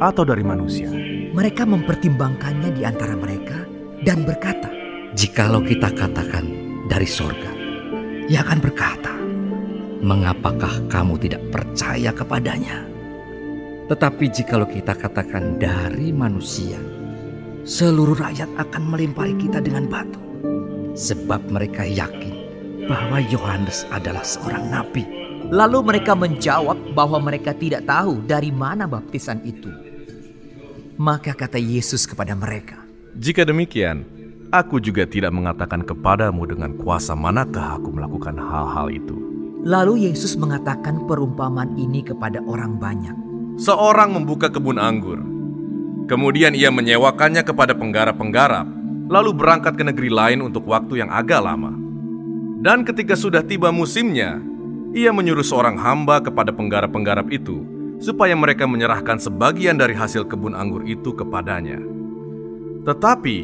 [0.00, 0.88] atau dari manusia?
[1.36, 3.68] Mereka mempertimbangkannya di antara mereka
[4.00, 4.72] dan berkata,
[5.12, 6.48] Jikalau kita katakan
[6.88, 7.52] dari sorga,
[8.32, 9.12] ia akan berkata,
[10.00, 12.88] Mengapakah kamu tidak percaya kepadanya?
[13.92, 16.80] Tetapi jikalau kita katakan dari manusia,
[17.68, 20.20] seluruh rakyat akan melempari kita dengan batu.
[20.96, 22.34] Sebab mereka yakin
[22.88, 25.25] bahwa Yohanes adalah seorang nabi.
[25.46, 29.70] Lalu mereka menjawab bahwa mereka tidak tahu dari mana baptisan itu.
[30.98, 32.82] Maka kata Yesus kepada mereka,
[33.14, 34.02] Jika demikian,
[34.50, 39.14] aku juga tidak mengatakan kepadamu dengan kuasa manakah aku melakukan hal-hal itu.
[39.62, 43.14] Lalu Yesus mengatakan perumpamaan ini kepada orang banyak.
[43.62, 45.22] Seorang membuka kebun anggur.
[46.10, 48.66] Kemudian ia menyewakannya kepada penggarap-penggarap,
[49.10, 51.74] lalu berangkat ke negeri lain untuk waktu yang agak lama.
[52.62, 54.38] Dan ketika sudah tiba musimnya,
[54.96, 57.60] ia menyuruh seorang hamba kepada penggarap-penggarap itu
[58.00, 61.76] supaya mereka menyerahkan sebagian dari hasil kebun anggur itu kepadanya.
[62.88, 63.36] Tetapi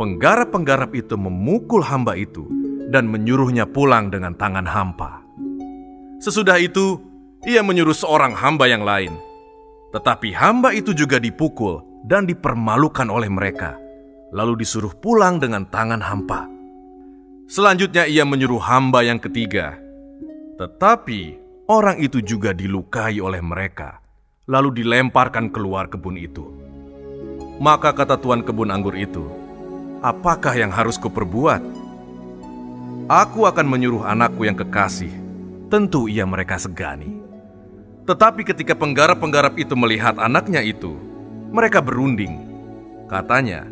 [0.00, 2.48] penggarap-penggarap itu memukul hamba itu
[2.88, 5.20] dan menyuruhnya pulang dengan tangan hampa.
[6.24, 6.96] Sesudah itu,
[7.44, 9.12] ia menyuruh seorang hamba yang lain.
[9.92, 13.76] Tetapi hamba itu juga dipukul dan dipermalukan oleh mereka,
[14.32, 16.48] lalu disuruh pulang dengan tangan hampa.
[17.48, 19.87] Selanjutnya ia menyuruh hamba yang ketiga.
[20.58, 21.20] Tetapi
[21.70, 24.02] orang itu juga dilukai oleh mereka,
[24.50, 26.50] lalu dilemparkan keluar kebun itu.
[27.62, 29.22] Maka kata tuan kebun anggur itu,
[29.98, 31.58] Apakah yang harus kuperbuat?
[33.10, 35.10] Aku akan menyuruh anakku yang kekasih.
[35.66, 37.18] Tentu ia mereka segani.
[38.06, 40.94] Tetapi ketika penggarap-penggarap itu melihat anaknya itu,
[41.50, 42.46] mereka berunding.
[43.10, 43.66] Katanya,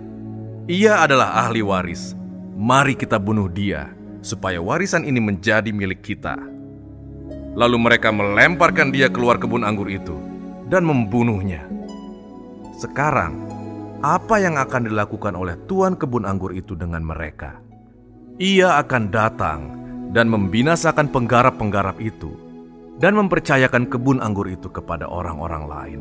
[0.66, 2.18] ia adalah ahli waris.
[2.58, 6.56] Mari kita bunuh dia, supaya warisan ini menjadi milik kita.
[7.57, 10.12] Lalu mereka melemparkan dia keluar kebun anggur itu
[10.68, 11.65] dan membunuhnya.
[12.76, 13.33] Sekarang,
[14.05, 17.57] apa yang akan dilakukan oleh tuan kebun anggur itu dengan mereka?
[18.36, 19.60] Ia akan datang
[20.12, 22.36] dan membinasakan penggarap-penggarap itu
[23.01, 26.01] dan mempercayakan kebun anggur itu kepada orang-orang lain.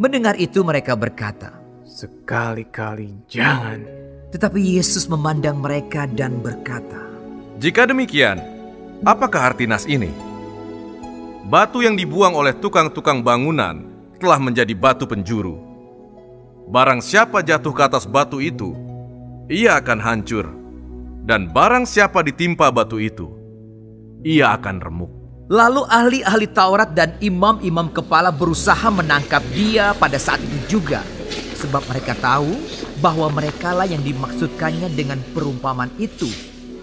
[0.00, 1.52] Mendengar itu mereka berkata,
[1.84, 3.84] Sekali-kali jangan.
[4.32, 6.98] Tetapi Yesus memandang mereka dan berkata,
[7.60, 8.40] Jika demikian,
[9.04, 10.33] apakah arti nas ini?
[11.44, 13.84] Batu yang dibuang oleh tukang-tukang bangunan
[14.16, 15.60] telah menjadi batu penjuru.
[16.72, 18.72] Barang siapa jatuh ke atas batu itu,
[19.52, 20.48] ia akan hancur.
[21.28, 23.28] Dan barang siapa ditimpa batu itu,
[24.24, 25.12] ia akan remuk.
[25.52, 31.04] Lalu ahli-ahli Taurat dan imam-imam kepala berusaha menangkap dia pada saat itu juga.
[31.60, 32.56] Sebab mereka tahu
[33.04, 36.32] bahwa merekalah yang dimaksudkannya dengan perumpamaan itu.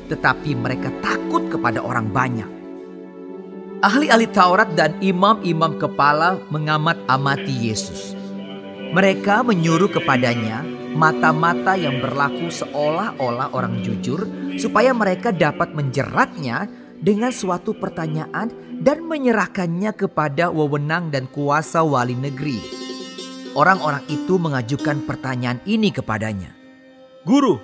[0.06, 2.61] Tetapi mereka takut kepada orang banyak.
[3.82, 8.14] Ahli-ahli Taurat dan imam-imam kepala mengamat-amati Yesus.
[8.94, 10.62] Mereka menyuruh kepadanya
[10.94, 14.30] mata-mata yang berlaku seolah-olah orang jujur,
[14.62, 16.70] supaya mereka dapat menjeratnya
[17.02, 18.54] dengan suatu pertanyaan
[18.86, 22.62] dan menyerahkannya kepada wewenang dan kuasa wali negeri.
[23.58, 26.54] Orang-orang itu mengajukan pertanyaan ini kepadanya.
[27.26, 27.58] Guru,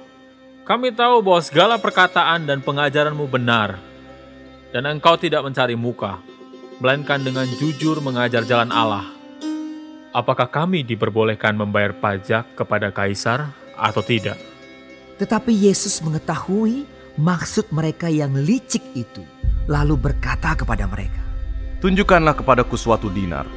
[0.66, 3.78] kami tahu bahwa segala perkataan dan pengajaranmu benar,
[4.78, 6.22] dan engkau tidak mencari muka,
[6.78, 9.10] melainkan dengan jujur mengajar jalan Allah.
[10.14, 14.38] Apakah kami diperbolehkan membayar pajak kepada kaisar atau tidak?
[15.18, 16.86] Tetapi Yesus mengetahui
[17.18, 19.26] maksud mereka yang licik itu,
[19.66, 21.26] lalu berkata kepada mereka,
[21.82, 23.50] Tunjukkanlah kepadaku suatu dinar.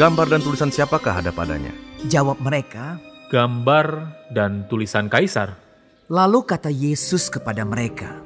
[0.00, 1.76] Gambar dan tulisan siapakah ada padanya?
[2.08, 2.96] Jawab mereka,
[3.28, 5.60] Gambar dan tulisan kaisar.
[6.08, 8.16] Lalu kata Yesus kepada mereka,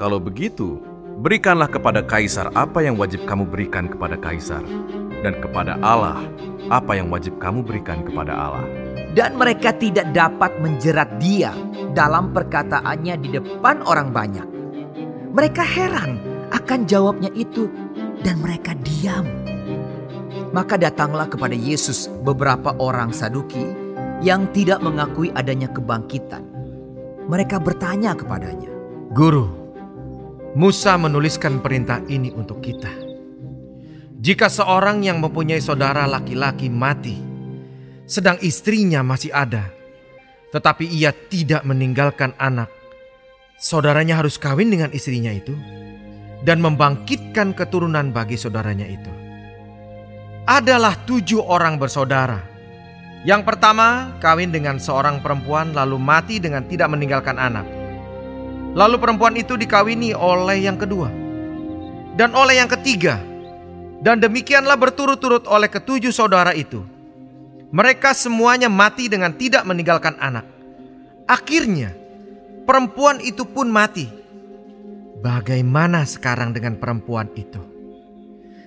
[0.00, 4.62] Kalau begitu, berikanlah kepada kaisar apa yang wajib kamu berikan kepada kaisar,
[5.24, 6.20] dan kepada Allah
[6.68, 8.66] apa yang wajib kamu berikan kepada Allah.
[9.14, 11.54] Dan mereka tidak dapat menjerat dia
[11.94, 14.48] dalam perkataannya di depan orang banyak.
[15.30, 16.18] Mereka heran
[16.50, 17.70] akan jawabnya itu
[18.26, 19.26] dan mereka diam.
[20.54, 23.66] Maka datanglah kepada Yesus beberapa orang Saduki
[24.22, 26.42] yang tidak mengakui adanya kebangkitan.
[27.26, 28.70] Mereka bertanya kepadanya,
[29.10, 29.63] Guru,
[30.54, 32.86] Musa menuliskan perintah ini untuk kita.
[34.22, 37.18] Jika seorang yang mempunyai saudara laki-laki mati,
[38.06, 39.66] sedang istrinya masih ada,
[40.54, 42.70] tetapi ia tidak meninggalkan anak,
[43.58, 45.58] saudaranya harus kawin dengan istrinya itu
[46.46, 49.10] dan membangkitkan keturunan bagi saudaranya itu.
[50.46, 52.38] Adalah tujuh orang bersaudara.
[53.26, 57.83] Yang pertama, kawin dengan seorang perempuan lalu mati dengan tidak meninggalkan anak.
[58.74, 61.06] Lalu perempuan itu dikawini oleh yang kedua.
[62.18, 63.22] Dan oleh yang ketiga.
[64.02, 66.82] Dan demikianlah berturut-turut oleh ketujuh saudara itu.
[67.70, 70.46] Mereka semuanya mati dengan tidak meninggalkan anak.
[71.26, 71.94] Akhirnya,
[72.66, 74.06] perempuan itu pun mati.
[75.22, 77.58] Bagaimana sekarang dengan perempuan itu?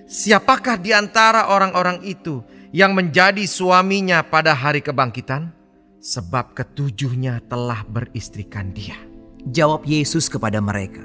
[0.08, 5.52] Siapakah di antara orang-orang itu yang menjadi suaminya pada hari kebangkitan?
[6.00, 9.07] Sebab ketujuhnya telah beristrikan dia.
[9.48, 11.00] Jawab Yesus kepada mereka,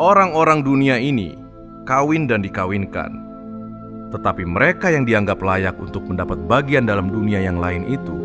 [0.00, 1.36] Orang-orang dunia ini
[1.84, 3.12] kawin dan dikawinkan.
[4.08, 8.16] Tetapi mereka yang dianggap layak untuk mendapat bagian dalam dunia yang lain itu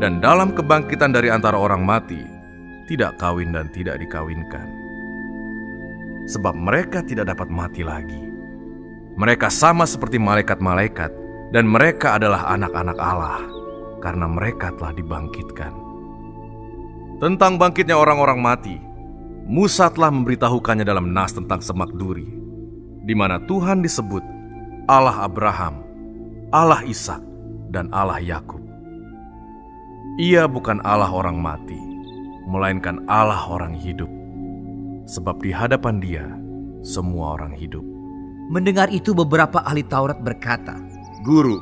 [0.00, 2.16] dan dalam kebangkitan dari antara orang mati
[2.88, 4.64] tidak kawin dan tidak dikawinkan.
[6.24, 8.24] Sebab mereka tidak dapat mati lagi.
[9.20, 11.12] Mereka sama seperti malaikat-malaikat
[11.52, 13.44] dan mereka adalah anak-anak Allah
[14.00, 15.72] karena mereka telah dibangkitkan.
[17.20, 18.80] Tentang bangkitnya orang-orang mati,
[19.50, 22.22] Musa telah memberitahukannya dalam nas tentang semak duri,
[23.02, 24.22] di mana Tuhan disebut
[24.86, 25.82] Allah Abraham,
[26.54, 27.18] Allah Ishak,
[27.74, 28.62] dan Allah Yakub.
[30.22, 31.74] Ia bukan Allah orang mati,
[32.46, 34.06] melainkan Allah orang hidup.
[35.10, 36.30] Sebab di hadapan Dia
[36.86, 37.82] semua orang hidup.
[38.54, 40.78] Mendengar itu beberapa ahli Taurat berkata,
[41.26, 41.58] Guru,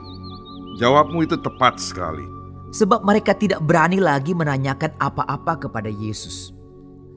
[0.77, 2.29] jawabmu itu tepat sekali.
[2.69, 6.58] Sebab mereka tidak berani lagi menanyakan apa-apa kepada Yesus.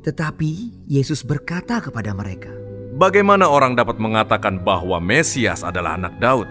[0.02, 2.50] Tetapi Yesus berkata kepada mereka,
[2.98, 6.50] Bagaimana orang dapat mengatakan bahwa Mesias adalah anak Daud?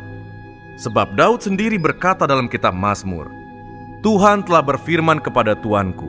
[0.79, 3.29] Sebab Daud sendiri berkata dalam kitab Mazmur,
[4.01, 6.09] Tuhan telah berfirman kepada Tuanku,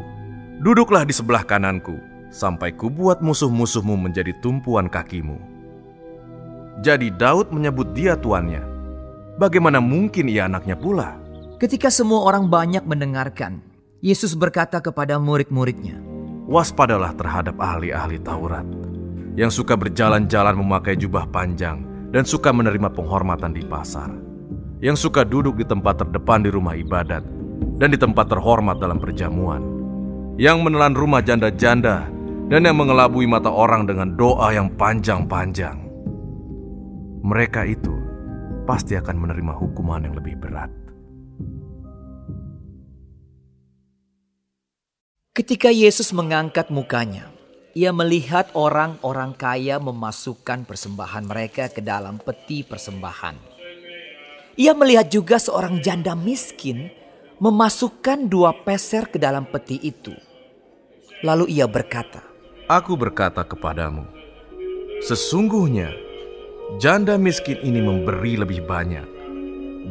[0.61, 1.97] Duduklah di sebelah kananku,
[2.29, 5.35] sampai kubuat musuh-musuhmu menjadi tumpuan kakimu.
[6.85, 8.63] Jadi Daud menyebut dia tuannya.
[9.35, 11.17] Bagaimana mungkin ia anaknya pula?
[11.57, 13.61] Ketika semua orang banyak mendengarkan,
[14.01, 16.10] Yesus berkata kepada murid-muridnya,
[16.51, 18.67] Waspadalah terhadap ahli-ahli Taurat
[19.39, 24.11] yang suka berjalan-jalan memakai jubah panjang dan suka menerima penghormatan di pasar,
[24.83, 27.23] yang suka duduk di tempat terdepan di rumah ibadat
[27.79, 29.63] dan di tempat terhormat dalam perjamuan,
[30.35, 32.11] yang menelan rumah janda-janda
[32.51, 35.79] dan yang mengelabui mata orang dengan doa yang panjang-panjang.
[37.23, 37.95] Mereka itu
[38.67, 40.80] pasti akan menerima hukuman yang lebih berat.
[45.31, 47.31] Ketika Yesus mengangkat mukanya,
[47.71, 53.39] ia melihat orang-orang kaya memasukkan persembahan mereka ke dalam peti persembahan.
[54.59, 56.91] Ia melihat juga seorang janda miskin
[57.39, 60.11] memasukkan dua peser ke dalam peti itu.
[61.23, 62.27] Lalu ia berkata,
[62.67, 64.03] Aku berkata kepadamu,
[64.99, 65.95] sesungguhnya
[66.75, 69.07] janda miskin ini memberi lebih banyak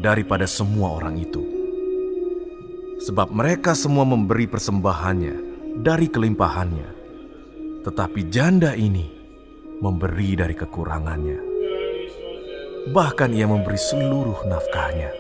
[0.05, 1.50] daripada semua orang itu.
[3.01, 5.37] Sebab mereka semua memberi persembahannya
[5.81, 6.89] dari kelimpahannya,
[7.81, 9.09] tetapi janda ini
[9.81, 11.41] memberi dari kekurangannya.
[12.93, 15.17] Bahkan ia memberi seluruh nafkahnya.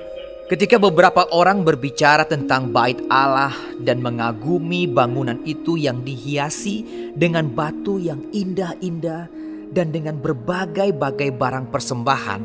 [0.52, 6.84] Ketika beberapa orang berbicara tentang bait Allah dan mengagumi bangunan itu yang dihiasi
[7.16, 9.30] dengan batu yang indah-indah
[9.72, 12.42] dan dengan berbagai-bagai barang persembahan,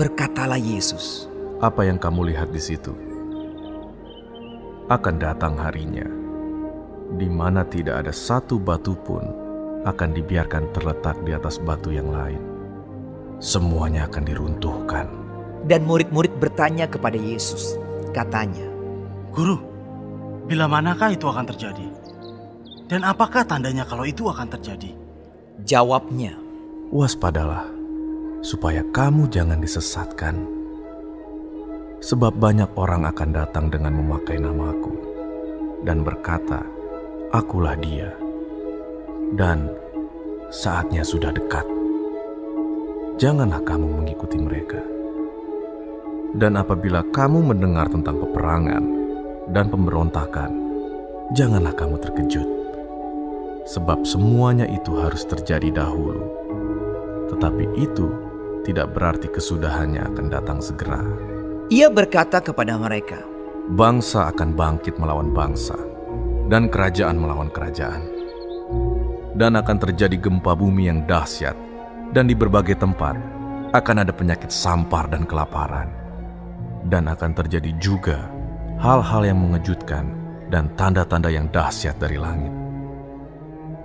[0.00, 1.30] berkatalah Yesus,
[1.62, 3.11] Apa yang kamu lihat di situ?
[4.90, 6.06] Akan datang harinya,
[7.14, 9.22] di mana tidak ada satu batu pun
[9.86, 12.42] akan dibiarkan terletak di atas batu yang lain.
[13.42, 15.06] Semuanya akan diruntuhkan.
[15.66, 17.78] Dan murid-murid bertanya kepada Yesus,
[18.10, 18.66] katanya,
[19.30, 19.58] Guru,
[20.50, 21.86] bila manakah itu akan terjadi?
[22.90, 24.92] Dan apakah tandanya kalau itu akan terjadi?
[25.62, 26.34] Jawabnya,
[26.92, 27.64] Waspadalah,
[28.44, 30.51] supaya kamu jangan disesatkan.
[32.02, 34.90] Sebab banyak orang akan datang dengan memakai namaku
[35.86, 36.66] dan berkata,
[37.30, 38.10] Akulah dia.
[39.38, 39.70] Dan
[40.50, 41.62] saatnya sudah dekat.
[43.22, 44.82] Janganlah kamu mengikuti mereka.
[46.34, 48.84] Dan apabila kamu mendengar tentang peperangan
[49.54, 50.50] dan pemberontakan,
[51.38, 52.48] janganlah kamu terkejut.
[53.70, 56.26] Sebab semuanya itu harus terjadi dahulu.
[57.30, 58.10] Tetapi itu
[58.66, 61.31] tidak berarti kesudahannya akan datang segera.
[61.72, 63.24] Ia berkata kepada mereka,
[63.72, 65.72] Bangsa akan bangkit melawan bangsa,
[66.52, 68.12] dan kerajaan melawan kerajaan.
[69.32, 71.56] Dan akan terjadi gempa bumi yang dahsyat,
[72.12, 73.16] dan di berbagai tempat
[73.72, 75.88] akan ada penyakit sampar dan kelaparan.
[76.92, 78.28] Dan akan terjadi juga
[78.76, 80.12] hal-hal yang mengejutkan
[80.52, 82.52] dan tanda-tanda yang dahsyat dari langit.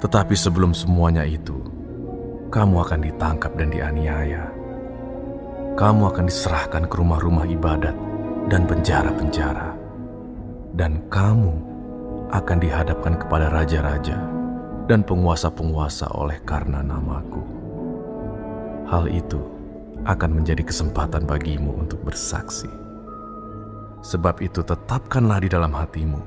[0.04, 1.56] Tetapi sebelum semuanya itu,
[2.52, 4.57] kamu akan ditangkap dan dianiaya.
[5.78, 7.94] Kamu akan diserahkan ke rumah-rumah ibadat
[8.50, 9.78] dan penjara-penjara.
[10.74, 11.54] Dan kamu
[12.34, 14.18] akan dihadapkan kepada raja-raja
[14.90, 17.46] dan penguasa-penguasa oleh karena namaku.
[18.90, 19.38] Hal itu
[20.02, 22.74] akan menjadi kesempatan bagimu untuk bersaksi.
[24.02, 26.26] Sebab itu tetapkanlah di dalam hatimu,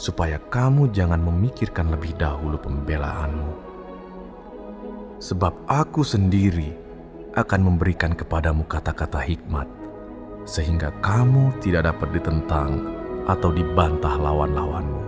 [0.00, 3.76] supaya kamu jangan memikirkan lebih dahulu pembelaanmu.
[5.20, 6.83] Sebab aku sendiri
[7.34, 9.66] akan memberikan kepadamu kata-kata hikmat,
[10.46, 12.78] sehingga kamu tidak dapat ditentang
[13.26, 15.02] atau dibantah lawan-lawanmu.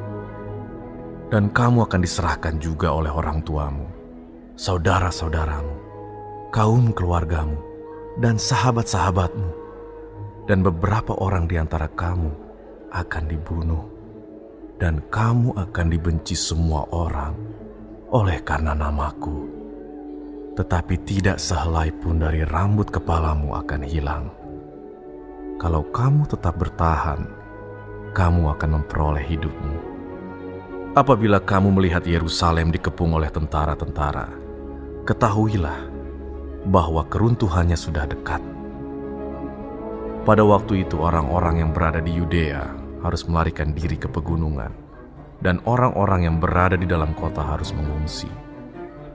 [1.30, 3.86] Dan kamu akan diserahkan juga oleh orang tuamu,
[4.54, 5.74] saudara-saudaramu,
[6.54, 7.58] kaum keluargamu,
[8.22, 9.50] dan sahabat-sahabatmu.
[10.46, 12.30] Dan beberapa orang di antara kamu
[12.94, 13.82] akan dibunuh,
[14.78, 17.34] dan kamu akan dibenci semua orang
[18.14, 19.55] oleh karena namaku.
[20.56, 24.32] Tetapi tidak sehelai pun dari rambut kepalamu akan hilang.
[25.60, 27.28] Kalau kamu tetap bertahan,
[28.16, 29.76] kamu akan memperoleh hidupmu.
[30.96, 34.32] Apabila kamu melihat Yerusalem dikepung oleh tentara-tentara,
[35.04, 35.92] ketahuilah
[36.64, 38.40] bahwa keruntuhannya sudah dekat.
[40.24, 42.64] Pada waktu itu orang-orang yang berada di Yudea
[43.04, 44.72] harus melarikan diri ke pegunungan,
[45.44, 48.45] dan orang-orang yang berada di dalam kota harus mengungsi.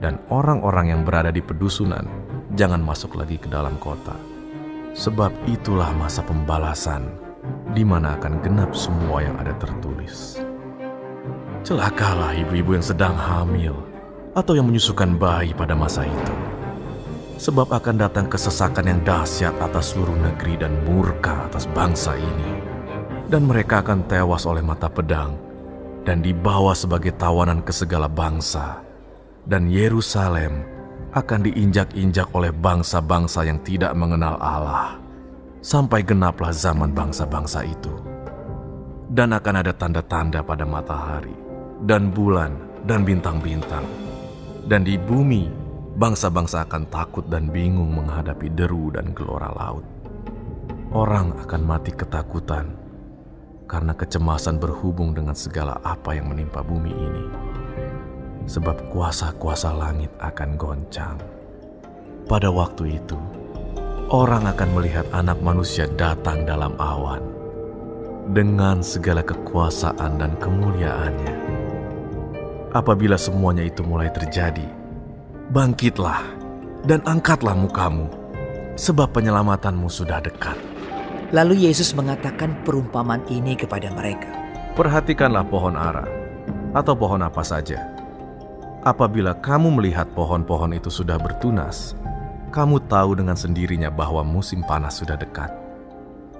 [0.02, 2.02] Dan orang-orang yang berada di pedusunan
[2.58, 4.18] jangan masuk lagi ke dalam kota.
[4.98, 7.06] Sebab itulah masa pembalasan
[7.72, 10.42] di mana akan genap semua yang ada tertulis.
[11.62, 13.78] Celakalah ibu-ibu yang sedang hamil
[14.34, 16.34] atau yang menyusukan bayi pada masa itu.
[17.38, 22.50] Sebab akan datang kesesakan yang dahsyat atas seluruh negeri dan murka atas bangsa ini.
[23.30, 25.38] Dan mereka akan tewas oleh mata pedang
[26.04, 28.91] dan dibawa sebagai tawanan ke segala bangsa.
[29.42, 30.62] Dan Yerusalem
[31.10, 35.02] akan diinjak-injak oleh bangsa-bangsa yang tidak mengenal Allah.
[35.58, 37.90] Sampai genaplah zaman bangsa-bangsa itu.
[39.10, 41.34] Dan akan ada tanda-tanda pada matahari,
[41.84, 42.54] dan bulan,
[42.86, 43.84] dan bintang-bintang.
[44.66, 45.50] Dan di bumi
[45.98, 49.84] bangsa-bangsa akan takut dan bingung menghadapi deru dan gelora laut.
[50.94, 52.78] Orang akan mati ketakutan
[53.66, 57.24] karena kecemasan berhubung dengan segala apa yang menimpa bumi ini.
[58.46, 61.18] Sebab kuasa-kuasa langit akan goncang.
[62.26, 63.18] Pada waktu itu,
[64.10, 67.22] orang akan melihat anak manusia datang dalam awan
[68.30, 71.36] dengan segala kekuasaan dan kemuliaannya.
[72.72, 74.64] Apabila semuanya itu mulai terjadi,
[75.52, 76.24] bangkitlah
[76.88, 78.08] dan angkatlah mukamu,
[78.80, 80.56] sebab penyelamatanmu sudah dekat.
[81.36, 84.28] Lalu Yesus mengatakan perumpamaan ini kepada mereka.
[84.72, 86.08] Perhatikanlah pohon ara,
[86.72, 87.91] atau pohon apa saja.
[88.82, 91.94] Apabila kamu melihat pohon-pohon itu sudah bertunas,
[92.50, 95.54] kamu tahu dengan sendirinya bahwa musim panas sudah dekat.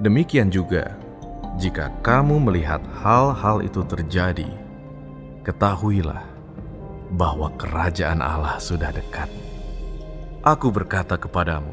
[0.02, 0.98] Demikian juga,
[1.54, 4.50] jika kamu melihat hal-hal itu terjadi,
[5.46, 6.26] ketahuilah
[7.14, 9.30] bahwa kerajaan Allah sudah dekat.
[10.42, 11.70] Aku berkata kepadamu,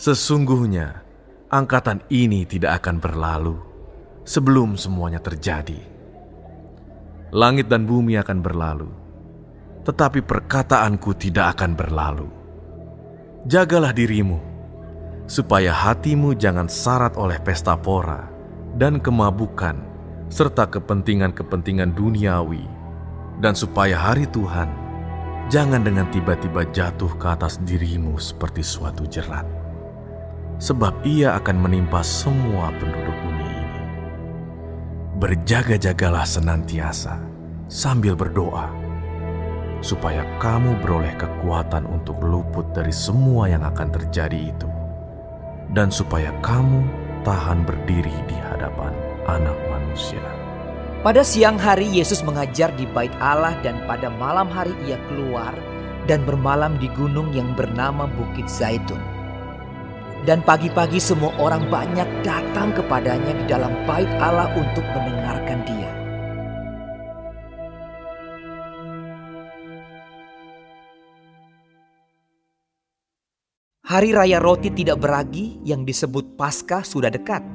[0.00, 1.04] sesungguhnya
[1.52, 3.60] angkatan ini tidak akan berlalu
[4.24, 5.76] sebelum semuanya terjadi.
[7.36, 9.03] Langit dan bumi akan berlalu,
[9.84, 12.28] tetapi perkataanku tidak akan berlalu.
[13.44, 14.40] Jagalah dirimu,
[15.28, 18.28] supaya hatimu jangan syarat oleh pesta pora
[18.80, 19.76] dan kemabukan,
[20.32, 22.64] serta kepentingan-kepentingan duniawi,
[23.44, 24.72] dan supaya hari Tuhan
[25.52, 29.44] jangan dengan tiba-tiba jatuh ke atas dirimu seperti suatu jerat,
[30.56, 33.82] sebab ia akan menimpa semua penduduk bumi ini.
[35.20, 37.20] Berjaga-jagalah senantiasa
[37.68, 38.72] sambil berdoa,
[39.80, 44.68] supaya kamu beroleh kekuatan untuk luput dari semua yang akan terjadi itu,
[45.72, 46.84] dan supaya kamu
[47.24, 48.92] tahan berdiri di hadapan
[49.24, 50.22] Anak Manusia.
[51.04, 55.52] Pada siang hari Yesus mengajar di bait Allah dan pada malam hari ia keluar
[56.04, 59.00] dan bermalam di gunung yang bernama Bukit Zaitun.
[60.24, 65.93] Dan pagi-pagi semua orang banyak datang kepadanya di dalam bait Allah untuk mendengarkan dia.
[73.94, 77.46] Hari Raya Roti Tidak Beragi yang disebut Paskah sudah dekat.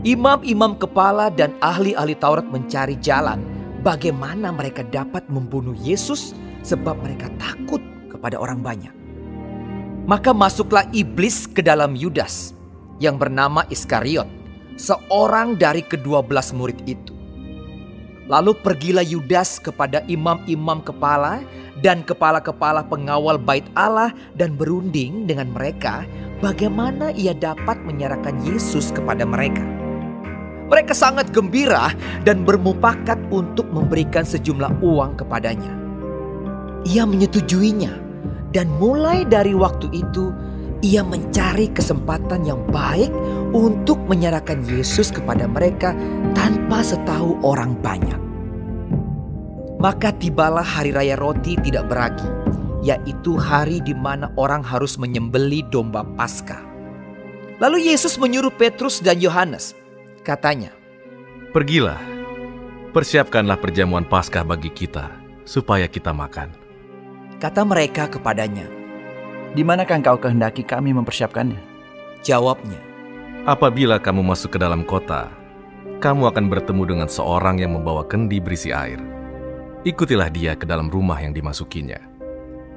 [0.00, 3.36] Imam-imam kepala dan ahli-ahli Taurat mencari jalan
[3.84, 6.32] bagaimana mereka dapat membunuh Yesus
[6.64, 8.96] sebab mereka takut kepada orang banyak.
[10.08, 12.56] Maka masuklah iblis ke dalam Yudas
[12.96, 14.24] yang bernama Iskariot,
[14.80, 17.12] seorang dari kedua belas murid itu.
[18.24, 21.44] Lalu pergilah Yudas kepada imam-imam kepala
[21.82, 26.02] dan kepala-kepala pengawal bait Allah dan berunding dengan mereka
[26.42, 29.62] bagaimana ia dapat menyerahkan Yesus kepada mereka.
[30.68, 31.96] Mereka sangat gembira
[32.28, 35.72] dan bermupakat untuk memberikan sejumlah uang kepadanya.
[36.84, 37.92] Ia menyetujuinya
[38.52, 40.28] dan mulai dari waktu itu
[40.84, 43.10] ia mencari kesempatan yang baik
[43.50, 45.96] untuk menyerahkan Yesus kepada mereka
[46.36, 48.27] tanpa setahu orang banyak.
[49.78, 52.26] Maka tibalah hari raya roti tidak beragi,
[52.82, 56.58] yaitu hari di mana orang harus menyembeli domba Paskah.
[57.62, 59.78] Lalu Yesus menyuruh Petrus dan Yohanes,
[60.26, 60.74] katanya,
[61.54, 61.98] Pergilah,
[62.90, 65.14] persiapkanlah perjamuan Paskah bagi kita,
[65.46, 66.50] supaya kita makan.
[67.38, 68.66] Kata mereka kepadanya,
[69.54, 71.62] Di manakah engkau kehendaki kami mempersiapkannya?
[72.26, 72.82] Jawabnya,
[73.46, 75.30] Apabila kamu masuk ke dalam kota,
[76.02, 79.17] kamu akan bertemu dengan seorang yang membawa kendi berisi air.
[79.86, 82.02] Ikutilah dia ke dalam rumah yang dimasukinya.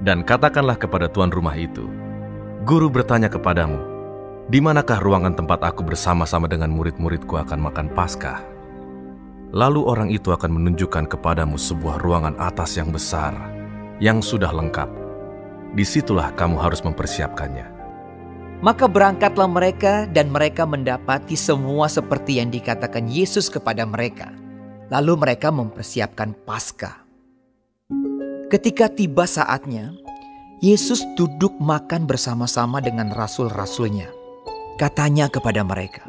[0.05, 1.89] Dan katakanlah kepada tuan rumah itu,
[2.61, 3.81] Guru bertanya kepadamu,
[4.45, 8.45] di manakah ruangan tempat aku bersama-sama dengan murid-muridku akan makan Paskah?
[9.49, 13.33] Lalu orang itu akan menunjukkan kepadamu sebuah ruangan atas yang besar,
[13.97, 14.89] yang sudah lengkap.
[15.73, 17.65] Di situlah kamu harus mempersiapkannya.
[18.61, 24.40] Maka berangkatlah mereka dan mereka mendapati semua seperti yang dikatakan Yesus kepada mereka.
[24.91, 27.07] Lalu mereka mempersiapkan Paskah.
[28.51, 29.95] Ketika tiba saatnya,
[30.59, 34.11] Yesus duduk makan bersama-sama dengan rasul-rasulnya.
[34.75, 36.03] Katanya kepada mereka,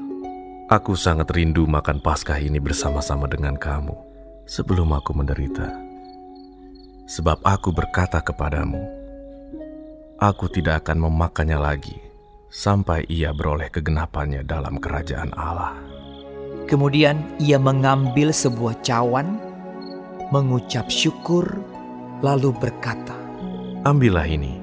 [0.66, 3.94] Aku sangat rindu makan Paskah ini bersama-sama dengan kamu
[4.50, 5.68] sebelum aku menderita.
[7.06, 8.80] Sebab aku berkata kepadamu,
[10.16, 11.98] aku tidak akan memakannya lagi
[12.48, 15.91] sampai ia beroleh kegenapannya dalam kerajaan Allah.
[16.70, 19.36] Kemudian ia mengambil sebuah cawan,
[20.32, 21.44] mengucap syukur,
[22.24, 23.14] lalu berkata,
[23.82, 24.62] Ambillah ini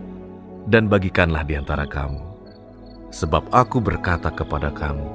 [0.72, 2.24] dan bagikanlah di antara kamu.
[3.10, 5.10] Sebab aku berkata kepada kamu,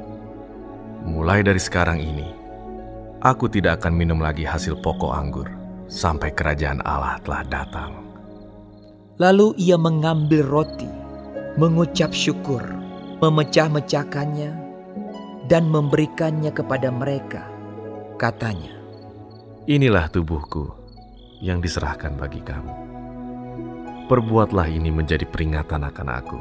[1.06, 2.26] mulai dari sekarang ini,
[3.22, 5.48] aku tidak akan minum lagi hasil pokok anggur
[5.86, 7.92] sampai kerajaan Allah telah datang.
[9.22, 10.90] Lalu ia mengambil roti,
[11.54, 12.66] mengucap syukur,
[13.22, 14.63] memecah-mecahkannya,
[15.48, 17.44] dan memberikannya kepada mereka.
[18.16, 18.72] Katanya,
[19.64, 20.68] Inilah tubuhku
[21.40, 22.72] yang diserahkan bagi kamu.
[24.04, 26.38] Perbuatlah ini menjadi peringatan akan aku.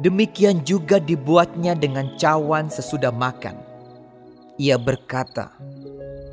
[0.00, 3.60] Demikian juga dibuatnya dengan cawan sesudah makan.
[4.56, 5.52] Ia berkata,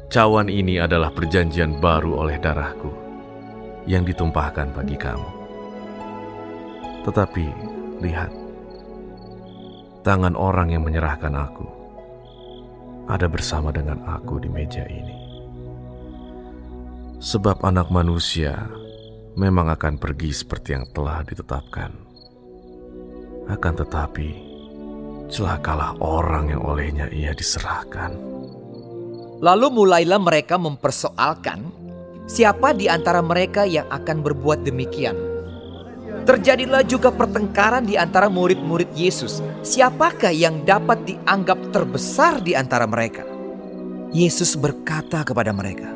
[0.08, 2.88] Cawan ini adalah perjanjian baru oleh darahku
[3.84, 5.28] yang ditumpahkan bagi kamu.
[7.04, 7.46] Tetapi
[8.00, 8.32] lihat,
[10.08, 11.68] tangan orang yang menyerahkan aku
[13.12, 15.20] ada bersama dengan aku di meja ini.
[17.20, 18.56] Sebab anak manusia
[19.36, 21.92] memang akan pergi seperti yang telah ditetapkan.
[23.52, 24.30] Akan tetapi,
[25.28, 28.16] celakalah orang yang olehnya ia diserahkan.
[29.44, 31.68] Lalu mulailah mereka mempersoalkan
[32.32, 35.37] siapa di antara mereka yang akan berbuat demikian.
[36.28, 39.40] Terjadilah juga pertengkaran di antara murid-murid Yesus.
[39.64, 43.24] Siapakah yang dapat dianggap terbesar di antara mereka?
[44.12, 45.88] Yesus berkata kepada mereka,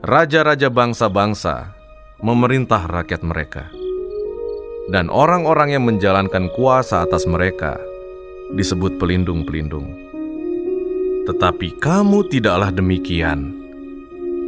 [0.00, 1.76] Raja-raja bangsa-bangsa
[2.24, 3.68] memerintah rakyat mereka,
[4.88, 7.76] dan orang-orang yang menjalankan kuasa atas mereka
[8.56, 9.92] disebut pelindung-pelindung.
[11.28, 13.52] Tetapi kamu tidaklah demikian,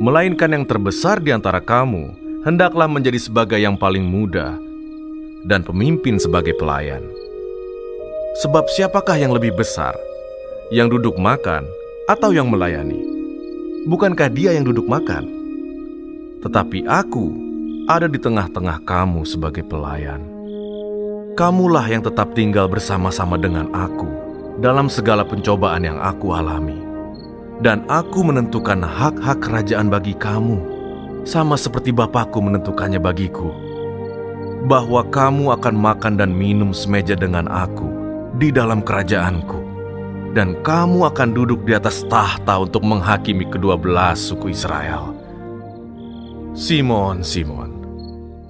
[0.00, 4.67] melainkan yang terbesar di antara kamu hendaklah menjadi sebagai yang paling muda
[5.46, 7.04] dan pemimpin sebagai pelayan.
[8.42, 9.94] Sebab siapakah yang lebih besar,
[10.74, 11.66] yang duduk makan
[12.10, 12.98] atau yang melayani?
[13.86, 15.26] Bukankah dia yang duduk makan?
[16.42, 17.34] Tetapi aku
[17.90, 20.22] ada di tengah-tengah kamu sebagai pelayan.
[21.34, 24.06] Kamulah yang tetap tinggal bersama-sama dengan aku
[24.58, 26.78] dalam segala pencobaan yang aku alami.
[27.58, 30.62] Dan aku menentukan hak-hak kerajaan bagi kamu,
[31.26, 33.67] sama seperti Bapakku menentukannya bagiku
[34.66, 37.86] bahwa kamu akan makan dan minum semeja dengan aku
[38.40, 39.60] di dalam kerajaanku,
[40.34, 45.14] dan kamu akan duduk di atas tahta untuk menghakimi kedua belas suku Israel.
[46.58, 47.70] Simon, Simon,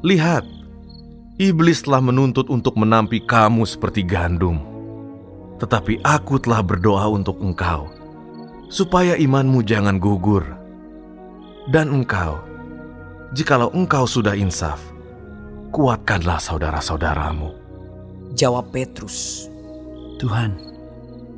[0.00, 0.48] lihat,
[1.36, 4.64] iblis telah menuntut untuk menampi kamu seperti gandum,
[5.60, 7.92] tetapi aku telah berdoa untuk engkau,
[8.72, 10.44] supaya imanmu jangan gugur.
[11.68, 12.40] Dan engkau,
[13.36, 14.80] jikalau engkau sudah insaf,
[15.70, 17.52] kuatkanlah saudara-saudaramu.
[18.36, 19.48] Jawab Petrus,
[20.16, 20.56] Tuhan,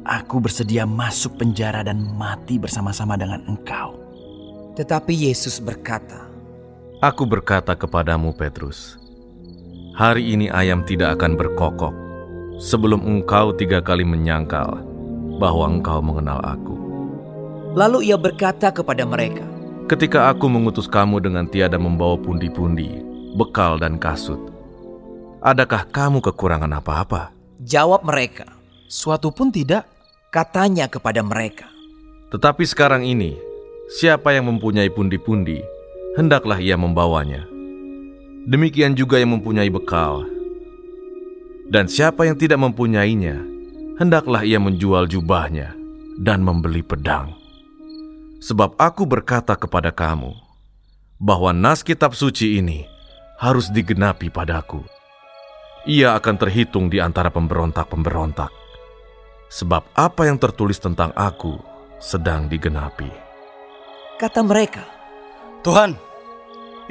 [0.07, 3.97] aku bersedia masuk penjara dan mati bersama-sama dengan engkau.
[4.79, 6.31] Tetapi Yesus berkata,
[7.01, 9.01] Aku berkata kepadamu Petrus,
[9.97, 11.95] hari ini ayam tidak akan berkokok
[12.61, 14.85] sebelum engkau tiga kali menyangkal
[15.41, 16.77] bahwa engkau mengenal aku.
[17.73, 19.47] Lalu ia berkata kepada mereka,
[19.91, 23.10] Ketika aku mengutus kamu dengan tiada membawa pundi-pundi,
[23.41, 24.39] bekal dan kasut,
[25.41, 27.33] adakah kamu kekurangan apa-apa?
[27.65, 28.61] Jawab mereka,
[28.91, 29.87] Suatu pun tidak.
[30.35, 31.67] Katanya kepada mereka,
[32.35, 33.35] Tetapi sekarang ini,
[33.91, 35.59] siapa yang mempunyai pundi-pundi,
[36.15, 37.47] hendaklah ia membawanya.
[38.47, 40.27] Demikian juga yang mempunyai bekal.
[41.67, 43.43] Dan siapa yang tidak mempunyainya,
[43.99, 45.75] hendaklah ia menjual jubahnya
[46.19, 47.35] dan membeli pedang.
[48.43, 50.35] Sebab aku berkata kepada kamu,
[51.19, 52.87] bahwa nas kitab suci ini
[53.41, 54.85] harus digenapi padaku.
[55.89, 58.53] Ia akan terhitung di antara pemberontak-pemberontak.
[59.49, 61.57] Sebab apa yang tertulis tentang aku
[61.97, 63.09] sedang digenapi.
[64.21, 64.85] Kata mereka,
[65.65, 65.97] Tuhan,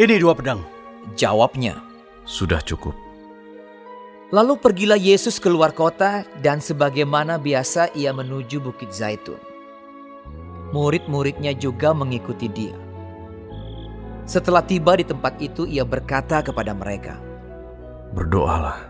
[0.02, 0.66] ini dua pedang.
[1.14, 1.86] Jawabnya,
[2.30, 2.94] Sudah cukup.
[4.30, 9.42] Lalu pergilah Yesus keluar kota dan sebagaimana biasa ia menuju Bukit Zaitun.
[10.70, 12.89] Murid-muridnya juga mengikuti dia.
[14.30, 17.18] Setelah tiba di tempat itu ia berkata kepada mereka,
[18.14, 18.86] Berdoalah,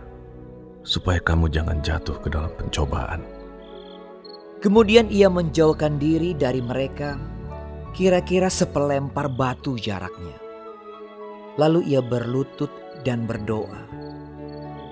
[0.84, 3.24] supaya kamu jangan jatuh ke dalam pencobaan.
[4.60, 7.16] Kemudian ia menjauhkan diri dari mereka,
[7.96, 10.36] kira-kira sepelempar batu jaraknya.
[11.56, 12.72] Lalu ia berlutut
[13.08, 13.80] dan berdoa.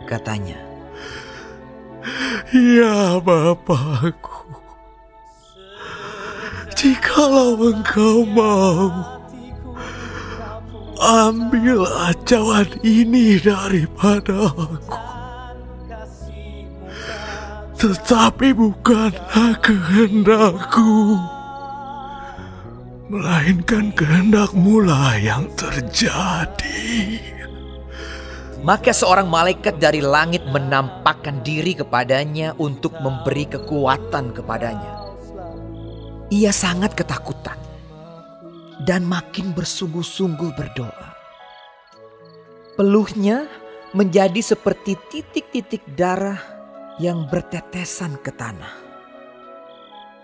[0.07, 0.63] Katanya,
[2.55, 4.47] Ya Bapakku,
[6.71, 9.16] jikalau engkau mau,
[11.01, 15.05] ambillah cawan ini daripada aku.
[17.77, 21.21] Tetapi bukanlah kehendakku,
[23.05, 27.21] melainkan kehendakmu lah yang terjadi.
[28.65, 35.05] Maka seorang malaikat dari langit menampakkan diri kepadanya untuk memberi kekuatan kepadanya.
[36.33, 37.66] Ia sangat ketakutan
[38.87, 41.09] dan makin bersungguh-sungguh berdoa.
[42.79, 43.51] Peluhnya
[43.91, 46.39] menjadi seperti titik-titik darah
[47.03, 48.87] yang bertetesan ke tanah.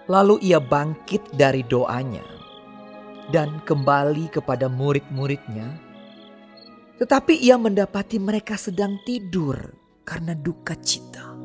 [0.08, 2.24] Lalu ia bangkit dari doanya
[3.32, 5.92] dan kembali kepada murid-muridnya
[7.00, 9.58] tetapi ia mendapati mereka sedang tidur
[10.08, 11.36] karena duka cita.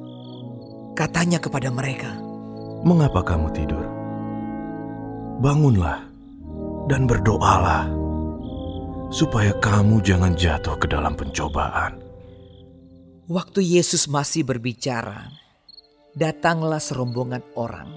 [0.95, 2.19] Katanya kepada mereka,
[2.79, 3.87] Mengapa kamu tidur?
[5.43, 6.08] Bangunlah
[6.87, 7.91] dan berdoalah,
[9.11, 11.99] supaya kamu jangan jatuh ke dalam pencobaan.
[13.29, 15.29] Waktu Yesus masih berbicara,
[16.17, 17.93] datanglah serombongan orang.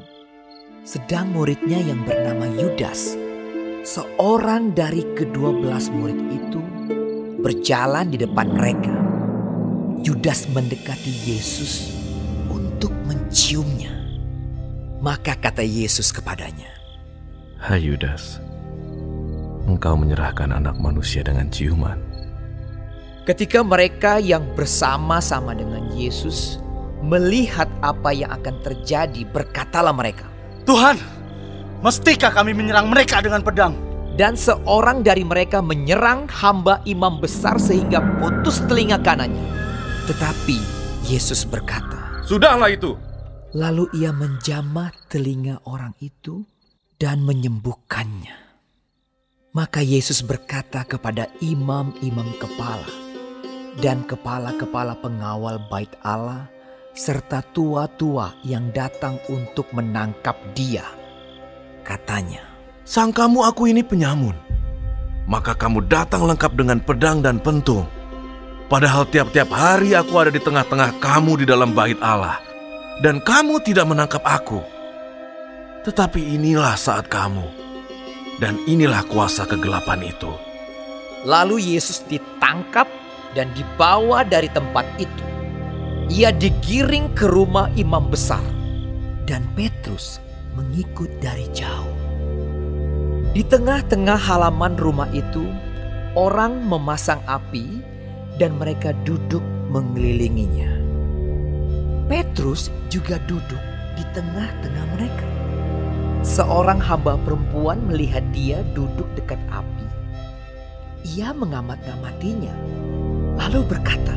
[0.83, 3.15] Sedang muridnya yang bernama Yudas,
[3.85, 6.61] seorang dari kedua belas murid itu,
[7.39, 8.91] berjalan di depan mereka.
[10.01, 11.93] Yudas mendekati Yesus
[12.49, 13.93] untuk menciumnya.
[14.99, 16.69] Maka kata Yesus kepadanya,
[17.61, 18.41] Hai "Hmm, Yudas,
[19.75, 21.95] engkau menyerahkan anak manusia dengan ciuman.
[23.21, 26.57] Ketika mereka yang bersama-sama dengan Yesus
[27.05, 30.25] melihat apa yang akan terjadi, berkatalah mereka,
[30.65, 30.97] Tuhan,
[31.85, 33.77] mestikah kami menyerang mereka dengan pedang?
[34.19, 39.47] Dan seorang dari mereka menyerang hamba imam besar sehingga putus telinga kanannya.
[40.11, 40.57] Tetapi
[41.07, 42.93] Yesus berkata, Sudahlah itu.
[43.55, 46.43] Lalu ia menjamah telinga orang itu
[46.99, 48.50] dan menyembuhkannya.
[49.51, 52.87] Maka Yesus berkata kepada imam-imam kepala
[53.83, 56.47] dan kepala-kepala pengawal bait Allah
[56.95, 60.87] serta tua-tua yang datang untuk menangkap dia.
[61.83, 62.47] Katanya,
[62.87, 64.39] Sangkamu aku ini penyamun.
[65.27, 67.83] Maka kamu datang lengkap dengan pedang dan pentung.
[68.71, 72.39] Padahal tiap-tiap hari aku ada di tengah-tengah kamu di dalam bait Allah.
[73.03, 74.63] Dan kamu tidak menangkap aku.
[75.83, 77.70] Tetapi inilah saat kamu.
[78.41, 80.33] Dan inilah kuasa kegelapan itu.
[81.29, 82.89] Lalu Yesus ditangkap
[83.37, 85.25] dan dibawa dari tempat itu.
[86.09, 88.41] Ia digiring ke rumah imam besar.
[89.29, 90.17] Dan Petrus
[90.57, 91.93] mengikut dari jauh.
[93.31, 95.45] Di tengah-tengah halaman rumah itu,
[96.17, 97.79] orang memasang api
[98.41, 100.81] dan mereka duduk mengelilinginya.
[102.09, 103.61] Petrus juga duduk
[103.93, 105.40] di tengah-tengah mereka.
[106.21, 109.85] Seorang hamba perempuan melihat dia duduk dekat api.
[111.17, 112.53] Ia mengamat-ngamatinya,
[113.41, 114.13] lalu berkata,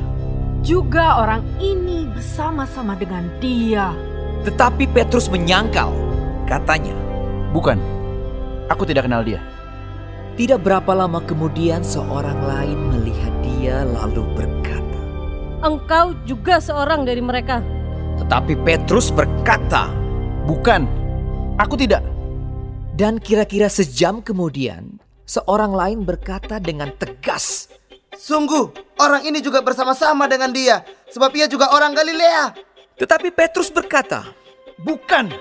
[0.61, 3.97] Juga orang ini bersama-sama dengan dia.
[4.45, 5.97] Tetapi Petrus menyangkal,
[6.45, 6.93] katanya,
[7.57, 7.81] Bukan,
[8.69, 9.41] aku tidak kenal dia.
[10.37, 15.01] Tidak berapa lama kemudian seorang lain melihat dia lalu berkata,
[15.65, 17.65] Engkau juga seorang dari mereka.
[18.21, 19.89] Tetapi Petrus berkata,
[20.45, 21.04] Bukan,
[21.59, 22.03] aku tidak.
[22.95, 27.67] Dan kira-kira sejam kemudian, seorang lain berkata dengan tegas,
[28.15, 28.71] Sungguh,
[29.03, 32.55] orang ini juga bersama-sama dengan dia, sebab ia juga orang Galilea.
[32.95, 34.23] Tetapi Petrus berkata,
[34.79, 35.35] Bukan,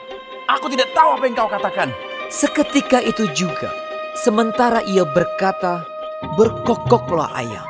[0.49, 1.89] aku tidak tahu apa yang kau katakan.
[2.33, 3.69] Seketika itu juga,
[4.17, 5.85] sementara ia berkata,
[6.33, 7.67] berkokoklah ayam.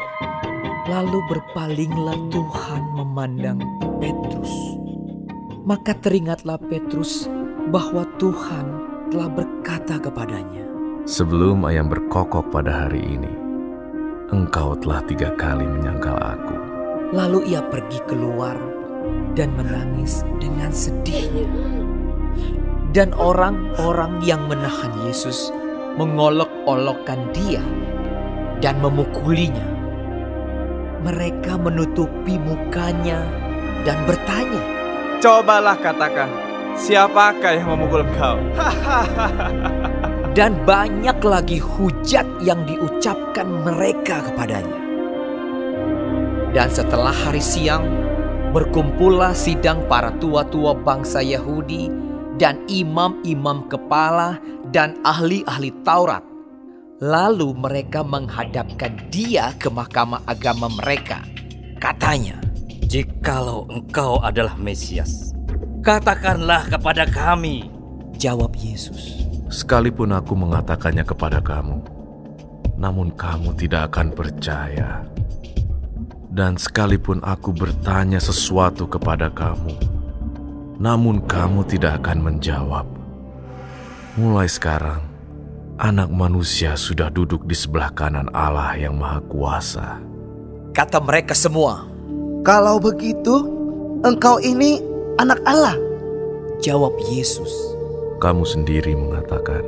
[0.88, 3.60] Lalu berpalinglah Tuhan memandang
[4.00, 4.56] Petrus.
[5.68, 7.28] Maka teringatlah Petrus
[7.70, 8.66] bahwa Tuhan
[9.14, 10.66] telah berkata kepadanya,
[11.04, 13.32] Sebelum ayam berkokok pada hari ini,
[14.32, 16.56] engkau telah tiga kali menyangkal aku.
[17.14, 18.56] Lalu ia pergi keluar
[19.38, 21.46] dan menangis dengan sedihnya.
[22.94, 25.50] Dan orang-orang yang menahan Yesus
[25.98, 27.62] mengolok-olokkan dia
[28.62, 29.66] dan memukulinya.
[31.04, 33.28] Mereka menutupi mukanya
[33.84, 34.64] dan bertanya,
[35.20, 36.32] Cobalah katakan,
[36.78, 38.38] siapakah yang memukul engkau?
[40.38, 44.80] dan banyak lagi hujat yang diucapkan mereka kepadanya.
[46.54, 47.86] Dan setelah hari siang,
[48.54, 51.90] berkumpullah sidang para tua-tua bangsa Yahudi
[52.38, 54.38] dan imam-imam kepala
[54.70, 56.22] dan ahli-ahli Taurat.
[57.02, 61.26] Lalu mereka menghadapkan dia ke mahkamah agama mereka.
[61.82, 62.40] Katanya,
[62.86, 65.33] Jikalau engkau adalah Mesias,
[65.84, 67.68] katakanlah kepada kami.
[68.16, 71.84] Jawab Yesus, Sekalipun aku mengatakannya kepada kamu,
[72.80, 75.04] namun kamu tidak akan percaya.
[76.34, 79.78] Dan sekalipun aku bertanya sesuatu kepada kamu,
[80.82, 82.88] namun kamu tidak akan menjawab.
[84.18, 85.06] Mulai sekarang,
[85.78, 90.02] anak manusia sudah duduk di sebelah kanan Allah yang Maha Kuasa.
[90.74, 91.86] Kata mereka semua,
[92.42, 93.46] Kalau begitu,
[94.02, 95.76] engkau ini anak Allah.
[96.64, 97.52] Jawab Yesus,
[98.24, 99.68] Kamu sendiri mengatakan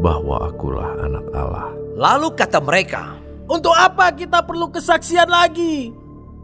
[0.00, 1.68] bahwa akulah anak Allah.
[1.92, 5.92] Lalu kata mereka, Untuk apa kita perlu kesaksian lagi?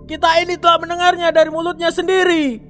[0.05, 2.68] Kita ini telah mendengarnya dari mulutnya sendiri.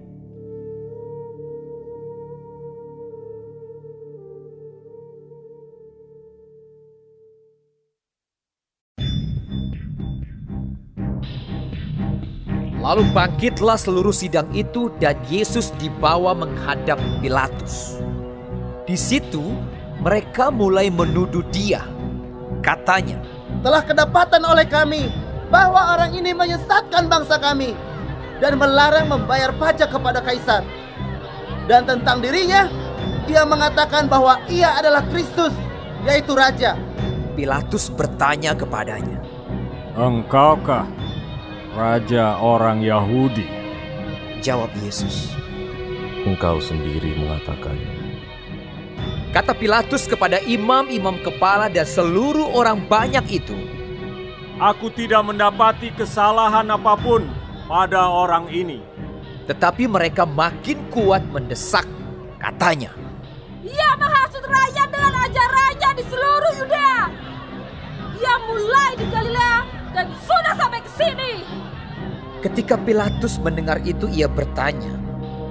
[12.89, 18.01] Lalu bangkitlah seluruh sidang itu dan Yesus dibawa menghadap Pilatus.
[18.89, 19.45] Di situ
[20.01, 21.85] mereka mulai menuduh dia.
[22.65, 23.21] Katanya,
[23.61, 25.13] Telah kedapatan oleh kami
[25.53, 27.77] bahwa orang ini menyesatkan bangsa kami
[28.41, 30.65] dan melarang membayar pajak kepada kaisar.
[31.69, 32.73] Dan tentang dirinya,
[33.29, 35.53] ia mengatakan bahwa ia adalah Kristus,
[36.09, 36.73] yaitu raja.
[37.37, 39.21] Pilatus bertanya kepadanya,
[39.93, 40.89] Engkaukah
[41.79, 43.47] raja orang Yahudi?
[44.43, 45.31] Jawab Yesus,
[46.27, 48.19] Engkau sendiri mengatakannya.
[49.31, 53.55] Kata Pilatus kepada imam-imam kepala dan seluruh orang banyak itu,
[54.59, 57.23] aku tidak mendapati kesalahan apa pun
[57.71, 58.83] pada orang ini.
[59.47, 61.87] Tetapi mereka makin kuat mendesak,
[62.43, 62.91] katanya.
[63.63, 67.01] Ia menghasut rakyat dengan ajarannya di seluruh Yudea.
[68.19, 69.59] Ia mulai di Galilea
[69.99, 71.33] dan sudah sampai ke sini.
[72.39, 74.95] Ketika Pilatus mendengar itu ia bertanya,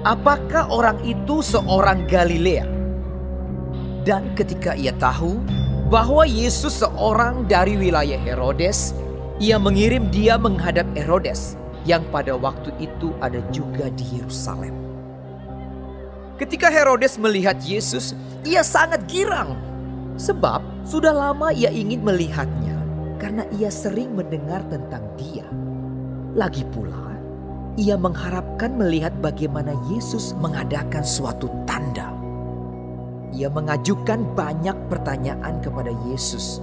[0.08, 2.64] apakah orang itu seorang Galilea?
[4.08, 5.36] Dan ketika ia tahu
[5.92, 8.96] bahwa Yesus seorang dari wilayah Herodes,
[9.36, 14.72] ia mengirim dia menghadap Herodes yang pada waktu itu ada juga di Yerusalem.
[16.40, 18.16] Ketika Herodes melihat Yesus,
[18.48, 19.60] ia sangat girang.
[20.16, 22.77] Sebab sudah lama ia ingin melihatnya
[23.18, 25.44] karena ia sering mendengar tentang dia.
[26.38, 27.18] Lagi pula,
[27.74, 32.14] ia mengharapkan melihat bagaimana Yesus mengadakan suatu tanda.
[33.34, 36.62] Ia mengajukan banyak pertanyaan kepada Yesus,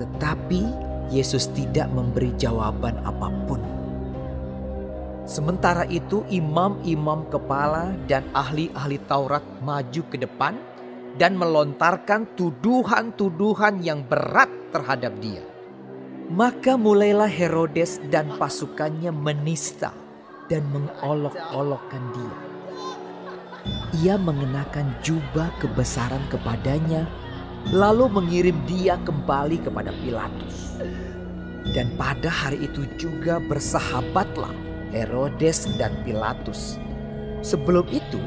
[0.00, 0.66] tetapi
[1.12, 3.60] Yesus tidak memberi jawaban apa pun.
[5.24, 10.56] Sementara itu, imam-imam kepala dan ahli-ahli Taurat maju ke depan
[11.14, 15.42] dan melontarkan tuduhan-tuduhan yang berat terhadap dia.
[16.32, 19.92] Maka mulailah Herodes dan pasukannya menista
[20.48, 22.36] dan mengolok-olokkan dia.
[24.04, 27.04] Ia mengenakan jubah kebesaran kepadanya,
[27.72, 30.80] lalu mengirim dia kembali kepada Pilatus.
[31.72, 34.52] Dan pada hari itu juga bersahabatlah
[34.92, 36.76] Herodes dan Pilatus.
[37.40, 38.20] Sebelum itu,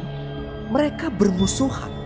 [0.70, 1.97] mereka bermusuhan.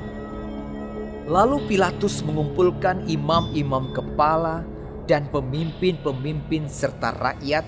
[1.30, 4.66] Lalu Pilatus mengumpulkan imam-imam kepala
[5.06, 7.66] dan pemimpin-pemimpin serta rakyat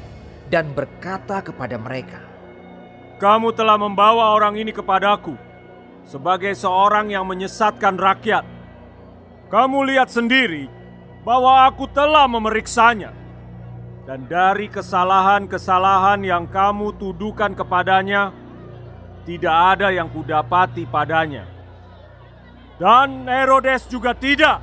[0.50, 2.22] dan berkata kepada mereka,
[3.22, 5.38] Kamu telah membawa orang ini kepadaku
[6.04, 8.42] sebagai seorang yang menyesatkan rakyat.
[9.54, 10.66] Kamu lihat sendiri
[11.22, 13.14] bahwa aku telah memeriksanya.
[14.04, 18.36] Dan dari kesalahan-kesalahan yang kamu tuduhkan kepadanya,
[19.24, 21.53] tidak ada yang kudapati padanya.
[22.84, 24.60] Dan Herodes juga tidak,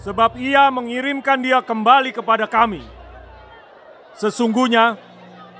[0.00, 2.80] sebab ia mengirimkan dia kembali kepada kami.
[4.16, 4.96] Sesungguhnya,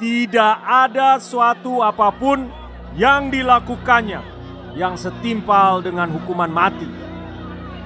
[0.00, 2.48] tidak ada suatu apa pun
[2.96, 4.24] yang dilakukannya
[4.72, 6.88] yang setimpal dengan hukuman mati.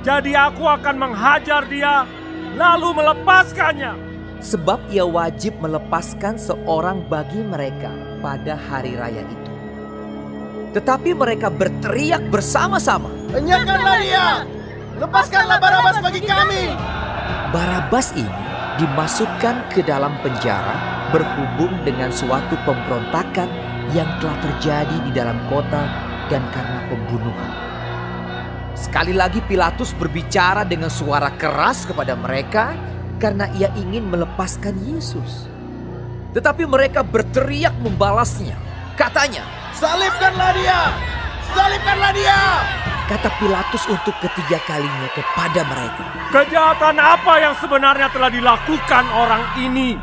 [0.07, 2.07] Jadi aku akan menghajar dia
[2.55, 4.07] lalu melepaskannya.
[4.39, 7.91] Sebab ia wajib melepaskan seorang bagi mereka
[8.23, 9.46] pada hari raya itu.
[10.73, 13.13] Tetapi mereka berteriak bersama-sama.
[13.37, 14.29] Enyahkanlah dia!
[14.97, 16.73] Lepaskanlah Barabas bagi kami!
[17.53, 18.47] Barabas ini
[18.77, 23.49] dimasukkan ke dalam penjara berhubung dengan suatu pemberontakan
[23.95, 25.87] yang telah terjadi di dalam kota
[26.27, 27.53] dan karena pembunuhan.
[28.77, 32.77] Sekali lagi Pilatus berbicara dengan suara keras kepada mereka
[33.17, 35.49] karena ia ingin melepaskan Yesus.
[36.37, 38.53] Tetapi mereka berteriak membalasnya.
[39.01, 39.45] Katanya,
[39.77, 40.81] Salibkanlah dia!
[41.53, 42.41] Salibkanlah dia!
[43.13, 46.05] Kata Pilatus untuk ketiga kalinya kepada mereka.
[46.33, 50.01] Kejahatan apa yang sebenarnya telah dilakukan orang ini?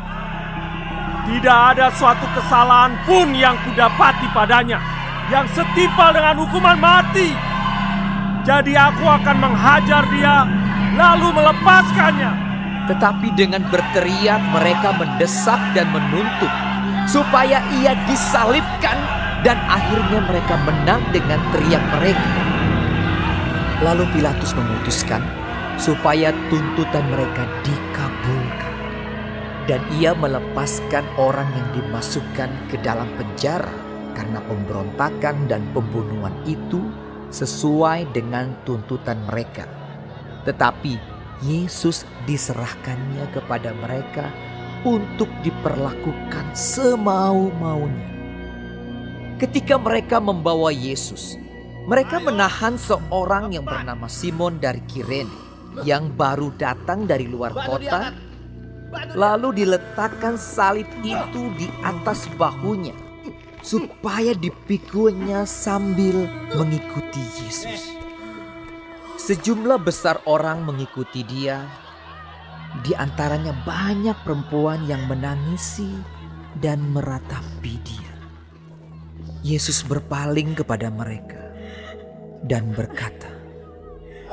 [1.26, 4.78] Tidak ada suatu kesalahan pun yang kudapati padanya
[5.26, 7.34] yang setimpal dengan hukuman mati.
[8.46, 10.46] Jadi aku akan menghajar dia
[10.94, 12.32] lalu melepaskannya.
[12.94, 16.52] Tetapi dengan berteriak mereka mendesak dan menuntut
[17.10, 22.32] supaya ia disalibkan dan akhirnya mereka menang dengan teriak mereka.
[23.84, 25.20] Lalu Pilatus memutuskan
[25.76, 28.72] supaya tuntutan mereka dikabulkan.
[29.64, 33.72] Dan ia melepaskan orang yang dimasukkan ke dalam penjara
[34.12, 36.84] karena pemberontakan dan pembunuhan itu
[37.32, 39.64] sesuai dengan tuntutan mereka.
[40.44, 41.00] Tetapi
[41.44, 44.28] Yesus diserahkannya kepada mereka
[44.84, 48.13] untuk diperlakukan semau-maunya.
[49.44, 51.36] Ketika mereka membawa Yesus,
[51.84, 55.28] mereka menahan seorang yang bernama Simon dari Kirene
[55.84, 58.16] yang baru datang dari luar kota,
[59.12, 62.96] lalu diletakkan salib itu di atas bahunya
[63.60, 66.24] supaya dipikunya sambil
[66.56, 68.00] mengikuti Yesus.
[69.20, 71.68] Sejumlah besar orang mengikuti dia,
[72.80, 75.92] di antaranya banyak perempuan yang menangisi
[76.64, 78.13] dan meratapi dia.
[79.44, 81.52] Yesus berpaling kepada mereka
[82.48, 83.28] dan berkata,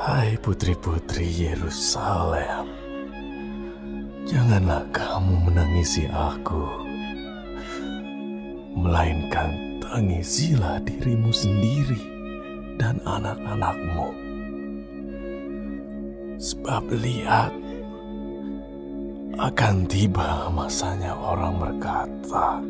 [0.00, 2.72] Hai putri-putri Yerusalem,
[4.24, 6.64] janganlah kamu menangisi aku,
[8.72, 12.00] melainkan tangisilah dirimu sendiri
[12.80, 14.16] dan anak-anakmu.
[16.40, 17.52] Sebab lihat,
[19.36, 22.64] akan tiba masanya orang berkata,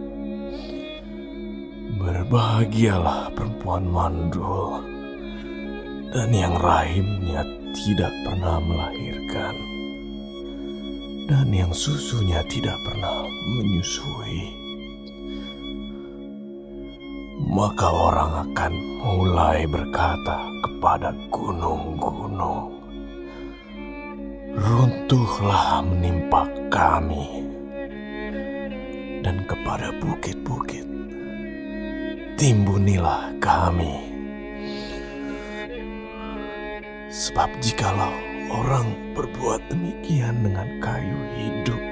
[2.02, 4.82] Berbahagialah perempuan mandul.
[6.10, 7.46] Dan yang rahimnya
[7.78, 9.54] tidak pernah melahirkan.
[11.30, 13.22] Dan yang susunya tidak pernah
[13.54, 14.50] menyusui.
[17.54, 18.72] Maka orang akan
[19.06, 22.82] mulai berkata kepada gunung-gunung,
[24.58, 27.46] Runtuhlah menimpa kami.
[29.22, 30.91] Dan kepada bukit-bukit
[32.36, 34.08] timbunilah kami.
[37.12, 38.16] Sebab jikalau
[38.48, 41.82] orang berbuat demikian dengan kayu hidup,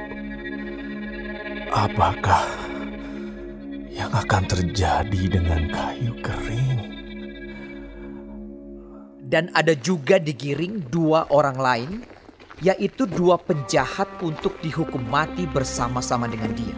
[1.77, 2.49] apakah
[3.93, 6.79] yang akan terjadi dengan kayu kering?
[9.31, 11.91] Dan ada juga digiring dua orang lain
[12.61, 16.77] yaitu dua penjahat untuk dihukum mati bersama-sama dengan dia.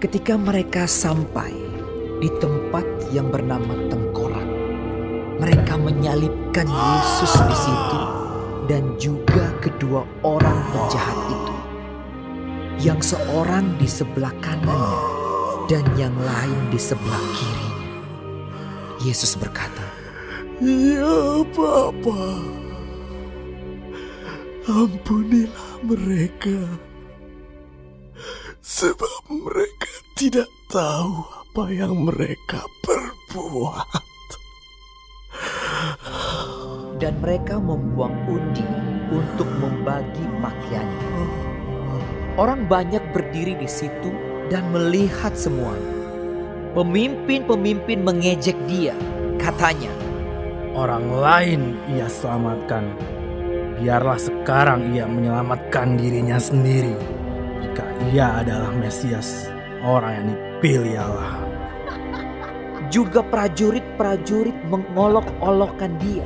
[0.00, 1.67] Ketika mereka sampai
[2.18, 4.48] di tempat yang bernama Tengkorak,
[5.38, 8.00] mereka menyalibkan Yesus di situ
[8.66, 11.54] dan juga kedua orang penjahat itu.
[12.78, 15.02] Yang seorang di sebelah kanannya
[15.66, 17.86] dan yang lain di sebelah kirinya.
[19.02, 19.86] Yesus berkata,
[20.58, 22.22] Ya Bapa,
[24.66, 26.66] ampunilah mereka.
[28.58, 33.90] Sebab mereka tidak tahu apa yang mereka perbuat.
[37.02, 38.62] Dan mereka membuang undi
[39.10, 41.26] untuk membagi pakaiannya.
[42.38, 44.14] Orang banyak berdiri di situ
[44.46, 45.98] dan melihat semuanya.
[46.78, 48.94] Pemimpin-pemimpin mengejek dia,
[49.42, 49.90] katanya,
[50.78, 52.86] Orang lain ia selamatkan,
[53.82, 56.94] biarlah sekarang ia menyelamatkan dirinya sendiri.
[57.66, 57.82] Jika
[58.14, 59.50] ia adalah Mesias,
[59.82, 61.47] orang yang dipilih Allah.
[62.88, 66.24] Juga prajurit-prajurit mengolok-olokkan dia.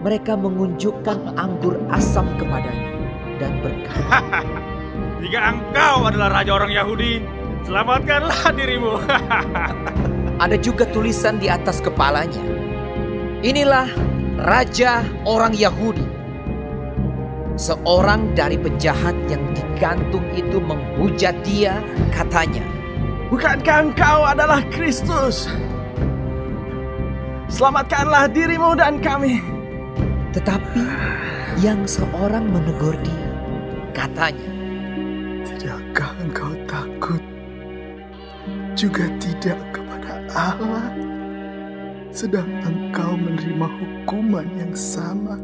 [0.00, 2.92] Mereka mengunjukkan anggur asam kepadanya
[3.36, 4.40] dan berkata,
[5.24, 7.20] Jika engkau adalah raja orang Yahudi,
[7.68, 9.00] selamatkanlah dirimu.
[10.44, 12.40] Ada juga tulisan di atas kepalanya.
[13.44, 13.88] Inilah
[14.40, 16.04] raja orang Yahudi.
[17.60, 21.78] Seorang dari penjahat yang digantung itu menghujat dia,
[22.10, 22.64] katanya,
[23.32, 25.48] Bukankah engkau adalah Kristus?
[27.48, 29.40] Selamatkanlah dirimu dan kami.
[30.32, 30.84] Tetapi
[31.62, 33.30] yang seorang menegur dia,
[33.94, 34.54] katanya,
[35.44, 37.22] Tidakkah engkau takut?
[38.74, 40.88] Juga tidak kepada Allah?
[42.12, 45.36] Sedang engkau menerima hukuman yang sama.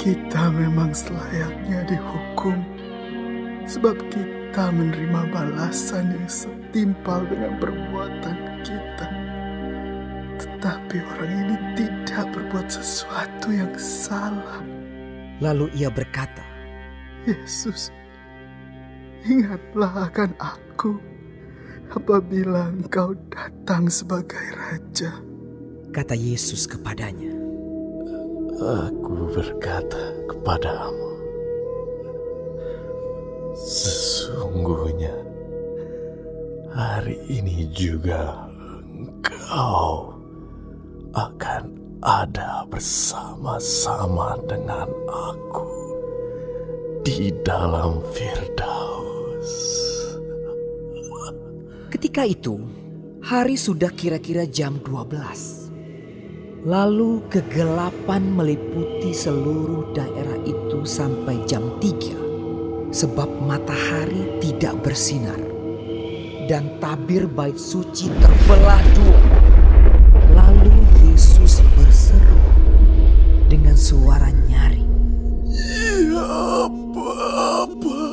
[0.00, 2.56] Kita memang selayaknya dihukum.
[3.68, 9.17] Sebab kita menerima balasan yang setimpal dengan perbuatan kita.
[10.58, 14.58] Tetapi orang ini tidak berbuat sesuatu yang salah.
[15.38, 16.42] Lalu ia berkata,
[17.30, 17.94] Yesus,
[19.22, 20.98] ingatlah akan aku
[21.94, 25.14] apabila engkau datang sebagai raja.
[25.94, 27.30] Kata Yesus kepadanya,
[28.58, 31.10] Aku berkata kepadamu,
[33.54, 35.14] sesungguhnya
[36.74, 38.50] hari ini juga
[38.90, 40.17] engkau
[41.18, 45.66] akan ada bersama-sama dengan aku
[47.02, 49.50] di dalam Firdaus.
[51.90, 52.62] Ketika itu,
[53.18, 56.62] hari sudah kira-kira jam 12.
[56.62, 62.94] Lalu kegelapan meliputi seluruh daerah itu sampai jam 3.
[62.94, 65.38] Sebab matahari tidak bersinar.
[66.46, 69.37] Dan tabir bait suci terbelah dua.
[73.78, 74.90] Suara nyaring.
[76.10, 78.06] Ya Bapa,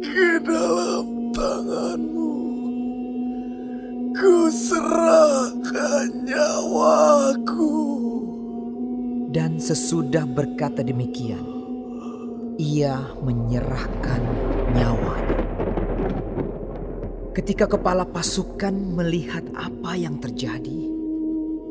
[0.00, 2.34] ke dalam tanganmu
[4.16, 7.76] ku serahkan nyawaku.
[9.32, 11.44] Dan sesudah berkata demikian,
[12.56, 14.20] ia menyerahkan
[14.72, 15.40] nyawanya.
[17.32, 20.91] Ketika kepala pasukan melihat apa yang terjadi,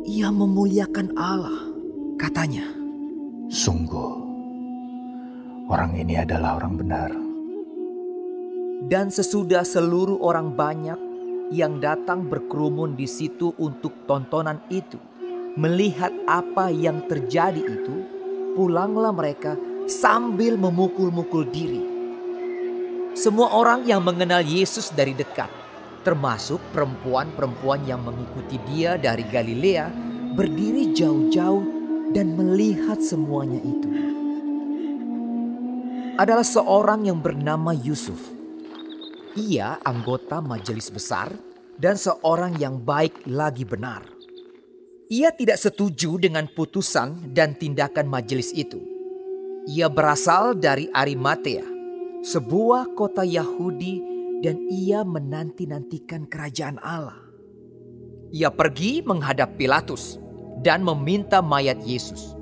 [0.06, 1.70] ia memuliakan Allah.
[2.18, 2.66] Katanya,
[3.52, 4.16] Sungguh,
[5.68, 7.12] orang ini adalah orang benar.
[8.88, 10.96] Dan sesudah seluruh orang banyak
[11.52, 14.96] yang datang berkerumun di situ untuk tontonan itu,
[15.60, 17.96] melihat apa yang terjadi itu,
[18.56, 21.84] pulanglah mereka sambil memukul-mukul diri.
[23.12, 25.52] Semua orang yang mengenal Yesus dari dekat,
[26.02, 29.90] termasuk perempuan-perempuan yang mengikuti dia dari Galilea,
[30.34, 31.64] berdiri jauh-jauh
[32.12, 33.90] dan melihat semuanya itu.
[36.20, 38.20] Adalah seorang yang bernama Yusuf.
[39.40, 41.32] Ia anggota majelis besar
[41.80, 44.04] dan seorang yang baik lagi benar.
[45.12, 48.80] Ia tidak setuju dengan putusan dan tindakan majelis itu.
[49.72, 51.64] Ia berasal dari Arimatea,
[52.24, 54.11] sebuah kota Yahudi
[54.42, 57.18] dan ia menanti-nantikan kerajaan Allah.
[58.34, 60.18] Ia pergi menghadap Pilatus
[60.66, 62.34] dan meminta mayat Yesus.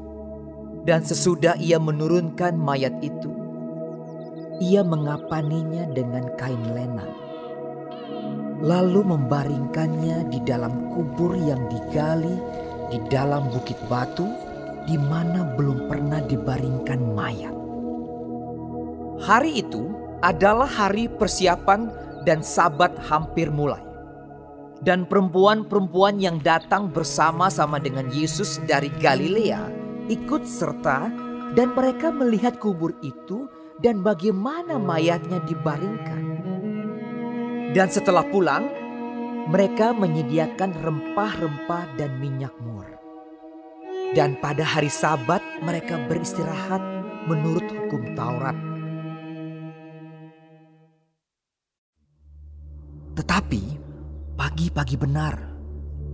[0.88, 3.30] Dan sesudah ia menurunkan mayat itu,
[4.64, 7.12] ia mengapaninya dengan kain lenan.
[8.64, 12.36] Lalu membaringkannya di dalam kubur yang digali
[12.90, 14.26] di dalam bukit batu
[14.90, 17.56] di mana belum pernah dibaringkan mayat.
[19.20, 21.88] Hari itu adalah hari persiapan
[22.28, 23.82] dan sabat hampir mulai.
[24.80, 29.68] Dan perempuan-perempuan yang datang bersama-sama dengan Yesus dari Galilea
[30.08, 31.12] ikut serta
[31.54, 33.52] dan mereka melihat kubur itu
[33.84, 36.24] dan bagaimana mayatnya dibaringkan.
[37.76, 38.66] Dan setelah pulang,
[39.50, 42.86] mereka menyediakan rempah-rempah dan minyak mur.
[44.18, 46.82] Dan pada hari sabat mereka beristirahat
[47.30, 48.69] menurut hukum Taurat.
[53.20, 53.64] Tetapi
[54.40, 55.36] pagi-pagi benar,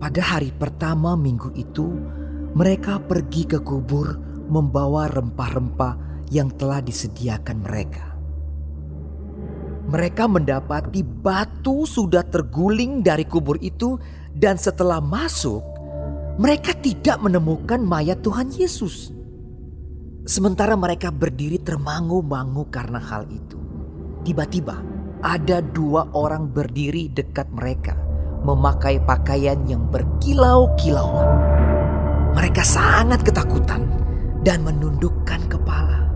[0.02, 1.86] pada hari pertama minggu itu,
[2.58, 4.18] mereka pergi ke kubur
[4.50, 8.18] membawa rempah-rempah yang telah disediakan mereka.
[9.86, 14.02] Mereka mendapati batu sudah terguling dari kubur itu,
[14.34, 15.62] dan setelah masuk,
[16.42, 19.14] mereka tidak menemukan mayat Tuhan Yesus.
[20.26, 23.62] Sementara mereka berdiri termangu-mangu karena hal itu,
[24.26, 27.96] tiba-tiba ada dua orang berdiri dekat mereka,
[28.44, 31.30] memakai pakaian yang berkilau-kilauan.
[32.36, 33.88] Mereka sangat ketakutan
[34.44, 36.10] dan menundukkan kepala.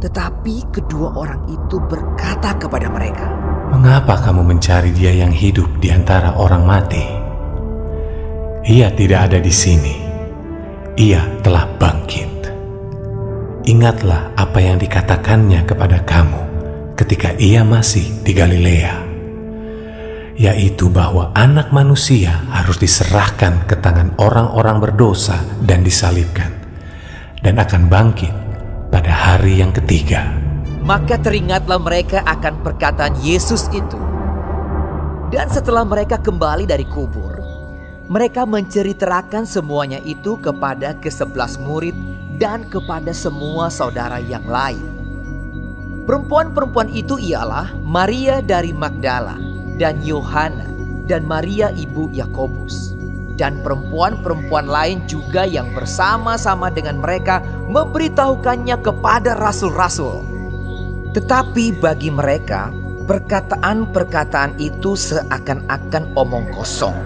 [0.00, 3.26] Tetapi kedua orang itu berkata kepada mereka,
[3.70, 7.04] "Mengapa kamu mencari Dia yang hidup di antara orang mati?
[8.62, 9.94] Ia tidak ada di sini.
[10.94, 12.30] Ia telah bangkit.
[13.66, 16.51] Ingatlah apa yang dikatakannya kepada kamu
[16.96, 18.94] ketika ia masih di Galilea,
[20.36, 26.52] yaitu bahwa Anak Manusia harus diserahkan ke tangan orang-orang berdosa dan disalibkan,
[27.40, 28.32] dan akan bangkit
[28.92, 30.28] pada hari yang ketiga.
[30.82, 34.00] Maka teringatlah mereka akan perkataan Yesus itu.
[35.32, 37.40] Dan setelah mereka kembali dari kubur,
[38.12, 41.96] mereka menceritakan semuanya itu kepada kesebelas murid
[42.36, 45.01] dan kepada semua saudara yang lain.
[46.02, 49.38] Perempuan-perempuan itu ialah Maria dari Magdala
[49.78, 50.66] dan Yohana
[51.06, 52.98] dan Maria ibu Yakobus
[53.36, 57.40] dan perempuan-perempuan lain juga yang bersama-sama dengan mereka
[57.70, 60.22] memberitahukannya kepada rasul-rasul.
[61.12, 62.72] Tetapi bagi mereka,
[63.04, 66.96] perkataan-perkataan itu seakan-akan omong kosong,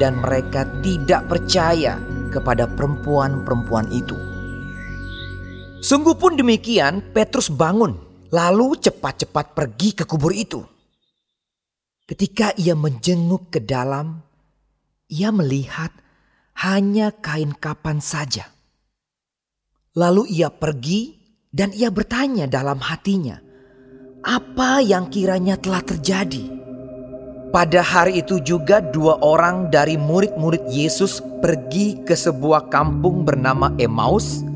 [0.00, 2.00] dan mereka tidak percaya
[2.32, 4.16] kepada perempuan-perempuan itu.
[5.80, 10.62] Sungguh pun demikian, Petrus bangun, lalu cepat-cepat pergi ke kubur itu.
[12.06, 14.18] Ketika ia menjenguk ke dalam,
[15.10, 15.94] ia melihat
[16.58, 18.50] hanya kain kapan saja.
[19.94, 21.14] Lalu ia pergi
[21.50, 23.38] dan ia bertanya dalam hatinya,
[24.22, 26.58] apa yang kiranya telah terjadi?
[27.50, 34.46] Pada hari itu juga dua orang dari murid-murid Yesus pergi ke sebuah kampung bernama Emmaus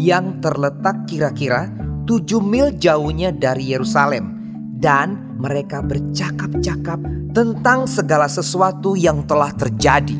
[0.00, 1.68] yang terletak kira-kira
[2.08, 4.40] tujuh mil jauhnya dari Yerusalem
[4.80, 6.96] dan mereka bercakap-cakap
[7.36, 10.16] tentang segala sesuatu yang telah terjadi.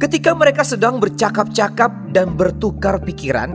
[0.00, 3.52] Ketika mereka sedang bercakap-cakap dan bertukar pikiran,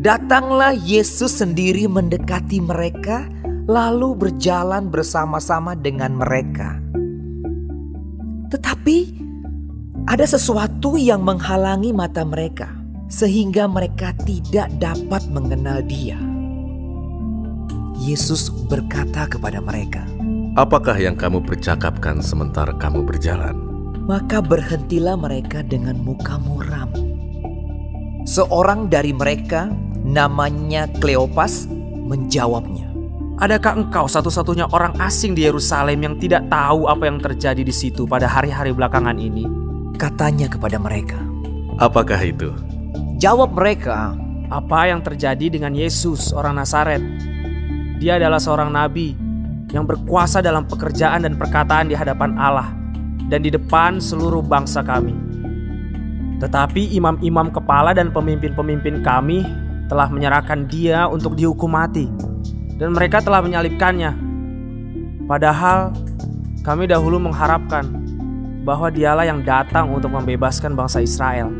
[0.00, 3.28] datanglah Yesus sendiri mendekati mereka
[3.68, 6.80] lalu berjalan bersama-sama dengan mereka.
[8.48, 8.96] Tetapi
[10.08, 12.72] ada sesuatu yang menghalangi mata mereka
[13.12, 16.27] sehingga mereka tidak dapat mengenal Dia.
[17.98, 20.06] Yesus berkata kepada mereka,
[20.54, 23.58] "Apakah yang kamu percakapkan sementara kamu berjalan?"
[24.06, 26.88] Maka berhentilah mereka dengan muka muram.
[28.24, 29.68] Seorang dari mereka,
[30.06, 31.68] namanya Kleopas,
[32.08, 32.88] menjawabnya,
[33.38, 38.02] Adakah engkau satu-satunya orang asing di Yerusalem yang tidak tahu apa yang terjadi di situ
[38.02, 39.46] pada hari-hari belakangan ini?
[39.94, 41.22] Katanya kepada mereka.
[41.78, 42.50] Apakah itu?
[43.22, 44.18] Jawab mereka,
[44.50, 46.98] apa yang terjadi dengan Yesus orang Nazaret.
[47.98, 49.18] Dia adalah seorang nabi
[49.74, 52.70] yang berkuasa dalam pekerjaan dan perkataan di hadapan Allah
[53.26, 55.12] dan di depan seluruh bangsa kami.
[56.38, 59.42] Tetapi imam-imam kepala dan pemimpin-pemimpin kami
[59.90, 62.06] telah menyerahkan dia untuk dihukum mati
[62.78, 64.14] dan mereka telah menyalibkannya.
[65.26, 65.92] Padahal
[66.62, 67.84] kami dahulu mengharapkan
[68.62, 71.50] bahwa dialah yang datang untuk membebaskan bangsa Israel.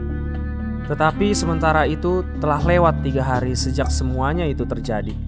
[0.86, 5.27] Tetapi sementara itu telah lewat tiga hari sejak semuanya itu terjadi.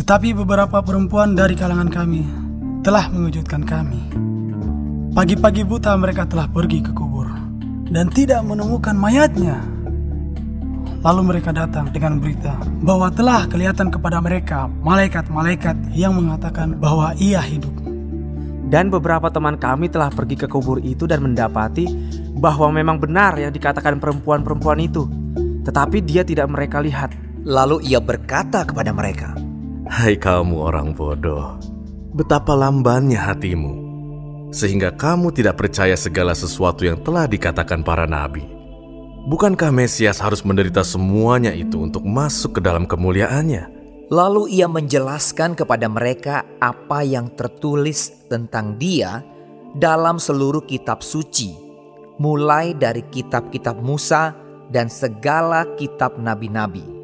[0.00, 2.24] Tetapi beberapa perempuan dari kalangan kami
[2.80, 4.00] telah mengejutkan kami.
[5.12, 7.28] Pagi-pagi buta mereka telah pergi ke kubur
[7.92, 9.60] dan tidak menemukan mayatnya.
[11.04, 17.44] Lalu mereka datang dengan berita bahwa telah kelihatan kepada mereka malaikat-malaikat yang mengatakan bahwa ia
[17.44, 17.76] hidup.
[18.72, 21.84] Dan beberapa teman kami telah pergi ke kubur itu dan mendapati
[22.40, 25.04] bahwa memang benar yang dikatakan perempuan-perempuan itu.
[25.68, 27.12] Tetapi dia tidak mereka lihat.
[27.44, 29.32] Lalu ia berkata kepada mereka,
[29.90, 31.58] Hai kamu orang bodoh,
[32.14, 33.74] betapa lambannya hatimu,
[34.54, 38.46] sehingga kamu tidak percaya segala sesuatu yang telah dikatakan para nabi.
[39.26, 43.66] Bukankah Mesias harus menderita semuanya itu untuk masuk ke dalam kemuliaannya?
[44.14, 49.26] Lalu ia menjelaskan kepada mereka apa yang tertulis tentang dia
[49.74, 51.50] dalam seluruh kitab suci,
[52.22, 54.38] mulai dari kitab-kitab Musa
[54.70, 56.99] dan segala kitab nabi-nabi.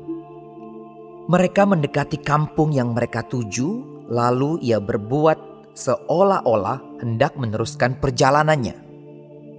[1.27, 8.79] Mereka mendekati kampung yang mereka tuju, lalu ia berbuat seolah-olah hendak meneruskan perjalanannya.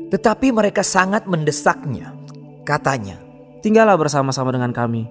[0.08, 2.16] Tetapi mereka sangat mendesaknya.
[2.64, 3.28] Katanya,
[3.68, 5.10] Tinggallah bersama-sama dengan kami,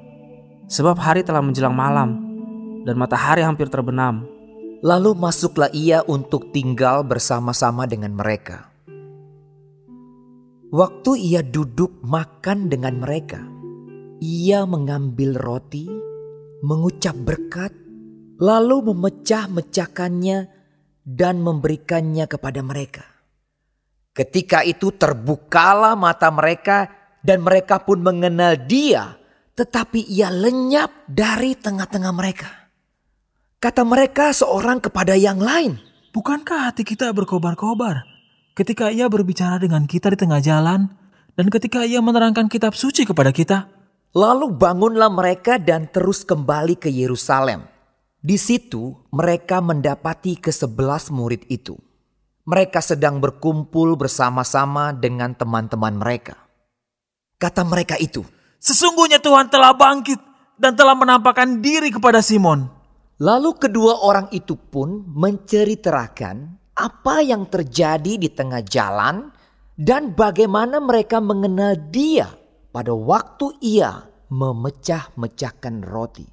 [0.70, 2.24] sebab hari telah menjelang malam
[2.86, 4.24] dan matahari hampir terbenam.
[4.80, 8.70] Lalu masuklah ia untuk tinggal bersama-sama dengan mereka.
[10.70, 13.42] Waktu ia duduk makan dengan mereka,
[14.24, 15.90] ia mengambil roti,
[16.64, 17.72] mengucap berkat,
[18.40, 20.38] lalu memecah-mecahkannya
[21.06, 23.04] dan memberikannya kepada mereka.
[24.16, 26.88] Ketika itu terbukalah mata mereka
[27.20, 29.14] dan mereka pun mengenal dia,
[29.52, 32.48] tetapi ia lenyap dari tengah-tengah mereka.
[33.60, 35.80] Kata mereka seorang kepada yang lain.
[36.16, 38.08] Bukankah hati kita berkobar-kobar
[38.56, 40.88] ketika ia berbicara dengan kita di tengah jalan
[41.36, 43.75] dan ketika ia menerangkan kitab suci kepada kita?
[44.16, 47.68] Lalu bangunlah mereka dan terus kembali ke Yerusalem.
[48.16, 51.76] Di situ mereka mendapati kesebelas murid itu.
[52.48, 56.32] Mereka sedang berkumpul bersama-sama dengan teman-teman mereka.
[57.36, 58.24] Kata mereka itu,
[58.56, 60.16] Sesungguhnya Tuhan telah bangkit
[60.56, 62.72] dan telah menampakkan diri kepada Simon.
[63.20, 69.28] Lalu kedua orang itu pun menceritakan apa yang terjadi di tengah jalan
[69.76, 72.45] dan bagaimana mereka mengenal dia
[72.76, 76.28] pada waktu ia memecah-mecahkan roti.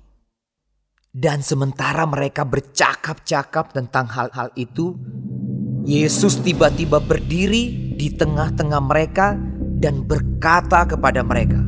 [1.07, 4.91] Dan sementara mereka bercakap-cakap tentang hal-hal itu,
[5.87, 9.39] Yesus tiba-tiba berdiri di tengah-tengah mereka
[9.79, 11.63] dan berkata kepada mereka,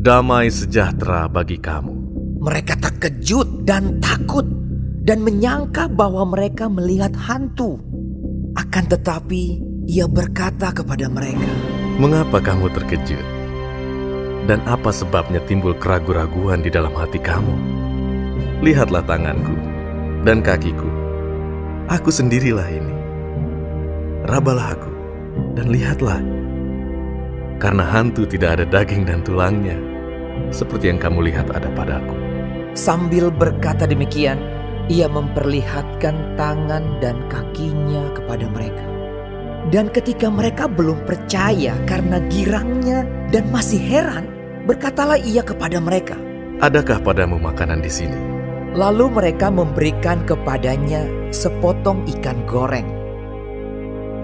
[0.00, 1.92] Damai sejahtera bagi kamu.
[2.40, 4.48] Mereka terkejut dan takut
[5.04, 7.76] dan menyangka bahwa mereka melihat hantu.
[8.56, 11.44] Akan tetapi ia berkata kepada mereka,
[12.00, 13.43] Mengapa kamu terkejut?
[14.44, 17.56] Dan apa sebabnya timbul keraguan-raguan di dalam hati kamu?
[18.60, 19.56] Lihatlah tanganku
[20.28, 20.84] dan kakiku.
[21.88, 22.94] Aku sendirilah ini.
[24.28, 24.92] Rabalah aku
[25.56, 26.20] dan lihatlah.
[27.56, 29.80] Karena hantu tidak ada daging dan tulangnya,
[30.52, 32.12] seperti yang kamu lihat ada padaku.
[32.76, 34.36] Sambil berkata demikian,
[34.92, 38.84] ia memperlihatkan tangan dan kakinya kepada mereka.
[39.72, 44.33] Dan ketika mereka belum percaya karena girangnya dan masih heran,
[44.64, 46.16] berkatalah ia kepada mereka,
[46.62, 48.16] Adakah padamu makanan di sini?
[48.74, 52.86] Lalu mereka memberikan kepadanya sepotong ikan goreng.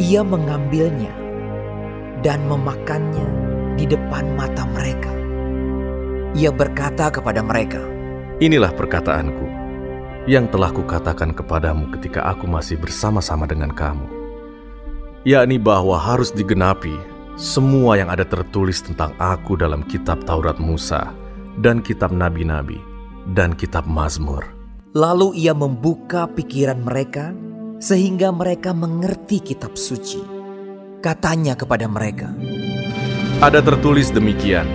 [0.01, 1.13] Ia mengambilnya
[2.23, 3.27] dan memakannya
[3.77, 5.13] di depan mata mereka.
[6.39, 7.83] Ia berkata kepada mereka,
[8.41, 9.47] Inilah perkataanku
[10.31, 14.07] yang telah kukatakan kepadamu ketika aku masih bersama-sama dengan kamu.
[15.27, 16.97] Yakni bahwa harus digenapi
[17.41, 21.09] semua yang ada tertulis tentang aku dalam kitab Taurat Musa
[21.57, 22.77] dan kitab nabi-nabi
[23.33, 24.45] dan kitab Mazmur.
[24.93, 27.33] Lalu ia membuka pikiran mereka
[27.81, 30.21] sehingga mereka mengerti kitab suci.
[31.01, 32.29] Katanya kepada mereka,
[33.41, 34.69] Ada tertulis demikian,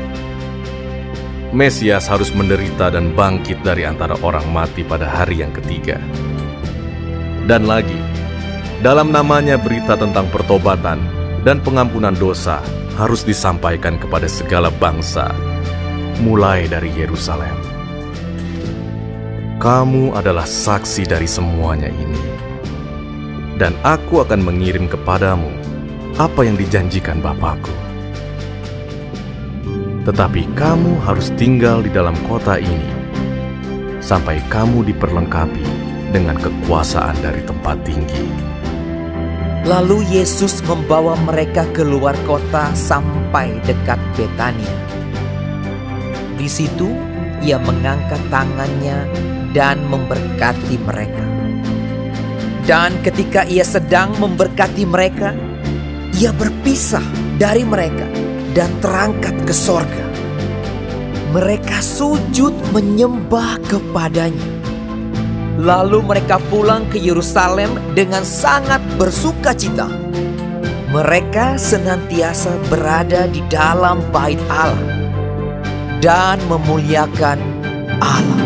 [1.54, 6.02] Mesias harus menderita dan bangkit dari antara orang mati pada hari yang ketiga.
[7.46, 8.02] Dan lagi,
[8.82, 11.15] dalam namanya berita tentang pertobatan
[11.46, 12.60] dan pengampunan dosa
[12.98, 15.30] harus disampaikan kepada segala bangsa,
[16.26, 17.54] mulai dari Yerusalem.
[19.62, 22.24] Kamu adalah saksi dari semuanya ini,
[23.62, 25.54] dan aku akan mengirim kepadamu
[26.18, 27.72] apa yang dijanjikan Bapakku.
[30.04, 32.90] Tetapi kamu harus tinggal di dalam kota ini
[34.02, 35.66] sampai kamu diperlengkapi
[36.14, 38.55] dengan kekuasaan dari tempat tinggi.
[39.66, 44.78] Lalu Yesus membawa mereka keluar kota sampai dekat Betania.
[46.38, 46.94] Di situ
[47.42, 49.10] ia mengangkat tangannya
[49.58, 51.26] dan memberkati mereka.
[52.70, 55.34] Dan ketika ia sedang memberkati mereka,
[56.14, 57.06] ia berpisah
[57.42, 58.06] dari mereka
[58.54, 60.06] dan terangkat ke sorga.
[61.34, 64.55] Mereka sujud menyembah kepadanya.
[65.56, 69.88] Lalu mereka pulang ke Yerusalem dengan sangat bersuka cita.
[70.92, 74.96] Mereka senantiasa berada di dalam bait Allah
[76.04, 77.40] dan memuliakan
[78.04, 78.44] Allah.